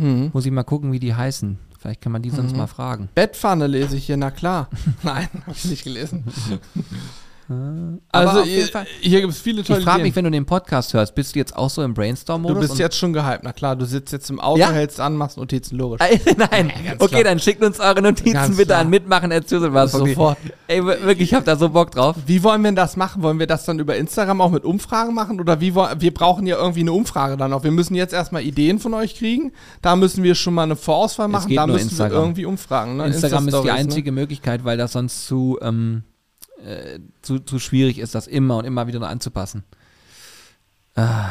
Mhm. 0.00 0.30
Muss 0.32 0.46
ich 0.46 0.52
mal 0.52 0.64
gucken, 0.64 0.92
wie 0.92 0.98
die 0.98 1.14
heißen. 1.14 1.58
Vielleicht 1.78 2.02
kann 2.02 2.12
man 2.12 2.20
die 2.20 2.28
sonst 2.30 2.54
mal 2.54 2.66
fragen. 2.66 3.08
Bettpfanne 3.14 3.66
lese 3.66 3.96
ich 3.96 4.04
hier, 4.04 4.18
na 4.18 4.30
klar. 4.30 4.68
Nein, 5.02 5.28
habe 5.46 5.56
ich 5.56 5.64
nicht 5.64 5.84
gelesen. 5.84 6.24
Aber 7.50 8.28
also 8.28 8.40
auf 8.40 8.46
jeden 8.46 8.58
hier, 8.62 8.66
Fall- 8.68 8.86
hier 9.00 9.20
gibt 9.22 9.32
es 9.32 9.40
viele 9.40 9.64
tolle 9.64 9.80
Ich 9.80 9.84
frage 9.84 10.02
mich, 10.02 10.14
wenn 10.14 10.24
du 10.24 10.30
den 10.30 10.46
Podcast 10.46 10.94
hörst, 10.94 11.14
bist 11.14 11.34
du 11.34 11.38
jetzt 11.40 11.56
auch 11.56 11.68
so 11.68 11.82
im 11.82 11.94
Du 11.94 12.00
Brainstorm-Modus? 12.00 12.60
bist 12.60 12.72
und- 12.72 12.78
jetzt 12.78 12.96
schon 12.96 13.12
gehypt, 13.12 13.40
na 13.42 13.52
klar. 13.52 13.74
Du 13.76 13.84
sitzt 13.84 14.12
jetzt 14.12 14.30
im 14.30 14.38
Auto, 14.40 14.60
Ja? 14.60 14.70
hältst 14.70 15.00
an, 15.00 15.16
machst 15.16 15.36
Notizen, 15.36 15.76
logisch. 15.78 16.00
Nein, 16.36 16.72
ganz 16.86 17.00
okay, 17.00 17.08
klar. 17.08 17.24
dann 17.24 17.38
schickt 17.40 17.62
uns 17.64 17.80
eure 17.80 18.00
Notizen 18.02 18.32
Ganz 18.34 18.56
bitte 18.56 18.68
klar. 18.68 18.80
an 18.80 18.90
mitmachen 18.90 19.30
was 19.30 19.92
Sofort. 19.92 20.38
Ey, 20.68 20.84
wir- 20.84 21.02
wirklich, 21.02 21.30
ich 21.30 21.34
habe 21.34 21.44
da 21.44 21.56
so 21.56 21.70
Bock 21.70 21.90
drauf. 21.90 22.16
Wie 22.26 22.42
wollen 22.42 22.62
wir 22.62 22.68
denn 22.68 22.76
das 22.76 22.96
machen? 22.96 23.22
Wollen 23.22 23.38
wir 23.40 23.46
das 23.48 23.64
dann 23.64 23.78
über 23.80 23.96
Instagram 23.96 24.40
auch 24.40 24.50
mit 24.50 24.64
Umfragen 24.64 25.14
machen? 25.14 25.40
Oder 25.40 25.60
wie 25.60 25.74
wollen, 25.74 26.00
wir 26.00 26.14
brauchen 26.14 26.46
ja 26.46 26.56
irgendwie 26.56 26.80
eine 26.80 26.92
Umfrage 26.92 27.36
dann 27.36 27.52
auch. 27.52 27.64
Wir 27.64 27.72
müssen 27.72 27.94
jetzt 27.94 28.12
erstmal 28.14 28.42
Ideen 28.42 28.78
von 28.78 28.94
euch 28.94 29.16
kriegen. 29.16 29.52
Da 29.82 29.96
müssen 29.96 30.22
wir 30.22 30.34
schon 30.36 30.54
mal 30.54 30.62
eine 30.64 30.76
Vorauswahl 30.76 31.28
machen. 31.28 31.54
Da 31.54 31.66
müssen 31.66 31.88
Instagram. 31.88 32.12
wir 32.12 32.18
irgendwie 32.20 32.44
umfragen. 32.46 32.96
Ne? 32.96 33.06
Instagram 33.06 33.48
ist 33.48 33.52
die 33.54 33.56
Insta-Stories, 33.58 33.80
einzige 33.86 34.12
Möglichkeit, 34.12 34.64
weil 34.64 34.76
das 34.78 34.92
sonst 34.92 35.26
zu, 35.26 35.58
ähm, 35.62 36.04
äh, 36.64 37.00
zu, 37.22 37.38
zu 37.40 37.58
schwierig 37.58 37.98
ist, 37.98 38.14
das 38.14 38.26
immer 38.26 38.56
und 38.58 38.64
immer 38.64 38.86
wieder 38.86 38.98
nur 38.98 39.08
anzupassen. 39.08 39.64
Ah. 40.94 41.30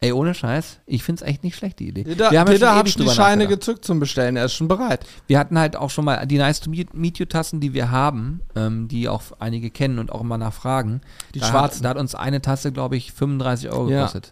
Ey, 0.00 0.12
ohne 0.12 0.34
Scheiß, 0.34 0.80
ich 0.84 1.02
finde 1.02 1.24
es 1.24 1.28
echt 1.30 1.44
nicht 1.44 1.56
schlecht, 1.56 1.78
die 1.78 1.88
Idee. 1.88 2.04
Dida, 2.04 2.30
wir 2.30 2.38
haben 2.38 2.48
ja 2.48 2.54
Dida 2.54 2.68
schon 2.68 2.76
hat 2.76 2.98
die 2.98 3.08
Scheine 3.08 3.46
gezückt 3.46 3.86
zum 3.86 4.00
Bestellen. 4.00 4.36
Er 4.36 4.44
ist 4.44 4.52
schon 4.52 4.68
bereit. 4.68 5.06
Wir 5.28 5.38
hatten 5.38 5.58
halt 5.58 5.76
auch 5.76 5.88
schon 5.88 6.04
mal 6.04 6.26
die 6.26 6.36
Nice 6.36 6.60
to 6.60 6.68
Meet, 6.68 6.92
meet 6.92 7.18
You 7.18 7.24
Tassen, 7.24 7.58
die 7.60 7.72
wir 7.72 7.90
haben, 7.90 8.42
ähm, 8.54 8.86
die 8.86 9.08
auch 9.08 9.22
einige 9.38 9.70
kennen 9.70 9.98
und 9.98 10.12
auch 10.12 10.20
immer 10.20 10.36
nachfragen. 10.36 11.00
Die 11.34 11.38
da 11.38 11.46
schwarzen. 11.46 11.78
Hat, 11.78 11.84
da 11.84 11.88
hat 11.90 11.96
uns 11.96 12.14
eine 12.14 12.42
Tasse, 12.42 12.70
glaube 12.70 12.96
ich, 12.96 13.12
35 13.12 13.70
Euro 13.70 13.88
Ja. 13.88 14.00
gekostet. 14.00 14.28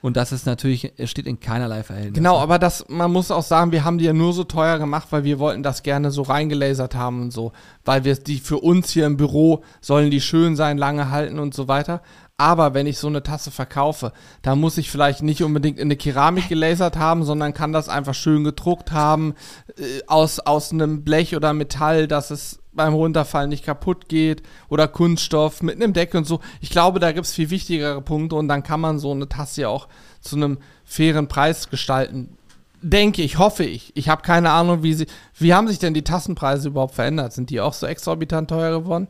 Und 0.00 0.16
das 0.16 0.30
ist 0.30 0.46
natürlich, 0.46 0.92
es 0.96 1.10
steht 1.10 1.26
in 1.26 1.40
keinerlei 1.40 1.82
Verhältnis. 1.82 2.14
Genau, 2.14 2.38
aber 2.38 2.58
das, 2.58 2.84
man 2.88 3.10
muss 3.10 3.30
auch 3.30 3.42
sagen, 3.42 3.72
wir 3.72 3.84
haben 3.84 3.98
die 3.98 4.04
ja 4.04 4.12
nur 4.12 4.32
so 4.32 4.44
teuer 4.44 4.78
gemacht, 4.78 5.08
weil 5.10 5.24
wir 5.24 5.38
wollten 5.38 5.62
das 5.62 5.82
gerne 5.82 6.10
so 6.10 6.22
reingelasert 6.22 6.94
haben 6.94 7.22
und 7.22 7.32
so. 7.32 7.52
Weil 7.84 8.04
wir 8.04 8.14
die 8.14 8.38
für 8.38 8.58
uns 8.58 8.90
hier 8.90 9.06
im 9.06 9.16
Büro 9.16 9.64
sollen 9.80 10.10
die 10.10 10.20
schön 10.20 10.54
sein, 10.54 10.78
lange 10.78 11.10
halten 11.10 11.38
und 11.38 11.52
so 11.52 11.66
weiter. 11.66 12.00
Aber 12.36 12.72
wenn 12.72 12.86
ich 12.86 12.98
so 12.98 13.08
eine 13.08 13.24
Tasse 13.24 13.50
verkaufe, 13.50 14.12
da 14.42 14.54
muss 14.54 14.78
ich 14.78 14.92
vielleicht 14.92 15.22
nicht 15.22 15.42
unbedingt 15.42 15.78
in 15.78 15.88
eine 15.88 15.96
Keramik 15.96 16.48
gelasert 16.48 16.96
haben, 16.96 17.24
sondern 17.24 17.52
kann 17.52 17.72
das 17.72 17.88
einfach 17.88 18.14
schön 18.14 18.44
gedruckt 18.44 18.92
haben, 18.92 19.34
äh, 19.76 19.82
aus, 20.06 20.38
aus 20.38 20.70
einem 20.72 21.02
Blech 21.02 21.34
oder 21.34 21.52
Metall, 21.52 22.06
dass 22.06 22.30
es 22.30 22.60
beim 22.78 22.94
Runterfallen 22.94 23.50
nicht 23.50 23.64
kaputt 23.64 24.08
geht 24.08 24.42
oder 24.70 24.88
Kunststoff 24.88 25.62
mit 25.62 25.76
einem 25.76 25.92
Deckel 25.92 26.18
und 26.18 26.24
so. 26.24 26.40
Ich 26.62 26.70
glaube, 26.70 27.00
da 27.00 27.12
gibt 27.12 27.26
es 27.26 27.34
viel 27.34 27.50
wichtigere 27.50 28.00
Punkte 28.00 28.36
und 28.36 28.48
dann 28.48 28.62
kann 28.62 28.80
man 28.80 28.98
so 28.98 29.10
eine 29.12 29.28
Tasse 29.28 29.62
ja 29.62 29.68
auch 29.68 29.88
zu 30.20 30.36
einem 30.36 30.56
fairen 30.84 31.28
Preis 31.28 31.68
gestalten. 31.68 32.38
Denke 32.80 33.22
ich, 33.22 33.38
hoffe 33.38 33.64
ich. 33.64 33.92
Ich 33.96 34.08
habe 34.08 34.22
keine 34.22 34.50
Ahnung, 34.50 34.82
wie 34.82 34.94
sie. 34.94 35.06
Wie 35.34 35.52
haben 35.52 35.68
sich 35.68 35.80
denn 35.80 35.94
die 35.94 36.04
Tassenpreise 36.04 36.68
überhaupt 36.68 36.94
verändert? 36.94 37.32
Sind 37.32 37.50
die 37.50 37.60
auch 37.60 37.74
so 37.74 37.86
exorbitant 37.86 38.48
teuer 38.48 38.80
geworden? 38.80 39.08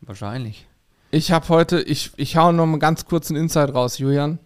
Wahrscheinlich. 0.00 0.66
Ich 1.10 1.32
habe 1.32 1.48
heute, 1.48 1.80
ich, 1.80 2.12
ich 2.16 2.36
hau 2.36 2.52
noch 2.52 2.66
mal 2.66 2.78
ganz 2.78 3.06
kurz 3.06 3.30
einen 3.30 3.42
Insight 3.42 3.74
raus, 3.74 3.98
Julian. 3.98 4.38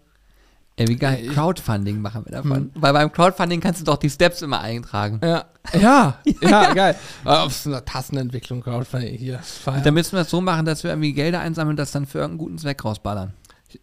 Ey, 0.78 0.86
wie 0.86 0.96
geil. 0.96 1.26
Crowdfunding 1.34 2.00
machen 2.00 2.24
wir 2.24 2.32
davon. 2.32 2.70
Weil 2.74 2.92
beim 2.92 3.10
Crowdfunding 3.10 3.60
kannst 3.60 3.80
du 3.80 3.84
doch 3.84 3.96
die 3.96 4.08
Steps 4.08 4.42
immer 4.42 4.60
eintragen. 4.60 5.20
Ja, 5.22 5.46
ja, 5.78 6.18
ja, 6.40 6.72
geil. 6.72 6.94
Auf 7.24 7.52
so 7.52 7.70
einer 7.70 7.84
Tassenentwicklung, 7.84 8.62
Crowdfunding 8.62 9.16
hier. 9.16 9.40
Dann 9.82 9.92
müssen 9.92 10.12
wir 10.12 10.20
das 10.20 10.30
so 10.30 10.40
machen, 10.40 10.66
dass 10.66 10.84
wir 10.84 10.92
irgendwie 10.92 11.12
Gelder 11.12 11.40
einsammeln 11.40 11.72
und 11.72 11.78
das 11.78 11.90
dann 11.90 12.06
für 12.06 12.18
irgendeinen 12.18 12.38
guten 12.38 12.58
Zweck 12.58 12.84
rausballern. 12.84 13.34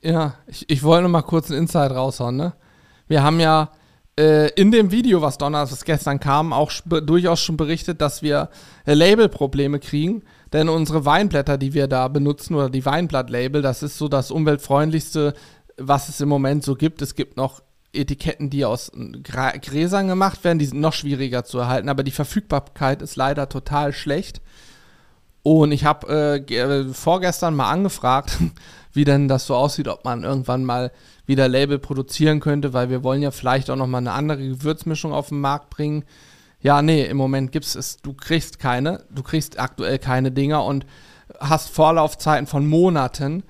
Ja, 0.02 0.36
ich, 0.48 0.70
ich 0.70 0.84
wollte 0.84 1.04
noch 1.04 1.10
mal 1.10 1.22
kurz 1.22 1.52
einen 1.52 1.60
Insight 1.60 1.92
raushauen, 1.92 2.38
ne? 2.38 2.54
Wir 3.08 3.22
haben 3.22 3.40
ja 3.40 3.70
äh, 4.18 4.50
in 4.54 4.72
dem 4.72 4.92
Video, 4.92 5.22
was 5.22 5.38
Donnerstag, 5.38 5.78
was 5.78 5.86
gestern 5.86 6.20
kam, 6.20 6.54
auch 6.54 6.72
durchaus 6.86 7.42
schon 7.42 7.58
berichtet, 7.58 8.00
dass 8.00 8.22
wir 8.22 8.50
äh, 8.86 8.94
Labelprobleme 8.94 9.80
kriegen. 9.80 10.24
Denn 10.54 10.70
unsere 10.70 11.06
Weinblätter, 11.06 11.58
die 11.58 11.74
wir 11.74 11.88
da 11.88 12.08
benutzen, 12.08 12.56
oder 12.56 12.70
die 12.70 12.86
Weinblattlabel, 12.86 13.62
das 13.62 13.84
ist 13.84 13.98
so 13.98 14.08
das 14.08 14.32
umweltfreundlichste, 14.32 15.34
was 15.78 16.10
es 16.10 16.22
im 16.22 16.30
Moment 16.30 16.64
so 16.64 16.76
gibt. 16.76 17.02
Es 17.02 17.16
gibt 17.16 17.38
noch 17.38 17.62
Etiketten, 17.94 18.50
die 18.50 18.66
aus 18.66 18.92
Gräsern 19.24 20.08
gemacht 20.08 20.44
werden, 20.44 20.60
die 20.60 20.66
sind 20.66 20.82
noch 20.82 20.94
schwieriger 20.94 21.46
zu 21.46 21.60
erhalten, 21.60 21.90
aber 21.90 22.04
die 22.04 22.12
Verfügbarkeit 22.12 23.02
ist 23.02 23.16
leider 23.16 23.50
total 23.50 23.94
schlecht. 23.94 24.42
Und 25.44 25.72
ich 25.72 25.86
habe 25.86 26.44
äh, 26.50 26.56
äh, 26.56 26.94
vorgestern 26.94 27.56
mal 27.56 27.70
angefragt, 27.70 28.38
wie 28.94 29.04
denn 29.06 29.28
das 29.28 29.46
so 29.46 29.56
aussieht, 29.56 29.88
ob 29.88 30.04
man 30.04 30.24
irgendwann 30.24 30.66
mal 30.66 30.92
wieder 31.26 31.48
Label 31.48 31.80
produzieren 31.80 32.40
könnte, 32.40 32.74
weil 32.74 32.90
wir 32.90 33.04
wollen 33.04 33.22
ja 33.22 33.32
vielleicht 33.32 33.70
auch 33.70 33.76
noch 33.76 33.88
mal 33.88 34.00
eine 34.00 34.12
andere 34.12 34.40
Gewürzmischung 34.40 35.14
auf 35.14 35.30
den 35.30 35.42
Markt 35.42 35.70
bringen. 35.70 36.04
ja, 36.62 36.82
nee, 36.82 37.06
im 37.06 37.18
Moment 37.18 37.52
gibt's 37.52 37.76
es, 37.76 37.98
du 37.98 38.14
kriegst 38.14 38.58
keine, 38.60 39.04
du 39.12 39.22
kriegst 39.22 39.60
aktuell 39.60 40.00
keine 40.00 40.32
Dinger 40.32 40.64
und 40.64 40.86
hast 41.40 41.70
Vorlaufzeiten 41.70 42.48
von 42.48 42.68
Monaten. 42.68 43.44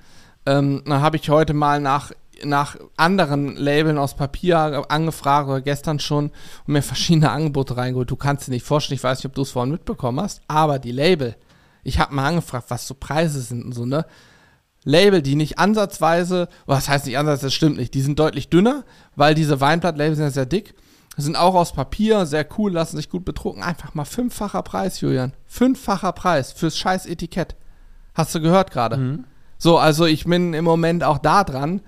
Ähm, 0.46 0.82
dann 0.86 1.02
habe 1.02 1.16
ich 1.16 1.28
heute 1.28 1.54
mal 1.54 1.80
nach, 1.80 2.12
nach 2.44 2.76
anderen 2.96 3.56
Labeln 3.56 3.98
aus 3.98 4.14
Papier 4.14 4.84
angefragt 4.88 5.48
oder 5.48 5.60
gestern 5.60 5.98
schon 5.98 6.26
und 6.66 6.72
mir 6.72 6.82
verschiedene 6.82 7.30
Angebote 7.30 7.76
reingeholt. 7.76 8.10
Du 8.10 8.16
kannst 8.16 8.46
dir 8.46 8.52
nicht 8.52 8.64
vorstellen, 8.64 8.96
ich 8.96 9.04
weiß 9.04 9.18
nicht, 9.18 9.26
ob 9.26 9.34
du 9.34 9.42
es 9.42 9.50
vorhin 9.50 9.72
mitbekommen 9.72 10.20
hast, 10.20 10.40
aber 10.48 10.78
die 10.78 10.92
Label, 10.92 11.36
ich 11.82 11.98
habe 11.98 12.14
mal 12.14 12.28
angefragt, 12.28 12.66
was 12.68 12.86
so 12.86 12.94
Preise 12.94 13.40
sind 13.40 13.64
und 13.64 13.72
so, 13.72 13.84
ne? 13.84 14.06
Label, 14.84 15.20
die 15.20 15.34
nicht 15.34 15.58
ansatzweise, 15.58 16.48
was 16.64 16.88
heißt 16.88 17.06
nicht 17.06 17.18
ansatzweise, 17.18 17.46
das 17.46 17.54
stimmt 17.54 17.76
nicht, 17.76 17.92
die 17.92 18.02
sind 18.02 18.20
deutlich 18.20 18.50
dünner, 18.50 18.84
weil 19.16 19.34
diese 19.34 19.60
Weinblatt-Label 19.60 20.14
sind 20.14 20.24
ja 20.24 20.30
sehr 20.30 20.46
dick 20.46 20.74
sind 21.16 21.36
auch 21.36 21.54
aus 21.54 21.72
Papier, 21.72 22.26
sehr 22.26 22.46
cool, 22.58 22.72
lassen 22.72 22.96
sich 22.96 23.08
gut 23.08 23.24
bedrucken. 23.24 23.62
Einfach 23.62 23.94
mal 23.94 24.04
fünffacher 24.04 24.62
Preis, 24.62 25.00
Julian. 25.00 25.32
Fünffacher 25.46 26.12
Preis 26.12 26.52
fürs 26.52 26.76
scheiß 26.76 27.06
Etikett. 27.06 27.56
Hast 28.14 28.34
du 28.34 28.40
gehört 28.40 28.70
gerade? 28.70 28.96
Mhm. 28.96 29.24
So, 29.58 29.78
also 29.78 30.06
ich 30.06 30.24
bin 30.24 30.54
im 30.54 30.64
Moment 30.64 31.04
auch 31.04 31.18
da 31.18 31.44
dran, 31.44 31.80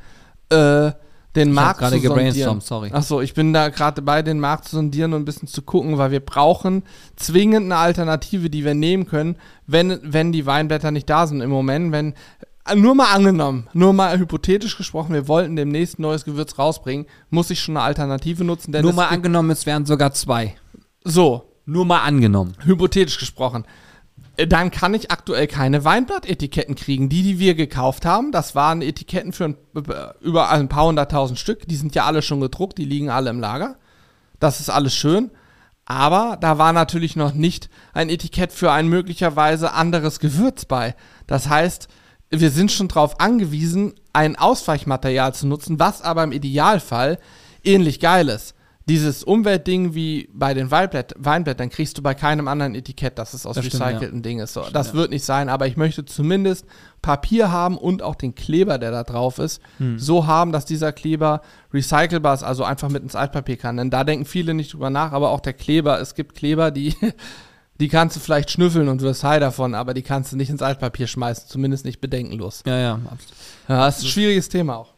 äh, 0.51 0.93
den 1.37 1.49
ich 1.49 1.55
Markt 1.55 1.85
zu 1.85 1.99
sondieren. 1.99 2.61
sorry. 2.61 2.91
Achso, 2.93 3.21
ich 3.21 3.35
bin 3.35 3.53
da 3.53 3.69
gerade 3.69 3.97
dabei, 3.97 4.23
den 4.23 4.41
Markt 4.41 4.66
zu 4.66 4.77
sondieren 4.77 5.12
und 5.12 5.23
ein 5.23 5.25
bisschen 5.25 5.49
zu 5.49 5.62
gucken, 5.62 5.99
weil 5.99 6.11
wir 6.11 6.21
brauchen 6.21 6.83
zwingend 7.16 7.66
eine 7.66 7.77
Alternative, 7.77 8.51
die 8.51 8.64
wir 8.64 8.75
nehmen 8.75 9.07
können, 9.07 9.37
wenn, 9.66 10.01
wenn 10.03 10.33
die 10.33 10.47
Weinblätter 10.47 10.91
nicht 10.91 11.09
da 11.09 11.27
sind 11.27 11.41
im 11.41 11.51
Moment. 11.51 11.93
Wenn 11.93 12.14
nur 12.75 12.95
mal 12.95 13.12
angenommen, 13.12 13.69
nur 13.73 13.93
mal 13.93 14.19
hypothetisch 14.19 14.77
gesprochen, 14.77 15.14
wir 15.14 15.29
wollten 15.29 15.57
demnächst 15.57 15.99
ein 15.99 16.03
neues 16.03 16.25
Gewürz 16.25 16.59
rausbringen, 16.59 17.07
muss 17.31 17.51
ich 17.51 17.61
schon 17.61 17.77
eine 17.77 17.85
Alternative 17.85 18.45
nutzen. 18.45 18.73
nur 18.73 18.93
mal 18.93 19.09
angenommen, 19.09 19.51
es 19.51 19.66
wären 19.66 19.87
sogar 19.87 20.12
zwei. 20.12 20.57
So. 21.05 21.45
Nur 21.64 21.85
mal 21.85 22.01
angenommen. 22.01 22.55
Hypothetisch 22.64 23.19
gesprochen. 23.19 23.64
Äh, 24.39 24.47
dann 24.47 24.70
kann 24.70 24.95
ich 24.95 25.11
aktuell 25.11 25.47
keine 25.47 25.84
Weinblattetiketten 25.84 26.74
kriegen. 26.76 27.11
Die, 27.11 27.22
die 27.22 27.39
wir 27.39 27.55
gekauft 27.55 28.07
haben, 28.07 28.32
das 28.32 28.55
waren 28.55 28.80
Etiketten 28.80 29.32
für 29.32 29.45
ein, 29.45 29.57
über 30.20 30.49
ein 30.49 30.68
paar 30.68 30.86
hunderttausend 30.86 31.39
Stück. 31.39 31.68
Die 31.68 31.76
sind 31.76 31.95
ja 31.95 32.07
alle 32.07 32.22
schon 32.22 32.41
gedruckt, 32.41 32.78
die 32.78 32.86
liegen 32.86 33.11
alle 33.11 33.28
im 33.28 33.41
Lager. 33.41 33.76
Das 34.41 34.61
ist 34.61 34.70
alles 34.70 34.95
schön. 34.95 35.30
Aber 35.84 36.36
da 36.41 36.59
war 36.59 36.72
natürlich 36.72 37.16
noch 37.16 37.34
nicht 37.34 37.68
ein 37.95 38.11
Etikett 38.11 38.53
für 38.53 38.70
ein 38.72 38.89
möglicherweise 38.89 39.72
anderes 39.72 40.20
Gewürz 40.20 40.64
bei. 40.66 40.95
Das 41.26 41.49
heißt, 41.49 41.89
wir 42.30 42.51
sind 42.51 42.70
schon 42.70 42.89
darauf 42.89 43.20
angewiesen, 43.20 43.95
ein 44.12 44.36
Ausweichmaterial 44.36 45.34
zu 45.34 45.47
nutzen, 45.47 45.80
was 45.80 46.03
aber 46.03 46.24
im 46.24 46.32
Idealfall 46.32 47.18
ähnlich 47.64 48.01
geil 48.01 48.28
ist. 48.28 48.55
Dieses 48.89 49.22
Umweltding 49.22 49.95
wie 49.95 50.30
bei 50.32 50.55
den 50.55 50.70
Weinblätt 50.70 51.14
Weinblättern 51.18 51.68
kriegst 51.68 51.99
du 51.99 52.03
bei 52.03 52.14
keinem 52.14 52.49
anderen 52.49 52.74
Etikett, 52.74 53.18
dass 53.18 53.34
es 53.34 53.45
aus 53.45 53.57
das 53.57 53.66
recycelten 53.66 54.18
ja. 54.18 54.22
Dingen 54.22 54.41
ist. 54.41 54.55
So, 54.55 54.62
das 54.72 54.89
stimmt, 54.89 55.01
wird 55.01 55.11
nicht 55.11 55.24
sein, 55.24 55.49
aber 55.49 55.66
ich 55.66 55.76
möchte 55.76 56.05
zumindest 56.05 56.64
Papier 57.03 57.53
haben 57.53 57.76
und 57.76 58.03
auch 58.03 58.14
den 58.14 58.34
Kleber, 58.34 58.78
der 58.78 58.91
da 58.91 59.05
drauf 59.05 59.39
ist, 59.39 59.61
hm. 59.76 59.99
so 59.99 60.26
haben, 60.26 60.53
dass 60.53 60.64
dieser 60.64 60.93
Kleber 60.93 61.43
recycelbar 61.72 62.34
ist, 62.34 62.43
also 62.43 62.64
einfach 62.64 62.89
mit 62.89 63.03
ins 63.03 63.14
Altpapier 63.14 63.57
kann. 63.57 63.76
Denn 63.76 63.91
da 63.91 64.05
denken 64.05 64.24
viele 64.24 64.55
nicht 64.55 64.72
drüber 64.72 64.91
nach, 64.91 65.12
aber 65.12 65.30
auch 65.30 65.41
der 65.41 65.53
Kleber, 65.53 66.01
es 66.01 66.14
gibt 66.14 66.34
Kleber, 66.34 66.70
die 66.70 66.95
die 67.80 67.89
kannst 67.89 68.16
du 68.16 68.20
vielleicht 68.20 68.51
schnüffeln 68.51 68.89
und 68.89 69.03
wirst 69.03 69.22
high 69.22 69.41
davon, 69.41 69.74
aber 69.74 69.95
die 69.95 70.03
kannst 70.03 70.32
du 70.32 70.36
nicht 70.36 70.51
ins 70.51 70.62
Altpapier 70.62 71.07
schmeißen, 71.07 71.49
zumindest 71.49 71.84
nicht 71.84 72.01
bedenkenlos. 72.01 72.62
Ja, 72.66 72.78
ja, 72.78 72.95
absolut. 72.95 73.34
Ja, 73.68 73.86
das 73.86 73.99
ist 73.99 74.05
ein 74.05 74.09
schwieriges 74.09 74.49
Thema 74.49 74.78
auch. 74.78 74.95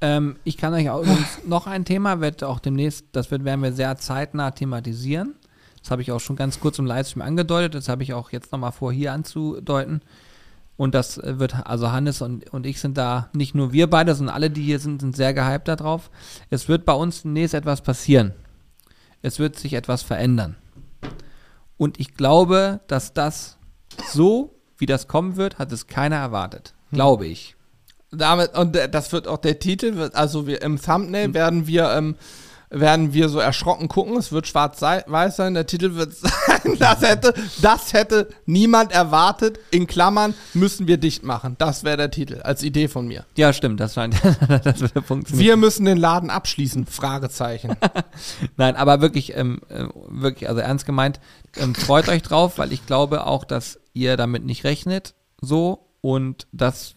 Ähm, 0.00 0.36
ich 0.44 0.56
kann 0.56 0.74
euch 0.74 0.90
auch 0.90 1.04
noch 1.46 1.66
ein 1.66 1.84
Thema, 1.84 2.20
wird 2.20 2.44
auch 2.44 2.60
demnächst, 2.60 3.06
das 3.12 3.30
wird, 3.30 3.44
werden 3.44 3.62
wir 3.62 3.72
sehr 3.72 3.96
zeitnah 3.96 4.50
thematisieren. 4.50 5.34
Das 5.80 5.90
habe 5.90 6.02
ich 6.02 6.10
auch 6.10 6.20
schon 6.20 6.36
ganz 6.36 6.58
kurz 6.60 6.78
im 6.78 6.86
Livestream 6.86 7.22
angedeutet, 7.22 7.74
das 7.74 7.88
habe 7.88 8.02
ich 8.02 8.12
auch 8.12 8.30
jetzt 8.32 8.52
nochmal 8.52 8.72
vor, 8.72 8.92
hier 8.92 9.12
anzudeuten. 9.12 10.02
Und 10.76 10.94
das 10.94 11.20
wird, 11.22 11.66
also 11.66 11.90
Hannes 11.90 12.20
und, 12.20 12.50
und 12.50 12.66
ich 12.66 12.80
sind 12.80 12.98
da, 12.98 13.30
nicht 13.32 13.54
nur 13.54 13.72
wir 13.72 13.88
beide, 13.88 14.14
sondern 14.14 14.34
alle, 14.34 14.50
die 14.50 14.62
hier 14.62 14.78
sind, 14.78 15.00
sind 15.00 15.16
sehr 15.16 15.32
gehypt 15.32 15.68
darauf. 15.68 16.10
Es 16.50 16.68
wird 16.68 16.84
bei 16.84 16.92
uns 16.92 17.22
demnächst 17.22 17.54
etwas 17.54 17.80
passieren. 17.80 18.34
Es 19.22 19.38
wird 19.38 19.56
sich 19.56 19.72
etwas 19.72 20.02
verändern. 20.02 20.56
Und 21.78 21.98
ich 21.98 22.14
glaube, 22.14 22.80
dass 22.88 23.14
das 23.14 23.58
so, 24.12 24.54
wie 24.76 24.86
das 24.86 25.08
kommen 25.08 25.36
wird, 25.36 25.58
hat 25.58 25.72
es 25.72 25.86
keiner 25.86 26.16
erwartet. 26.16 26.74
Hm. 26.90 26.96
Glaube 26.96 27.26
ich. 27.26 27.55
Damit, 28.10 28.56
und 28.56 28.76
das 28.92 29.12
wird 29.12 29.26
auch 29.28 29.38
der 29.38 29.58
Titel, 29.58 30.10
also 30.12 30.46
wir, 30.46 30.62
im 30.62 30.80
Thumbnail 30.80 31.24
hm. 31.24 31.34
werden 31.34 31.66
wir 31.66 31.90
ähm, 31.90 32.16
werden 32.70 33.12
wir 33.12 33.28
so 33.28 33.38
erschrocken 33.38 33.88
gucken. 33.88 34.16
Es 34.16 34.32
wird 34.32 34.46
schwarz-weiß 34.46 35.36
sein. 35.36 35.54
Der 35.54 35.66
Titel 35.66 35.94
wird 35.94 36.14
sein, 36.14 36.76
das 36.78 37.00
hätte, 37.02 37.34
das 37.62 37.92
hätte 37.92 38.28
niemand 38.44 38.92
erwartet. 38.92 39.58
In 39.70 39.86
Klammern 39.86 40.34
müssen 40.54 40.86
wir 40.86 40.96
dicht 40.96 41.22
machen. 41.22 41.56
Das 41.58 41.84
wäre 41.84 41.96
der 41.96 42.10
Titel 42.10 42.40
als 42.42 42.62
Idee 42.62 42.88
von 42.88 43.06
mir. 43.06 43.24
Ja, 43.36 43.52
stimmt. 43.52 43.80
Das 43.80 43.94
scheint, 43.94 44.16
das 44.64 44.80
würde 44.80 45.02
funktionieren. 45.02 45.46
Wir 45.46 45.56
müssen 45.56 45.84
den 45.84 45.98
Laden 45.98 46.30
abschließen. 46.30 46.86
Fragezeichen. 46.86 47.76
Nein, 48.56 48.76
aber 48.76 49.00
wirklich, 49.00 49.36
ähm, 49.36 49.60
äh, 49.68 49.84
wirklich, 50.08 50.48
also 50.48 50.60
ernst 50.60 50.86
gemeint, 50.86 51.20
ähm, 51.56 51.74
freut 51.74 52.08
euch 52.08 52.22
drauf, 52.22 52.58
weil 52.58 52.72
ich 52.72 52.86
glaube 52.86 53.26
auch, 53.26 53.44
dass 53.44 53.78
ihr 53.92 54.16
damit 54.16 54.44
nicht 54.44 54.64
rechnet. 54.64 55.14
So 55.40 55.90
und 56.00 56.46
das 56.52 56.94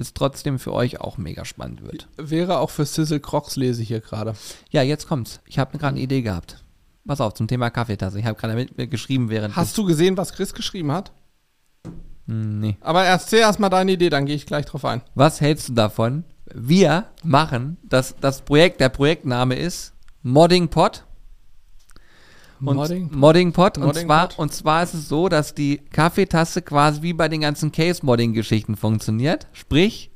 es 0.00 0.14
trotzdem 0.14 0.58
für 0.58 0.72
euch 0.72 1.00
auch 1.00 1.18
mega 1.18 1.44
spannend 1.44 1.82
wird. 1.82 2.08
Wäre 2.16 2.58
auch 2.58 2.70
für 2.70 2.84
Sizzle 2.84 3.20
Crocs 3.20 3.56
lese 3.56 3.82
ich 3.82 3.88
hier 3.88 4.00
gerade. 4.00 4.34
Ja, 4.70 4.82
jetzt 4.82 5.08
kommt's. 5.08 5.40
Ich 5.46 5.58
habe 5.58 5.78
gerade 5.78 5.94
eine 5.94 6.00
Idee 6.00 6.22
gehabt. 6.22 6.62
Pass 7.06 7.20
auf, 7.20 7.34
zum 7.34 7.48
Thema 7.48 7.70
Kaffeetasse. 7.70 8.18
Ich 8.18 8.26
habe 8.26 8.38
gerade 8.38 8.54
mit 8.54 8.76
mir 8.76 8.86
geschrieben, 8.86 9.30
während. 9.30 9.56
Hast 9.56 9.76
du 9.78 9.84
gesehen, 9.84 10.16
was 10.16 10.32
Chris 10.32 10.54
geschrieben 10.54 10.92
hat? 10.92 11.12
Hm, 12.26 12.60
nee. 12.60 12.76
Aber 12.80 13.04
erzähl 13.04 13.40
erstmal 13.40 13.70
deine 13.70 13.92
Idee, 13.92 14.10
dann 14.10 14.26
gehe 14.26 14.36
ich 14.36 14.46
gleich 14.46 14.66
drauf 14.66 14.84
ein. 14.84 15.02
Was 15.14 15.40
hältst 15.40 15.70
du 15.70 15.72
davon? 15.72 16.24
Wir 16.52 17.06
machen, 17.22 17.78
das, 17.82 18.14
das 18.20 18.42
Projekt, 18.42 18.80
der 18.80 18.88
Projektname 18.88 19.56
ist 19.56 19.94
Modding 20.22 20.68
Pod. 20.68 21.04
Und 22.60 22.76
Modding, 22.76 23.10
Modding 23.12 23.52
Pod. 23.52 23.78
und, 23.78 23.94
zwar, 23.94 24.28
Pod. 24.28 24.38
und 24.38 24.52
zwar 24.52 24.82
ist 24.82 24.94
es 24.94 25.08
so, 25.08 25.28
dass 25.28 25.54
die 25.54 25.78
Kaffeetasse 25.92 26.62
quasi 26.62 27.02
wie 27.02 27.12
bei 27.12 27.28
den 27.28 27.40
ganzen 27.40 27.72
Case-Modding-Geschichten 27.72 28.76
funktioniert. 28.76 29.46
Sprich, 29.52 30.10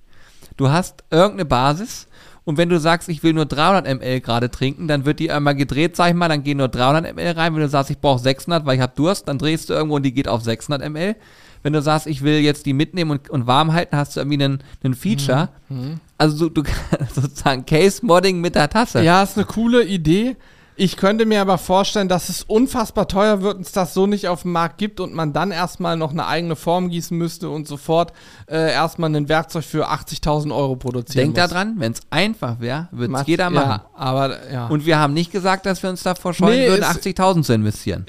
du 0.57 0.70
hast 0.70 1.05
irgendeine 1.11 1.47
Basis 1.47 2.07
und 2.45 2.59
wenn 2.59 2.68
du 2.68 2.78
sagst, 2.78 3.09
ich 3.09 3.22
will 3.22 3.32
nur 3.32 3.47
300 3.47 3.86
ml 3.86 4.20
gerade 4.20 4.51
trinken, 4.51 4.86
dann 4.86 5.07
wird 5.07 5.18
die 5.18 5.30
einmal 5.30 5.55
gedreht, 5.55 5.97
sag 5.97 6.11
ich 6.11 6.14
mal, 6.14 6.28
dann 6.28 6.42
gehen 6.42 6.59
nur 6.59 6.68
300 6.68 7.14
ml 7.14 7.32
rein. 7.32 7.55
Wenn 7.55 7.62
du 7.62 7.68
sagst, 7.68 7.90
ich 7.90 7.99
brauche 7.99 8.18
600, 8.18 8.66
weil 8.66 8.76
ich 8.76 8.82
habe 8.82 8.92
Durst, 8.95 9.28
dann 9.28 9.38
drehst 9.38 9.70
du 9.70 9.72
irgendwo 9.72 9.97
und 9.97 10.03
die 10.03 10.12
geht 10.12 10.28
auf 10.28 10.42
600 10.42 10.90
ml. 10.90 11.16
Wenn 11.62 11.72
du 11.72 11.80
sagst, 11.80 12.07
ich 12.07 12.20
will 12.20 12.40
jetzt 12.40 12.66
die 12.66 12.74
mitnehmen 12.74 13.12
und, 13.12 13.30
und 13.30 13.47
warm 13.47 13.72
halten, 13.72 13.97
hast 13.97 14.14
du 14.14 14.20
irgendwie 14.20 14.45
einen, 14.45 14.62
einen 14.82 14.95
Feature. 14.95 15.49
Mhm. 15.70 15.78
mhm. 15.78 16.01
Also 16.18 16.49
du, 16.49 16.62
du 16.62 16.70
sozusagen 17.14 17.64
Case-Modding 17.64 18.40
mit 18.40 18.55
der 18.55 18.68
Tasse. 18.68 19.03
Ja, 19.03 19.22
ist 19.22 19.38
eine 19.38 19.47
coole 19.47 19.82
Idee. 19.82 20.36
Ich 20.77 20.97
könnte 20.97 21.25
mir 21.25 21.41
aber 21.41 21.57
vorstellen, 21.57 22.09
dass 22.09 22.29
es 22.29 22.43
unfassbar 22.43 23.07
teuer 23.07 23.43
wird, 23.43 23.59
und 23.59 23.62
es 23.66 23.70
das 23.70 23.95
so 23.95 24.09
nicht 24.09 24.27
auf 24.27 24.43
dem 24.43 24.51
Markt 24.53 24.79
gibt 24.79 24.99
und 24.99 25.14
man 25.14 25.33
dann 25.33 25.53
erstmal 25.53 25.97
noch 25.97 26.11
eine 26.11 26.27
eigene 26.27 26.57
Form 26.57 26.89
gießen 26.89 27.16
müsste 27.16 27.49
und 27.49 27.68
sofort 27.68 28.12
äh, 28.47 28.72
erstmal 28.72 29.14
ein 29.14 29.29
Werkzeug 29.29 29.64
für 29.64 29.89
80.000 29.89 30.53
Euro 30.53 30.75
produzieren 30.75 31.33
Denk 31.33 31.37
muss. 31.37 31.49
daran, 31.51 31.75
wenn 31.79 31.93
es 31.93 32.01
einfach 32.11 32.59
wäre, 32.59 32.89
würde 32.91 33.14
es 33.14 33.27
jeder 33.27 33.51
machen. 33.51 33.83
Ja, 33.83 33.91
aber, 33.95 34.53
ja. 34.53 34.66
Und 34.66 34.85
wir 34.85 34.99
haben 34.99 35.14
nicht 35.14 35.31
gesagt, 35.31 35.64
dass 35.64 35.81
wir 35.81 35.91
uns 35.91 36.03
davor 36.03 36.35
scheuen 36.35 36.59
nee, 36.59 36.68
würden, 36.68 36.83
80.000 36.83 37.43
zu 37.45 37.53
investieren. 37.53 38.05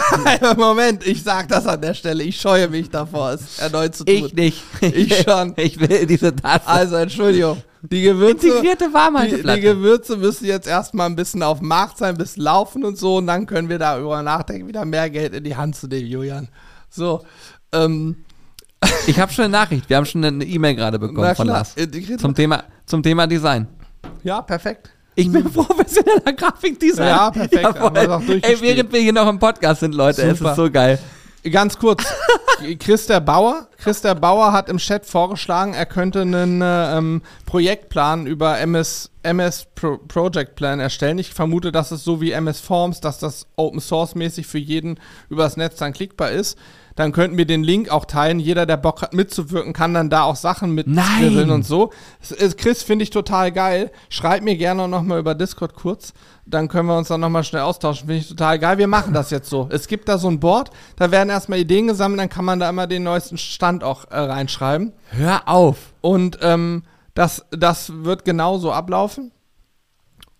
Moment, 0.56 1.04
ich 1.04 1.20
sag 1.22 1.48
das 1.48 1.66
an 1.66 1.80
der 1.80 1.94
Stelle. 1.94 2.22
Ich 2.22 2.40
scheue 2.40 2.68
mich 2.68 2.90
davor, 2.90 3.32
es 3.32 3.58
erneut 3.58 3.96
zu 3.96 4.04
tun. 4.04 4.14
Ich 4.14 4.34
nicht. 4.34 4.62
Ich 4.80 5.22
schon. 5.22 5.54
Ich 5.64 5.80
will 5.80 6.06
diese 6.06 6.34
Tasse. 6.34 6.66
Also, 6.66 6.96
Entschuldigung. 6.96 7.62
Die 7.90 8.00
Gewürze, 8.00 8.48
Integrierte 8.48 8.92
Warmhalteplatte. 8.92 9.60
Die, 9.60 9.66
die 9.66 9.74
Gewürze 9.74 10.16
müssen 10.16 10.46
jetzt 10.46 10.66
erstmal 10.66 11.06
ein 11.06 11.16
bisschen 11.16 11.42
auf 11.42 11.58
dem 11.58 11.68
Markt 11.68 11.98
sein, 11.98 12.14
ein 12.14 12.18
bisschen 12.18 12.42
laufen 12.42 12.82
und 12.82 12.96
so. 12.96 13.16
Und 13.16 13.26
dann 13.26 13.44
können 13.46 13.68
wir 13.68 13.78
darüber 13.78 14.22
nachdenken, 14.22 14.68
wieder 14.68 14.86
mehr 14.86 15.10
Geld 15.10 15.34
in 15.34 15.44
die 15.44 15.54
Hand 15.54 15.76
zu 15.76 15.86
nehmen, 15.86 16.06
Julian. 16.06 16.48
So. 16.88 17.24
Ähm. 17.72 18.16
Ich 19.06 19.18
habe 19.18 19.32
schon 19.32 19.46
eine 19.46 19.52
Nachricht. 19.52 19.88
Wir 19.88 19.96
haben 19.96 20.06
schon 20.06 20.24
eine 20.24 20.44
E-Mail 20.44 20.74
gerade 20.74 20.98
bekommen 20.98 21.34
von 21.34 21.46
Lars. 21.46 21.74
Zum 22.18 22.34
Thema, 22.34 22.64
zum 22.86 23.02
Thema 23.02 23.26
Design. 23.26 23.66
Ja, 24.22 24.42
perfekt. 24.42 24.90
Ich 25.14 25.30
bin 25.30 25.44
professioneller 25.44 26.32
Grafikdesigner. 26.32 27.06
Ja, 27.06 27.30
perfekt. 27.30 27.64
Ey, 28.42 28.60
während 28.60 28.92
wir 28.92 29.00
hier 29.00 29.12
noch 29.12 29.28
im 29.28 29.38
Podcast 29.38 29.80
sind, 29.80 29.94
Leute, 29.94 30.22
Super. 30.22 30.32
es 30.32 30.40
ist 30.40 30.56
so 30.56 30.70
geil. 30.70 30.98
Ganz 31.50 31.78
kurz, 31.78 32.04
Chris 32.78 33.06
der 33.06 33.20
Bauer. 33.20 33.68
Chris 33.76 34.00
der 34.00 34.14
Bauer 34.14 34.52
hat 34.52 34.70
im 34.70 34.78
Chat 34.78 35.04
vorgeschlagen, 35.04 35.74
er 35.74 35.84
könnte 35.84 36.22
einen 36.22 36.62
äh, 36.62 36.96
ähm, 36.96 37.22
Projektplan 37.44 38.26
über 38.26 38.58
MS 38.60 39.10
MS 39.22 39.66
Pro 39.74 39.98
Project 39.98 40.54
Plan 40.54 40.80
erstellen. 40.80 41.18
Ich 41.18 41.32
vermute, 41.32 41.72
dass 41.72 41.90
es 41.90 42.04
so 42.04 42.20
wie 42.20 42.32
MS 42.32 42.60
Forms, 42.60 43.00
dass 43.00 43.18
das 43.18 43.46
Open 43.56 43.80
Source 43.80 44.14
mäßig 44.14 44.46
für 44.46 44.58
jeden 44.58 45.00
übers 45.28 45.56
Netz 45.56 45.76
dann 45.76 45.92
klickbar 45.92 46.30
ist. 46.30 46.58
Dann 46.94 47.10
könnten 47.10 47.36
wir 47.36 47.46
den 47.46 47.64
Link 47.64 47.90
auch 47.90 48.04
teilen. 48.04 48.38
Jeder, 48.38 48.66
der 48.66 48.76
Bock 48.76 49.02
hat 49.02 49.14
mitzuwirken, 49.14 49.72
kann 49.72 49.94
dann 49.94 50.10
da 50.10 50.22
auch 50.22 50.36
Sachen 50.36 50.72
mit 50.74 50.86
Nein. 50.86 51.50
und 51.50 51.66
so. 51.66 51.90
Chris, 52.56 52.82
finde 52.84 53.02
ich 53.02 53.10
total 53.10 53.50
geil. 53.50 53.90
Schreib 54.08 54.42
mir 54.42 54.56
gerne 54.56 54.86
noch 54.86 55.02
mal 55.02 55.18
über 55.18 55.34
Discord 55.34 55.74
kurz. 55.74 56.12
Dann 56.46 56.68
können 56.68 56.88
wir 56.88 56.96
uns 56.96 57.08
dann 57.08 57.20
noch 57.20 57.30
mal 57.30 57.42
schnell 57.42 57.62
austauschen. 57.62 58.06
Finde 58.06 58.20
ich 58.20 58.28
total 58.28 58.58
geil. 58.58 58.78
Wir 58.78 58.86
machen 58.86 59.14
das 59.14 59.30
jetzt 59.30 59.48
so. 59.48 59.68
Es 59.70 59.88
gibt 59.88 60.08
da 60.08 60.18
so 60.18 60.28
ein 60.28 60.40
Board, 60.40 60.70
da 60.96 61.10
werden 61.10 61.30
erstmal 61.30 61.58
Ideen 61.58 61.86
gesammelt, 61.86 62.20
dann 62.20 62.28
kann 62.28 62.44
man 62.44 62.60
da 62.60 62.68
immer 62.68 62.86
den 62.86 63.02
neuesten 63.02 63.38
Stand 63.38 63.82
auch 63.82 64.10
äh, 64.10 64.18
reinschreiben. 64.18 64.92
Hör 65.10 65.48
auf. 65.48 65.94
Und 66.00 66.38
ähm, 66.42 66.82
das, 67.14 67.46
das 67.50 67.92
wird 68.04 68.24
genauso 68.24 68.72
ablaufen. 68.72 69.32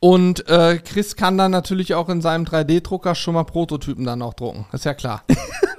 Und 0.01 0.47
äh, 0.51 0.79
Chris 0.85 1.17
kann 1.17 1.39
dann 1.39 1.51
natürlich 1.51 1.95
auch 1.95 2.11
in 2.11 2.21
seinem 2.21 2.45
3D-Drucker 2.45 3.15
schon 3.15 3.33
mal 3.33 3.45
Prototypen 3.45 4.05
dann 4.05 4.21
auch 4.21 4.35
drucken. 4.35 4.67
Ist 4.73 4.85
ja 4.85 4.93
klar. 4.93 5.23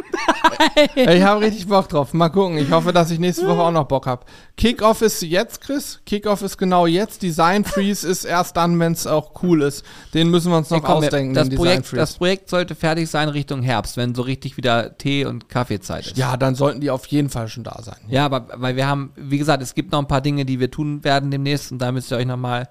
ich 0.96 1.24
habe 1.24 1.42
richtig 1.42 1.68
Bock 1.68 1.90
drauf. 1.90 2.14
Mal 2.14 2.30
gucken. 2.30 2.58
Ich 2.58 2.72
hoffe, 2.72 2.94
dass 2.94 3.12
ich 3.12 3.20
nächste 3.20 3.48
Woche 3.48 3.62
auch 3.62 3.72
noch 3.72 3.86
Bock 3.86 4.08
habe. 4.08 4.26
Kickoff 4.58 5.02
ist 5.02 5.22
jetzt, 5.22 5.62
Chris. 5.62 6.02
Kickoff 6.06 6.42
ist 6.42 6.58
genau 6.58 6.86
jetzt. 6.86 7.22
Design 7.22 7.66
Freeze 7.66 8.08
ist 8.08 8.26
erst 8.26 8.58
dann, 8.58 8.80
wenn 8.80 8.94
es 8.94 9.08
auch 9.08 9.32
cool 9.44 9.62
ist. 9.62 9.84
Den 10.14 10.30
müssen 10.30 10.52
wir 10.52 10.58
uns 10.58 10.70
noch 10.70 10.78
Ey, 10.78 10.84
komm, 10.84 11.04
ausdenken. 11.04 11.34
das, 11.34 11.50
Projekt, 11.50 11.94
das. 11.94 12.14
Projekt 12.14 12.50
sollte 12.50 12.76
fertig 12.76 13.10
sein 13.10 13.30
Richtung 13.30 13.62
Herbst, 13.62 13.98
wenn 13.98 14.16
so 14.16 14.22
richtig 14.22 14.58
wieder 14.58 14.98
Tee- 14.98 15.26
und 15.26 15.50
Kaffeezeit 15.50 16.08
ist. 16.08 16.18
Ja, 16.18 16.38
dann 16.38 16.56
sollten 16.56 16.82
die 16.82 16.90
auf 16.90 17.06
jeden 17.08 17.30
Fall 17.30 17.48
schon 17.48 17.64
da 17.64 17.82
sein. 17.82 17.98
Ja, 18.08 18.26
aber 18.26 18.48
weil 18.56 18.76
wir 18.76 18.88
haben, 18.88 19.12
wie 19.16 19.38
gesagt, 19.38 19.62
es 19.62 19.76
gibt 19.76 19.92
noch 19.92 20.00
ein 20.00 20.08
paar 20.08 20.22
Dinge, 20.22 20.46
die 20.46 20.60
wir 20.60 20.72
tun 20.72 21.04
werden 21.04 21.32
demnächst 21.32 21.72
und 21.72 21.80
da 21.80 21.92
müsst 21.92 22.12
ihr 22.12 22.18
euch 22.18 22.26
nochmal, 22.26 22.70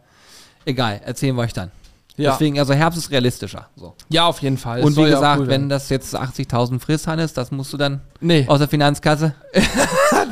egal, 0.64 1.00
erzählen 1.04 1.36
wir 1.36 1.42
euch 1.42 1.52
dann. 1.52 1.70
Ja, 2.16 2.30
Deswegen, 2.32 2.60
also 2.60 2.74
Herbst 2.74 2.96
ist 2.96 3.10
realistischer. 3.10 3.66
So. 3.74 3.94
ja 4.08 4.24
auf 4.26 4.40
jeden 4.40 4.56
Fall. 4.56 4.82
Und 4.84 4.96
wie 4.96 5.00
ja 5.00 5.06
auch 5.08 5.10
gesagt, 5.14 5.40
cool 5.40 5.48
wenn 5.48 5.68
das 5.68 5.88
jetzt 5.88 6.14
80.000 6.14 6.78
Frisshahn 6.78 7.18
ist, 7.18 7.36
das 7.36 7.50
musst 7.50 7.72
du 7.72 7.76
dann 7.76 8.02
Nee, 8.20 8.44
aus 8.46 8.60
der 8.60 8.68
Finanzkasse. 8.68 9.34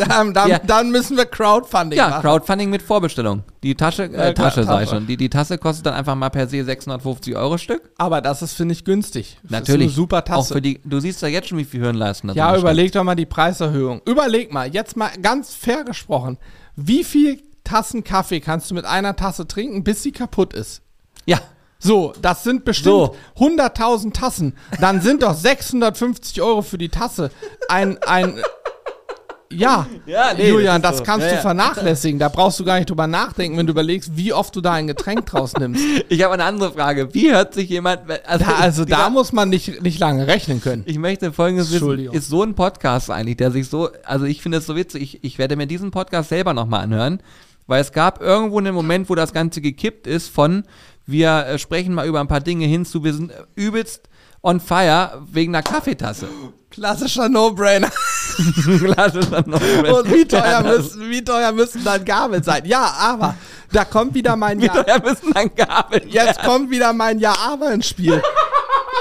dann, 0.08 0.32
dann, 0.32 0.48
Ja. 0.48 0.58
dann 0.60 0.90
müssen 0.90 1.16
wir 1.16 1.26
Crowdfunding 1.26 1.98
Ja, 1.98 2.08
machen. 2.08 2.22
Crowdfunding 2.22 2.70
mit 2.70 2.82
Vorbestellung. 2.82 3.42
Die 3.62 3.74
Tasche, 3.74 4.04
äh, 4.04 4.12
Ja, 4.12 4.32
klar, 4.32 4.34
Tasche 4.50 4.64
sei 4.64 4.84
Tasche. 4.84 4.94
schon. 4.94 5.06
Die, 5.08 5.16
die 5.16 5.28
Tasse 5.28 5.58
kostet 5.58 5.86
dann 5.86 5.94
einfach 5.94 6.14
mal 6.14 6.30
per 6.30 6.46
se 6.46 6.64
650 6.64 7.36
Euro 7.36 7.58
Stück. 7.58 7.90
Aber 7.98 8.20
das 8.20 8.42
ist, 8.42 8.52
finde 8.54 8.72
ich, 8.74 8.84
günstig. 8.84 9.38
Das 9.42 9.50
Natürlich. 9.50 9.88
Ist 9.88 9.92
eine 9.92 9.96
super 9.96 10.18
Auch 10.18 10.24
Tasse. 10.24 10.54
für 10.54 10.62
die, 10.62 10.80
du 10.84 11.00
siehst 11.00 11.20
ja 11.22 11.28
jetzt 11.28 11.48
schon, 11.48 11.58
wie 11.58 11.64
viel 11.64 11.80
Hirnleistung 11.82 12.28
das 12.28 12.36
ja, 12.36 12.56
überleg 12.56 12.92
doch 12.92 13.02
mal 13.02 13.16
die 13.16 13.26
Preiserhöhung. 13.26 14.02
Überleg 14.06 14.52
mal, 14.52 14.68
jetzt 14.72 14.96
mal 14.96 15.10
ganz 15.20 15.52
fair 15.54 15.82
gesprochen. 15.84 16.38
Wie 16.76 17.02
viel 17.04 17.42
Tassen 17.64 18.04
Kaffee 18.04 18.40
kannst 18.40 18.70
du 18.70 18.74
mit 18.74 18.84
einer 18.84 19.16
Tasse 19.16 19.46
trinken, 19.48 19.82
bis 19.84 20.02
sie 20.02 20.12
kaputt 20.12 20.52
ist? 20.54 20.80
Ja, 21.26 21.40
So, 21.82 22.12
das 22.22 22.44
sind 22.44 22.64
bestimmt 22.64 22.94
So. 22.94 23.16
100.000 23.44 24.12
Tassen. 24.12 24.54
Dann 24.80 25.00
sind 25.00 25.22
doch 25.22 25.34
650 25.34 26.40
Euro 26.40 26.62
für 26.62 26.78
die 26.78 26.88
Tasse 26.90 27.30
ein, 27.68 27.98
ein, 28.06 28.40
ja, 29.50 29.86
Ja, 30.06 30.32
nee, 30.34 30.48
Julian, 30.48 30.80
das 30.80 30.98
so. 30.98 31.04
kannst 31.04 31.24
Ja, 31.26 31.30
du 31.30 31.34
ja. 31.36 31.40
vernachlässigen. 31.42 32.18
Da 32.18 32.28
brauchst 32.30 32.58
du 32.58 32.64
gar 32.64 32.76
nicht 32.78 32.88
drüber 32.88 33.06
nachdenken, 33.06 33.58
wenn 33.58 33.66
du 33.66 33.72
überlegst, 33.72 34.16
wie 34.16 34.32
oft 34.32 34.56
du 34.56 34.60
da 34.62 34.72
ein 34.72 34.86
Getränk 34.86 35.26
draus 35.26 35.52
nimmst. 35.58 35.82
ich 36.08 36.22
habe 36.22 36.32
eine 36.34 36.44
andere 36.44 36.72
Frage. 36.72 37.12
Wie 37.12 37.30
hört 37.32 37.52
sich 37.52 37.68
jemand, 37.68 38.02
also, 38.26 38.44
Da, 38.44 38.52
also 38.54 38.84
da 38.86 39.10
muss 39.10 39.32
man 39.32 39.50
nicht, 39.50 39.82
nicht 39.82 39.98
lange 39.98 40.26
rechnen 40.26 40.62
können. 40.62 40.84
Ich 40.86 40.98
möchte 40.98 41.32
folgendes 41.32 41.70
wissen. 41.72 41.98
Ist 42.12 42.28
so 42.28 42.42
ein 42.42 42.54
Podcast 42.54 43.10
eigentlich, 43.10 43.36
der 43.36 43.50
sich 43.50 43.68
so, 43.68 43.90
also 44.04 44.24
ich 44.24 44.40
finde 44.40 44.58
es 44.58 44.66
so 44.66 44.74
witzig, 44.76 45.02
ich, 45.02 45.24
ich 45.24 45.38
werde 45.38 45.56
mir 45.56 45.66
diesen 45.66 45.90
Podcast 45.90 46.30
selber 46.30 46.54
nochmal 46.54 46.80
anhören, 46.84 47.20
weil 47.66 47.82
es 47.82 47.92
gab 47.92 48.22
irgendwo 48.22 48.58
einen 48.58 48.74
Moment, 48.74 49.10
wo 49.10 49.14
das 49.14 49.34
Ganze 49.34 49.60
gekippt 49.60 50.06
ist 50.06 50.28
von, 50.28 50.64
wir 51.06 51.46
äh, 51.46 51.58
sprechen 51.58 51.94
mal 51.94 52.06
über 52.06 52.20
ein 52.20 52.28
paar 52.28 52.40
Dinge 52.40 52.66
hin 52.66 52.84
zu, 52.84 53.02
wir 53.04 53.14
sind 53.14 53.30
äh, 53.30 53.42
übelst 53.54 54.08
on 54.42 54.60
fire 54.60 55.22
wegen 55.30 55.54
einer 55.54 55.62
Kaffeetasse. 55.62 56.26
Klassischer 56.70 57.28
No-Brainer. 57.28 57.90
Dann 58.96 59.44
noch 59.46 59.60
Und 59.60 60.12
wie 60.12 60.24
teuer, 60.24 60.62
müssen, 60.62 61.10
wie 61.10 61.22
teuer 61.22 61.52
müssen 61.52 61.84
dann 61.84 62.02
Gabeln 62.04 62.42
sein? 62.42 62.64
Ja, 62.64 62.94
aber 62.98 63.34
da 63.72 63.84
kommt 63.84 64.14
wieder 64.14 64.36
mein 64.36 64.58
Wie 64.60 64.66
Ja. 64.66 64.82
teuer 64.82 65.00
müssen 65.02 65.32
dann 65.34 65.54
Gabeln 65.54 66.08
Jetzt 66.08 66.42
kommt 66.42 66.70
wieder 66.70 66.92
mein 66.94 67.18
Ja, 67.18 67.34
aber 67.46 67.72
ins 67.72 67.88
Spiel. 67.88 68.22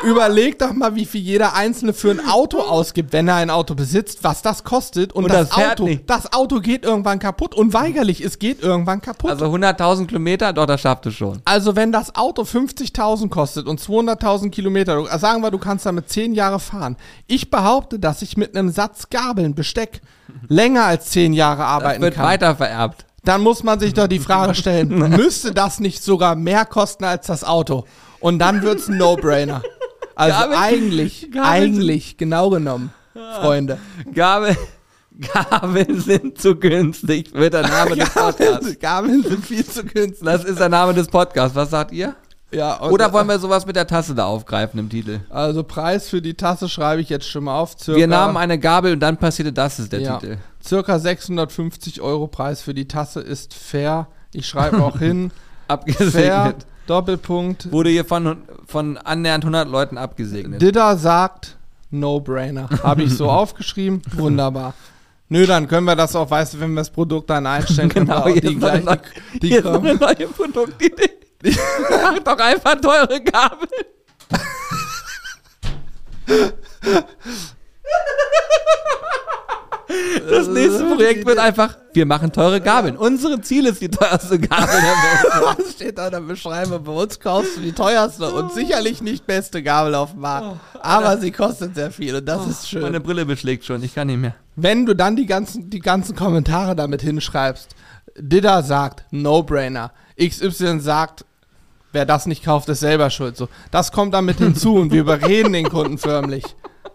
Überleg 0.04 0.58
doch 0.58 0.74
mal, 0.74 0.96
wie 0.96 1.06
viel 1.06 1.22
jeder 1.22 1.54
Einzelne 1.54 1.94
für 1.94 2.10
ein 2.12 2.28
Auto 2.28 2.60
ausgibt, 2.60 3.14
wenn 3.14 3.28
er 3.28 3.36
ein 3.36 3.50
Auto 3.50 3.76
besitzt, 3.76 4.24
was 4.24 4.42
das 4.42 4.64
kostet. 4.64 5.14
Und, 5.14 5.26
Und 5.26 5.34
das, 5.34 5.50
das 5.50 5.58
Auto, 5.58 5.84
nicht. 5.86 6.10
das 6.10 6.34
Auto 6.34 6.60
geht 6.60 6.84
irgendwann 6.86 7.20
kaputt. 7.20 7.54
Unweigerlich, 7.54 8.22
es 8.22 8.40
geht 8.40 8.64
irgendwann 8.64 9.02
kaputt. 9.02 9.30
Also 9.30 9.46
100.000 9.46 10.08
Kilometer, 10.08 10.54
doch, 10.54 10.66
das 10.66 10.82
schafft 10.82 11.06
es 11.06 11.14
schon. 11.16 11.42
Also 11.46 11.76
wenn 11.76 11.92
das 11.92 12.16
Auto 12.16 12.42
50.000 12.44 13.30
kostet 13.30 13.68
und 13.68 13.80
200.000 13.80 14.50
Kilometer, 14.50 15.06
sagen 15.20 15.42
wir, 15.44 15.52
du 15.52 15.60
kannst 15.60 15.86
damit 15.86 16.10
10 16.10 16.34
Jahre 16.34 16.60
fahren. 16.60 16.98
Ich 17.28 17.52
behaupte, 17.52 18.00
dass 18.00 18.22
ich 18.22 18.38
mit 18.38 18.56
einem 18.56 18.70
Satz 18.72 19.10
Gabeln, 19.10 19.54
Besteck 19.54 20.02
länger 20.48 20.86
als 20.86 21.12
10 21.12 21.34
Jahre 21.34 21.66
arbeiten 21.66 22.02
Wird 22.02 22.16
kann. 22.16 22.26
weiter 22.26 22.56
vererbt. 22.56 23.06
Dann 23.24 23.42
muss 23.42 23.64
man 23.64 23.80
sich 23.80 23.94
doch 23.94 24.08
die 24.08 24.18
Frage 24.20 24.56
stellen, 24.56 24.90
müsste 25.16 25.54
das 25.54 25.80
nicht 25.80 26.02
sogar 26.04 26.36
mehr 26.36 26.66
kosten 26.66 27.04
als 27.04 27.28
das 27.28 27.44
Auto? 27.44 27.86
Und 28.22 28.40
dann 28.40 28.62
wird's 28.62 28.88
ein 28.88 28.98
No-Brainer. 28.98 29.62
Also 30.16 30.38
Gabeln- 30.40 30.58
eigentlich, 30.60 31.30
Gabeln- 31.32 31.44
eigentlich, 31.44 32.18
genau 32.18 32.50
genommen, 32.50 32.94
Freunde. 33.42 33.80
Gabel, 34.14 34.56
Gabeln 35.34 36.00
sind 36.00 36.40
zu 36.40 36.56
günstig, 36.56 37.34
wird 37.34 37.54
der 37.54 37.68
Name 37.68 37.96
des 37.96 38.10
Podcasts. 38.10 38.80
Gabeln, 38.80 39.24
sind 39.24 39.46
viel 39.46 39.66
zu 39.66 39.84
günstig. 39.84 40.24
Das 40.26 40.44
ist 40.44 40.60
der 40.60 40.70
Name 40.70 40.94
des 40.94 41.08
Podcasts. 41.08 41.56
Was 41.56 41.70
sagt 41.70 41.92
ihr? 41.92 42.16
Ja, 42.54 42.82
Oder 42.82 43.14
wollen 43.14 43.28
wir 43.28 43.40
sowas 43.40 43.66
mit 43.66 43.78
der 43.78 43.88
Tasse 43.88 44.14
da 44.14 44.26
aufgreifen 44.26 44.78
im 44.78 44.90
Titel? 44.90 45.22
Also 45.30 45.64
Preis 45.64 46.10
für 46.10 46.22
die 46.22 46.34
Tasse 46.34 46.68
schreibe 46.68 47.02
ich 47.02 47.08
jetzt 47.08 47.26
schon 47.30 47.46
mal 47.46 47.58
auf. 47.58 47.76
Circa, 47.80 47.98
Wir 47.98 48.08
nahmen 48.08 48.36
eine 48.36 48.60
Gabel 48.60 48.92
und 48.94 49.00
dann 49.00 49.16
passierte 49.16 49.54
das, 49.54 49.80
ist 49.80 49.94
der 49.94 50.02
ja, 50.02 50.18
Titel. 50.18 50.38
Circa 50.62 51.00
650 51.00 52.02
Euro 52.02 52.28
Preis 52.28 52.62
für 52.62 52.74
die 52.74 52.90
Tasse 52.90 53.22
ist 53.22 53.54
fair. 53.54 54.08
Ich 54.34 54.48
schreibe 54.48 54.84
auch 54.84 55.00
hin. 55.00 55.32
fair, 55.68 55.70
Abgesegnet. 55.70 56.66
Doppelpunkt. 56.92 57.72
Wurde 57.72 57.90
hier 57.90 58.04
von, 58.04 58.38
von 58.68 58.98
annähernd 58.98 59.46
100 59.46 59.70
Leuten 59.70 59.98
abgesegnet. 59.98 60.62
Didda 60.62 60.98
sagt 60.98 61.56
No-Brainer. 61.90 62.68
Habe 62.84 63.04
ich 63.04 63.16
so 63.16 63.30
aufgeschrieben. 63.30 64.02
Wunderbar. 64.14 64.74
Nö, 65.30 65.46
dann 65.48 65.70
können 65.70 65.86
wir 65.86 65.96
das 65.96 66.14
auch, 66.18 66.30
weißt 66.30 66.56
du, 66.56 66.60
wenn 66.60 66.72
wir 66.74 66.82
das 66.82 66.90
Produkt 66.90 67.30
dann 67.30 67.48
einstellen, 67.48 67.88
können 67.94 68.08
wir 68.10 68.42
die 68.42 68.56
gleichen. 68.58 68.84
neue- 68.86 69.00
die 69.42 69.48
hier 69.48 69.66
eine 69.66 69.96
neue 69.96 70.28
Produktidee. 70.28 71.10
Mach 71.90 72.20
doch 72.20 72.38
einfach 72.38 72.76
teure 72.82 73.22
Gabel. 73.22 73.70
Das 80.30 80.48
nächste 80.48 80.86
Projekt 81.12 81.28
wird 81.28 81.40
einfach, 81.40 81.78
wir 81.94 82.06
machen 82.06 82.32
teure 82.32 82.62
Gabeln. 82.62 82.96
Unsere 82.96 83.42
Ziel 83.42 83.66
ist 83.66 83.82
die 83.82 83.90
teuerste 83.90 84.40
Gabel 84.40 84.68
der 84.68 84.82
Welt. 84.82 85.58
Was 85.58 85.72
steht 85.74 85.98
da 85.98 86.06
in 86.06 86.12
der 86.12 86.22
Beschreibung? 86.22 86.84
Bei 86.84 86.92
uns 86.92 87.20
kaufst 87.20 87.58
du 87.58 87.62
die 87.62 87.74
teuerste 87.74 88.32
und 88.32 88.54
sicherlich 88.54 89.02
nicht 89.02 89.28
beste 89.28 89.62
Gabel 89.62 89.96
auf 89.96 90.12
dem 90.12 90.22
Markt. 90.22 90.60
Aber 90.82 91.18
sie 91.18 91.32
kostet 91.32 91.76
sehr 91.76 91.92
viel 91.92 92.16
und 92.16 92.26
das 92.26 92.48
ist 92.48 92.70
schön. 92.70 92.82
Meine 92.82 93.02
Brille 93.02 93.26
beschlägt 93.26 93.66
schon, 93.66 93.84
ich 93.84 93.94
kann 93.94 94.08
nicht 94.08 94.20
mehr. 94.20 94.36
Wenn 94.56 94.86
du 94.86 94.96
dann 94.96 95.16
die 95.16 95.26
ganzen, 95.26 95.70
die 95.70 95.80
ganzen 95.80 96.16
Kommentare 96.16 96.76
damit 96.76 97.02
hinschreibst, 97.02 97.76
Didda 98.18 98.64
sagt, 98.64 99.04
No-Brainer. 99.12 99.92
XY 100.20 100.80
sagt, 100.80 101.26
wer 101.92 102.06
das 102.06 102.26
nicht 102.26 102.44
kauft, 102.44 102.70
ist 102.70 102.82
selber 102.82 103.10
schuld. 103.10 103.38
So, 103.38 103.50
das 103.72 103.92
kommt 103.92 104.14
damit 104.14 104.38
hinzu 104.38 104.76
und 104.76 104.92
wir 104.92 105.02
überreden 105.02 105.54
den 105.54 105.70
Kunden 105.70 105.98
förmlich. 105.98 106.44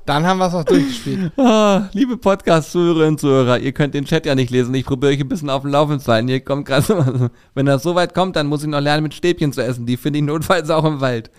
Dann 0.07 0.25
haben 0.25 0.39
wir 0.39 0.47
es 0.47 0.55
auch 0.55 0.65
durchgespielt. 0.65 1.33
Ah, 1.37 1.89
liebe 1.93 2.17
Podcast-Zuhörerinnen 2.17 3.15
und 3.15 3.21
Zuhörer, 3.21 3.59
ihr 3.59 3.73
könnt 3.73 3.95
den 3.95 4.05
Chat 4.05 4.25
ja 4.25 4.35
nicht 4.35 4.51
lesen. 4.51 4.75
Ich 4.75 4.87
probiere 4.87 5.13
euch 5.13 5.21
ein 5.21 5.29
bisschen 5.29 5.51
auf 5.51 5.63
dem 5.63 5.71
Laufenden 5.71 6.01
zu 6.01 6.13
halten. 6.13 6.29
Hier 6.29 6.41
kommt 6.41 6.67
gerade, 6.67 7.31
wenn 7.55 7.67
das 7.67 7.83
so 7.83 7.95
weit 7.95 8.15
kommt, 8.15 8.37
dann 8.37 8.47
muss 8.47 8.63
ich 8.63 8.69
noch 8.69 8.81
lernen, 8.81 9.03
mit 9.03 9.15
Stäbchen 9.15 9.53
zu 9.53 9.63
essen. 9.63 9.85
Die 9.87 9.97
finde 9.97 10.21
ich 10.21 10.25
notfalls 10.25 10.71
auch 10.71 10.85
im 10.85 11.01
Wald. 11.01 11.31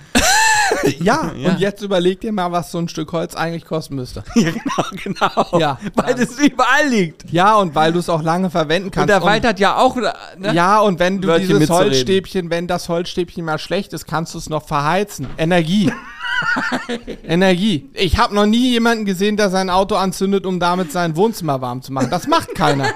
Ja, 0.99 1.31
Ja. 1.35 1.49
und 1.51 1.59
jetzt 1.59 1.81
überleg 1.81 2.21
dir 2.21 2.31
mal, 2.31 2.51
was 2.51 2.71
so 2.71 2.77
ein 2.77 2.87
Stück 2.89 3.11
Holz 3.11 3.35
eigentlich 3.35 3.65
kosten 3.65 3.95
müsste. 3.95 4.23
Ja, 4.35 4.51
genau, 4.51 5.19
genau. 5.41 5.59
Ja. 5.59 5.79
Weil 5.95 6.19
es 6.19 6.37
überall 6.39 6.87
liegt. 6.89 7.29
Ja, 7.31 7.55
und 7.57 7.75
weil 7.75 7.91
du 7.93 7.99
es 7.99 8.09
auch 8.09 8.21
lange 8.21 8.49
verwenden 8.49 8.91
kannst. 8.91 9.03
Und 9.03 9.07
der 9.09 9.23
Wald 9.23 9.45
hat 9.45 9.59
ja 9.59 9.77
auch. 9.77 9.95
Ne? 9.95 10.53
Ja, 10.53 10.79
und 10.79 10.99
wenn 10.99 11.21
du 11.21 11.27
Wörtchen 11.27 11.47
dieses 11.47 11.59
mitzureden. 11.61 11.85
Holzstäbchen, 11.91 12.49
wenn 12.49 12.67
das 12.67 12.89
Holzstäbchen 12.89 13.45
mal 13.45 13.59
schlecht 13.59 13.93
ist, 13.93 14.05
kannst 14.07 14.33
du 14.33 14.37
es 14.37 14.49
noch 14.49 14.65
verheizen. 14.65 15.27
Energie. 15.37 15.91
Energie. 17.23 17.89
Ich 17.93 18.17
habe 18.17 18.35
noch 18.35 18.45
nie 18.45 18.71
jemanden 18.71 19.05
gesehen, 19.05 19.37
der 19.37 19.49
sein 19.49 19.69
Auto 19.69 19.95
anzündet, 19.95 20.45
um 20.45 20.59
damit 20.59 20.91
sein 20.91 21.15
Wohnzimmer 21.15 21.61
warm 21.61 21.81
zu 21.81 21.91
machen. 21.93 22.09
Das 22.11 22.27
macht 22.27 22.53
keiner. 22.55 22.87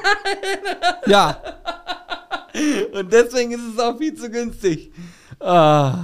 Ja, 1.07 1.38
Und 2.93 3.11
deswegen 3.11 3.52
ist 3.53 3.61
es 3.73 3.80
auch 3.80 3.98
viel 3.98 4.14
zu 4.14 4.30
günstig. 4.30 4.91
Ah, 5.39 5.95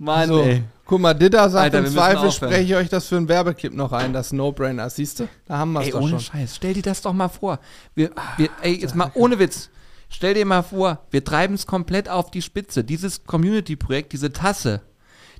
Mann, 0.00 0.28
so. 0.28 0.40
ey. 0.42 0.62
Guck 0.92 1.00
mal, 1.00 1.14
Didda 1.14 1.48
sagt, 1.48 1.74
Alter, 1.74 1.86
im 1.86 1.90
Zweifel 1.90 2.30
spreche 2.30 2.60
ich 2.64 2.74
euch 2.74 2.90
das 2.90 3.08
für 3.08 3.16
einen 3.16 3.26
Werbeclip 3.26 3.72
noch 3.72 3.92
ein, 3.92 4.12
das 4.12 4.30
No-Brainer. 4.30 4.90
Siehst 4.90 5.20
du? 5.20 5.28
Da 5.46 5.56
haben 5.56 5.72
wir 5.72 5.80
es 5.80 5.86
Ey, 5.86 5.92
doch 5.92 6.00
ohne 6.02 6.10
schon. 6.10 6.20
Scheiß, 6.20 6.56
stell 6.56 6.74
dir 6.74 6.82
das 6.82 7.00
doch 7.00 7.14
mal 7.14 7.28
vor. 7.28 7.60
Wir, 7.94 8.10
wir, 8.36 8.50
ey, 8.60 8.74
jetzt 8.74 8.94
mal 8.94 9.10
ohne 9.14 9.38
Witz. 9.38 9.70
Stell 10.10 10.34
dir 10.34 10.44
mal 10.44 10.60
vor, 10.60 10.98
wir 11.10 11.24
treiben 11.24 11.54
es 11.54 11.66
komplett 11.66 12.10
auf 12.10 12.30
die 12.30 12.42
Spitze. 12.42 12.84
Dieses 12.84 13.24
Community-Projekt, 13.24 14.12
diese 14.12 14.34
Tasse, 14.34 14.82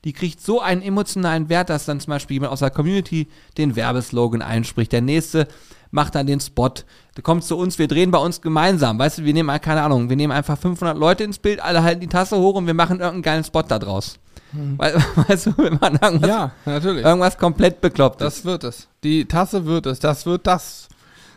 die 0.07 0.15
kriegt 0.15 0.41
so 0.41 0.63
einen 0.63 0.81
emotionalen 0.81 1.51
Wert, 1.51 1.69
dass 1.69 1.85
dann 1.85 2.01
zum 2.01 2.13
Beispiel 2.13 2.37
jemand 2.37 2.55
aus 2.55 2.61
der 2.61 2.71
Community 2.71 3.29
den 3.59 3.77
Werbeslogan 3.77 4.41
einspricht. 4.41 4.91
Der 4.91 5.03
nächste 5.03 5.49
macht 5.91 6.15
dann 6.15 6.27
den 6.27 6.41
Spot. 6.41 6.73
Du 7.15 7.21
kommst 7.21 7.49
zu 7.49 7.59
uns, 7.59 7.79
wir 7.79 7.89
drehen 7.89 8.11
bei 8.11 8.17
uns 8.17 8.41
gemeinsam. 8.41 8.99
Weißt 8.99 9.19
du, 9.19 9.25
wir 9.25 9.35
nehmen, 9.35 9.61
keine 9.61 9.83
Ahnung, 9.83 10.09
wir 10.09 10.17
nehmen 10.17 10.33
einfach 10.33 10.57
500 10.57 10.97
Leute 10.97 11.25
ins 11.25 11.39
Bild, 11.39 11.61
alle 11.61 11.83
halten 11.83 12.01
die 12.01 12.07
Tasse 12.07 12.39
hoch 12.39 12.55
und 12.55 12.67
wir 12.67 12.73
machen 12.73 13.01
irgendeinen 13.01 13.21
geilen 13.21 13.45
Spot 13.45 13.61
da 13.61 13.79
draus. 13.79 14.19
Hm. 14.53 14.79
Weißt 14.79 15.47
du, 15.47 15.59
wenn 15.59 15.79
man 15.81 15.97
irgendwas, 15.97 16.29
ja, 16.29 16.53
natürlich. 16.65 17.05
irgendwas 17.05 17.39
komplett 17.39 17.81
bekloppt 17.81 18.21
Das 18.21 18.45
wird 18.45 18.65
es. 18.65 18.89
Die 19.03 19.27
Tasse 19.27 19.65
wird 19.65 19.87
es. 19.87 19.99
Das 19.99 20.27
wird 20.27 20.47
das, 20.47 20.89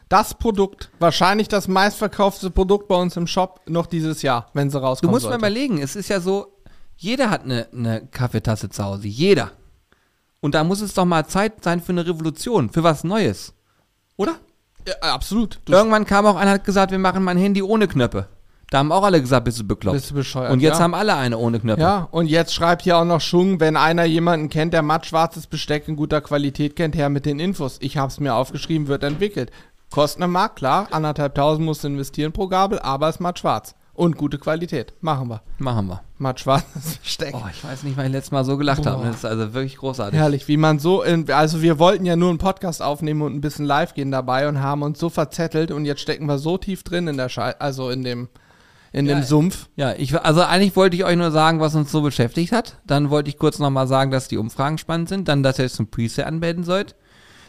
das 0.09 0.33
Produkt, 0.33 0.89
wahrscheinlich 0.99 1.47
das 1.47 1.67
meistverkaufte 1.67 2.51
Produkt 2.51 2.87
bei 2.87 2.95
uns 2.95 3.17
im 3.17 3.27
Shop 3.27 3.61
noch 3.67 3.87
dieses 3.87 4.21
Jahr, 4.21 4.49
wenn 4.53 4.69
sie 4.69 4.79
rauskommt. 4.79 5.09
Du 5.09 5.11
musst 5.11 5.23
sollte. 5.23 5.39
mal 5.39 5.49
überlegen, 5.49 5.81
es 5.81 5.95
ist 5.95 6.09
ja 6.09 6.19
so, 6.19 6.47
jeder 6.97 7.29
hat 7.29 7.43
eine, 7.43 7.67
eine 7.73 8.05
Kaffeetasse 8.07 8.69
zu 8.69 8.83
Hause. 8.83 9.07
Jeder. 9.07 9.51
Und 10.41 10.53
da 10.55 10.63
muss 10.63 10.81
es 10.81 10.93
doch 10.93 11.05
mal 11.05 11.25
Zeit 11.25 11.63
sein 11.63 11.81
für 11.81 11.91
eine 11.91 12.05
Revolution, 12.05 12.69
für 12.69 12.83
was 12.83 13.03
Neues. 13.03 13.53
Oder? 14.17 14.35
Ja, 14.87 15.13
absolut. 15.13 15.59
Du 15.65 15.73
Irgendwann 15.73 16.05
kam 16.05 16.25
auch 16.25 16.35
einer 16.35 16.51
und 16.51 16.59
hat 16.59 16.63
gesagt, 16.63 16.91
wir 16.91 16.99
machen 16.99 17.23
mein 17.23 17.37
Handy 17.37 17.63
ohne 17.63 17.87
Knöpfe. 17.87 18.27
Da 18.75 18.79
haben 18.79 18.91
auch 18.91 19.05
alle 19.05 19.21
gesagt, 19.21 19.45
bist 19.45 19.57
du 19.57 19.63
bekloppt. 19.63 19.95
Bist 19.95 20.11
du 20.11 20.15
bescheuert. 20.15 20.51
Und 20.51 20.59
jetzt 20.59 20.79
ja. 20.79 20.83
haben 20.83 20.93
alle 20.93 21.15
eine 21.15 21.37
ohne 21.37 21.61
Knöpfe. 21.61 21.81
Ja, 21.81 22.09
und 22.11 22.27
jetzt 22.27 22.53
schreibt 22.53 22.81
hier 22.81 22.97
auch 22.97 23.05
noch 23.05 23.21
Schung, 23.21 23.61
wenn 23.61 23.77
einer 23.77 24.03
jemanden 24.03 24.49
kennt, 24.49 24.73
der 24.73 24.81
matt-schwarzes 24.81 25.47
Besteck 25.47 25.87
in 25.87 25.95
guter 25.95 26.19
Qualität 26.19 26.75
kennt, 26.75 26.93
her 26.93 27.07
mit 27.07 27.25
den 27.25 27.39
Infos. 27.39 27.77
Ich 27.79 27.97
hab's 27.97 28.19
mir 28.19 28.35
aufgeschrieben, 28.35 28.89
wird 28.89 29.03
entwickelt. 29.03 29.49
Kosten 29.91 30.23
im 30.23 30.33
Markt, 30.33 30.57
klar, 30.57 30.89
anderthalb 30.91 31.35
tausend 31.35 31.65
musst 31.65 31.85
du 31.85 31.87
investieren 31.87 32.33
pro 32.33 32.49
Gabel, 32.49 32.77
aber 32.79 33.07
es 33.07 33.21
matt-schwarz. 33.21 33.75
Und 33.93 34.17
gute 34.17 34.39
Qualität. 34.39 34.91
Machen 34.99 35.29
wir. 35.29 35.41
Machen 35.57 35.87
wir. 35.87 36.01
Matt 36.17 36.41
schwarzes 36.41 36.97
Besteck. 37.01 37.33
Oh, 37.33 37.47
ich 37.49 37.63
weiß 37.63 37.83
nicht, 37.83 37.95
weil 37.95 38.07
ich 38.07 38.11
letztes 38.11 38.31
Mal 38.33 38.43
so 38.43 38.57
gelacht 38.57 38.85
habe. 38.85 39.05
Das 39.05 39.15
ist 39.15 39.25
also 39.25 39.53
wirklich 39.53 39.77
großartig. 39.77 40.19
Herrlich, 40.19 40.49
wie 40.49 40.57
man 40.57 40.79
so, 40.79 41.01
in, 41.01 41.31
also 41.31 41.61
wir 41.61 41.79
wollten 41.79 42.03
ja 42.03 42.17
nur 42.17 42.27
einen 42.27 42.37
Podcast 42.37 42.81
aufnehmen 42.81 43.21
und 43.21 43.33
ein 43.35 43.39
bisschen 43.39 43.63
live 43.63 43.93
gehen 43.93 44.11
dabei 44.11 44.49
und 44.49 44.61
haben 44.61 44.81
uns 44.81 44.99
so 44.99 45.09
verzettelt 45.09 45.71
und 45.71 45.85
jetzt 45.85 46.01
stecken 46.01 46.25
wir 46.25 46.39
so 46.39 46.57
tief 46.57 46.83
drin 46.83 47.07
in 47.07 47.15
der 47.15 47.29
Schei 47.29 47.57
also 47.57 47.89
in 47.89 48.03
dem, 48.03 48.27
in 48.95 49.05
ja, 49.05 49.15
dem 49.15 49.23
Sumpf. 49.23 49.67
Ja, 49.75 49.93
ich, 49.93 50.19
also 50.19 50.41
eigentlich 50.41 50.75
wollte 50.75 50.95
ich 50.95 51.03
euch 51.03 51.17
nur 51.17 51.31
sagen, 51.31 51.59
was 51.59 51.75
uns 51.75 51.91
so 51.91 52.01
beschäftigt 52.01 52.51
hat. 52.51 52.77
Dann 52.85 53.09
wollte 53.09 53.29
ich 53.29 53.37
kurz 53.37 53.59
nochmal 53.59 53.87
sagen, 53.87 54.11
dass 54.11 54.27
die 54.27 54.37
Umfragen 54.37 54.77
spannend 54.77 55.09
sind. 55.09 55.27
Dann, 55.27 55.43
dass 55.43 55.59
ihr 55.59 55.65
jetzt 55.65 55.75
zum 55.75 55.87
Preset 55.87 56.25
anmelden 56.25 56.63
sollt 56.63 56.95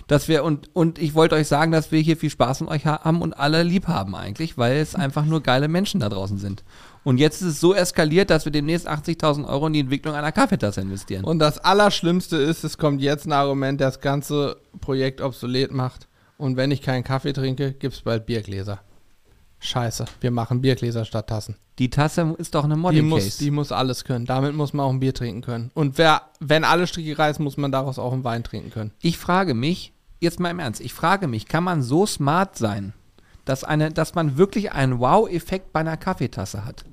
dass 0.06 0.28
wir 0.28 0.44
und, 0.44 0.70
und 0.72 0.98
ich 0.98 1.14
wollte 1.14 1.34
euch 1.34 1.48
sagen, 1.48 1.72
dass 1.72 1.90
wir 1.90 2.00
hier 2.00 2.16
viel 2.16 2.30
Spaß 2.30 2.60
mit 2.60 2.70
euch 2.70 2.86
haben 2.86 3.22
und 3.22 3.32
alle 3.32 3.62
lieb 3.62 3.88
haben 3.88 4.14
eigentlich, 4.14 4.56
weil 4.56 4.76
es 4.76 4.94
einfach 4.94 5.24
nur 5.24 5.42
geile 5.42 5.68
Menschen 5.68 6.00
da 6.00 6.08
draußen 6.08 6.38
sind. 6.38 6.62
Und 7.02 7.18
jetzt 7.18 7.42
ist 7.42 7.48
es 7.48 7.60
so 7.60 7.74
eskaliert, 7.74 8.30
dass 8.30 8.44
wir 8.44 8.52
demnächst 8.52 8.88
80.000 8.88 9.48
Euro 9.48 9.66
in 9.66 9.72
die 9.72 9.80
Entwicklung 9.80 10.14
einer 10.14 10.32
Kaffeetasse 10.32 10.80
investieren. 10.80 11.24
Und 11.24 11.40
das 11.40 11.58
Allerschlimmste 11.58 12.36
ist, 12.36 12.62
es 12.62 12.78
kommt 12.78 13.00
jetzt 13.00 13.26
ein 13.26 13.32
Argument, 13.32 13.80
das 13.80 14.00
ganze 14.00 14.58
Projekt 14.80 15.20
obsolet 15.20 15.72
macht. 15.72 16.08
Und 16.38 16.56
wenn 16.56 16.70
ich 16.70 16.82
keinen 16.82 17.02
Kaffee 17.02 17.32
trinke, 17.32 17.72
gibt 17.72 17.94
es 17.94 18.02
bald 18.02 18.26
Biergläser. 18.26 18.80
Scheiße, 19.66 20.04
wir 20.20 20.30
machen 20.30 20.60
Biergläser 20.60 21.04
statt 21.04 21.28
Tassen. 21.28 21.56
Die 21.78 21.90
Tasse 21.90 22.34
ist 22.38 22.54
doch 22.54 22.64
eine 22.64 22.76
Model 22.76 23.02
die 23.02 23.06
muss, 23.06 23.36
Die 23.36 23.50
muss 23.50 23.72
alles 23.72 24.04
können. 24.04 24.24
Damit 24.24 24.54
muss 24.54 24.72
man 24.72 24.86
auch 24.86 24.90
ein 24.90 25.00
Bier 25.00 25.12
trinken 25.12 25.42
können. 25.42 25.70
Und 25.74 25.98
wer, 25.98 26.22
wenn 26.40 26.64
alle 26.64 26.86
Stricke 26.86 27.18
reißen, 27.18 27.42
muss 27.42 27.56
man 27.56 27.72
daraus 27.72 27.98
auch 27.98 28.12
einen 28.12 28.24
Wein 28.24 28.44
trinken 28.44 28.70
können. 28.70 28.92
Ich 29.00 29.18
frage 29.18 29.54
mich, 29.54 29.92
jetzt 30.20 30.40
mal 30.40 30.50
im 30.50 30.58
Ernst, 30.58 30.80
ich 30.80 30.94
frage 30.94 31.26
mich, 31.26 31.46
kann 31.46 31.64
man 31.64 31.82
so 31.82 32.06
smart 32.06 32.56
sein, 32.56 32.94
dass, 33.44 33.64
eine, 33.64 33.90
dass 33.90 34.14
man 34.14 34.38
wirklich 34.38 34.72
einen 34.72 34.98
Wow-Effekt 35.00 35.72
bei 35.72 35.80
einer 35.80 35.96
Kaffeetasse 35.96 36.64
hat? 36.64 36.84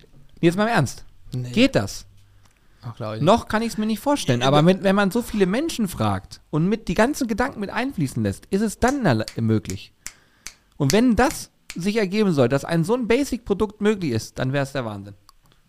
Jetzt 0.41 0.57
mal 0.57 0.63
im 0.63 0.73
Ernst. 0.73 1.05
Nee. 1.33 1.51
Geht 1.51 1.75
das? 1.75 2.05
Ach, 2.85 2.99
Noch 3.21 3.47
kann 3.47 3.61
ich 3.61 3.69
es 3.69 3.77
mir 3.77 3.85
nicht 3.85 4.01
vorstellen, 4.01 4.41
aber 4.41 4.61
mit, 4.61 4.83
wenn 4.83 4.95
man 4.95 5.09
so 5.09 5.21
viele 5.21 5.45
Menschen 5.45 5.87
fragt 5.87 6.41
und 6.49 6.67
mit 6.67 6.89
die 6.89 6.95
ganzen 6.95 7.27
Gedanken 7.27 7.61
mit 7.61 7.69
einfließen 7.69 8.21
lässt, 8.21 8.45
ist 8.47 8.61
es 8.61 8.79
dann 8.79 9.23
möglich. 9.39 9.93
Und 10.75 10.91
wenn 10.91 11.15
das 11.15 11.49
sich 11.75 11.97
ergeben 11.97 12.33
soll, 12.33 12.49
dass 12.49 12.65
ein 12.65 12.83
so 12.83 12.93
ein 12.93 13.07
Basic-Produkt 13.07 13.81
möglich 13.81 14.11
ist, 14.11 14.39
dann 14.39 14.53
wäre 14.53 14.63
es 14.63 14.71
der 14.71 14.85
Wahnsinn. 14.85 15.15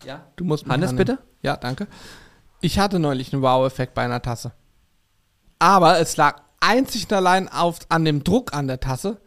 Ja? 0.04 0.26
Du 0.36 0.44
musst 0.44 0.66
Hannes, 0.66 0.90
Hannes, 0.90 0.96
bitte? 0.96 1.18
Ja, 1.42 1.56
danke. 1.56 1.86
Ich 2.60 2.78
hatte 2.78 2.98
neulich 2.98 3.32
einen 3.32 3.42
Wow-Effekt 3.42 3.94
bei 3.94 4.02
einer 4.04 4.22
Tasse. 4.22 4.52
Aber 5.58 5.98
es 5.98 6.16
lag 6.16 6.42
einzig 6.60 7.04
und 7.04 7.12
allein 7.12 7.48
auf, 7.48 7.78
an 7.88 8.04
dem 8.04 8.24
Druck 8.24 8.54
an 8.54 8.66
der 8.66 8.80
Tasse. 8.80 9.20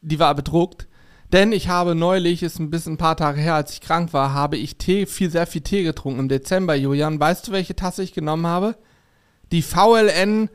Die 0.00 0.18
war 0.18 0.34
bedruckt. 0.34 0.88
Denn 1.32 1.52
ich 1.52 1.68
habe 1.68 1.94
neulich, 1.94 2.42
ist 2.42 2.58
ein 2.58 2.70
bisschen 2.70 2.94
ein 2.94 2.98
paar 2.98 3.16
Tage 3.16 3.40
her, 3.40 3.54
als 3.54 3.72
ich 3.74 3.80
krank 3.80 4.12
war, 4.12 4.34
habe 4.34 4.56
ich 4.56 4.78
Tee, 4.78 5.06
viel, 5.06 5.30
sehr 5.30 5.46
viel 5.46 5.60
Tee 5.60 5.84
getrunken 5.84 6.20
im 6.20 6.28
Dezember, 6.28 6.74
Julian. 6.74 7.20
Weißt 7.20 7.46
du, 7.46 7.52
welche 7.52 7.76
Tasse 7.76 8.02
ich 8.02 8.12
genommen 8.12 8.46
habe? 8.46 8.76
Die 9.52 9.62
VLN 9.62 10.50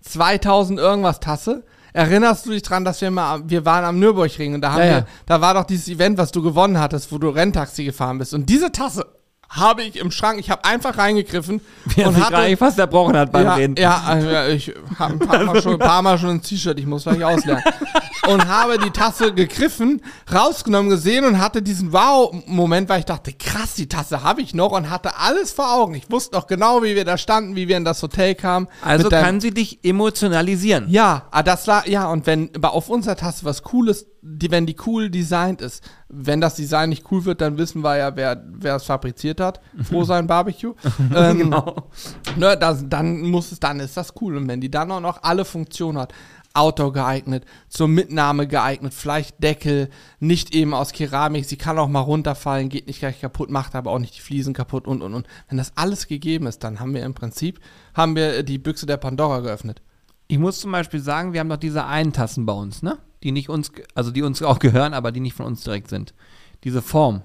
2000 0.00 0.78
irgendwas 0.78 1.20
Tasse. 1.20 1.64
Erinnerst 1.94 2.44
du 2.44 2.50
dich 2.50 2.62
dran, 2.62 2.84
dass 2.84 3.00
wir 3.00 3.12
mal, 3.12 3.48
wir 3.48 3.64
waren 3.64 3.84
am 3.84 4.00
Nürburgring 4.00 4.54
und 4.54 4.62
da 4.62 4.72
haben 4.72 4.80
ja, 4.80 4.88
wir, 4.88 5.06
da 5.26 5.40
war 5.40 5.54
doch 5.54 5.62
dieses 5.62 5.88
Event, 5.88 6.18
was 6.18 6.32
du 6.32 6.42
gewonnen 6.42 6.80
hattest, 6.80 7.12
wo 7.12 7.18
du 7.18 7.28
Renntaxi 7.28 7.84
gefahren 7.84 8.18
bist. 8.18 8.34
Und 8.34 8.50
diese 8.50 8.72
Tasse 8.72 9.06
habe 9.50 9.82
ich 9.82 9.96
im 9.96 10.10
Schrank. 10.10 10.38
Ich 10.40 10.50
habe 10.50 10.64
einfach 10.64 10.98
reingegriffen 10.98 11.60
Wer 11.84 12.08
und 12.08 12.22
hatte 12.22 12.36
eigentlich 12.36 12.58
fast 12.58 12.78
erbrochen 12.78 13.16
hat 13.16 13.32
beim 13.32 13.44
ja, 13.44 13.54
Reden. 13.54 13.76
Ja, 13.76 14.02
also, 14.06 14.28
ich 14.52 14.74
habe 14.98 15.14
ein 15.14 15.18
paar 15.18 15.44
Mal, 15.44 15.62
schon, 15.62 15.72
ein 15.74 15.78
paar 15.78 16.02
Mal 16.02 16.18
schon 16.18 16.30
ein 16.30 16.42
T-Shirt. 16.42 16.78
Ich 16.78 16.86
muss 16.86 17.04
vielleicht 17.04 17.22
auslernen. 17.22 17.62
und 18.28 18.48
habe 18.48 18.78
die 18.78 18.90
Tasse 18.90 19.32
gegriffen, 19.32 20.00
rausgenommen, 20.32 20.90
gesehen 20.90 21.24
und 21.24 21.38
hatte 21.38 21.62
diesen 21.62 21.92
Wow-Moment, 21.92 22.88
weil 22.88 23.00
ich 23.00 23.04
dachte, 23.04 23.32
krass, 23.32 23.74
die 23.74 23.88
Tasse 23.88 24.22
habe 24.22 24.42
ich 24.42 24.54
noch 24.54 24.72
und 24.72 24.90
hatte 24.90 25.16
alles 25.18 25.52
vor 25.52 25.72
Augen. 25.72 25.94
Ich 25.94 26.10
wusste 26.10 26.36
noch 26.36 26.46
genau, 26.46 26.82
wie 26.82 26.94
wir 26.94 27.04
da 27.04 27.18
standen, 27.18 27.56
wie 27.56 27.68
wir 27.68 27.76
in 27.76 27.84
das 27.84 28.02
Hotel 28.02 28.34
kamen. 28.34 28.68
Also 28.82 29.08
kann 29.08 29.40
sie 29.40 29.52
dich 29.52 29.84
emotionalisieren. 29.84 30.86
Ja, 30.88 31.26
ah, 31.30 31.42
das 31.42 31.66
war, 31.66 31.88
ja, 31.88 32.08
und 32.08 32.26
wenn 32.26 32.50
auf 32.62 32.88
unserer 32.88 33.16
Tasse 33.16 33.44
was 33.44 33.62
Cooles 33.62 34.06
die, 34.26 34.50
wenn 34.50 34.64
die 34.64 34.76
cool 34.86 35.10
designt 35.10 35.60
ist. 35.60 35.84
Wenn 36.08 36.40
das 36.40 36.54
Design 36.54 36.88
nicht 36.88 37.10
cool 37.10 37.26
wird, 37.26 37.42
dann 37.42 37.58
wissen 37.58 37.82
wir 37.82 37.98
ja, 37.98 38.16
wer, 38.16 38.42
wer 38.52 38.76
es 38.76 38.84
fabriziert 38.84 39.38
hat. 39.38 39.60
Froh 39.82 40.04
sein 40.04 40.26
Barbecue. 40.26 40.74
ähm, 41.14 41.38
genau. 41.38 41.88
Ne, 42.36 42.56
das, 42.56 42.88
dann 42.88 43.20
muss 43.20 43.52
es, 43.52 43.60
dann 43.60 43.80
ist 43.80 43.96
das 43.96 44.14
cool. 44.20 44.38
Und 44.38 44.48
wenn 44.48 44.62
die 44.62 44.70
dann 44.70 44.90
auch 44.90 45.00
noch 45.00 45.22
alle 45.22 45.44
Funktionen 45.44 45.98
hat, 45.98 46.14
Outdoor 46.56 46.92
geeignet, 46.92 47.44
zur 47.68 47.88
Mitnahme 47.88 48.46
geeignet, 48.46 48.94
vielleicht 48.94 49.42
Deckel, 49.42 49.90
nicht 50.20 50.54
eben 50.54 50.72
aus 50.72 50.92
Keramik, 50.92 51.44
sie 51.44 51.56
kann 51.56 51.78
auch 51.78 51.88
mal 51.88 52.00
runterfallen, 52.00 52.68
geht 52.68 52.86
nicht 52.86 53.00
gleich 53.00 53.20
kaputt, 53.20 53.50
macht 53.50 53.74
aber 53.74 53.90
auch 53.90 53.98
nicht 53.98 54.16
die 54.16 54.20
Fliesen 54.20 54.54
kaputt 54.54 54.86
und 54.86 55.02
und 55.02 55.14
und. 55.14 55.26
Wenn 55.48 55.58
das 55.58 55.72
alles 55.76 56.06
gegeben 56.06 56.46
ist, 56.46 56.62
dann 56.62 56.78
haben 56.78 56.94
wir 56.94 57.02
im 57.02 57.14
Prinzip, 57.14 57.58
haben 57.92 58.14
wir 58.14 58.44
die 58.44 58.58
Büchse 58.58 58.86
der 58.86 58.98
Pandora 58.98 59.40
geöffnet. 59.40 59.82
Ich 60.28 60.38
muss 60.38 60.60
zum 60.60 60.70
Beispiel 60.70 61.00
sagen, 61.00 61.32
wir 61.32 61.40
haben 61.40 61.48
doch 61.48 61.56
diese 61.56 61.84
einen 61.86 62.12
Tassen 62.12 62.46
bei 62.46 62.54
uns, 62.54 62.82
ne? 62.82 62.98
Die 63.24 63.32
nicht 63.32 63.48
uns, 63.48 63.72
also 63.94 64.10
die 64.10 64.22
uns 64.22 64.42
auch 64.42 64.58
gehören, 64.58 64.94
aber 64.94 65.10
die 65.10 65.20
nicht 65.20 65.34
von 65.34 65.46
uns 65.46 65.64
direkt 65.64 65.88
sind. 65.88 66.14
Diese 66.62 66.82
Form. 66.82 67.22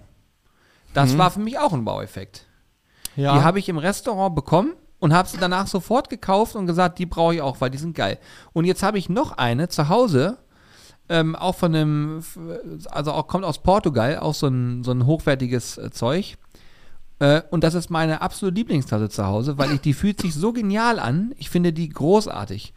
Das 0.93 1.13
mhm. 1.13 1.17
war 1.19 1.31
für 1.31 1.39
mich 1.39 1.59
auch 1.59 1.73
ein 1.73 1.85
Baueffekt. 1.85 2.45
Ja. 3.15 3.35
Die 3.35 3.43
habe 3.43 3.59
ich 3.59 3.69
im 3.69 3.77
Restaurant 3.77 4.33
bekommen 4.33 4.73
und 4.99 5.13
habe 5.13 5.27
sie 5.27 5.37
danach 5.37 5.67
sofort 5.67 6.09
gekauft 6.09 6.55
und 6.55 6.65
gesagt, 6.65 6.99
die 6.99 7.05
brauche 7.05 7.35
ich 7.35 7.41
auch, 7.41 7.59
weil 7.61 7.69
die 7.69 7.77
sind 7.77 7.95
geil. 7.95 8.17
Und 8.53 8.65
jetzt 8.65 8.81
habe 8.81 8.97
ich 8.97 9.09
noch 9.09 9.33
eine 9.37 9.67
zu 9.67 9.89
Hause, 9.89 10.37
ähm, 11.09 11.35
auch 11.35 11.55
von 11.55 11.75
einem, 11.75 12.23
also 12.91 13.11
auch 13.11 13.27
kommt 13.27 13.43
aus 13.43 13.61
Portugal, 13.61 14.19
auch 14.19 14.33
so 14.33 14.47
ein, 14.47 14.83
so 14.83 14.91
ein 14.91 15.05
hochwertiges 15.05 15.77
äh, 15.77 15.91
Zeug. 15.91 16.37
Äh, 17.19 17.41
und 17.49 17.63
das 17.63 17.73
ist 17.73 17.89
meine 17.89 18.21
absolute 18.21 18.55
Lieblingstasse 18.55 19.09
zu 19.09 19.25
Hause, 19.25 19.57
weil 19.57 19.73
ich 19.73 19.81
die 19.81 19.93
fühlt 19.93 20.21
sich 20.21 20.33
so 20.33 20.53
genial 20.53 20.99
an. 20.99 21.33
Ich 21.37 21.49
finde 21.49 21.73
die 21.73 21.89
großartig. 21.89 22.73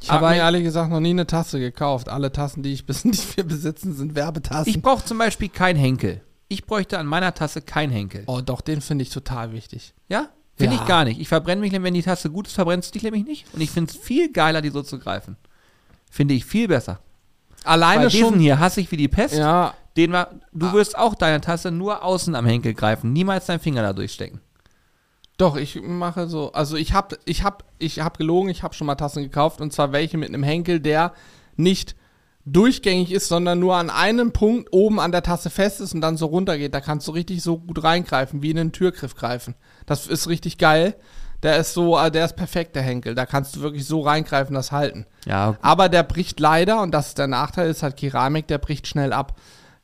Ich 0.00 0.10
habe 0.10 0.28
mir 0.28 0.36
ehrlich 0.36 0.64
gesagt 0.64 0.90
noch 0.90 1.00
nie 1.00 1.10
eine 1.10 1.26
Tasse 1.26 1.60
gekauft. 1.60 2.08
Alle 2.08 2.32
Tassen, 2.32 2.62
die 2.62 2.72
ich 2.72 2.86
bis 2.86 3.04
nicht 3.06 3.36
wir 3.36 3.44
besitzen, 3.44 3.94
sind 3.94 4.14
Werbetassen. 4.14 4.70
Ich 4.70 4.80
brauche 4.80 5.04
zum 5.04 5.18
Beispiel 5.18 5.48
keinen 5.48 5.76
Henkel. 5.76 6.22
Ich 6.48 6.64
bräuchte 6.64 6.98
an 6.98 7.06
meiner 7.06 7.34
Tasse 7.34 7.62
keinen 7.62 7.92
Henkel. 7.92 8.24
Oh, 8.26 8.40
doch, 8.40 8.60
den 8.60 8.80
finde 8.80 9.02
ich 9.02 9.10
total 9.10 9.52
wichtig. 9.52 9.94
Ja? 10.08 10.30
Finde 10.56 10.76
ja. 10.76 10.82
ich 10.82 10.88
gar 10.88 11.04
nicht. 11.04 11.20
Ich 11.20 11.28
verbrenne 11.28 11.60
mich, 11.60 11.72
wenn 11.72 11.94
die 11.94 12.02
Tasse 12.02 12.30
gut 12.30 12.46
ist, 12.48 12.54
verbrennst 12.54 12.90
du 12.90 12.92
dich 12.94 13.02
nämlich 13.02 13.24
nicht. 13.24 13.46
Und 13.54 13.60
ich 13.60 13.70
finde 13.70 13.92
es 13.92 13.96
viel 13.96 14.32
geiler, 14.32 14.60
die 14.60 14.70
so 14.70 14.82
zu 14.82 14.98
greifen. 14.98 15.36
Finde 16.10 16.34
ich 16.34 16.44
viel 16.44 16.68
besser. 16.68 16.98
Alleine 17.64 18.04
Bei 18.04 18.08
diesen 18.08 18.30
schon. 18.30 18.40
hier 18.40 18.58
hasse 18.58 18.80
ich 18.80 18.90
wie 18.90 18.96
die 18.96 19.08
Pest. 19.08 19.34
Ja. 19.34 19.74
Den 19.96 20.12
war, 20.12 20.30
du 20.52 20.66
ah. 20.66 20.72
wirst 20.72 20.98
auch 20.98 21.14
deine 21.14 21.40
Tasse 21.40 21.70
nur 21.70 22.04
außen 22.04 22.34
am 22.34 22.46
Henkel 22.46 22.74
greifen, 22.74 23.12
niemals 23.12 23.46
deinen 23.46 23.60
Finger 23.60 23.82
da 23.82 23.92
durchstecken. 23.92 24.40
Doch, 25.40 25.56
ich 25.56 25.80
mache 25.80 26.28
so. 26.28 26.52
Also 26.52 26.76
ich 26.76 26.92
habe 26.92 27.18
ich 27.24 27.44
hab, 27.44 27.64
ich 27.78 28.00
hab 28.00 28.18
gelogen, 28.18 28.50
ich 28.50 28.62
habe 28.62 28.74
schon 28.74 28.86
mal 28.86 28.96
Tassen 28.96 29.22
gekauft 29.22 29.62
und 29.62 29.72
zwar 29.72 29.90
welche 29.90 30.18
mit 30.18 30.28
einem 30.28 30.42
Henkel, 30.42 30.80
der 30.80 31.14
nicht 31.56 31.96
durchgängig 32.44 33.10
ist, 33.10 33.28
sondern 33.28 33.58
nur 33.58 33.76
an 33.76 33.88
einem 33.88 34.32
Punkt 34.32 34.68
oben 34.72 35.00
an 35.00 35.12
der 35.12 35.22
Tasse 35.22 35.48
fest 35.48 35.80
ist 35.80 35.94
und 35.94 36.02
dann 36.02 36.18
so 36.18 36.26
runter 36.26 36.58
geht. 36.58 36.74
Da 36.74 36.82
kannst 36.82 37.08
du 37.08 37.12
richtig 37.12 37.42
so 37.42 37.58
gut 37.58 37.82
reingreifen, 37.82 38.42
wie 38.42 38.50
in 38.50 38.58
einen 38.58 38.72
Türgriff 38.72 39.14
greifen. 39.14 39.54
Das 39.86 40.06
ist 40.06 40.28
richtig 40.28 40.58
geil. 40.58 40.94
Der 41.42 41.56
ist 41.56 41.72
so, 41.72 41.98
äh, 41.98 42.10
der 42.10 42.26
ist 42.26 42.36
perfekt, 42.36 42.76
der 42.76 42.82
Henkel. 42.82 43.14
Da 43.14 43.24
kannst 43.24 43.56
du 43.56 43.62
wirklich 43.62 43.86
so 43.86 44.02
reingreifen, 44.02 44.54
das 44.54 44.72
halten. 44.72 45.06
Ja. 45.24 45.56
Aber 45.62 45.88
der 45.88 46.02
bricht 46.02 46.38
leider, 46.38 46.82
und 46.82 46.90
das 46.90 47.08
ist 47.08 47.18
der 47.18 47.28
Nachteil, 47.28 47.70
ist 47.70 47.82
halt 47.82 47.96
Keramik, 47.96 48.46
der 48.46 48.58
bricht 48.58 48.86
schnell 48.86 49.14
ab. 49.14 49.36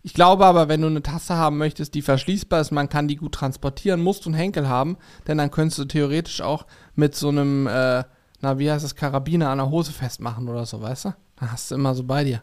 Ich 0.07 0.15
glaube 0.15 0.47
aber, 0.47 0.69
wenn 0.69 0.83
du 0.83 0.87
eine 0.87 1.03
Tasse 1.03 1.35
haben 1.35 1.59
möchtest, 1.59 1.95
die 1.95 2.01
verschließbar 2.01 2.61
ist, 2.61 2.71
man 2.71 2.89
kann 2.89 3.09
die 3.09 3.17
gut 3.17 3.33
transportieren, 3.33 4.01
musst 4.01 4.25
du 4.25 4.29
einen 4.29 4.39
Henkel 4.39 4.69
haben, 4.69 4.99
denn 5.27 5.37
dann 5.37 5.51
könntest 5.51 5.81
du 5.81 5.85
theoretisch 5.85 6.41
auch 6.43 6.65
mit 6.95 7.17
so 7.17 7.29
einem, 7.29 7.67
äh, 7.67 8.05
na, 8.41 8.57
wie 8.61 8.71
heißt 8.71 8.85
das, 8.85 8.95
Karabiner 8.95 9.49
an 9.49 9.59
der 9.59 9.69
Hose 9.69 9.91
festmachen 9.91 10.49
oder 10.49 10.65
so, 10.65 10.81
weißt 10.81 11.07
du? 11.07 11.15
Dann 11.41 11.51
hast 11.51 11.73
du 11.73 11.75
immer 11.75 11.93
so 11.97 12.05
bei 12.05 12.23
dir. 12.23 12.41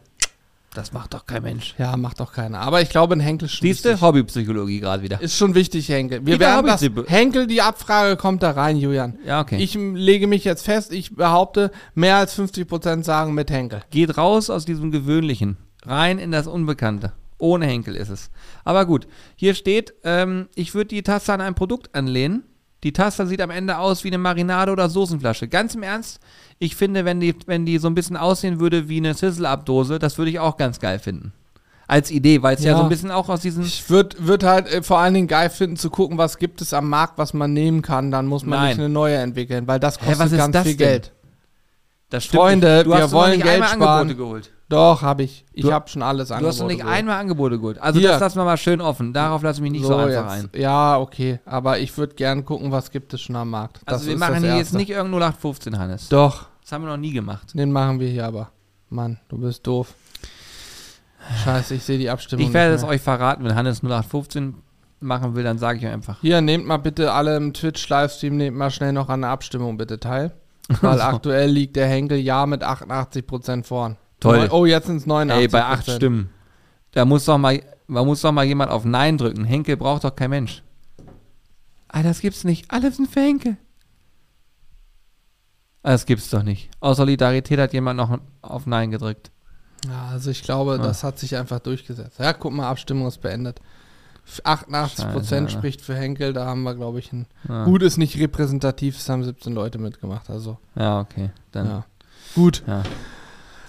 Das 0.74 0.92
macht 0.92 1.14
doch 1.14 1.24
kein 1.24 1.42
Mensch. 1.42 1.74
Ja, 1.78 1.96
macht 1.96 2.20
doch 2.20 2.34
keiner. 2.34 2.60
Aber 2.60 2.82
ich 2.82 2.90
glaube, 2.90 3.16
ein 3.16 3.20
Henkel 3.20 3.46
ist 3.46 3.52
schon 3.52 3.66
Siehst 3.66 3.86
du, 3.86 3.88
wichtig. 3.88 4.02
Hobbypsychologie 4.02 4.80
gerade 4.80 5.02
wieder. 5.02 5.22
Ist 5.22 5.38
schon 5.38 5.54
wichtig, 5.54 5.88
Henkel. 5.88 6.26
Wir 6.26 6.38
werden 6.38 6.66
das, 6.66 6.82
Henkel, 7.06 7.46
die 7.46 7.62
Abfrage 7.62 8.18
kommt 8.18 8.42
da 8.42 8.50
rein, 8.50 8.76
Julian. 8.76 9.16
Ja, 9.24 9.40
okay. 9.40 9.56
Ich 9.56 9.74
lege 9.74 10.26
mich 10.26 10.44
jetzt 10.44 10.66
fest, 10.66 10.92
ich 10.92 11.16
behaupte, 11.16 11.70
mehr 11.94 12.16
als 12.16 12.38
50% 12.38 13.04
sagen 13.04 13.32
mit 13.32 13.50
Henkel. 13.50 13.80
Geht 13.88 14.18
raus 14.18 14.50
aus 14.50 14.66
diesem 14.66 14.90
Gewöhnlichen, 14.90 15.56
rein 15.86 16.18
in 16.18 16.30
das 16.30 16.46
Unbekannte. 16.46 17.14
Ohne 17.44 17.66
Henkel 17.66 17.94
ist 17.94 18.08
es. 18.08 18.30
Aber 18.64 18.86
gut, 18.86 19.06
hier 19.36 19.54
steht, 19.54 19.92
ähm, 20.02 20.48
ich 20.54 20.74
würde 20.74 20.88
die 20.88 21.02
Tasse 21.02 21.32
an 21.34 21.42
ein 21.42 21.54
Produkt 21.54 21.94
anlehnen. 21.94 22.44
Die 22.82 22.92
Tasse 22.94 23.26
sieht 23.26 23.42
am 23.42 23.50
Ende 23.50 23.76
aus 23.78 24.02
wie 24.02 24.08
eine 24.08 24.16
Marinade- 24.18 24.72
oder 24.72 24.88
Soßenflasche. 24.88 25.48
Ganz 25.48 25.74
im 25.74 25.82
Ernst, 25.82 26.20
ich 26.58 26.74
finde, 26.74 27.04
wenn 27.04 27.20
die, 27.20 27.34
wenn 27.44 27.66
die 27.66 27.76
so 27.76 27.88
ein 27.88 27.94
bisschen 27.94 28.16
aussehen 28.16 28.60
würde 28.60 28.88
wie 28.88 28.96
eine 28.96 29.12
Sizzle-Up-Dose, 29.12 29.98
das 29.98 30.16
würde 30.16 30.30
ich 30.30 30.38
auch 30.38 30.56
ganz 30.56 30.80
geil 30.80 30.98
finden. 30.98 31.34
Als 31.86 32.10
Idee, 32.10 32.42
weil 32.42 32.56
es 32.56 32.64
ja. 32.64 32.72
Ja. 32.72 32.78
so 32.78 32.84
ein 32.84 32.88
bisschen 32.88 33.10
auch 33.10 33.28
aus 33.28 33.42
diesen. 33.42 33.62
Ich 33.64 33.90
würde 33.90 34.16
würd 34.18 34.42
halt 34.42 34.72
äh, 34.72 34.82
vor 34.82 35.00
allen 35.00 35.12
Dingen 35.12 35.28
geil 35.28 35.50
finden, 35.50 35.76
zu 35.76 35.90
gucken, 35.90 36.16
was 36.16 36.38
gibt 36.38 36.62
es 36.62 36.72
am 36.72 36.88
Markt, 36.88 37.18
was 37.18 37.34
man 37.34 37.52
nehmen 37.52 37.82
kann. 37.82 38.10
Dann 38.10 38.24
muss 38.24 38.46
man 38.46 38.58
Nein. 38.58 38.68
nicht 38.68 38.78
eine 38.78 38.88
neue 38.88 39.16
entwickeln, 39.16 39.66
weil 39.66 39.80
das 39.80 40.00
Hä, 40.00 40.06
kostet 40.06 40.32
ist 40.32 40.38
ganz 40.38 40.52
das 40.54 40.62
viel 40.62 40.76
denn? 40.76 40.88
Geld. 40.88 41.12
Das 42.08 42.24
Freunde, 42.24 42.76
nicht. 42.76 42.86
Du 42.86 42.90
wir 42.90 43.02
hast 43.02 43.12
wollen 43.12 43.38
Geld 43.38 43.64
sparen. 43.66 43.82
Angebote 43.82 44.16
geholt. 44.16 44.50
Doch, 44.74 45.02
habe 45.02 45.22
ich. 45.22 45.44
Ich 45.52 45.70
habe 45.70 45.88
schon 45.88 46.02
alles 46.02 46.28
Du 46.28 46.34
hast 46.34 46.60
doch 46.60 46.66
nicht 46.66 46.80
geholt. 46.80 46.94
einmal 46.94 47.20
Angebote 47.20 47.58
geholt. 47.58 47.78
Also 47.80 48.00
Hier. 48.00 48.10
das 48.10 48.20
lassen 48.20 48.38
wir 48.38 48.44
mal 48.44 48.56
schön 48.56 48.80
offen. 48.80 49.12
Darauf 49.12 49.42
lasse 49.42 49.58
ich 49.58 49.62
mich 49.62 49.72
nicht 49.72 49.84
so, 49.84 49.94
einfach 49.96 50.30
ein. 50.30 50.42
jetzt. 50.52 50.56
Ja, 50.56 50.98
okay. 50.98 51.40
Aber 51.44 51.78
ich 51.78 51.96
würde 51.96 52.14
gern 52.14 52.44
gucken, 52.44 52.72
was 52.72 52.90
gibt 52.90 53.14
es 53.14 53.20
schon 53.20 53.36
am 53.36 53.50
Markt. 53.50 53.80
Das 53.86 53.94
Also 54.00 54.06
wir 54.08 54.18
machen 54.18 54.42
hier 54.42 54.56
jetzt 54.56 54.74
nicht 54.74 54.90
irgendein 54.90 55.20
0815, 55.22 55.78
Hannes. 55.78 56.08
Doch, 56.08 56.46
Das 56.62 56.72
haben 56.72 56.82
wir 56.84 56.90
noch 56.90 56.96
nie 56.96 57.12
gemacht. 57.12 57.52
den 57.54 57.70
machen 57.72 58.00
wir 58.00 58.08
hier 58.08 58.26
aber. 58.26 58.50
Mann, 58.90 59.18
du 59.28 59.38
bist 59.38 59.66
doof. 59.66 59.94
Scheiße, 61.44 61.74
ich 61.74 61.82
sehe 61.82 61.98
die 61.98 62.10
Abstimmung 62.10 62.46
Ich 62.46 62.52
werde 62.52 62.74
es 62.74 62.84
euch 62.84 63.00
verraten, 63.00 63.44
wenn 63.44 63.54
Hannes 63.54 63.82
0815 63.82 64.54
machen 65.00 65.34
will, 65.34 65.44
dann 65.44 65.58
sage 65.58 65.78
ich 65.78 65.86
euch 65.86 65.92
einfach. 65.92 66.18
Hier, 66.20 66.40
nehmt 66.40 66.66
mal 66.66 66.76
bitte 66.78 67.12
alle 67.12 67.36
im 67.36 67.52
Twitch-Livestream, 67.54 68.36
nehmt 68.36 68.56
mal 68.56 68.70
schnell 68.70 68.92
noch 68.92 69.08
an 69.08 69.22
der 69.22 69.30
Abstimmung 69.30 69.76
bitte 69.76 69.98
teil. 70.00 70.32
Weil 70.80 71.00
aktuell 71.02 71.50
liegt 71.50 71.76
der 71.76 71.86
Henkel 71.86 72.18
ja 72.18 72.46
mit 72.46 72.62
88% 72.62 73.64
vorn. 73.64 73.96
Toll. 74.24 74.48
Oh, 74.50 74.66
jetzt 74.66 74.86
sind 74.86 74.96
es 74.96 75.06
89%. 75.06 75.30
Ey, 75.32 75.48
bei 75.48 75.64
acht 75.64 75.90
Stimmen. 75.90 76.30
Da 76.92 77.04
muss 77.04 77.24
doch 77.24 77.38
mal, 77.38 77.62
da 77.88 78.04
muss 78.04 78.20
doch 78.22 78.32
mal 78.32 78.44
jemand 78.44 78.70
auf 78.70 78.84
Nein 78.84 79.18
drücken. 79.18 79.44
Henkel 79.44 79.76
braucht 79.76 80.04
doch 80.04 80.14
kein 80.16 80.30
Mensch. 80.30 80.62
Ah, 81.88 82.02
das 82.02 82.20
gibt's 82.20 82.44
nicht. 82.44 82.70
Alle 82.70 82.90
sind 82.90 83.08
für 83.10 83.20
Henkel. 83.20 83.56
Ah, 85.82 85.90
Das 85.92 86.06
gibt's 86.06 86.30
doch 86.30 86.42
nicht. 86.42 86.70
Aus 86.80 86.96
Solidarität 86.96 87.58
hat 87.58 87.72
jemand 87.72 87.96
noch 87.98 88.18
auf 88.42 88.66
Nein 88.66 88.90
gedrückt. 88.90 89.30
Ja, 89.86 90.06
also 90.10 90.30
ich 90.30 90.42
glaube, 90.42 90.78
Ah. 90.80 90.82
das 90.82 91.04
hat 91.04 91.18
sich 91.18 91.36
einfach 91.36 91.60
durchgesetzt. 91.60 92.18
Ja, 92.18 92.32
guck 92.32 92.52
mal, 92.52 92.68
Abstimmung 92.68 93.06
ist 93.06 93.20
beendet. 93.20 93.60
F- 94.26 94.40
88% 94.44 95.20
Scheiße, 95.20 95.36
Alter. 95.36 95.48
spricht 95.50 95.80
für 95.82 95.94
Henkel, 95.94 96.32
da 96.32 96.46
haben 96.46 96.62
wir, 96.62 96.74
glaube 96.74 96.98
ich, 96.98 97.12
ein. 97.12 97.26
Ah. 97.46 97.64
Gut, 97.64 97.82
ist 97.82 97.98
nicht 97.98 98.18
repräsentativ, 98.18 98.96
es 98.96 99.06
haben 99.10 99.22
17 99.22 99.52
Leute 99.52 99.78
mitgemacht, 99.78 100.30
also. 100.30 100.56
Ja, 100.74 101.00
okay. 101.00 101.30
Dann, 101.52 101.66
Ja. 101.66 101.84
Gut. 102.34 102.62
ja. 102.66 102.82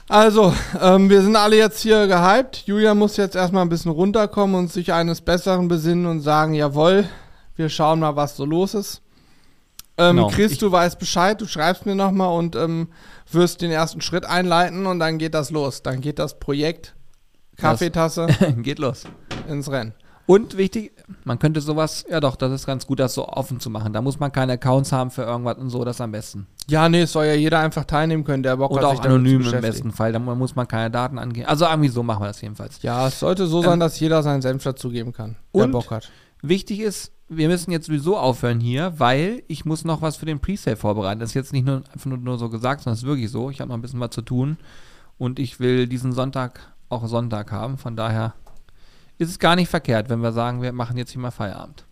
Also, 0.07 0.53
ähm, 0.82 1.10
wir 1.10 1.22
sind 1.23 1.36
alle 1.36 1.57
jetzt 1.57 1.82
hier 1.82 2.06
gehypt. 2.07 2.64
Julia 2.68 2.94
muss 2.94 3.18
jetzt 3.18 3.36
erstmal 3.36 3.64
ein 3.64 3.69
bisschen 3.69 3.91
runterkommen 3.91 4.56
und 4.56 4.72
sich 4.72 4.94
eines 4.94 5.22
Besseren 5.22 5.68
besinnen 5.68 6.06
und 6.06 6.22
sagen, 6.22 6.53
jawohl, 6.53 7.06
wir 7.56 7.69
schauen 7.69 7.99
mal, 8.02 8.15
was 8.15 8.36
so 8.38 8.45
los 8.45 8.76
ist. 8.76 9.02
Ähm, 9.98 10.18
Genau. 10.18 10.27
Chris, 10.30 10.53
Ich- 10.53 10.57
du 10.60 10.72
weißt 10.72 10.99
Bescheid, 10.99 11.40
du 11.41 11.48
schreibst 11.48 11.86
mir 11.86 11.95
nochmal 11.95 12.38
und 12.38 12.56
ähm, 12.56 12.90
wirst 13.32 13.61
den 13.61 13.72
ersten 13.72 14.02
Schritt 14.02 14.26
einleiten 14.26 14.86
und 14.86 14.99
dann 14.99 15.18
geht 15.18 15.34
das 15.34 15.49
los. 15.52 15.82
Dann 15.82 16.02
geht 16.02 16.19
das 16.19 16.38
Projekt 16.40 16.94
Kaffeetasse 17.57 18.27
Geht 18.57 18.80
los. 18.80 19.06
ins 19.48 19.72
Rennen. 19.72 19.94
Und 20.27 20.57
wichtig, 20.57 20.91
man 21.23 21.38
könnte 21.38 21.61
sowas, 21.61 22.03
ja 22.10 22.19
doch, 22.19 22.35
das 22.35 22.52
ist 22.52 22.65
ganz 22.65 22.88
gut, 22.88 22.99
das 22.99 23.14
so 23.14 23.27
offen 23.27 23.60
zu 23.60 23.69
machen. 23.69 23.93
Da 23.93 24.02
muss 24.02 24.19
man 24.19 24.31
keine 24.31 24.53
Accounts 24.53 24.91
haben 24.91 25.11
für 25.11 25.22
irgendwas 25.22 25.57
und 25.60 25.69
so, 25.69 25.85
das 25.85 26.02
am 26.02 26.11
besten. 26.11 26.47
Ja, 26.68 26.89
nee, 26.89 27.02
es 27.02 27.11
soll 27.11 27.26
ja 27.26 27.35
jeder 27.35 27.60
einfach 27.60 27.85
teilnehmen 27.85 28.23
können, 28.23 28.41
der 28.41 28.57
Bock 28.57 28.72
Oder 28.72 28.88
hat, 28.89 28.97
auch 28.97 29.02
damit 29.03 29.03
zu 29.03 29.35
anonym 29.35 29.53
im 29.53 29.61
besten 29.61 29.91
Fall, 29.91 30.11
da 30.14 30.18
mu- 30.19 30.34
muss 30.34 30.56
man 30.56 30.68
keine 30.68 30.89
Daten 30.89 31.19
angehen. 31.19 31.45
Also 31.45 31.65
irgendwie 31.65 31.89
so 31.89 32.02
machen 32.02 32.23
wir 32.23 32.27
das 32.27 32.41
jedenfalls. 32.41 32.81
Ja, 32.81 33.07
es 33.07 33.19
sollte 33.19 33.45
so 33.45 33.61
sein, 33.61 33.80
dass 33.80 33.99
jeder 33.99 34.23
seinen 34.23 34.41
Senf 34.41 34.64
dazugeben 34.64 35.14
kann, 35.14 35.35
der 35.53 35.61
Ähm, 35.61 35.65
Und- 35.68 35.72
Bock 35.73 35.91
hat. 35.91 36.11
Wichtig 36.41 36.80
ist, 36.80 37.11
wir 37.27 37.47
müssen 37.47 37.72
jetzt 37.72 37.88
sowieso 37.88 38.18
aufhören 38.18 38.60
hier, 38.60 38.93
weil 38.97 39.43
ich 39.47 39.65
muss 39.65 39.84
noch 39.84 40.02
was 40.02 40.15
für 40.18 40.26
den 40.27 40.39
Presale 40.39 40.76
vorbereiten. 40.76 41.19
Das 41.19 41.30
ist 41.30 41.34
jetzt 41.35 41.53
nicht 41.53 41.65
nur 41.65 41.77
einfach 41.91 42.06
nur, 42.06 42.18
nur 42.19 42.38
so 42.38 42.49
gesagt, 42.49 42.81
sondern 42.81 42.93
es 42.95 43.02
ist 43.03 43.07
wirklich 43.07 43.31
so. 43.31 43.49
Ich 43.52 43.61
habe 43.61 43.69
noch 43.69 43.76
ein 43.77 43.81
bisschen 43.81 43.99
was 43.99 44.11
zu 44.11 44.22
tun 44.22 44.57
und 45.18 45.39
ich 45.39 45.60
will 45.60 45.88
diesen 45.88 46.11
Sonntag 46.14 46.60
auch 46.89 47.07
Sonntag 47.07 47.52
haben. 47.52 47.77
Von 47.80 47.95
daher 47.95 48.34
ist 49.17 49.29
es 49.29 49.39
gar 49.39 49.55
nicht 49.55 49.69
verkehrt, 49.69 50.09
wenn 50.09 50.19
wir 50.21 50.31
sagen, 50.31 50.61
wir 50.61 50.71
machen 50.71 50.97
jetzt 50.97 51.11
hier 51.11 51.21
mal 51.21 51.31
Feierabend. 51.31 51.85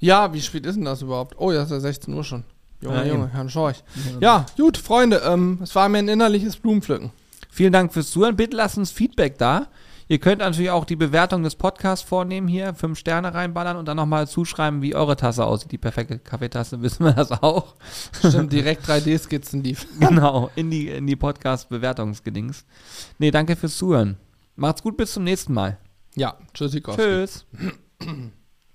Ja, 0.00 0.32
wie 0.32 0.40
spät 0.40 0.64
ist 0.66 0.76
denn 0.76 0.84
das 0.84 1.02
überhaupt? 1.02 1.34
Oh, 1.38 1.50
ja, 1.50 1.62
ist 1.62 1.70
ja 1.70 1.80
16 1.80 2.14
Uhr 2.14 2.24
schon. 2.24 2.44
Junge, 2.80 2.96
Ja, 2.96 3.04
Junge. 3.04 3.28
Herrn 3.32 3.50
Schorch. 3.50 3.82
Ja, 4.20 4.46
gut, 4.56 4.76
Freunde, 4.76 5.22
ähm, 5.24 5.58
es 5.62 5.74
war 5.74 5.88
mir 5.88 5.98
ein 5.98 6.08
innerliches 6.08 6.56
Blumenpflücken. 6.56 7.10
Vielen 7.50 7.72
Dank 7.72 7.92
fürs 7.92 8.10
Zuhören. 8.12 8.36
Bitte 8.36 8.56
lasst 8.56 8.78
uns 8.78 8.92
Feedback 8.92 9.38
da. 9.38 9.66
Ihr 10.10 10.18
könnt 10.18 10.38
natürlich 10.38 10.70
auch 10.70 10.84
die 10.84 10.96
Bewertung 10.96 11.42
des 11.42 11.56
Podcasts 11.56 12.08
vornehmen 12.08 12.48
hier, 12.48 12.72
fünf 12.74 12.98
Sterne 12.98 13.34
reinballern 13.34 13.76
und 13.76 13.86
dann 13.88 13.96
nochmal 13.96 14.26
zuschreiben, 14.28 14.80
wie 14.80 14.94
eure 14.94 15.16
Tasse 15.16 15.44
aussieht. 15.44 15.72
Die 15.72 15.76
perfekte 15.78 16.18
Kaffeetasse, 16.18 16.80
wissen 16.82 17.04
wir 17.04 17.12
das 17.12 17.32
auch. 17.32 17.74
Stimmt, 18.16 18.52
direkt 18.52 18.88
3D-Skizzen 18.88 19.62
lief. 19.62 19.86
genau, 20.00 20.50
in 20.54 20.70
die, 20.70 20.88
in 20.88 21.06
die 21.06 21.16
Podcast-Bewertungsgedings. 21.16 22.64
Nee, 23.18 23.30
danke 23.32 23.56
fürs 23.56 23.76
Zuhören. 23.76 24.16
Macht's 24.56 24.82
gut, 24.82 24.96
bis 24.96 25.12
zum 25.12 25.24
nächsten 25.24 25.52
Mal. 25.52 25.78
Ja, 26.16 26.38
tschüssikowski. 26.54 27.02
Tschüss. 27.02 27.46